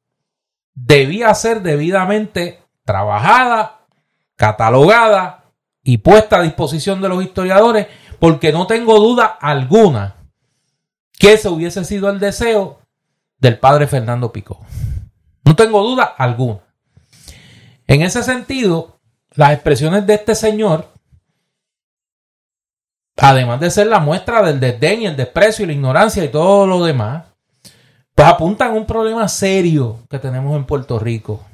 debía 0.74 1.34
ser 1.36 1.61
debidamente 1.61 2.64
trabajada, 2.84 3.82
catalogada 4.36 5.44
y 5.84 5.98
puesta 5.98 6.38
a 6.38 6.41
disposición 6.41 7.02
de 7.02 7.10
los 7.10 7.24
historiadores, 7.24 7.88
porque 8.19 8.51
no 8.51 8.67
tengo 8.67 8.99
duda 8.99 9.25
alguna 9.25 10.15
que 11.17 11.33
ese 11.33 11.49
hubiese 11.49 11.83
sido 11.85 12.09
el 12.09 12.19
deseo 12.19 12.79
del 13.39 13.57
padre 13.57 13.87
Fernando 13.87 14.31
Pico. 14.31 14.59
No 15.43 15.55
tengo 15.55 15.81
duda 15.81 16.03
alguna. 16.03 16.59
En 17.87 18.01
ese 18.01 18.21
sentido, 18.23 18.99
las 19.33 19.53
expresiones 19.53 20.05
de 20.05 20.13
este 20.13 20.35
señor, 20.35 20.87
además 23.17 23.59
de 23.59 23.71
ser 23.71 23.87
la 23.87 23.99
muestra 23.99 24.41
del 24.43 24.59
desdén 24.59 25.01
y 25.01 25.05
el 25.07 25.15
desprecio 25.15 25.63
y 25.63 25.67
la 25.67 25.73
ignorancia 25.73 26.23
y 26.23 26.29
todo 26.29 26.67
lo 26.67 26.83
demás, 26.83 27.25
pues 28.13 28.27
apuntan 28.27 28.71
a 28.71 28.75
un 28.75 28.85
problema 28.85 29.27
serio 29.27 29.99
que 30.09 30.19
tenemos 30.19 30.55
en 30.55 30.65
Puerto 30.65 30.99
Rico. 30.99 31.45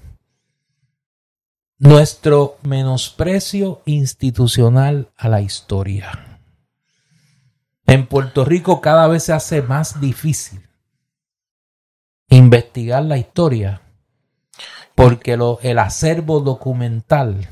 Nuestro 1.78 2.58
menosprecio 2.64 3.82
institucional 3.86 5.10
a 5.18 5.30
la 5.30 5.42
historia. 5.42 6.25
En 7.88 8.08
Puerto 8.08 8.46
Rico 8.46 8.82
cada 8.82 9.08
vez 9.08 9.24
se 9.24 9.34
hace 9.34 9.62
más 9.62 10.02
difícil 10.02 10.62
investigar 12.30 13.04
la 13.04 13.18
historia 13.18 13.82
porque 14.96 15.38
lo, 15.38 15.60
el 15.62 15.78
acervo 15.80 16.40
documental 16.40 17.48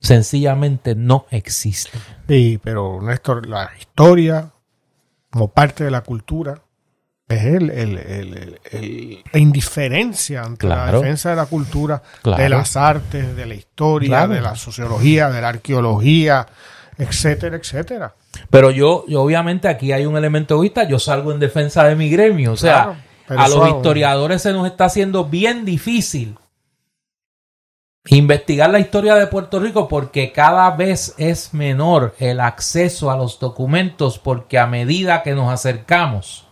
sencillamente 0.00 0.94
no 0.94 1.26
existe. 1.30 1.98
Sí, 2.28 2.58
pero 2.62 3.00
Néstor, 3.02 3.46
la 3.46 3.70
historia, 3.78 4.50
como 5.30 5.48
parte 5.48 5.84
de 5.84 5.90
la 5.90 6.00
cultura, 6.02 6.62
es 7.28 7.44
el, 7.44 7.70
el- 7.70 7.98
el- 7.98 8.60
el- 8.70 9.24
la 9.32 9.38
indiferencia 9.38 10.42
ante 10.42 10.66
la 10.66 10.90
defensa 10.90 11.30
de 11.30 11.36
la 11.36 11.46
cultura, 11.46 12.02
Claro. 12.22 12.42
de 12.42 12.48
las 12.48 12.76
artes, 12.76 13.36
de 13.36 13.46
la 13.46 13.54
historia, 13.54 14.08
Claro. 14.08 14.32
de 14.34 14.40
la 14.40 14.56
sociología, 14.56 15.28
de 15.30 15.40
la 15.42 15.48
arqueología, 15.50 16.46
etcétera, 17.00 17.56
etcétera. 17.56 18.14
Pero 18.50 18.70
yo, 18.70 19.04
yo 19.08 19.22
obviamente 19.22 19.68
aquí 19.68 19.92
hay 19.92 20.06
un 20.06 20.16
elemento 20.16 20.54
egoísta, 20.54 20.84
yo 20.84 20.98
salgo 20.98 21.32
en 21.32 21.40
defensa 21.40 21.84
de 21.84 21.96
mi 21.96 22.10
gremio, 22.10 22.52
o 22.52 22.56
sea, 22.56 22.96
Claro, 23.26 23.42
a 23.42 23.48
los 23.48 23.68
historiadores 23.68 24.42
se 24.42 24.52
nos 24.52 24.66
está 24.66 24.86
haciendo 24.86 25.24
bien 25.24 25.64
difícil 25.64 26.36
investigar 28.08 28.70
la 28.70 28.80
historia 28.80 29.14
de 29.14 29.26
Puerto 29.26 29.60
Rico 29.60 29.86
porque 29.88 30.32
cada 30.32 30.70
vez 30.72 31.14
es 31.18 31.54
menor 31.54 32.14
el 32.18 32.40
acceso 32.40 33.10
a 33.10 33.16
los 33.16 33.38
documentos 33.38 34.18
porque 34.18 34.58
a 34.58 34.66
medida 34.66 35.22
que 35.22 35.34
nos 35.34 35.52
acercamos 35.52 36.46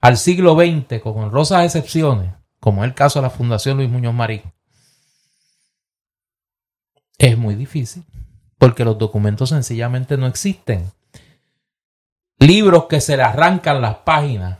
al 0.00 0.16
siglo 0.16 0.54
XX, 0.54 1.00
con 1.02 1.18
honrosas 1.18 1.64
excepciones, 1.64 2.34
como 2.60 2.84
es 2.84 2.88
el 2.88 2.94
caso 2.94 3.18
de 3.18 3.24
la 3.24 3.30
Fundación 3.30 3.78
Luis 3.78 3.88
Muñoz 3.88 4.14
Marín, 4.14 4.42
es 7.18 7.38
muy 7.38 7.54
difícil 7.54 8.04
porque 8.64 8.86
los 8.86 8.96
documentos 8.96 9.50
sencillamente 9.50 10.16
no 10.16 10.26
existen. 10.26 10.90
Libros 12.38 12.86
que 12.86 13.02
se 13.02 13.14
le 13.14 13.22
arrancan 13.22 13.82
las 13.82 13.96
páginas. 13.96 14.56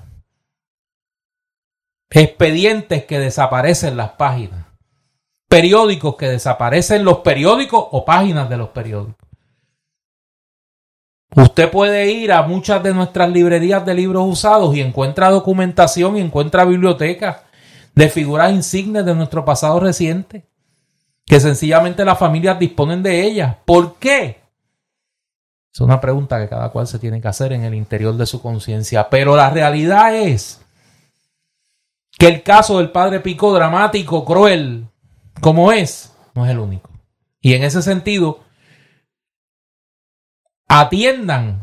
Expedientes 2.11 3.07
que 3.07 3.19
desaparecen 3.19 3.97
las 3.97 4.11
páginas. 4.11 4.67
Periódicos 5.49 6.17
que 6.17 6.29
desaparecen 6.29 7.03
los 7.03 7.21
periódicos 7.21 7.83
o 7.93 8.05
páginas 8.05 8.51
de 8.51 8.59
los 8.59 8.69
periódicos. 8.69 9.27
Usted 11.35 11.71
puede 11.71 12.13
ir 12.13 12.31
a 12.33 12.43
muchas 12.43 12.83
de 12.83 12.93
nuestras 12.93 13.31
librerías 13.31 13.87
de 13.87 13.95
libros 13.95 14.25
usados 14.29 14.77
y 14.77 14.83
encuentra 14.83 15.31
documentación 15.31 16.19
y 16.19 16.21
encuentra 16.21 16.67
bibliotecas 16.67 17.39
de 17.95 18.11
figuras 18.11 18.53
insignes 18.53 19.07
de 19.07 19.15
nuestro 19.15 19.47
pasado 19.47 19.81
reciente 19.81 20.45
que 21.27 21.41
sencillamente 21.41 22.05
las 22.05 22.19
familias 22.19 22.59
disponen 22.59 23.03
de 23.03 23.23
ellas. 23.23 23.57
¿Por 23.65 23.97
qué? 23.97 24.43
Es 25.73 25.81
una 25.81 26.01
pregunta 26.01 26.39
que 26.39 26.49
cada 26.49 26.71
cual 26.71 26.87
se 26.87 26.99
tiene 26.99 27.21
que 27.21 27.29
hacer 27.29 27.53
en 27.53 27.65
el 27.65 27.75
interior 27.75 28.17
de 28.17 28.27
su 28.27 28.41
conciencia. 28.41 29.09
Pero 29.11 29.35
la 29.35 29.51
realidad 29.51 30.15
es 30.15 30.65
que 32.17 32.27
el 32.27 32.43
caso 32.43 32.79
del 32.79 32.91
padre 32.91 33.21
Pico, 33.21 33.53
dramático, 33.53 34.25
cruel, 34.25 34.87
como 35.41 35.73
es, 35.73 36.15
no 36.35 36.45
es 36.45 36.53
el 36.53 36.61
único. 36.61 36.91
Y 37.41 37.55
en 37.55 37.65
ese 37.65 37.83
sentido, 37.83 38.45
atiendan, 40.69 41.63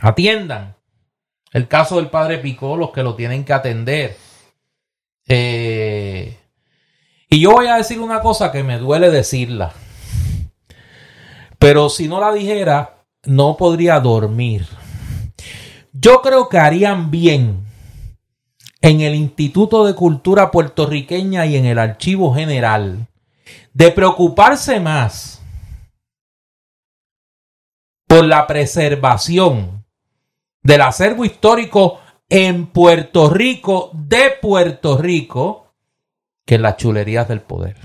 atiendan 0.00 0.74
el 1.52 1.68
caso 1.68 1.96
del 1.96 2.08
padre 2.08 2.38
Pico, 2.38 2.76
los 2.76 2.92
que 2.92 3.02
lo 3.02 3.14
tienen 3.14 3.44
que 3.44 3.52
atender. 3.52 4.16
Eh, 5.26 6.37
y 7.28 7.40
yo 7.40 7.52
voy 7.52 7.66
a 7.66 7.76
decir 7.76 8.00
una 8.00 8.20
cosa 8.20 8.50
que 8.52 8.62
me 8.62 8.78
duele 8.78 9.10
decirla. 9.10 9.72
Pero 11.58 11.88
si 11.88 12.08
no 12.08 12.20
la 12.20 12.32
dijera, 12.32 13.04
no 13.24 13.56
podría 13.56 14.00
dormir. 14.00 14.66
Yo 15.92 16.22
creo 16.22 16.48
que 16.48 16.58
harían 16.58 17.10
bien 17.10 17.66
en 18.80 19.00
el 19.00 19.14
Instituto 19.14 19.84
de 19.84 19.94
Cultura 19.94 20.50
Puertorriqueña 20.50 21.46
y 21.46 21.56
en 21.56 21.66
el 21.66 21.78
Archivo 21.78 22.32
General 22.34 23.08
de 23.74 23.90
preocuparse 23.90 24.80
más 24.80 25.42
por 28.06 28.24
la 28.24 28.46
preservación 28.46 29.84
del 30.62 30.80
acervo 30.80 31.24
histórico 31.24 32.00
en 32.28 32.66
Puerto 32.66 33.30
Rico, 33.30 33.90
de 33.92 34.32
Puerto 34.40 34.98
Rico, 34.98 35.67
que 36.48 36.54
en 36.54 36.62
las 36.62 36.78
chulerías 36.78 37.28
del 37.28 37.42
poder. 37.42 37.76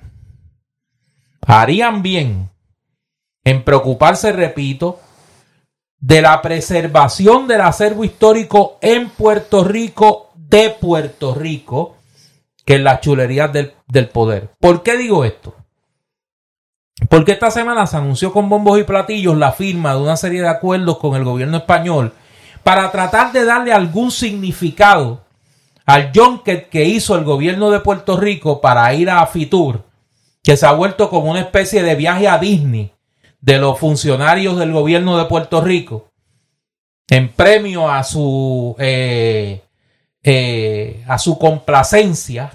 Harían 1.45 2.01
bien 2.01 2.49
en 3.43 3.61
preocuparse, 3.65 4.31
repito, 4.31 5.01
de 5.99 6.21
la 6.21 6.41
preservación 6.41 7.45
del 7.45 7.59
acervo 7.59 8.05
histórico 8.05 8.77
en 8.79 9.09
Puerto 9.09 9.65
Rico, 9.65 10.31
de 10.35 10.69
Puerto 10.69 11.35
Rico, 11.35 11.97
que 12.65 12.79
las 12.79 13.01
chulerías 13.01 13.51
del, 13.51 13.73
del 13.85 14.07
poder. 14.07 14.51
¿Por 14.61 14.81
qué 14.81 14.95
digo 14.95 15.25
esto? 15.25 15.53
Porque 17.09 17.33
esta 17.33 17.51
semana 17.51 17.85
se 17.85 17.97
anunció 17.97 18.31
con 18.31 18.47
bombos 18.47 18.79
y 18.79 18.83
platillos 18.83 19.35
la 19.35 19.51
firma 19.51 19.93
de 19.93 19.99
una 20.03 20.15
serie 20.15 20.41
de 20.41 20.47
acuerdos 20.47 20.99
con 20.99 21.15
el 21.15 21.25
gobierno 21.25 21.57
español 21.57 22.13
para 22.63 22.89
tratar 22.93 23.33
de 23.33 23.43
darle 23.43 23.73
algún 23.73 24.09
significado 24.09 25.22
al 25.85 26.11
junket 26.13 26.69
que 26.69 26.85
hizo 26.85 27.15
el 27.15 27.23
gobierno 27.23 27.71
de 27.71 27.79
Puerto 27.79 28.17
Rico 28.17 28.61
para 28.61 28.93
ir 28.93 29.09
a 29.09 29.25
Fitur, 29.27 29.83
que 30.41 30.57
se 30.57 30.65
ha 30.65 30.71
vuelto 30.71 31.09
como 31.09 31.31
una 31.31 31.41
especie 31.41 31.83
de 31.83 31.95
viaje 31.95 32.27
a 32.27 32.37
Disney 32.37 32.93
de 33.41 33.57
los 33.57 33.77
funcionarios 33.77 34.57
del 34.57 34.71
gobierno 34.71 35.17
de 35.17 35.25
Puerto 35.25 35.61
Rico, 35.61 36.07
en 37.09 37.29
premio 37.33 37.89
a 37.89 38.03
su, 38.03 38.75
eh, 38.79 39.61
eh, 40.23 41.03
a 41.07 41.17
su 41.17 41.37
complacencia 41.37 42.53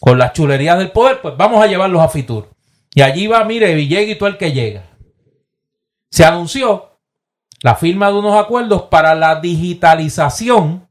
con 0.00 0.18
las 0.18 0.32
chulerías 0.32 0.78
del 0.78 0.90
poder, 0.90 1.20
pues 1.20 1.36
vamos 1.36 1.62
a 1.62 1.66
llevarlos 1.66 2.02
a 2.02 2.08
Fitur. 2.08 2.48
Y 2.94 3.02
allí 3.02 3.26
va, 3.28 3.44
mire, 3.44 3.74
Villegas 3.74 4.16
y 4.20 4.24
el 4.24 4.36
que 4.36 4.52
llega. 4.52 4.82
Se 6.10 6.24
anunció 6.24 6.98
la 7.62 7.76
firma 7.76 8.08
de 8.08 8.18
unos 8.18 8.34
acuerdos 8.34 8.82
para 8.82 9.14
la 9.14 9.40
digitalización 9.40 10.89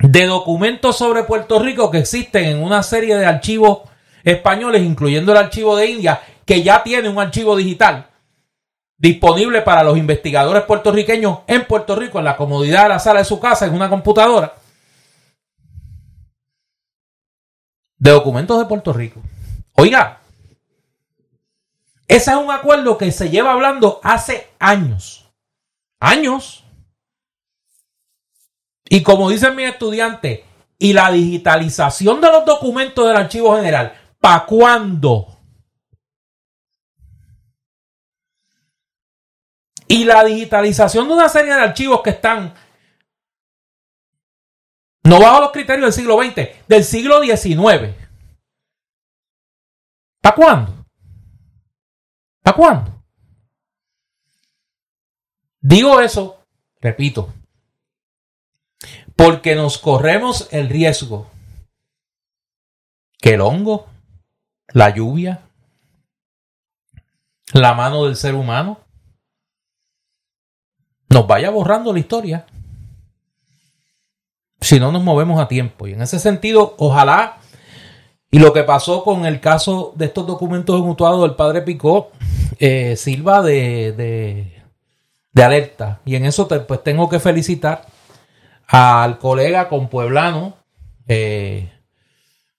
de 0.00 0.26
documentos 0.26 0.96
sobre 0.96 1.24
Puerto 1.24 1.58
Rico 1.58 1.90
que 1.90 1.98
existen 1.98 2.44
en 2.44 2.62
una 2.62 2.82
serie 2.82 3.16
de 3.16 3.26
archivos 3.26 3.80
españoles, 4.24 4.82
incluyendo 4.82 5.32
el 5.32 5.38
archivo 5.38 5.76
de 5.76 5.86
India, 5.86 6.20
que 6.44 6.62
ya 6.62 6.82
tiene 6.82 7.08
un 7.08 7.18
archivo 7.18 7.56
digital 7.56 8.08
disponible 8.96 9.62
para 9.62 9.82
los 9.82 9.96
investigadores 9.96 10.64
puertorriqueños 10.64 11.38
en 11.46 11.66
Puerto 11.66 11.96
Rico, 11.96 12.18
en 12.18 12.24
la 12.24 12.36
comodidad 12.36 12.82
de 12.82 12.88
la 12.90 12.98
sala 12.98 13.20
de 13.20 13.24
su 13.24 13.40
casa, 13.40 13.66
en 13.66 13.74
una 13.74 13.88
computadora, 13.88 14.54
de 17.96 18.10
documentos 18.10 18.58
de 18.58 18.66
Puerto 18.66 18.92
Rico. 18.92 19.20
Oiga, 19.74 20.20
ese 22.08 22.30
es 22.32 22.36
un 22.36 22.50
acuerdo 22.50 22.98
que 22.98 23.12
se 23.12 23.30
lleva 23.30 23.52
hablando 23.52 24.00
hace 24.02 24.50
años. 24.58 25.30
Años. 26.00 26.59
Y 28.92 29.04
como 29.04 29.30
dicen 29.30 29.54
mis 29.54 29.68
estudiantes, 29.68 30.40
y 30.76 30.92
la 30.92 31.12
digitalización 31.12 32.20
de 32.20 32.32
los 32.32 32.44
documentos 32.44 33.06
del 33.06 33.16
archivo 33.16 33.54
general, 33.54 33.92
¿para 34.18 34.44
cuándo? 34.46 35.38
Y 39.86 40.04
la 40.04 40.24
digitalización 40.24 41.06
de 41.06 41.14
una 41.14 41.28
serie 41.28 41.54
de 41.54 41.60
archivos 41.60 42.02
que 42.02 42.10
están 42.10 42.52
no 45.04 45.20
bajo 45.20 45.40
los 45.40 45.52
criterios 45.52 45.84
del 45.84 45.92
siglo 45.92 46.20
XX, 46.20 46.66
del 46.66 46.84
siglo 46.84 47.22
XIX. 47.22 47.94
¿Para 50.20 50.34
cuándo? 50.34 50.86
¿Para 52.42 52.56
cuándo? 52.56 53.04
Digo 55.60 56.00
eso, 56.00 56.42
repito, 56.80 57.32
porque 59.22 59.54
nos 59.54 59.76
corremos 59.76 60.48
el 60.50 60.70
riesgo 60.70 61.30
que 63.18 63.34
el 63.34 63.42
hongo, 63.42 63.86
la 64.68 64.94
lluvia, 64.94 65.42
la 67.52 67.74
mano 67.74 68.06
del 68.06 68.16
ser 68.16 68.34
humano, 68.34 68.80
nos 71.10 71.26
vaya 71.26 71.50
borrando 71.50 71.92
la 71.92 71.98
historia 71.98 72.46
si 74.58 74.80
no 74.80 74.90
nos 74.90 75.02
movemos 75.02 75.38
a 75.38 75.48
tiempo. 75.48 75.86
Y 75.86 75.92
en 75.92 76.00
ese 76.00 76.18
sentido, 76.18 76.74
ojalá, 76.78 77.40
y 78.30 78.38
lo 78.38 78.54
que 78.54 78.62
pasó 78.62 79.04
con 79.04 79.26
el 79.26 79.38
caso 79.38 79.92
de 79.96 80.06
estos 80.06 80.26
documentos 80.26 80.80
mutuados 80.80 81.20
del 81.20 81.36
padre 81.36 81.60
Picó, 81.60 82.10
eh, 82.58 82.96
sirva 82.96 83.42
de, 83.42 83.92
de, 85.34 85.44
alerta. 85.44 86.00
Y 86.06 86.16
en 86.16 86.24
eso 86.24 86.48
pues 86.48 86.82
tengo 86.82 87.10
que 87.10 87.20
felicitar 87.20 87.89
al 88.70 89.18
colega 89.18 89.68
compueblano, 89.68 90.54
eh, 91.08 91.72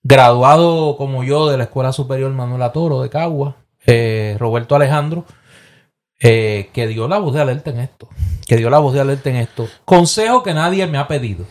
graduado 0.02 0.96
como 0.96 1.24
yo 1.24 1.48
de 1.48 1.56
la 1.56 1.64
Escuela 1.64 1.92
Superior 1.92 2.30
Manuel 2.32 2.70
Toro 2.72 3.00
de 3.00 3.08
Cagua, 3.08 3.56
eh, 3.86 4.36
Roberto 4.38 4.76
Alejandro, 4.76 5.24
eh, 6.20 6.70
que 6.74 6.86
dio 6.86 7.08
la 7.08 7.18
voz 7.18 7.34
de 7.34 7.40
alerta 7.40 7.70
en 7.70 7.80
esto. 7.80 8.08
Que 8.46 8.56
dio 8.56 8.68
la 8.68 8.78
voz 8.78 8.92
de 8.92 9.00
alerta 9.00 9.30
en 9.30 9.36
esto. 9.36 9.68
Consejo 9.86 10.42
que 10.42 10.52
nadie 10.52 10.86
me 10.86 10.98
ha 10.98 11.08
pedido. 11.08 11.46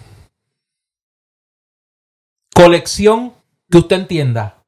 Colección 2.54 3.34
que 3.70 3.80
usted 3.80 3.96
entienda. 3.96 4.64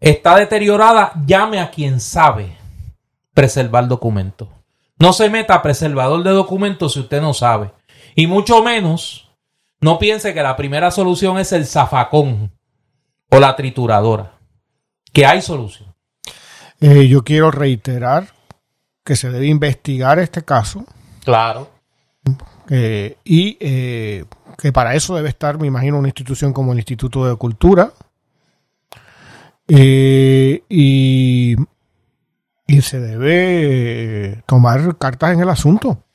Está 0.00 0.36
deteriorada, 0.36 1.12
llame 1.26 1.60
a 1.60 1.70
quien 1.70 2.00
sabe 2.00 2.56
preservar 3.34 3.88
documentos. 3.88 4.48
No 4.98 5.12
se 5.12 5.28
meta 5.28 5.54
a 5.54 5.62
preservador 5.62 6.22
de 6.22 6.30
documentos 6.30 6.94
si 6.94 7.00
usted 7.00 7.20
no 7.20 7.34
sabe. 7.34 7.72
Y 8.16 8.26
mucho 8.26 8.62
menos, 8.64 9.30
no 9.80 9.98
piense 9.98 10.34
que 10.34 10.42
la 10.42 10.56
primera 10.56 10.90
solución 10.90 11.38
es 11.38 11.52
el 11.52 11.66
zafacón 11.66 12.50
o 13.30 13.38
la 13.38 13.54
trituradora. 13.54 14.32
Que 15.12 15.26
hay 15.26 15.42
solución. 15.42 15.94
Eh, 16.80 17.06
yo 17.08 17.22
quiero 17.22 17.50
reiterar 17.50 18.28
que 19.04 19.16
se 19.16 19.30
debe 19.30 19.46
investigar 19.46 20.18
este 20.18 20.42
caso. 20.42 20.84
Claro. 21.24 21.70
Eh, 22.70 23.18
y 23.22 23.56
eh, 23.60 24.24
que 24.58 24.72
para 24.72 24.94
eso 24.94 25.14
debe 25.14 25.28
estar, 25.28 25.58
me 25.58 25.66
imagino, 25.66 25.98
una 25.98 26.08
institución 26.08 26.52
como 26.52 26.72
el 26.72 26.78
Instituto 26.78 27.26
de 27.26 27.36
Cultura. 27.36 27.92
Eh, 29.68 30.62
y, 30.68 31.56
y, 32.66 32.82
se 32.82 33.00
debe 33.00 34.42
tomar 34.46 34.96
cartas 34.96 35.32
en 35.32 35.40
el 35.40 35.50
asunto. 35.50 36.05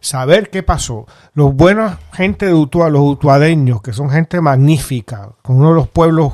Saber 0.00 0.50
qué 0.50 0.62
pasó. 0.62 1.06
Los 1.34 1.54
buenos 1.54 1.96
gente 2.12 2.46
de 2.46 2.54
Utua, 2.54 2.88
los 2.88 3.02
utuadeños, 3.02 3.82
que 3.82 3.92
son 3.92 4.10
gente 4.10 4.40
magnífica, 4.40 5.30
con 5.42 5.56
uno 5.56 5.70
de 5.70 5.74
los 5.74 5.88
pueblos 5.88 6.32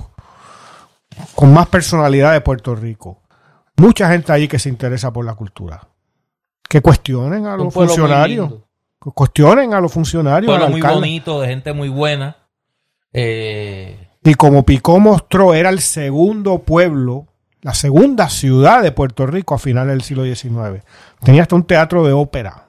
con 1.34 1.52
más 1.52 1.68
personalidad 1.68 2.32
de 2.32 2.40
Puerto 2.40 2.74
Rico 2.74 3.24
mucha 3.76 4.08
gente 4.10 4.32
allí 4.32 4.48
que 4.48 4.58
se 4.58 4.68
interesa 4.68 5.12
por 5.12 5.24
la 5.24 5.34
cultura. 5.34 5.86
Que 6.68 6.80
cuestionen 6.80 7.46
a 7.46 7.56
los 7.56 7.72
funcionarios. 7.72 8.52
Que 9.02 9.10
cuestionen 9.10 9.74
a 9.74 9.80
los 9.80 9.92
funcionarios. 9.92 10.52
Un 10.52 10.70
muy 10.70 10.80
bonito, 10.80 11.40
de 11.40 11.48
gente 11.48 11.72
muy 11.72 11.88
buena. 11.88 12.36
Eh, 13.12 14.08
y 14.24 14.34
como 14.34 14.64
Picó 14.64 14.98
mostró, 14.98 15.54
era 15.54 15.68
el 15.68 15.80
segundo 15.80 16.60
pueblo, 16.60 17.26
la 17.60 17.74
segunda 17.74 18.28
ciudad 18.28 18.82
de 18.82 18.92
Puerto 18.92 19.26
Rico 19.26 19.54
a 19.54 19.58
finales 19.58 19.92
del 19.92 20.02
siglo 20.02 20.24
XIX. 20.24 20.82
Tenía 21.22 21.42
hasta 21.42 21.54
un 21.54 21.64
teatro 21.64 22.04
de 22.04 22.12
ópera. 22.12 22.63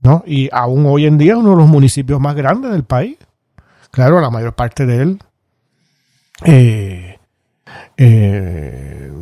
¿No? 0.00 0.22
Y 0.26 0.48
aún 0.52 0.86
hoy 0.86 1.06
en 1.06 1.18
día 1.18 1.32
es 1.32 1.38
uno 1.38 1.50
de 1.50 1.56
los 1.56 1.68
municipios 1.68 2.20
más 2.20 2.34
grandes 2.34 2.72
del 2.72 2.84
país. 2.84 3.16
Claro, 3.90 4.20
la 4.20 4.30
mayor 4.30 4.54
parte 4.54 4.86
de 4.86 5.02
él 5.02 5.18
eh, 6.44 7.18
eh, 7.96 9.12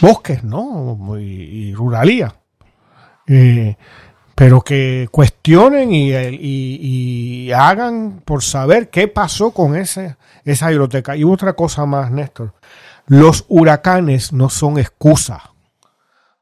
bosques, 0.00 0.44
¿no? 0.44 1.18
Y, 1.18 1.72
ruralía. 1.74 2.34
Eh, 3.26 3.76
pero 4.34 4.60
que 4.60 5.08
cuestionen 5.10 5.90
y, 5.92 7.50
hagan 7.52 8.20
por 8.24 8.42
saber 8.42 8.90
qué 8.90 9.08
pasó 9.08 9.52
con 9.52 9.76
ese, 9.76 10.16
esa 10.44 10.68
biblioteca. 10.68 11.16
Y 11.16 11.24
otra 11.24 11.54
cosa 11.54 11.86
más, 11.86 12.10
Néstor. 12.10 12.54
Los 13.06 13.44
huracanes 13.48 14.32
no 14.32 14.48
son 14.48 14.78
excusa, 14.78 15.52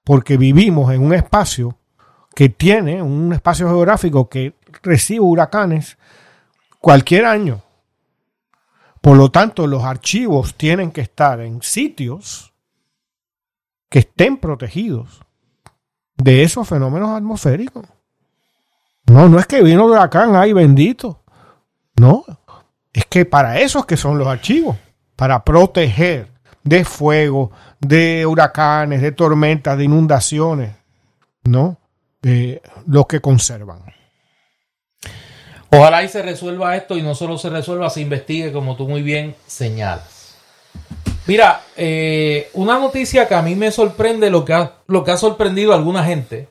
porque 0.05 0.37
vivimos 0.37 0.93
en 0.93 1.03
un 1.03 1.13
espacio 1.13 1.77
que 2.35 2.49
tiene, 2.49 3.03
un 3.03 3.33
espacio 3.33 3.69
geográfico 3.69 4.29
que 4.29 4.55
recibe 4.83 5.21
huracanes 5.21 5.99
cualquier 6.79 7.27
año. 7.27 7.63
Por 9.01 9.17
lo 9.17 9.31
tanto, 9.31 9.67
los 9.67 9.83
archivos 9.85 10.55
tienen 10.55 10.93
que 10.93 11.01
estar 11.01 11.41
en 11.41 11.61
sitios 11.63 12.53
que 13.89 14.01
estén 14.01 14.39
protegidos 14.39 15.21
de 16.17 16.43
esos 16.43 16.69
fenómenos 16.69 17.11
atmosféricos. 17.11 17.87
No, 19.07 19.29
no 19.29 19.39
es 19.39 19.47
que 19.47 19.63
vino 19.63 19.85
el 19.85 19.91
huracán, 19.91 20.37
ay 20.37 20.53
bendito. 20.53 21.23
No, 21.97 22.25
es 22.93 23.05
que 23.07 23.25
para 23.25 23.61
eso 23.61 23.81
es 23.81 23.85
que 23.85 23.97
son 23.97 24.19
los 24.19 24.29
archivos, 24.29 24.77
para 25.17 25.45
proteger 25.45 26.31
de 26.63 26.85
fuego, 26.85 27.51
de 27.81 28.25
huracanes, 28.25 29.03
de 29.03 29.13
tormentas, 29.13 29.77
de 29.77 29.85
inundaciones, 29.85 30.77
¿no? 31.45 31.79
De 32.23 32.63
lo 32.87 33.05
que 33.07 33.21
conservan. 33.21 33.83
Ojalá 35.71 36.05
y 36.05 36.09
se 36.09 36.23
resuelva 36.23 36.77
esto 36.77 36.97
y 36.97 37.03
no 37.03 37.15
solo 37.15 37.39
se 37.39 37.51
resuelva, 37.51 37.91
se 37.91 38.01
investigue 38.01 38.53
como 38.53 38.77
tú 38.77 38.87
muy 38.87 39.03
bien 39.03 39.35
señalas. 39.47 40.37
Mira, 41.27 41.63
eh, 41.77 42.51
una 42.55 42.79
noticia 42.79 43.27
que 43.27 43.35
a 43.35 43.43
mí 43.43 43.55
me 43.55 43.71
sorprende, 43.71 44.29
lo 44.29 44.45
que, 44.45 44.53
ha, 44.53 44.73
lo 44.87 45.03
que 45.03 45.13
ha 45.13 45.17
sorprendido 45.17 45.73
a 45.73 45.77
alguna 45.77 46.05
gente, 46.05 46.49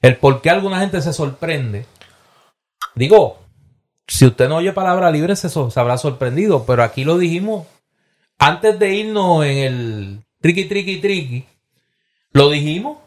el 0.00 0.16
por 0.16 0.40
qué 0.40 0.50
alguna 0.50 0.80
gente 0.80 1.02
se 1.02 1.12
sorprende. 1.12 1.84
Digo, 2.94 3.38
si 4.06 4.24
usted 4.24 4.48
no 4.48 4.56
oye 4.56 4.72
palabra 4.72 5.10
libre 5.10 5.36
se, 5.36 5.48
se 5.48 5.80
habrá 5.80 5.98
sorprendido, 5.98 6.64
pero 6.64 6.82
aquí 6.82 7.04
lo 7.04 7.18
dijimos 7.18 7.66
antes 8.38 8.78
de 8.78 8.94
irnos 8.94 9.44
en 9.44 9.58
el 9.58 10.24
triqui, 10.40 10.64
triqui, 10.66 11.00
triqui, 11.00 11.44
lo 12.32 12.50
dijimos 12.50 12.98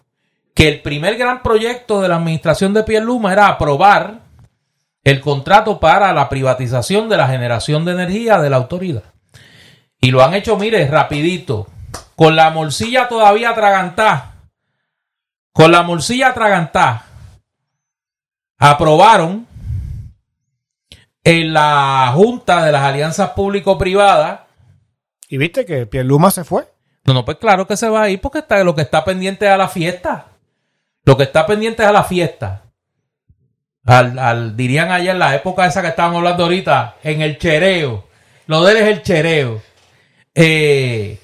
que 0.60 0.68
el 0.68 0.82
primer 0.82 1.16
gran 1.16 1.42
proyecto 1.42 2.02
de 2.02 2.10
la 2.10 2.18
administración 2.18 2.74
de 2.74 2.84
Pierluma 2.84 3.32
era 3.32 3.48
aprobar 3.48 4.24
el 5.06 5.22
contrato 5.22 5.80
para 5.80 6.12
la 6.12 6.28
privatización 6.28 7.08
de 7.08 7.16
la 7.16 7.30
generación 7.30 7.86
de 7.86 7.94
energía 7.94 8.40
de 8.40 8.50
la 8.50 8.58
autoridad. 8.58 9.04
Y 10.02 10.12
lo 10.12 10.22
han 10.22 10.34
hecho, 10.34 10.58
mire, 10.58 10.86
rapidito, 10.86 11.68
con 12.18 12.36
la 12.36 12.50
morcilla 12.50 13.08
todavía 13.08 13.52
atragantada, 13.52 14.34
con 15.54 15.72
la 15.72 15.82
morcilla 15.84 16.32
atragantada, 16.32 17.06
aprobaron 18.58 19.48
en 21.24 21.54
la 21.54 22.12
Junta 22.14 22.66
de 22.66 22.74
las 22.74 22.82
Alianzas 22.82 23.30
Público-Privadas. 23.30 24.42
¿Y 25.30 25.38
viste 25.38 25.66
que 25.66 25.86
Pierluma 25.86 26.32
se 26.32 26.44
fue? 26.44 26.68
No, 27.06 27.14
no, 27.14 27.24
pues 27.24 27.38
claro 27.38 27.66
que 27.66 27.78
se 27.78 27.88
va 27.88 28.02
a 28.02 28.10
ir 28.10 28.20
porque 28.20 28.40
está, 28.40 28.62
lo 28.66 28.76
que 28.76 28.82
está 28.82 29.06
pendiente 29.06 29.46
es 29.46 29.52
a 29.54 29.58
la 29.58 29.70
fiesta. 29.70 30.26
Lo 31.06 31.18
que 31.18 31.24
está 31.24 31.46
pendiente 31.46 31.84
es 31.84 31.90
a 31.90 31.94
la 31.94 32.04
fiesta. 32.04 32.64
Al, 33.86 34.56
dirían 34.56 34.92
allá 34.92 35.12
en 35.12 35.20
la 35.20 35.36
época 35.36 35.66
esa 35.66 35.82
que 35.82 35.88
estaban 35.88 36.16
hablando 36.16 36.44
ahorita, 36.44 36.98
en 37.04 37.22
el 37.22 37.38
chereo. 37.38 38.08
Lo 38.46 38.64
de 38.64 38.80
es 38.80 38.88
el 38.88 39.02
chereo. 39.02 39.62
Eh, 40.36 41.20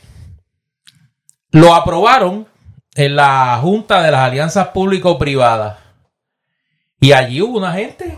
lo 1.52 1.73
aprobaron 1.76 2.47
en 2.95 3.15
la 3.15 3.60
Junta 3.61 4.02
de 4.02 4.11
las 4.11 4.22
Alianzas 4.22 4.69
Público-Privadas. 4.69 5.77
Y 6.99 7.11
allí 7.11 7.41
hubo 7.41 7.57
una 7.57 7.73
gente 7.73 8.18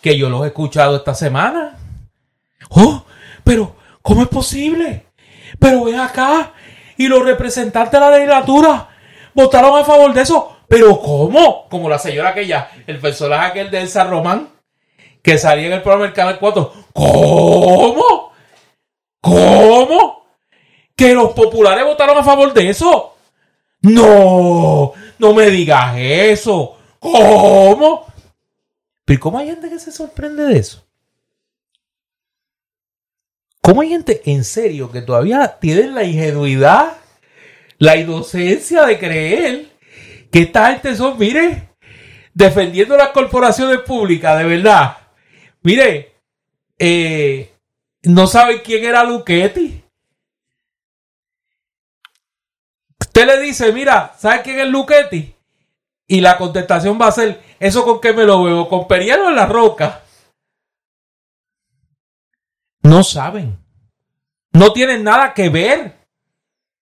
que 0.00 0.18
yo 0.18 0.28
los 0.28 0.44
he 0.44 0.48
escuchado 0.48 0.96
esta 0.96 1.14
semana. 1.14 1.76
Oh, 2.70 3.04
pero, 3.44 3.76
¿cómo 4.02 4.22
es 4.22 4.28
posible? 4.28 5.06
Pero 5.58 5.84
ven 5.84 6.00
acá 6.00 6.52
y 6.96 7.08
los 7.08 7.24
representantes 7.24 7.92
de 7.92 8.00
la 8.00 8.10
legislatura 8.10 8.88
votaron 9.34 9.78
a 9.78 9.84
favor 9.84 10.12
de 10.12 10.22
eso. 10.22 10.55
Pero 10.68 11.00
¿cómo? 11.00 11.68
Como 11.68 11.88
la 11.88 11.98
señora 11.98 12.30
aquella, 12.30 12.70
el 12.86 12.98
personaje 12.98 13.46
aquel 13.46 13.70
de 13.70 13.80
Elsa 13.80 14.04
Román, 14.04 14.48
que 15.22 15.38
salía 15.38 15.66
en 15.66 15.72
el 15.72 15.82
programa 15.82 16.04
del 16.04 16.14
Canal 16.14 16.38
4. 16.38 16.72
¿Cómo? 16.92 18.32
¿Cómo? 19.20 20.26
¿Que 20.94 21.14
los 21.14 21.32
populares 21.32 21.84
votaron 21.84 22.18
a 22.18 22.24
favor 22.24 22.52
de 22.52 22.70
eso? 22.70 23.16
No, 23.82 24.92
no 25.18 25.34
me 25.34 25.50
digas 25.50 25.94
eso. 25.98 26.76
¿Cómo? 26.98 28.06
Pero 29.04 29.20
¿cómo 29.20 29.38
hay 29.38 29.46
gente 29.46 29.68
que 29.68 29.78
se 29.78 29.92
sorprende 29.92 30.44
de 30.44 30.58
eso? 30.58 30.84
¿Cómo 33.60 33.82
hay 33.82 33.88
gente 33.90 34.22
en 34.26 34.44
serio 34.44 34.90
que 34.90 35.02
todavía 35.02 35.58
tiene 35.60 35.88
la 35.88 36.04
ingenuidad, 36.04 36.98
la 37.78 37.96
inocencia 37.96 38.86
de 38.86 38.98
creer 38.98 39.75
que 40.30 40.40
esta 40.40 40.70
gente 40.70 40.94
son, 40.96 41.18
mire, 41.18 41.70
defendiendo 42.34 42.96
las 42.96 43.08
corporaciones 43.08 43.80
públicas, 43.80 44.38
de 44.38 44.44
verdad? 44.44 44.96
Mire, 45.62 46.14
eh, 46.78 47.52
no 48.02 48.26
saben 48.26 48.60
quién 48.64 48.84
era 48.84 49.04
Luchetti. 49.04 49.82
Usted 53.00 53.26
le 53.26 53.40
dice, 53.40 53.72
mira, 53.72 54.14
¿sabe 54.18 54.42
quién 54.42 54.60
es 54.60 54.68
Luchetti? 54.68 55.34
Y 56.06 56.20
la 56.20 56.36
contestación 56.36 56.98
va 57.00 57.08
a 57.08 57.12
ser, 57.12 57.42
¿eso 57.58 57.84
con 57.84 58.00
qué 58.00 58.12
me 58.12 58.24
lo 58.24 58.42
veo? 58.44 58.68
¿Con 58.68 58.86
Periano 58.86 59.28
en 59.28 59.36
la 59.36 59.46
roca? 59.46 60.02
No 62.82 63.02
saben. 63.02 63.58
No 64.52 64.72
tienen 64.72 65.02
nada 65.02 65.34
que 65.34 65.48
ver 65.48 65.96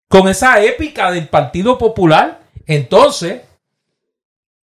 con 0.09 0.29
esa 0.29 0.63
épica 0.63 1.11
del 1.11 1.29
Partido 1.29 1.79
Popular. 1.79 2.44
Entonces, 2.67 3.43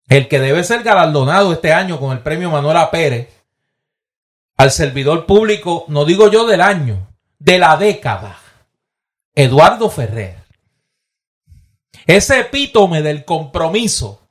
el 0.09 0.29
que 0.29 0.41
debe 0.41 0.65
ser 0.65 0.83
galardonado 0.83 1.53
este 1.53 1.73
año 1.73 1.99
con 1.99 2.13
el 2.13 2.21
premio 2.21 2.51
Manuela 2.51 2.91
Pérez 2.91 3.29
al 4.57 4.71
servidor 4.71 5.27
público, 5.27 5.85
no 5.89 6.05
digo 6.05 6.31
yo 6.31 6.47
del 6.47 6.61
año, 6.61 7.09
de 7.39 7.59
la 7.59 7.77
década, 7.77 8.39
Eduardo 9.35 9.91
Ferrer. 9.91 10.37
Ese 12.07 12.41
epítome 12.41 13.03
del 13.03 13.25
compromiso 13.25 14.29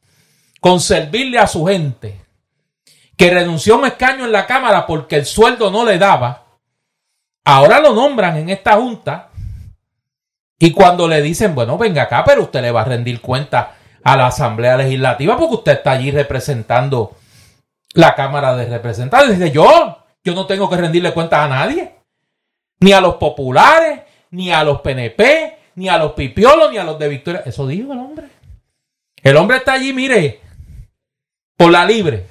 con 0.59 0.79
servirle 0.79 1.39
a 1.39 1.47
su 1.47 1.65
gente, 1.65 2.21
que 3.17 3.31
renunció 3.31 3.75
a 3.75 3.77
un 3.79 3.85
escaño 3.87 4.25
en 4.25 4.31
la 4.31 4.45
Cámara 4.45 4.85
porque 4.85 5.15
el 5.15 5.25
sueldo 5.25 5.71
no 5.71 5.83
le 5.83 5.97
daba, 5.97 6.45
ahora 7.43 7.79
lo 7.79 7.93
nombran 7.93 8.37
en 8.37 8.49
esta 8.49 8.77
junta 8.77 9.30
y 10.61 10.71
cuando 10.73 11.07
le 11.07 11.23
dicen, 11.23 11.55
bueno, 11.55 11.75
venga 11.75 12.03
acá, 12.03 12.23
pero 12.23 12.43
usted 12.43 12.61
le 12.61 12.71
va 12.71 12.81
a 12.81 12.85
rendir 12.85 13.19
cuenta 13.19 13.77
a 14.03 14.15
la 14.15 14.27
Asamblea 14.27 14.77
Legislativa 14.77 15.35
porque 15.35 15.55
usted 15.55 15.71
está 15.71 15.93
allí 15.93 16.11
representando 16.11 17.17
la 17.95 18.13
Cámara 18.13 18.55
de 18.55 18.67
Representantes. 18.67 19.39
Dice, 19.39 19.51
yo, 19.51 20.05
yo 20.23 20.35
no 20.35 20.45
tengo 20.45 20.69
que 20.69 20.77
rendirle 20.77 21.15
cuentas 21.15 21.39
a 21.39 21.47
nadie, 21.47 21.95
ni 22.79 22.93
a 22.93 23.01
los 23.01 23.15
populares, 23.15 24.01
ni 24.29 24.51
a 24.51 24.63
los 24.63 24.81
PNP, 24.81 25.57
ni 25.77 25.89
a 25.89 25.97
los 25.97 26.11
pipiolos, 26.11 26.69
ni 26.69 26.77
a 26.77 26.83
los 26.83 26.99
de 26.99 27.09
Victoria. 27.09 27.41
Eso 27.43 27.65
dijo 27.65 27.93
el 27.93 27.99
hombre. 27.99 28.27
El 29.23 29.37
hombre 29.37 29.57
está 29.57 29.73
allí, 29.73 29.93
mire, 29.93 30.41
por 31.57 31.71
la 31.71 31.85
libre. 31.85 32.27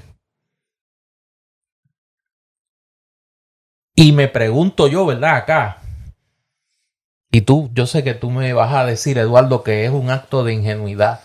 Y 3.97 4.13
me 4.13 4.29
pregunto 4.29 4.87
yo, 4.87 5.05
¿verdad? 5.05 5.35
Acá. 5.35 5.80
Y 7.31 7.43
tú, 7.43 7.71
yo 7.73 7.87
sé 7.87 8.03
que 8.03 8.15
tú 8.15 8.31
me 8.31 8.53
vas 8.53 8.75
a 8.75 8.85
decir, 8.85 9.19
Eduardo, 9.19 9.63
que 9.63 9.85
es 9.85 9.91
un 9.91 10.11
acto 10.11 10.43
de 10.43 10.53
ingenuidad. 10.53 11.21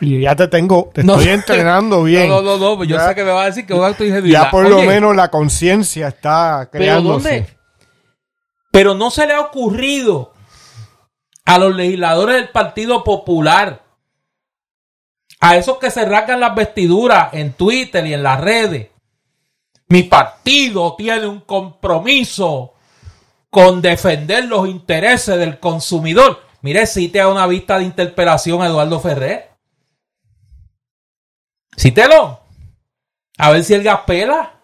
Y 0.00 0.20
ya 0.20 0.36
te 0.36 0.48
tengo, 0.48 0.90
te 0.94 1.00
estoy 1.00 1.28
entrenando 1.28 2.02
bien. 2.04 2.28
No, 2.28 2.42
no, 2.42 2.56
no, 2.56 2.84
yo 2.84 2.98
sé 3.00 3.14
que 3.14 3.24
me 3.24 3.32
vas 3.32 3.44
a 3.44 3.46
decir 3.46 3.66
que 3.66 3.72
es 3.72 3.78
un 3.78 3.84
acto 3.84 4.04
de 4.04 4.10
ingenuidad. 4.10 4.44
Ya 4.44 4.50
por 4.50 4.68
lo 4.68 4.82
menos 4.82 5.16
la 5.16 5.30
conciencia 5.30 6.08
está 6.08 6.68
creándose. 6.70 7.46
Pero, 7.48 7.58
pero 8.70 8.94
no 8.94 9.10
se 9.10 9.26
le 9.26 9.34
ha 9.34 9.40
ocurrido 9.40 10.32
a 11.44 11.58
los 11.58 11.74
legisladores 11.74 12.36
del 12.36 12.48
Partido 12.50 13.04
Popular 13.04 13.82
a 15.40 15.56
esos 15.56 15.78
que 15.78 15.90
se 15.90 16.04
rasgan 16.04 16.40
las 16.40 16.54
vestiduras 16.54 17.34
en 17.34 17.52
Twitter 17.52 18.06
y 18.06 18.14
en 18.14 18.22
las 18.22 18.40
redes. 18.40 18.88
Mi 19.88 20.04
partido 20.04 20.94
tiene 20.96 21.26
un 21.26 21.40
compromiso 21.40 22.73
con 23.54 23.80
defender 23.80 24.46
los 24.46 24.68
intereses 24.68 25.38
del 25.38 25.60
consumidor. 25.60 26.40
Mire, 26.62 26.88
cite 26.88 27.20
a 27.20 27.28
una 27.28 27.46
vista 27.46 27.78
de 27.78 27.84
interpelación 27.84 28.60
a 28.60 28.66
Eduardo 28.66 28.98
Ferrer. 28.98 29.52
Cítelo. 31.78 32.40
A 33.38 33.52
ver 33.52 33.62
si 33.62 33.74
el 33.74 33.84
gaspela. 33.84 34.60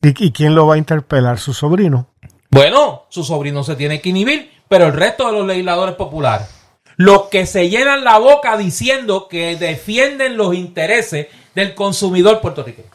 ¿Y, 0.00 0.26
¿Y 0.26 0.30
quién 0.30 0.54
lo 0.54 0.68
va 0.68 0.76
a 0.76 0.78
interpelar? 0.78 1.40
¿Su 1.40 1.52
sobrino? 1.52 2.14
Bueno, 2.48 3.06
su 3.08 3.24
sobrino 3.24 3.64
se 3.64 3.74
tiene 3.74 4.00
que 4.00 4.10
inhibir, 4.10 4.52
pero 4.68 4.86
el 4.86 4.92
resto 4.92 5.26
de 5.26 5.32
los 5.32 5.44
legisladores 5.44 5.96
populares 5.96 6.62
los 6.96 7.24
que 7.24 7.46
se 7.46 7.68
llenan 7.68 8.04
la 8.04 8.18
boca 8.18 8.56
diciendo 8.56 9.26
que 9.26 9.56
defienden 9.56 10.36
los 10.36 10.54
intereses 10.54 11.26
del 11.54 11.74
consumidor 11.74 12.40
puertorriqueño. 12.40 12.90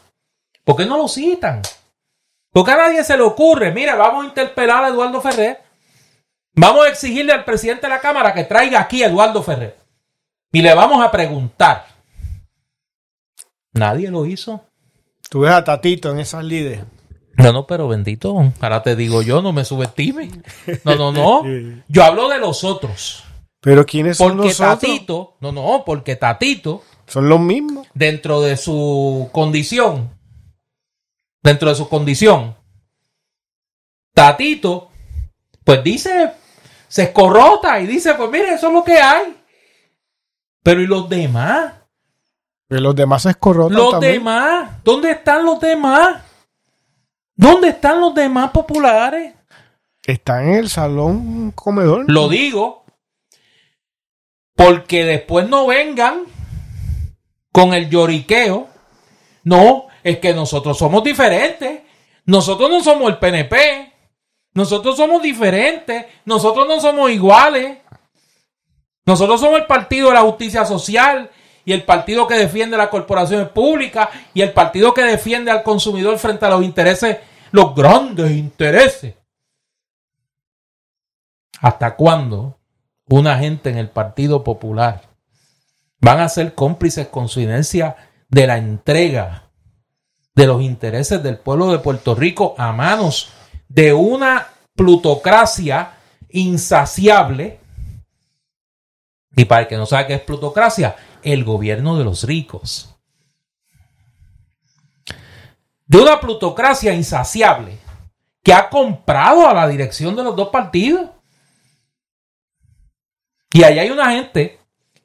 ¿Por 0.64 0.78
qué 0.78 0.86
no 0.86 0.98
lo 0.98 1.08
citan? 1.10 1.62
Porque 2.58 2.72
a 2.72 2.76
nadie 2.78 3.04
se 3.04 3.16
le 3.16 3.22
ocurre, 3.22 3.72
mira, 3.72 3.94
vamos 3.94 4.24
a 4.24 4.28
interpelar 4.30 4.84
a 4.84 4.88
Eduardo 4.88 5.22
Ferrer, 5.22 5.62
vamos 6.56 6.88
a 6.88 6.90
exigirle 6.90 7.32
al 7.32 7.46
presidente 7.46 7.84
de 7.84 7.90
la 7.90 8.00
Cámara 8.00 8.34
que 8.34 8.46
traiga 8.46 8.80
aquí 8.80 9.04
a 9.04 9.10
Eduardo 9.10 9.44
Ferrer 9.44 9.78
y 10.52 10.64
le 10.64 10.74
vamos 10.74 11.06
a 11.06 11.12
preguntar. 11.12 11.86
Nadie 13.74 14.10
lo 14.10 14.26
hizo. 14.26 14.66
Tú 15.30 15.42
ves 15.42 15.52
a 15.52 15.64
Tatito 15.64 16.10
en 16.10 16.20
esas 16.20 16.44
líderes. 16.46 16.84
No, 17.36 17.54
no, 17.54 17.68
pero 17.68 17.88
bendito, 17.88 18.52
ahora 18.60 18.82
te 18.82 18.96
digo 18.96 19.22
yo, 19.22 19.44
no 19.44 19.54
me 19.54 19.64
subestime. 19.64 20.32
No, 20.84 20.96
no, 20.96 21.12
no. 21.12 21.44
Yo 21.88 22.04
hablo 22.04 22.28
de 22.28 22.40
los 22.40 22.64
otros. 22.64 23.24
Pero 23.62 23.86
¿quiénes 23.86 24.18
son 24.18 24.36
porque 24.36 24.56
Tatito, 24.56 25.36
no, 25.42 25.52
no, 25.52 25.84
porque 25.86 26.16
Tatito. 26.16 26.82
Son 27.06 27.30
los 27.30 27.40
mismos. 27.40 27.86
Dentro 27.94 28.42
de 28.42 28.58
su 28.58 29.30
condición. 29.32 30.17
Dentro 31.42 31.70
de 31.70 31.76
su 31.76 31.88
condición. 31.88 32.56
Tatito, 34.14 34.90
pues 35.64 35.84
dice, 35.84 36.34
se 36.88 37.04
escorrota 37.04 37.80
y 37.80 37.88
dice, 37.88 38.16
pues 38.16 38.30
mire, 38.30 38.54
eso 38.54 38.68
es 38.68 38.74
lo 38.74 38.84
que 38.84 38.98
hay. 38.98 39.38
Pero 40.64 40.82
¿y 40.82 40.88
los 40.88 41.08
demás? 41.08 41.74
Pero 42.68 42.82
los 42.82 42.96
demás 42.96 43.24
se 43.24 43.30
escorrotan. 43.30 43.78
Los 43.78 44.00
demás, 44.00 44.84
¿dónde 44.84 45.12
están 45.12 45.46
los 45.46 45.60
demás? 45.60 46.24
¿Dónde 47.36 47.70
están 47.70 48.02
los 48.02 48.14
demás 48.14 48.52
populares? 48.52 49.34
Están 50.04 50.50
en 50.50 50.56
el 50.56 50.70
salón 50.70 51.52
comedor. 51.52 52.06
Lo 52.10 52.28
digo, 52.30 52.86
porque 54.56 55.06
después 55.06 55.48
no 55.48 55.68
vengan 55.68 56.24
con 57.52 57.74
el 57.74 57.90
lloriqueo. 57.90 58.68
No, 59.44 59.87
es 60.08 60.20
que 60.20 60.34
nosotros 60.34 60.78
somos 60.78 61.04
diferentes. 61.04 61.82
Nosotros 62.26 62.70
no 62.70 62.82
somos 62.82 63.10
el 63.10 63.18
PNP. 63.18 63.92
Nosotros 64.54 64.96
somos 64.96 65.22
diferentes. 65.22 66.06
Nosotros 66.24 66.66
no 66.66 66.80
somos 66.80 67.12
iguales. 67.12 67.80
Nosotros 69.06 69.42
somos 69.42 69.60
el 69.60 69.66
Partido 69.66 70.08
de 70.08 70.14
la 70.14 70.22
Justicia 70.22 70.64
Social 70.64 71.30
y 71.66 71.74
el 71.74 71.84
partido 71.84 72.26
que 72.26 72.36
defiende 72.36 72.78
las 72.78 72.88
corporaciones 72.88 73.50
públicas 73.50 74.08
y 74.34 74.42
el 74.42 74.54
partido 74.54 74.94
que 74.94 75.04
defiende 75.04 75.52
al 75.52 75.64
consumidor 75.64 76.18
frente 76.18 76.46
a 76.46 76.50
los 76.52 76.64
intereses, 76.64 77.18
los 77.52 77.76
grandes 77.76 78.32
intereses. 78.32 79.16
¿Hasta 81.60 81.98
cuándo 81.98 82.58
una 83.10 83.38
gente 83.38 83.70
en 83.70 83.78
el 83.78 83.90
Partido 83.90 84.46
Popular 84.46 85.02
van 86.00 86.22
a 86.22 86.30
ser 86.30 86.56
cómplices 86.56 87.08
con 87.08 87.28
su 87.28 87.42
inercia 87.42 87.98
de 88.30 88.48
la 88.48 88.58
entrega 88.58 89.47
de 90.38 90.46
los 90.46 90.62
intereses 90.62 91.24
del 91.24 91.40
pueblo 91.40 91.72
de 91.72 91.80
Puerto 91.80 92.14
Rico 92.14 92.54
a 92.60 92.72
manos 92.72 93.32
de 93.68 93.92
una 93.92 94.48
plutocracia 94.76 95.98
insaciable. 96.30 97.60
Y 99.36 99.46
para 99.46 99.62
el 99.62 99.68
que 99.68 99.78
no 99.78 99.88
sabe 99.88 100.06
qué 100.06 100.14
es 100.14 100.22
plutocracia, 100.22 100.96
el 101.24 101.44
gobierno 101.44 101.98
de 101.98 102.04
los 102.04 102.24
ricos. 102.24 102.96
De 105.88 105.98
una 105.98 106.20
plutocracia 106.20 106.94
insaciable 106.94 107.80
que 108.44 108.54
ha 108.54 108.70
comprado 108.70 109.48
a 109.48 109.56
la 109.56 109.68
dirección 109.68 110.16
de 110.16 110.24
los 110.24 110.36
dos 110.36 110.50
partidos. 110.50 111.10
Y 113.52 113.64
ahí 113.64 113.80
hay 113.80 113.90
una 113.90 114.12
gente 114.12 114.60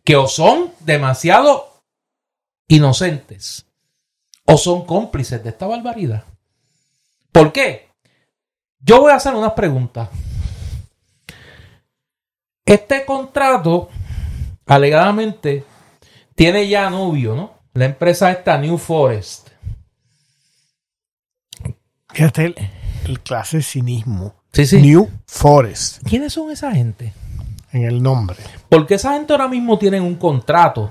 que 0.04 0.14
o 0.14 0.28
son 0.28 0.74
demasiado 0.80 1.80
inocentes 2.68 3.66
o 4.44 4.56
son 4.56 4.84
cómplices 4.84 5.42
de 5.42 5.50
esta 5.50 5.66
barbaridad. 5.66 6.24
¿Por 7.30 7.52
qué? 7.52 7.88
Yo 8.80 9.00
voy 9.00 9.12
a 9.12 9.16
hacer 9.16 9.34
unas 9.34 9.52
preguntas. 9.52 10.08
Este 12.64 13.04
contrato, 13.04 13.88
alegadamente, 14.66 15.64
tiene 16.34 16.68
ya 16.68 16.88
novio, 16.90 17.34
¿no? 17.34 17.54
La 17.74 17.86
empresa 17.86 18.30
está 18.30 18.58
New 18.58 18.78
Forest. 18.78 19.48
Fíjate 22.12 22.44
el, 22.46 22.54
el 23.06 23.20
clase 23.20 23.62
cinismo. 23.62 24.34
Sí, 24.52 24.66
sí. 24.66 24.82
New 24.82 25.08
Forest, 25.26 26.02
¿Quiénes 26.06 26.32
son 26.34 26.50
esa 26.50 26.72
gente? 26.72 27.12
en 27.72 27.84
el 27.84 28.02
nombre. 28.02 28.36
Porque 28.68 28.94
esa 28.96 29.14
gente 29.14 29.32
ahora 29.32 29.48
mismo 29.48 29.78
tienen 29.78 30.02
un 30.02 30.16
contrato. 30.16 30.90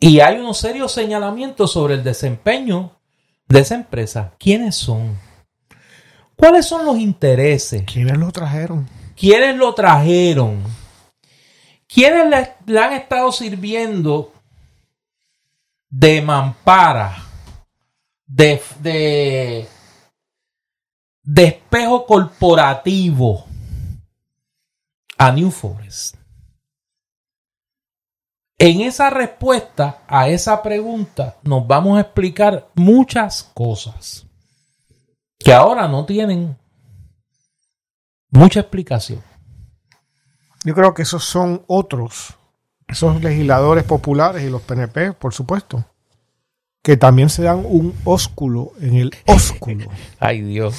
Y 0.00 0.20
hay 0.20 0.38
unos 0.38 0.58
serios 0.58 0.92
señalamientos 0.92 1.72
sobre 1.72 1.94
el 1.94 2.04
desempeño 2.04 2.92
de 3.48 3.60
esa 3.60 3.74
empresa. 3.74 4.34
¿Quiénes 4.38 4.76
son? 4.76 5.18
¿Cuáles 6.36 6.66
son 6.66 6.86
los 6.86 6.98
intereses? 6.98 7.82
¿Quiénes 7.84 8.16
lo 8.16 8.30
trajeron? 8.30 8.88
¿Quiénes 9.16 9.56
lo 9.56 9.74
trajeron? 9.74 10.62
¿Quiénes 11.88 12.28
le, 12.28 12.54
le 12.72 12.78
han 12.78 12.92
estado 12.92 13.32
sirviendo 13.32 14.32
de 15.90 16.22
mampara, 16.22 17.16
de, 18.26 18.62
de, 18.78 19.66
de 21.22 21.44
espejo 21.44 22.06
corporativo 22.06 23.46
a 25.16 25.32
New 25.32 25.50
Forest? 25.50 26.17
En 28.60 28.80
esa 28.80 29.08
respuesta 29.08 30.02
a 30.08 30.28
esa 30.28 30.62
pregunta 30.64 31.36
nos 31.44 31.64
vamos 31.64 31.96
a 31.96 32.00
explicar 32.00 32.66
muchas 32.74 33.48
cosas 33.54 34.26
que 35.38 35.54
ahora 35.54 35.86
no 35.86 36.04
tienen 36.04 36.58
mucha 38.30 38.58
explicación. 38.58 39.22
Yo 40.64 40.74
creo 40.74 40.92
que 40.92 41.02
esos 41.02 41.22
son 41.22 41.62
otros, 41.68 42.34
esos 42.88 43.22
legisladores 43.22 43.84
populares 43.84 44.42
y 44.42 44.50
los 44.50 44.62
PNP, 44.62 45.12
por 45.12 45.32
supuesto, 45.32 45.84
que 46.82 46.96
también 46.96 47.28
se 47.28 47.44
dan 47.44 47.62
un 47.64 47.94
ósculo 48.02 48.72
en 48.80 48.96
el 48.96 49.14
ósculo. 49.26 49.88
Ay 50.18 50.40
Dios. 50.40 50.74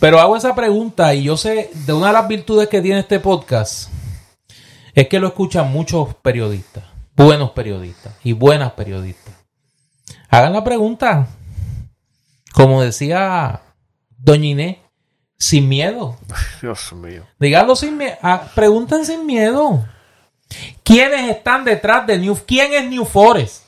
Pero 0.00 0.20
hago 0.20 0.38
esa 0.38 0.54
pregunta 0.54 1.14
y 1.14 1.24
yo 1.24 1.36
sé 1.36 1.70
de 1.84 1.92
una 1.92 2.06
de 2.06 2.12
las 2.14 2.28
virtudes 2.28 2.68
que 2.68 2.80
tiene 2.80 3.00
este 3.00 3.20
podcast 3.20 3.90
es 5.00 5.06
que 5.06 5.20
lo 5.20 5.28
escuchan 5.28 5.70
muchos 5.70 6.12
periodistas, 6.16 6.82
buenos 7.14 7.52
periodistas 7.52 8.16
y 8.24 8.32
buenas 8.32 8.72
periodistas. 8.72 9.32
Hagan 10.28 10.52
la 10.52 10.64
pregunta, 10.64 11.28
como 12.52 12.82
decía 12.82 13.62
Doña 14.16 14.46
Inés, 14.46 14.78
sin 15.38 15.68
miedo. 15.68 16.16
Dios 16.60 16.92
mío. 16.94 17.24
Díganlo 17.38 17.76
sin 17.76 17.96
miedo. 17.96 18.16
pregunten 18.56 19.06
sin 19.06 19.24
miedo. 19.24 19.86
¿Quiénes 20.82 21.30
están 21.30 21.64
detrás 21.64 22.04
de 22.04 22.18
New 22.18 22.36
¿Quién 22.44 22.72
es 22.72 22.90
New 22.90 23.04
Forest? 23.04 23.66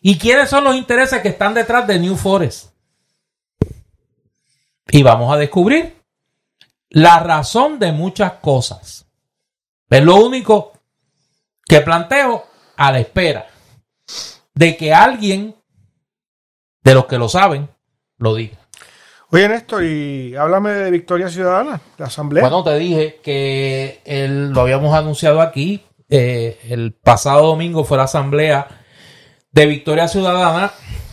¿Y 0.00 0.16
quiénes 0.16 0.48
son 0.48 0.64
los 0.64 0.74
intereses 0.74 1.20
que 1.20 1.28
están 1.28 1.52
detrás 1.52 1.86
de 1.86 1.98
New 1.98 2.16
Forest? 2.16 2.70
Y 4.90 5.02
vamos 5.02 5.30
a 5.34 5.36
descubrir 5.36 6.02
la 6.88 7.18
razón 7.18 7.78
de 7.78 7.92
muchas 7.92 8.32
cosas. 8.40 9.02
Es 9.92 10.02
lo 10.04 10.16
único 10.16 10.72
que 11.66 11.80
planteo 11.80 12.44
a 12.76 12.92
la 12.92 12.98
espera 13.00 13.46
de 14.54 14.76
que 14.76 14.92
alguien 14.92 15.54
de 16.82 16.94
los 16.94 17.06
que 17.06 17.18
lo 17.18 17.28
saben 17.28 17.68
lo 18.18 18.34
diga. 18.34 18.58
Oye, 19.30 19.48
Néstor, 19.48 19.84
y 19.84 20.36
háblame 20.36 20.70
de 20.70 20.90
Victoria 20.90 21.28
Ciudadana, 21.28 21.80
la 21.96 22.06
asamblea. 22.06 22.42
Bueno, 22.42 22.62
te 22.64 22.76
dije 22.76 23.20
que 23.22 24.00
el- 24.04 24.50
lo 24.50 24.60
habíamos 24.62 24.94
anunciado 24.94 25.40
aquí. 25.40 25.82
eh, 26.14 26.58
el 26.68 26.92
pasado 26.92 27.46
domingo 27.46 27.84
fue 27.84 27.96
la 27.96 28.02
asamblea 28.04 28.66
de 29.50 29.64
Victoria 29.66 30.08
Ciudadana. 30.08 30.70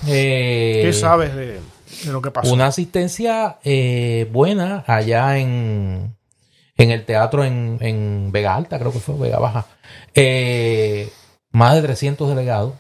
eh, 0.07 0.81
¿Qué 0.83 0.91
sabes 0.91 1.33
de, 1.35 1.61
de 2.03 2.11
lo 2.11 2.21
que 2.21 2.31
pasó? 2.31 2.51
Una 2.53 2.65
asistencia 2.67 3.59
eh, 3.63 4.27
buena 4.33 4.83
allá 4.87 5.37
en, 5.37 6.17
en 6.79 6.91
el 6.91 7.05
teatro 7.05 7.43
en, 7.43 7.77
en 7.81 8.31
Vega 8.31 8.55
Alta, 8.55 8.79
creo 8.79 8.93
que 8.93 8.99
fue 8.99 9.17
Vega 9.17 9.37
Baja. 9.37 9.65
Eh, 10.15 11.11
más 11.51 11.75
de 11.75 11.81
300 11.81 12.29
delegados. 12.29 12.73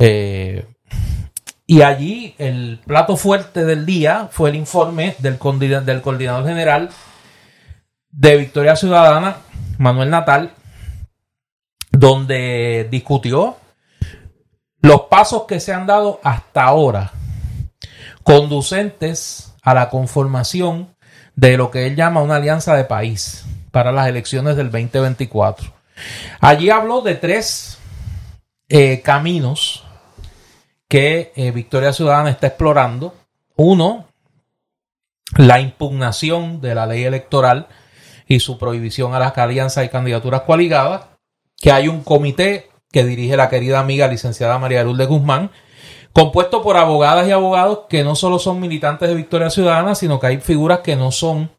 Eh, 0.00 0.66
y 1.64 1.82
allí 1.82 2.34
el 2.38 2.80
plato 2.84 3.16
fuerte 3.16 3.64
del 3.64 3.86
día 3.86 4.28
fue 4.32 4.50
el 4.50 4.56
informe 4.56 5.14
del, 5.20 5.38
del 5.86 6.02
coordinador 6.02 6.44
general 6.44 6.90
de 8.10 8.36
Victoria 8.36 8.74
Ciudadana, 8.74 9.36
Manuel 9.78 10.10
Natal, 10.10 10.50
donde 11.92 12.88
discutió 12.90 13.56
los 14.80 15.02
pasos 15.02 15.44
que 15.44 15.60
se 15.60 15.72
han 15.72 15.86
dado 15.86 16.18
hasta 16.24 16.64
ahora 16.64 17.12
conducentes 18.24 19.54
a 19.62 19.72
la 19.72 19.88
conformación 19.88 20.93
de 21.36 21.56
lo 21.56 21.70
que 21.70 21.86
él 21.86 21.96
llama 21.96 22.22
una 22.22 22.36
alianza 22.36 22.74
de 22.74 22.84
país 22.84 23.44
para 23.70 23.92
las 23.92 24.08
elecciones 24.08 24.56
del 24.56 24.70
2024. 24.70 25.72
Allí 26.40 26.70
habló 26.70 27.00
de 27.00 27.14
tres 27.14 27.78
eh, 28.68 29.00
caminos 29.02 29.84
que 30.88 31.32
eh, 31.34 31.50
Victoria 31.50 31.92
Ciudadana 31.92 32.30
está 32.30 32.48
explorando. 32.48 33.14
Uno, 33.56 34.06
la 35.36 35.60
impugnación 35.60 36.60
de 36.60 36.74
la 36.74 36.86
ley 36.86 37.04
electoral 37.04 37.68
y 38.26 38.40
su 38.40 38.58
prohibición 38.58 39.14
a 39.14 39.18
las 39.18 39.36
alianzas 39.36 39.84
y 39.84 39.88
candidaturas 39.88 40.42
coaligadas, 40.42 41.06
que 41.56 41.72
hay 41.72 41.88
un 41.88 42.02
comité 42.02 42.70
que 42.90 43.04
dirige 43.04 43.36
la 43.36 43.48
querida 43.48 43.80
amiga 43.80 44.06
licenciada 44.06 44.58
María 44.58 44.84
Lourdes 44.84 45.08
Guzmán, 45.08 45.50
compuesto 46.14 46.62
por 46.62 46.76
abogadas 46.76 47.26
y 47.28 47.32
abogados 47.32 47.80
que 47.88 48.04
no 48.04 48.14
solo 48.14 48.38
son 48.38 48.60
militantes 48.60 49.08
de 49.08 49.16
Victoria 49.16 49.50
Ciudadana, 49.50 49.96
sino 49.96 50.20
que 50.20 50.28
hay 50.28 50.36
figuras 50.38 50.78
que 50.78 50.94
no 50.94 51.10
son 51.10 51.50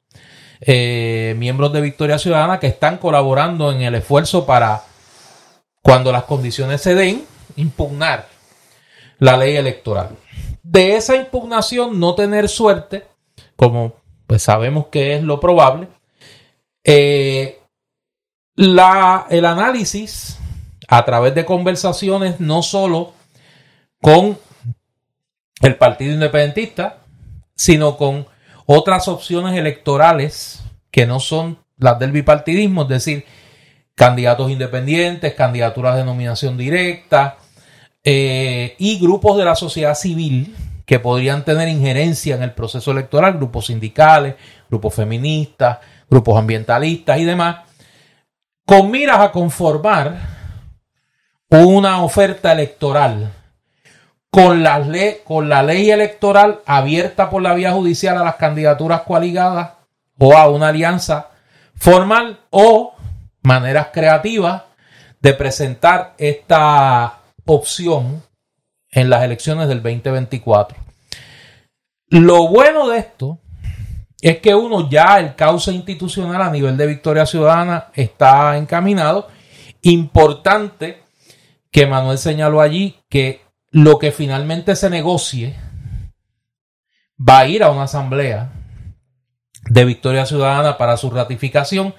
eh, 0.61 1.35
miembros 1.37 1.73
de 1.73 1.81
Victoria 1.81 2.17
Ciudadana 2.17 2.57
que 2.57 2.67
están 2.67 2.97
colaborando 2.97 3.71
en 3.71 3.81
el 3.81 3.95
esfuerzo 3.95 4.45
para, 4.45 4.83
cuando 5.83 6.11
las 6.13 6.23
condiciones 6.23 6.81
se 6.81 6.95
den, 6.95 7.25
impugnar 7.57 8.29
la 9.19 9.35
ley 9.35 9.57
electoral. 9.57 10.15
De 10.63 10.95
esa 10.95 11.17
impugnación 11.17 11.99
no 11.99 12.15
tener 12.15 12.47
suerte, 12.47 13.05
como 13.57 13.95
pues 14.25 14.41
sabemos 14.41 14.87
que 14.87 15.15
es 15.15 15.23
lo 15.23 15.41
probable, 15.41 15.89
eh, 16.85 17.59
la, 18.55 19.27
el 19.29 19.43
análisis 19.43 20.39
a 20.87 21.03
través 21.03 21.35
de 21.35 21.43
conversaciones 21.43 22.39
no 22.39 22.63
solo 22.63 23.11
con 24.01 24.44
el 25.61 25.75
Partido 25.75 26.13
Independentista, 26.13 26.99
sino 27.55 27.97
con 27.97 28.27
otras 28.65 29.07
opciones 29.07 29.57
electorales 29.57 30.63
que 30.91 31.05
no 31.05 31.19
son 31.19 31.59
las 31.77 31.99
del 31.99 32.11
bipartidismo, 32.11 32.83
es 32.83 32.89
decir, 32.89 33.25
candidatos 33.95 34.51
independientes, 34.51 35.33
candidaturas 35.33 35.95
de 35.95 36.03
nominación 36.03 36.57
directa 36.57 37.37
eh, 38.03 38.75
y 38.77 38.99
grupos 38.99 39.37
de 39.37 39.45
la 39.45 39.55
sociedad 39.55 39.95
civil 39.95 40.55
que 40.85 40.99
podrían 40.99 41.43
tener 41.43 41.67
injerencia 41.67 42.35
en 42.35 42.43
el 42.43 42.51
proceso 42.51 42.91
electoral, 42.91 43.33
grupos 43.33 43.67
sindicales, 43.67 44.35
grupos 44.69 44.93
feministas, 44.93 45.79
grupos 46.09 46.37
ambientalistas 46.37 47.17
y 47.17 47.25
demás, 47.25 47.57
con 48.65 48.91
miras 48.91 49.19
a 49.19 49.31
conformar 49.31 50.17
una 51.49 52.03
oferta 52.03 52.51
electoral 52.51 53.31
con 54.35 54.63
la, 54.63 54.79
ley, 54.79 55.19
con 55.23 55.47
la 55.47 55.63
ley 55.63 55.89
electoral 55.89 56.59
abierta 56.65 57.29
por 57.29 57.41
la 57.41 57.53
vía 57.53 57.71
judicial 57.71 58.17
a 58.17 58.23
las 58.25 58.35
candidaturas 58.35 59.03
coaligadas 59.03 59.75
o 60.19 60.35
a 60.35 60.49
una 60.49 60.67
alianza 60.67 61.29
formal 61.75 62.41
o 62.49 62.93
maneras 63.43 63.87
creativas 63.93 64.63
de 65.21 65.33
presentar 65.35 66.15
esta 66.17 67.19
opción 67.45 68.23
en 68.91 69.09
las 69.09 69.23
elecciones 69.23 69.69
del 69.69 69.81
2024. 69.81 70.77
Lo 72.09 72.49
bueno 72.49 72.89
de 72.89 72.97
esto 72.97 73.39
es 74.19 74.39
que 74.39 74.53
uno 74.53 74.89
ya 74.89 75.17
el 75.17 75.35
cauce 75.35 75.71
institucional 75.71 76.41
a 76.41 76.51
nivel 76.51 76.75
de 76.75 76.87
Victoria 76.87 77.25
Ciudadana 77.25 77.87
está 77.93 78.57
encaminado. 78.57 79.29
Importante 79.81 81.03
que 81.71 81.87
Manuel 81.87 82.17
señaló 82.17 82.59
allí 82.59 82.99
que 83.07 83.44
lo 83.75 83.99
que 83.99 84.13
finalmente 84.13 84.73
se 84.77 84.89
negocie 84.89 85.53
va 87.19 87.39
a 87.39 87.47
ir 87.47 87.61
a 87.61 87.71
una 87.71 87.83
asamblea 87.83 88.53
de 89.69 89.83
Victoria 89.83 90.25
Ciudadana 90.25 90.77
para 90.77 90.95
su 90.95 91.09
ratificación 91.09 91.93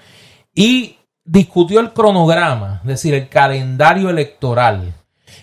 y 0.55 0.97
discutió 1.23 1.79
el 1.79 1.93
cronograma, 1.93 2.79
es 2.81 2.87
decir, 2.87 3.13
el 3.13 3.29
calendario 3.29 4.09
electoral 4.09 4.95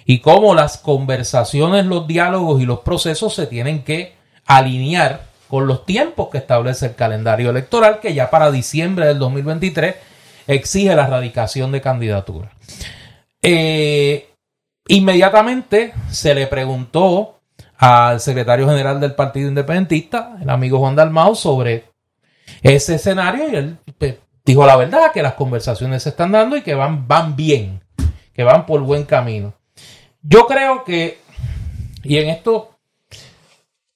y 0.05 0.19
cómo 0.19 0.56
las 0.56 0.77
conversaciones, 0.77 1.86
los 1.86 2.09
diálogos 2.09 2.61
y 2.61 2.66
los 2.66 2.81
procesos 2.81 3.32
se 3.32 3.47
tienen 3.47 3.85
que 3.85 4.16
alinear 4.44 5.27
con 5.48 5.69
los 5.69 5.86
tiempos 5.86 6.31
que 6.32 6.39
establece 6.39 6.86
el 6.86 6.94
calendario 6.97 7.51
electoral, 7.51 8.01
que 8.01 8.12
ya 8.12 8.28
para 8.31 8.51
diciembre 8.51 9.06
del 9.06 9.20
2023 9.20 9.94
exige 10.48 10.97
la 10.97 11.05
erradicación 11.05 11.70
de 11.70 11.81
candidaturas. 11.81 12.51
Eh, 13.40 14.34
inmediatamente 14.89 15.94
se 16.11 16.35
le 16.35 16.47
preguntó 16.47 17.40
al 17.77 18.20
secretario 18.20 18.69
general 18.69 19.01
del 19.01 19.15
Partido 19.15 19.48
Independentista, 19.48 20.36
el 20.40 20.51
amigo 20.51 20.78
Juan 20.78 20.97
Dalmau, 20.97 21.35
sobre 21.35 21.85
ese 22.62 22.97
escenario 22.97 23.51
y 23.51 23.56
él 23.56 23.78
pues, 23.98 24.16
dijo 24.44 24.66
la 24.66 24.77
verdad, 24.77 25.12
que 25.12 25.23
las 25.23 25.35
conversaciones 25.35 26.02
se 26.02 26.11
están 26.11 26.32
dando 26.32 26.56
y 26.56 26.62
que 26.62 26.74
van, 26.74 27.09
van 27.09 27.36
bien, 27.36 27.82
que 28.32 28.44
van 28.44 28.66
por 28.66 28.81
buen 28.82 29.05
camino. 29.05 29.55
Yo 30.23 30.47
creo 30.47 30.85
que, 30.85 31.19
y 32.02 32.19
en 32.19 32.28
esto 32.31 32.78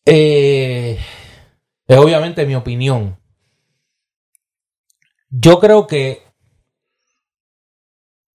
eh, 0.05 0.99
es 1.87 1.99
obviamente 1.99 2.47
mi 2.47 2.55
opinión, 2.55 3.19
yo 5.31 5.59
creo 5.61 5.87
que 5.87 6.23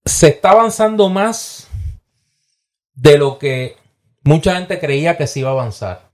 se 0.04 0.28
está 0.28 0.50
avanzando 0.50 1.08
más 1.08 1.63
de 2.94 3.18
lo 3.18 3.38
que 3.38 3.76
mucha 4.22 4.56
gente 4.56 4.78
creía 4.78 5.16
que 5.16 5.26
se 5.26 5.40
iba 5.40 5.50
a 5.50 5.52
avanzar. 5.52 6.10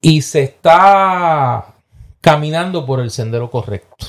Y 0.00 0.22
se 0.22 0.42
está 0.42 1.74
caminando 2.20 2.86
por 2.86 3.00
el 3.00 3.10
sendero 3.10 3.50
correcto. 3.50 4.06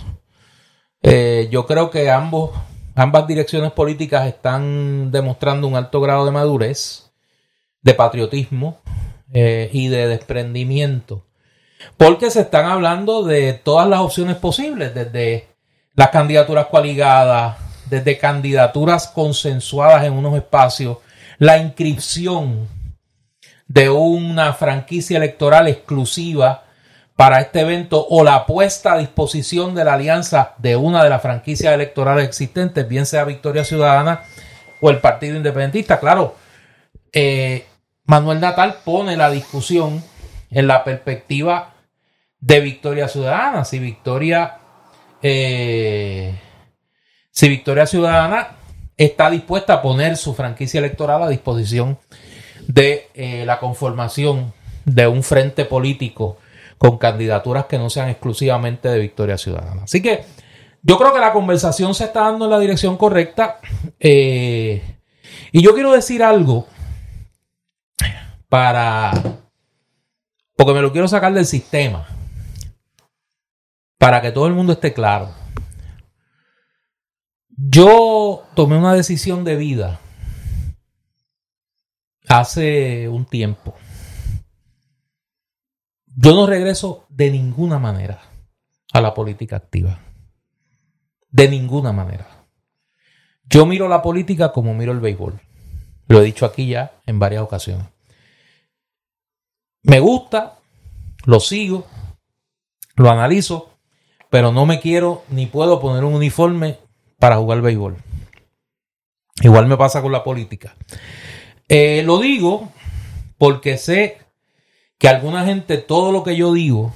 Eh, 1.01 1.47
yo 1.51 1.65
creo 1.65 1.89
que 1.89 2.09
ambos, 2.11 2.51
ambas 2.95 3.27
direcciones 3.27 3.71
políticas 3.71 4.27
están 4.27 5.11
demostrando 5.11 5.67
un 5.67 5.75
alto 5.75 5.99
grado 5.99 6.25
de 6.25 6.31
madurez, 6.31 7.11
de 7.81 7.93
patriotismo 7.93 8.79
eh, 9.33 9.69
y 9.73 9.88
de 9.88 10.07
desprendimiento. 10.07 11.25
Porque 11.97 12.29
se 12.29 12.41
están 12.41 12.65
hablando 12.65 13.23
de 13.23 13.53
todas 13.53 13.88
las 13.88 14.01
opciones 14.01 14.38
posibles, 14.38 14.93
desde 14.93 15.47
las 15.95 16.09
candidaturas 16.09 16.67
coaligadas, 16.67 17.57
desde 17.91 18.18
candidaturas 18.18 19.09
consensuadas 19.09 20.05
en 20.05 20.13
unos 20.13 20.35
espacios, 20.35 20.97
la 21.38 21.57
inscripción 21.57 22.69
de 23.68 23.89
una 23.89 24.53
franquicia 24.53 25.18
electoral 25.18 25.68
exclusiva 25.68 26.63
para 27.18 27.41
este 27.41 27.59
evento 27.59 28.07
o 28.09 28.23
la 28.23 28.45
puesta 28.45 28.93
a 28.93 28.97
disposición 28.97 29.76
de 29.76 29.84
la 29.84 29.95
alianza 29.95 30.53
de 30.57 30.77
una 30.77 31.03
de 31.03 31.09
las 31.09 31.22
franquicias 31.22 31.73
electorales 31.73 32.26
existentes, 32.26 32.88
bien 32.88 33.05
sea 33.05 33.26
Victoria 33.26 33.65
Ciudadana 33.65 34.23
o 34.80 34.89
el 34.89 34.99
Partido 34.99 35.35
Independentista. 35.35 35.99
Claro, 35.99 36.35
eh, 37.11 37.65
Manuel 38.05 38.39
Natal 38.39 38.77
pone 38.85 39.18
la 39.18 39.30
discusión 39.30 40.01
en 40.49 40.65
la 40.65 40.85
perspectiva 40.85 41.73
de 42.39 42.61
Victoria 42.61 43.09
Ciudadana. 43.09 43.65
Si 43.65 43.80
Victoria, 43.80 44.59
eh, 45.22 46.34
si 47.31 47.49
Victoria 47.49 47.85
Ciudadana 47.85 48.55
está 48.97 49.29
dispuesta 49.29 49.75
a 49.75 49.81
poner 49.81 50.17
su 50.17 50.33
franquicia 50.33 50.79
electoral 50.79 51.23
a 51.23 51.29
disposición 51.29 51.97
de 52.67 53.09
eh, 53.13 53.45
la 53.45 53.59
conformación 53.59 54.53
de 54.85 55.07
un 55.07 55.23
frente 55.23 55.65
político 55.65 56.37
con 56.77 56.97
candidaturas 56.97 57.65
que 57.65 57.77
no 57.77 57.89
sean 57.89 58.09
exclusivamente 58.09 58.89
de 58.89 58.99
Victoria 58.99 59.37
Ciudadana. 59.37 59.83
Así 59.83 60.01
que 60.01 60.23
yo 60.83 60.97
creo 60.97 61.13
que 61.13 61.19
la 61.19 61.31
conversación 61.31 61.93
se 61.93 62.05
está 62.05 62.21
dando 62.21 62.45
en 62.45 62.51
la 62.51 62.59
dirección 62.59 62.97
correcta. 62.97 63.59
Eh, 63.99 64.81
y 65.51 65.61
yo 65.61 65.73
quiero 65.73 65.91
decir 65.91 66.23
algo 66.23 66.67
para... 68.49 69.11
Porque 70.55 70.73
me 70.73 70.81
lo 70.81 70.91
quiero 70.91 71.07
sacar 71.07 71.33
del 71.33 71.45
sistema. 71.45 72.07
Para 73.97 74.21
que 74.21 74.31
todo 74.31 74.47
el 74.47 74.53
mundo 74.53 74.73
esté 74.73 74.93
claro. 74.93 75.40
Yo 77.63 78.43
tomé 78.55 78.75
una 78.75 78.95
decisión 78.95 79.43
de 79.43 79.55
vida 79.55 79.99
hace 82.27 83.07
un 83.07 83.25
tiempo. 83.25 83.75
Yo 86.07 86.33
no 86.33 86.47
regreso 86.47 87.05
de 87.09 87.29
ninguna 87.29 87.77
manera 87.77 88.23
a 88.91 88.99
la 88.99 89.13
política 89.13 89.57
activa. 89.57 89.99
De 91.29 91.47
ninguna 91.49 91.91
manera. 91.91 92.47
Yo 93.43 93.67
miro 93.67 93.88
la 93.88 94.01
política 94.01 94.51
como 94.51 94.73
miro 94.73 94.91
el 94.91 94.99
béisbol. 94.99 95.39
Lo 96.07 96.19
he 96.19 96.25
dicho 96.25 96.47
aquí 96.47 96.67
ya 96.67 96.99
en 97.05 97.19
varias 97.19 97.43
ocasiones. 97.43 97.85
Me 99.83 99.99
gusta, 99.99 100.57
lo 101.25 101.39
sigo, 101.39 101.85
lo 102.95 103.11
analizo, 103.11 103.77
pero 104.31 104.51
no 104.51 104.65
me 104.65 104.79
quiero 104.79 105.25
ni 105.29 105.45
puedo 105.45 105.79
poner 105.79 106.03
un 106.03 106.15
uniforme 106.15 106.79
para 107.22 107.38
jugar 107.38 107.61
béisbol. 107.61 107.98
Igual 109.43 109.68
me 109.68 109.77
pasa 109.77 110.02
con 110.02 110.11
la 110.11 110.23
política. 110.23 110.76
Eh, 111.69 112.02
lo 112.03 112.18
digo 112.19 112.72
porque 113.38 113.77
sé 113.77 114.18
que 114.98 115.07
alguna 115.07 115.45
gente 115.45 115.77
todo 115.77 116.11
lo 116.11 116.23
que 116.23 116.35
yo 116.35 116.52
digo 116.52 116.91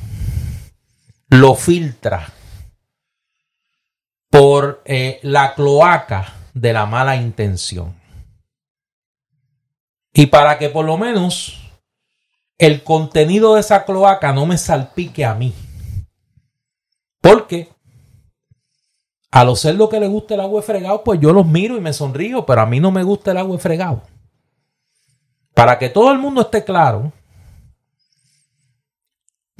lo 1.28 1.54
filtra 1.54 2.34
por 4.32 4.82
eh, 4.86 5.20
la 5.22 5.54
cloaca 5.54 6.34
de 6.56 6.74
la 6.74 6.88
mala 6.88 7.16
intención. 7.18 7.96
Y 10.12 10.26
para 10.26 10.58
que 10.58 10.70
por 10.70 10.86
lo 10.86 10.98
menos 10.98 11.62
el 12.58 12.82
contenido 12.82 13.54
de 13.54 13.62
esa 13.62 13.86
cloaca 13.86 14.34
no 14.34 14.48
me 14.48 14.58
salpique 14.58 15.24
a 15.24 15.36
mí. 15.36 15.54
Porque 17.22 17.75
a 19.36 19.44
los 19.44 19.60
cerdos 19.60 19.90
que 19.90 20.00
les 20.00 20.10
gusta 20.10 20.36
el 20.36 20.40
agua 20.40 20.62
fregado, 20.62 21.04
pues 21.04 21.20
yo 21.20 21.34
los 21.34 21.46
miro 21.46 21.76
y 21.76 21.82
me 21.82 21.92
sonrío, 21.92 22.46
pero 22.46 22.62
a 22.62 22.66
mí 22.66 22.80
no 22.80 22.90
me 22.90 23.04
gusta 23.04 23.32
el 23.32 23.38
agua 23.38 23.60
fregado. 23.60 24.02
Para 25.54 25.78
que 25.78 25.90
todo 25.90 26.14
el 26.14 26.20
mundo 26.20 26.40
esté 26.40 26.64
claro, 26.64 27.12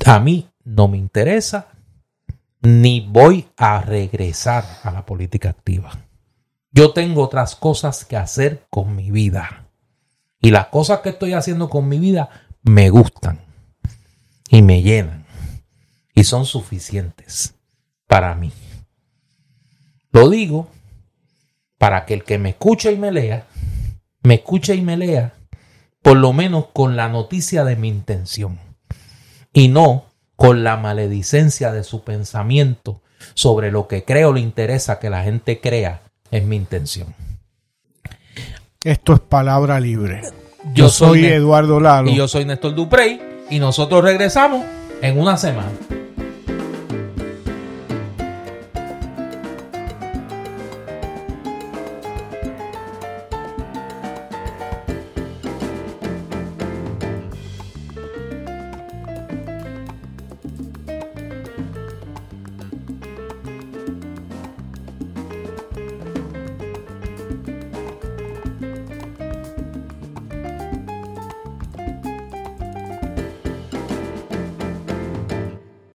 a 0.06 0.20
mí 0.22 0.48
no 0.64 0.88
me 0.88 0.98
interesa 0.98 1.68
ni 2.62 3.02
voy 3.02 3.50
a 3.58 3.82
regresar 3.82 4.64
a 4.82 4.92
la 4.92 5.06
política 5.06 5.50
activa. 5.50 5.92
Yo 6.72 6.94
tengo 6.94 7.22
otras 7.22 7.58
cosas 7.58 8.06
que 8.06 8.16
hacer 8.16 8.66
con 8.70 8.96
mi 8.96 9.12
vida. 9.12 9.68
Y 10.40 10.52
las 10.52 10.68
cosas 10.68 11.02
que 11.02 11.10
estoy 11.10 11.34
haciendo 11.34 11.70
con 11.70 11.90
mi 11.90 12.00
vida 12.00 12.30
me 12.64 12.90
gustan 12.90 13.42
y 14.48 14.62
me 14.62 14.82
llenan 14.82 15.26
y 16.14 16.24
son 16.24 16.46
suficientes 16.46 17.56
para 18.08 18.36
mí. 18.36 18.54
Lo 20.16 20.30
digo 20.30 20.70
para 21.78 22.06
que 22.06 22.14
el 22.14 22.24
que 22.24 22.38
me 22.38 22.52
escuche 22.52 22.90
y 22.90 22.98
me 22.98 23.12
lea, 23.12 23.48
me 24.24 24.36
escuche 24.36 24.74
y 24.74 24.82
me 24.82 24.96
lea, 24.96 25.34
por 26.02 26.16
lo 26.16 26.32
menos 26.32 26.68
con 26.72 26.96
la 26.96 27.10
noticia 27.10 27.66
de 27.66 27.76
mi 27.76 27.90
intención 27.90 28.58
y 29.52 29.68
no 29.68 30.06
con 30.38 30.64
la 30.64 30.78
maledicencia 30.78 31.74
de 31.74 31.84
su 31.84 32.06
pensamiento 32.06 33.02
sobre 33.34 33.72
lo 33.72 33.90
que 33.90 34.06
creo 34.06 34.32
le 34.32 34.40
interesa 34.40 35.00
que 35.00 35.10
la 35.10 35.22
gente 35.22 35.60
crea 35.60 36.04
es 36.32 36.46
mi 36.46 36.56
intención. 36.56 37.14
Esto 38.86 39.16
es 39.16 39.20
palabra 39.20 39.82
libre. 39.82 40.22
Yo, 40.74 40.88
soy, 40.88 41.26
Eduardo 41.26 41.82
Lalo. 41.82 42.10
Y 42.10 42.16
yo 42.16 42.30
soy 42.30 42.46
Néstor 42.46 42.74
Duprey. 42.74 43.20
Y 43.50 43.60
nosotros 43.60 44.02
regresamos 44.02 44.64
en 45.02 45.20
una 45.20 45.36
semana. 45.36 45.74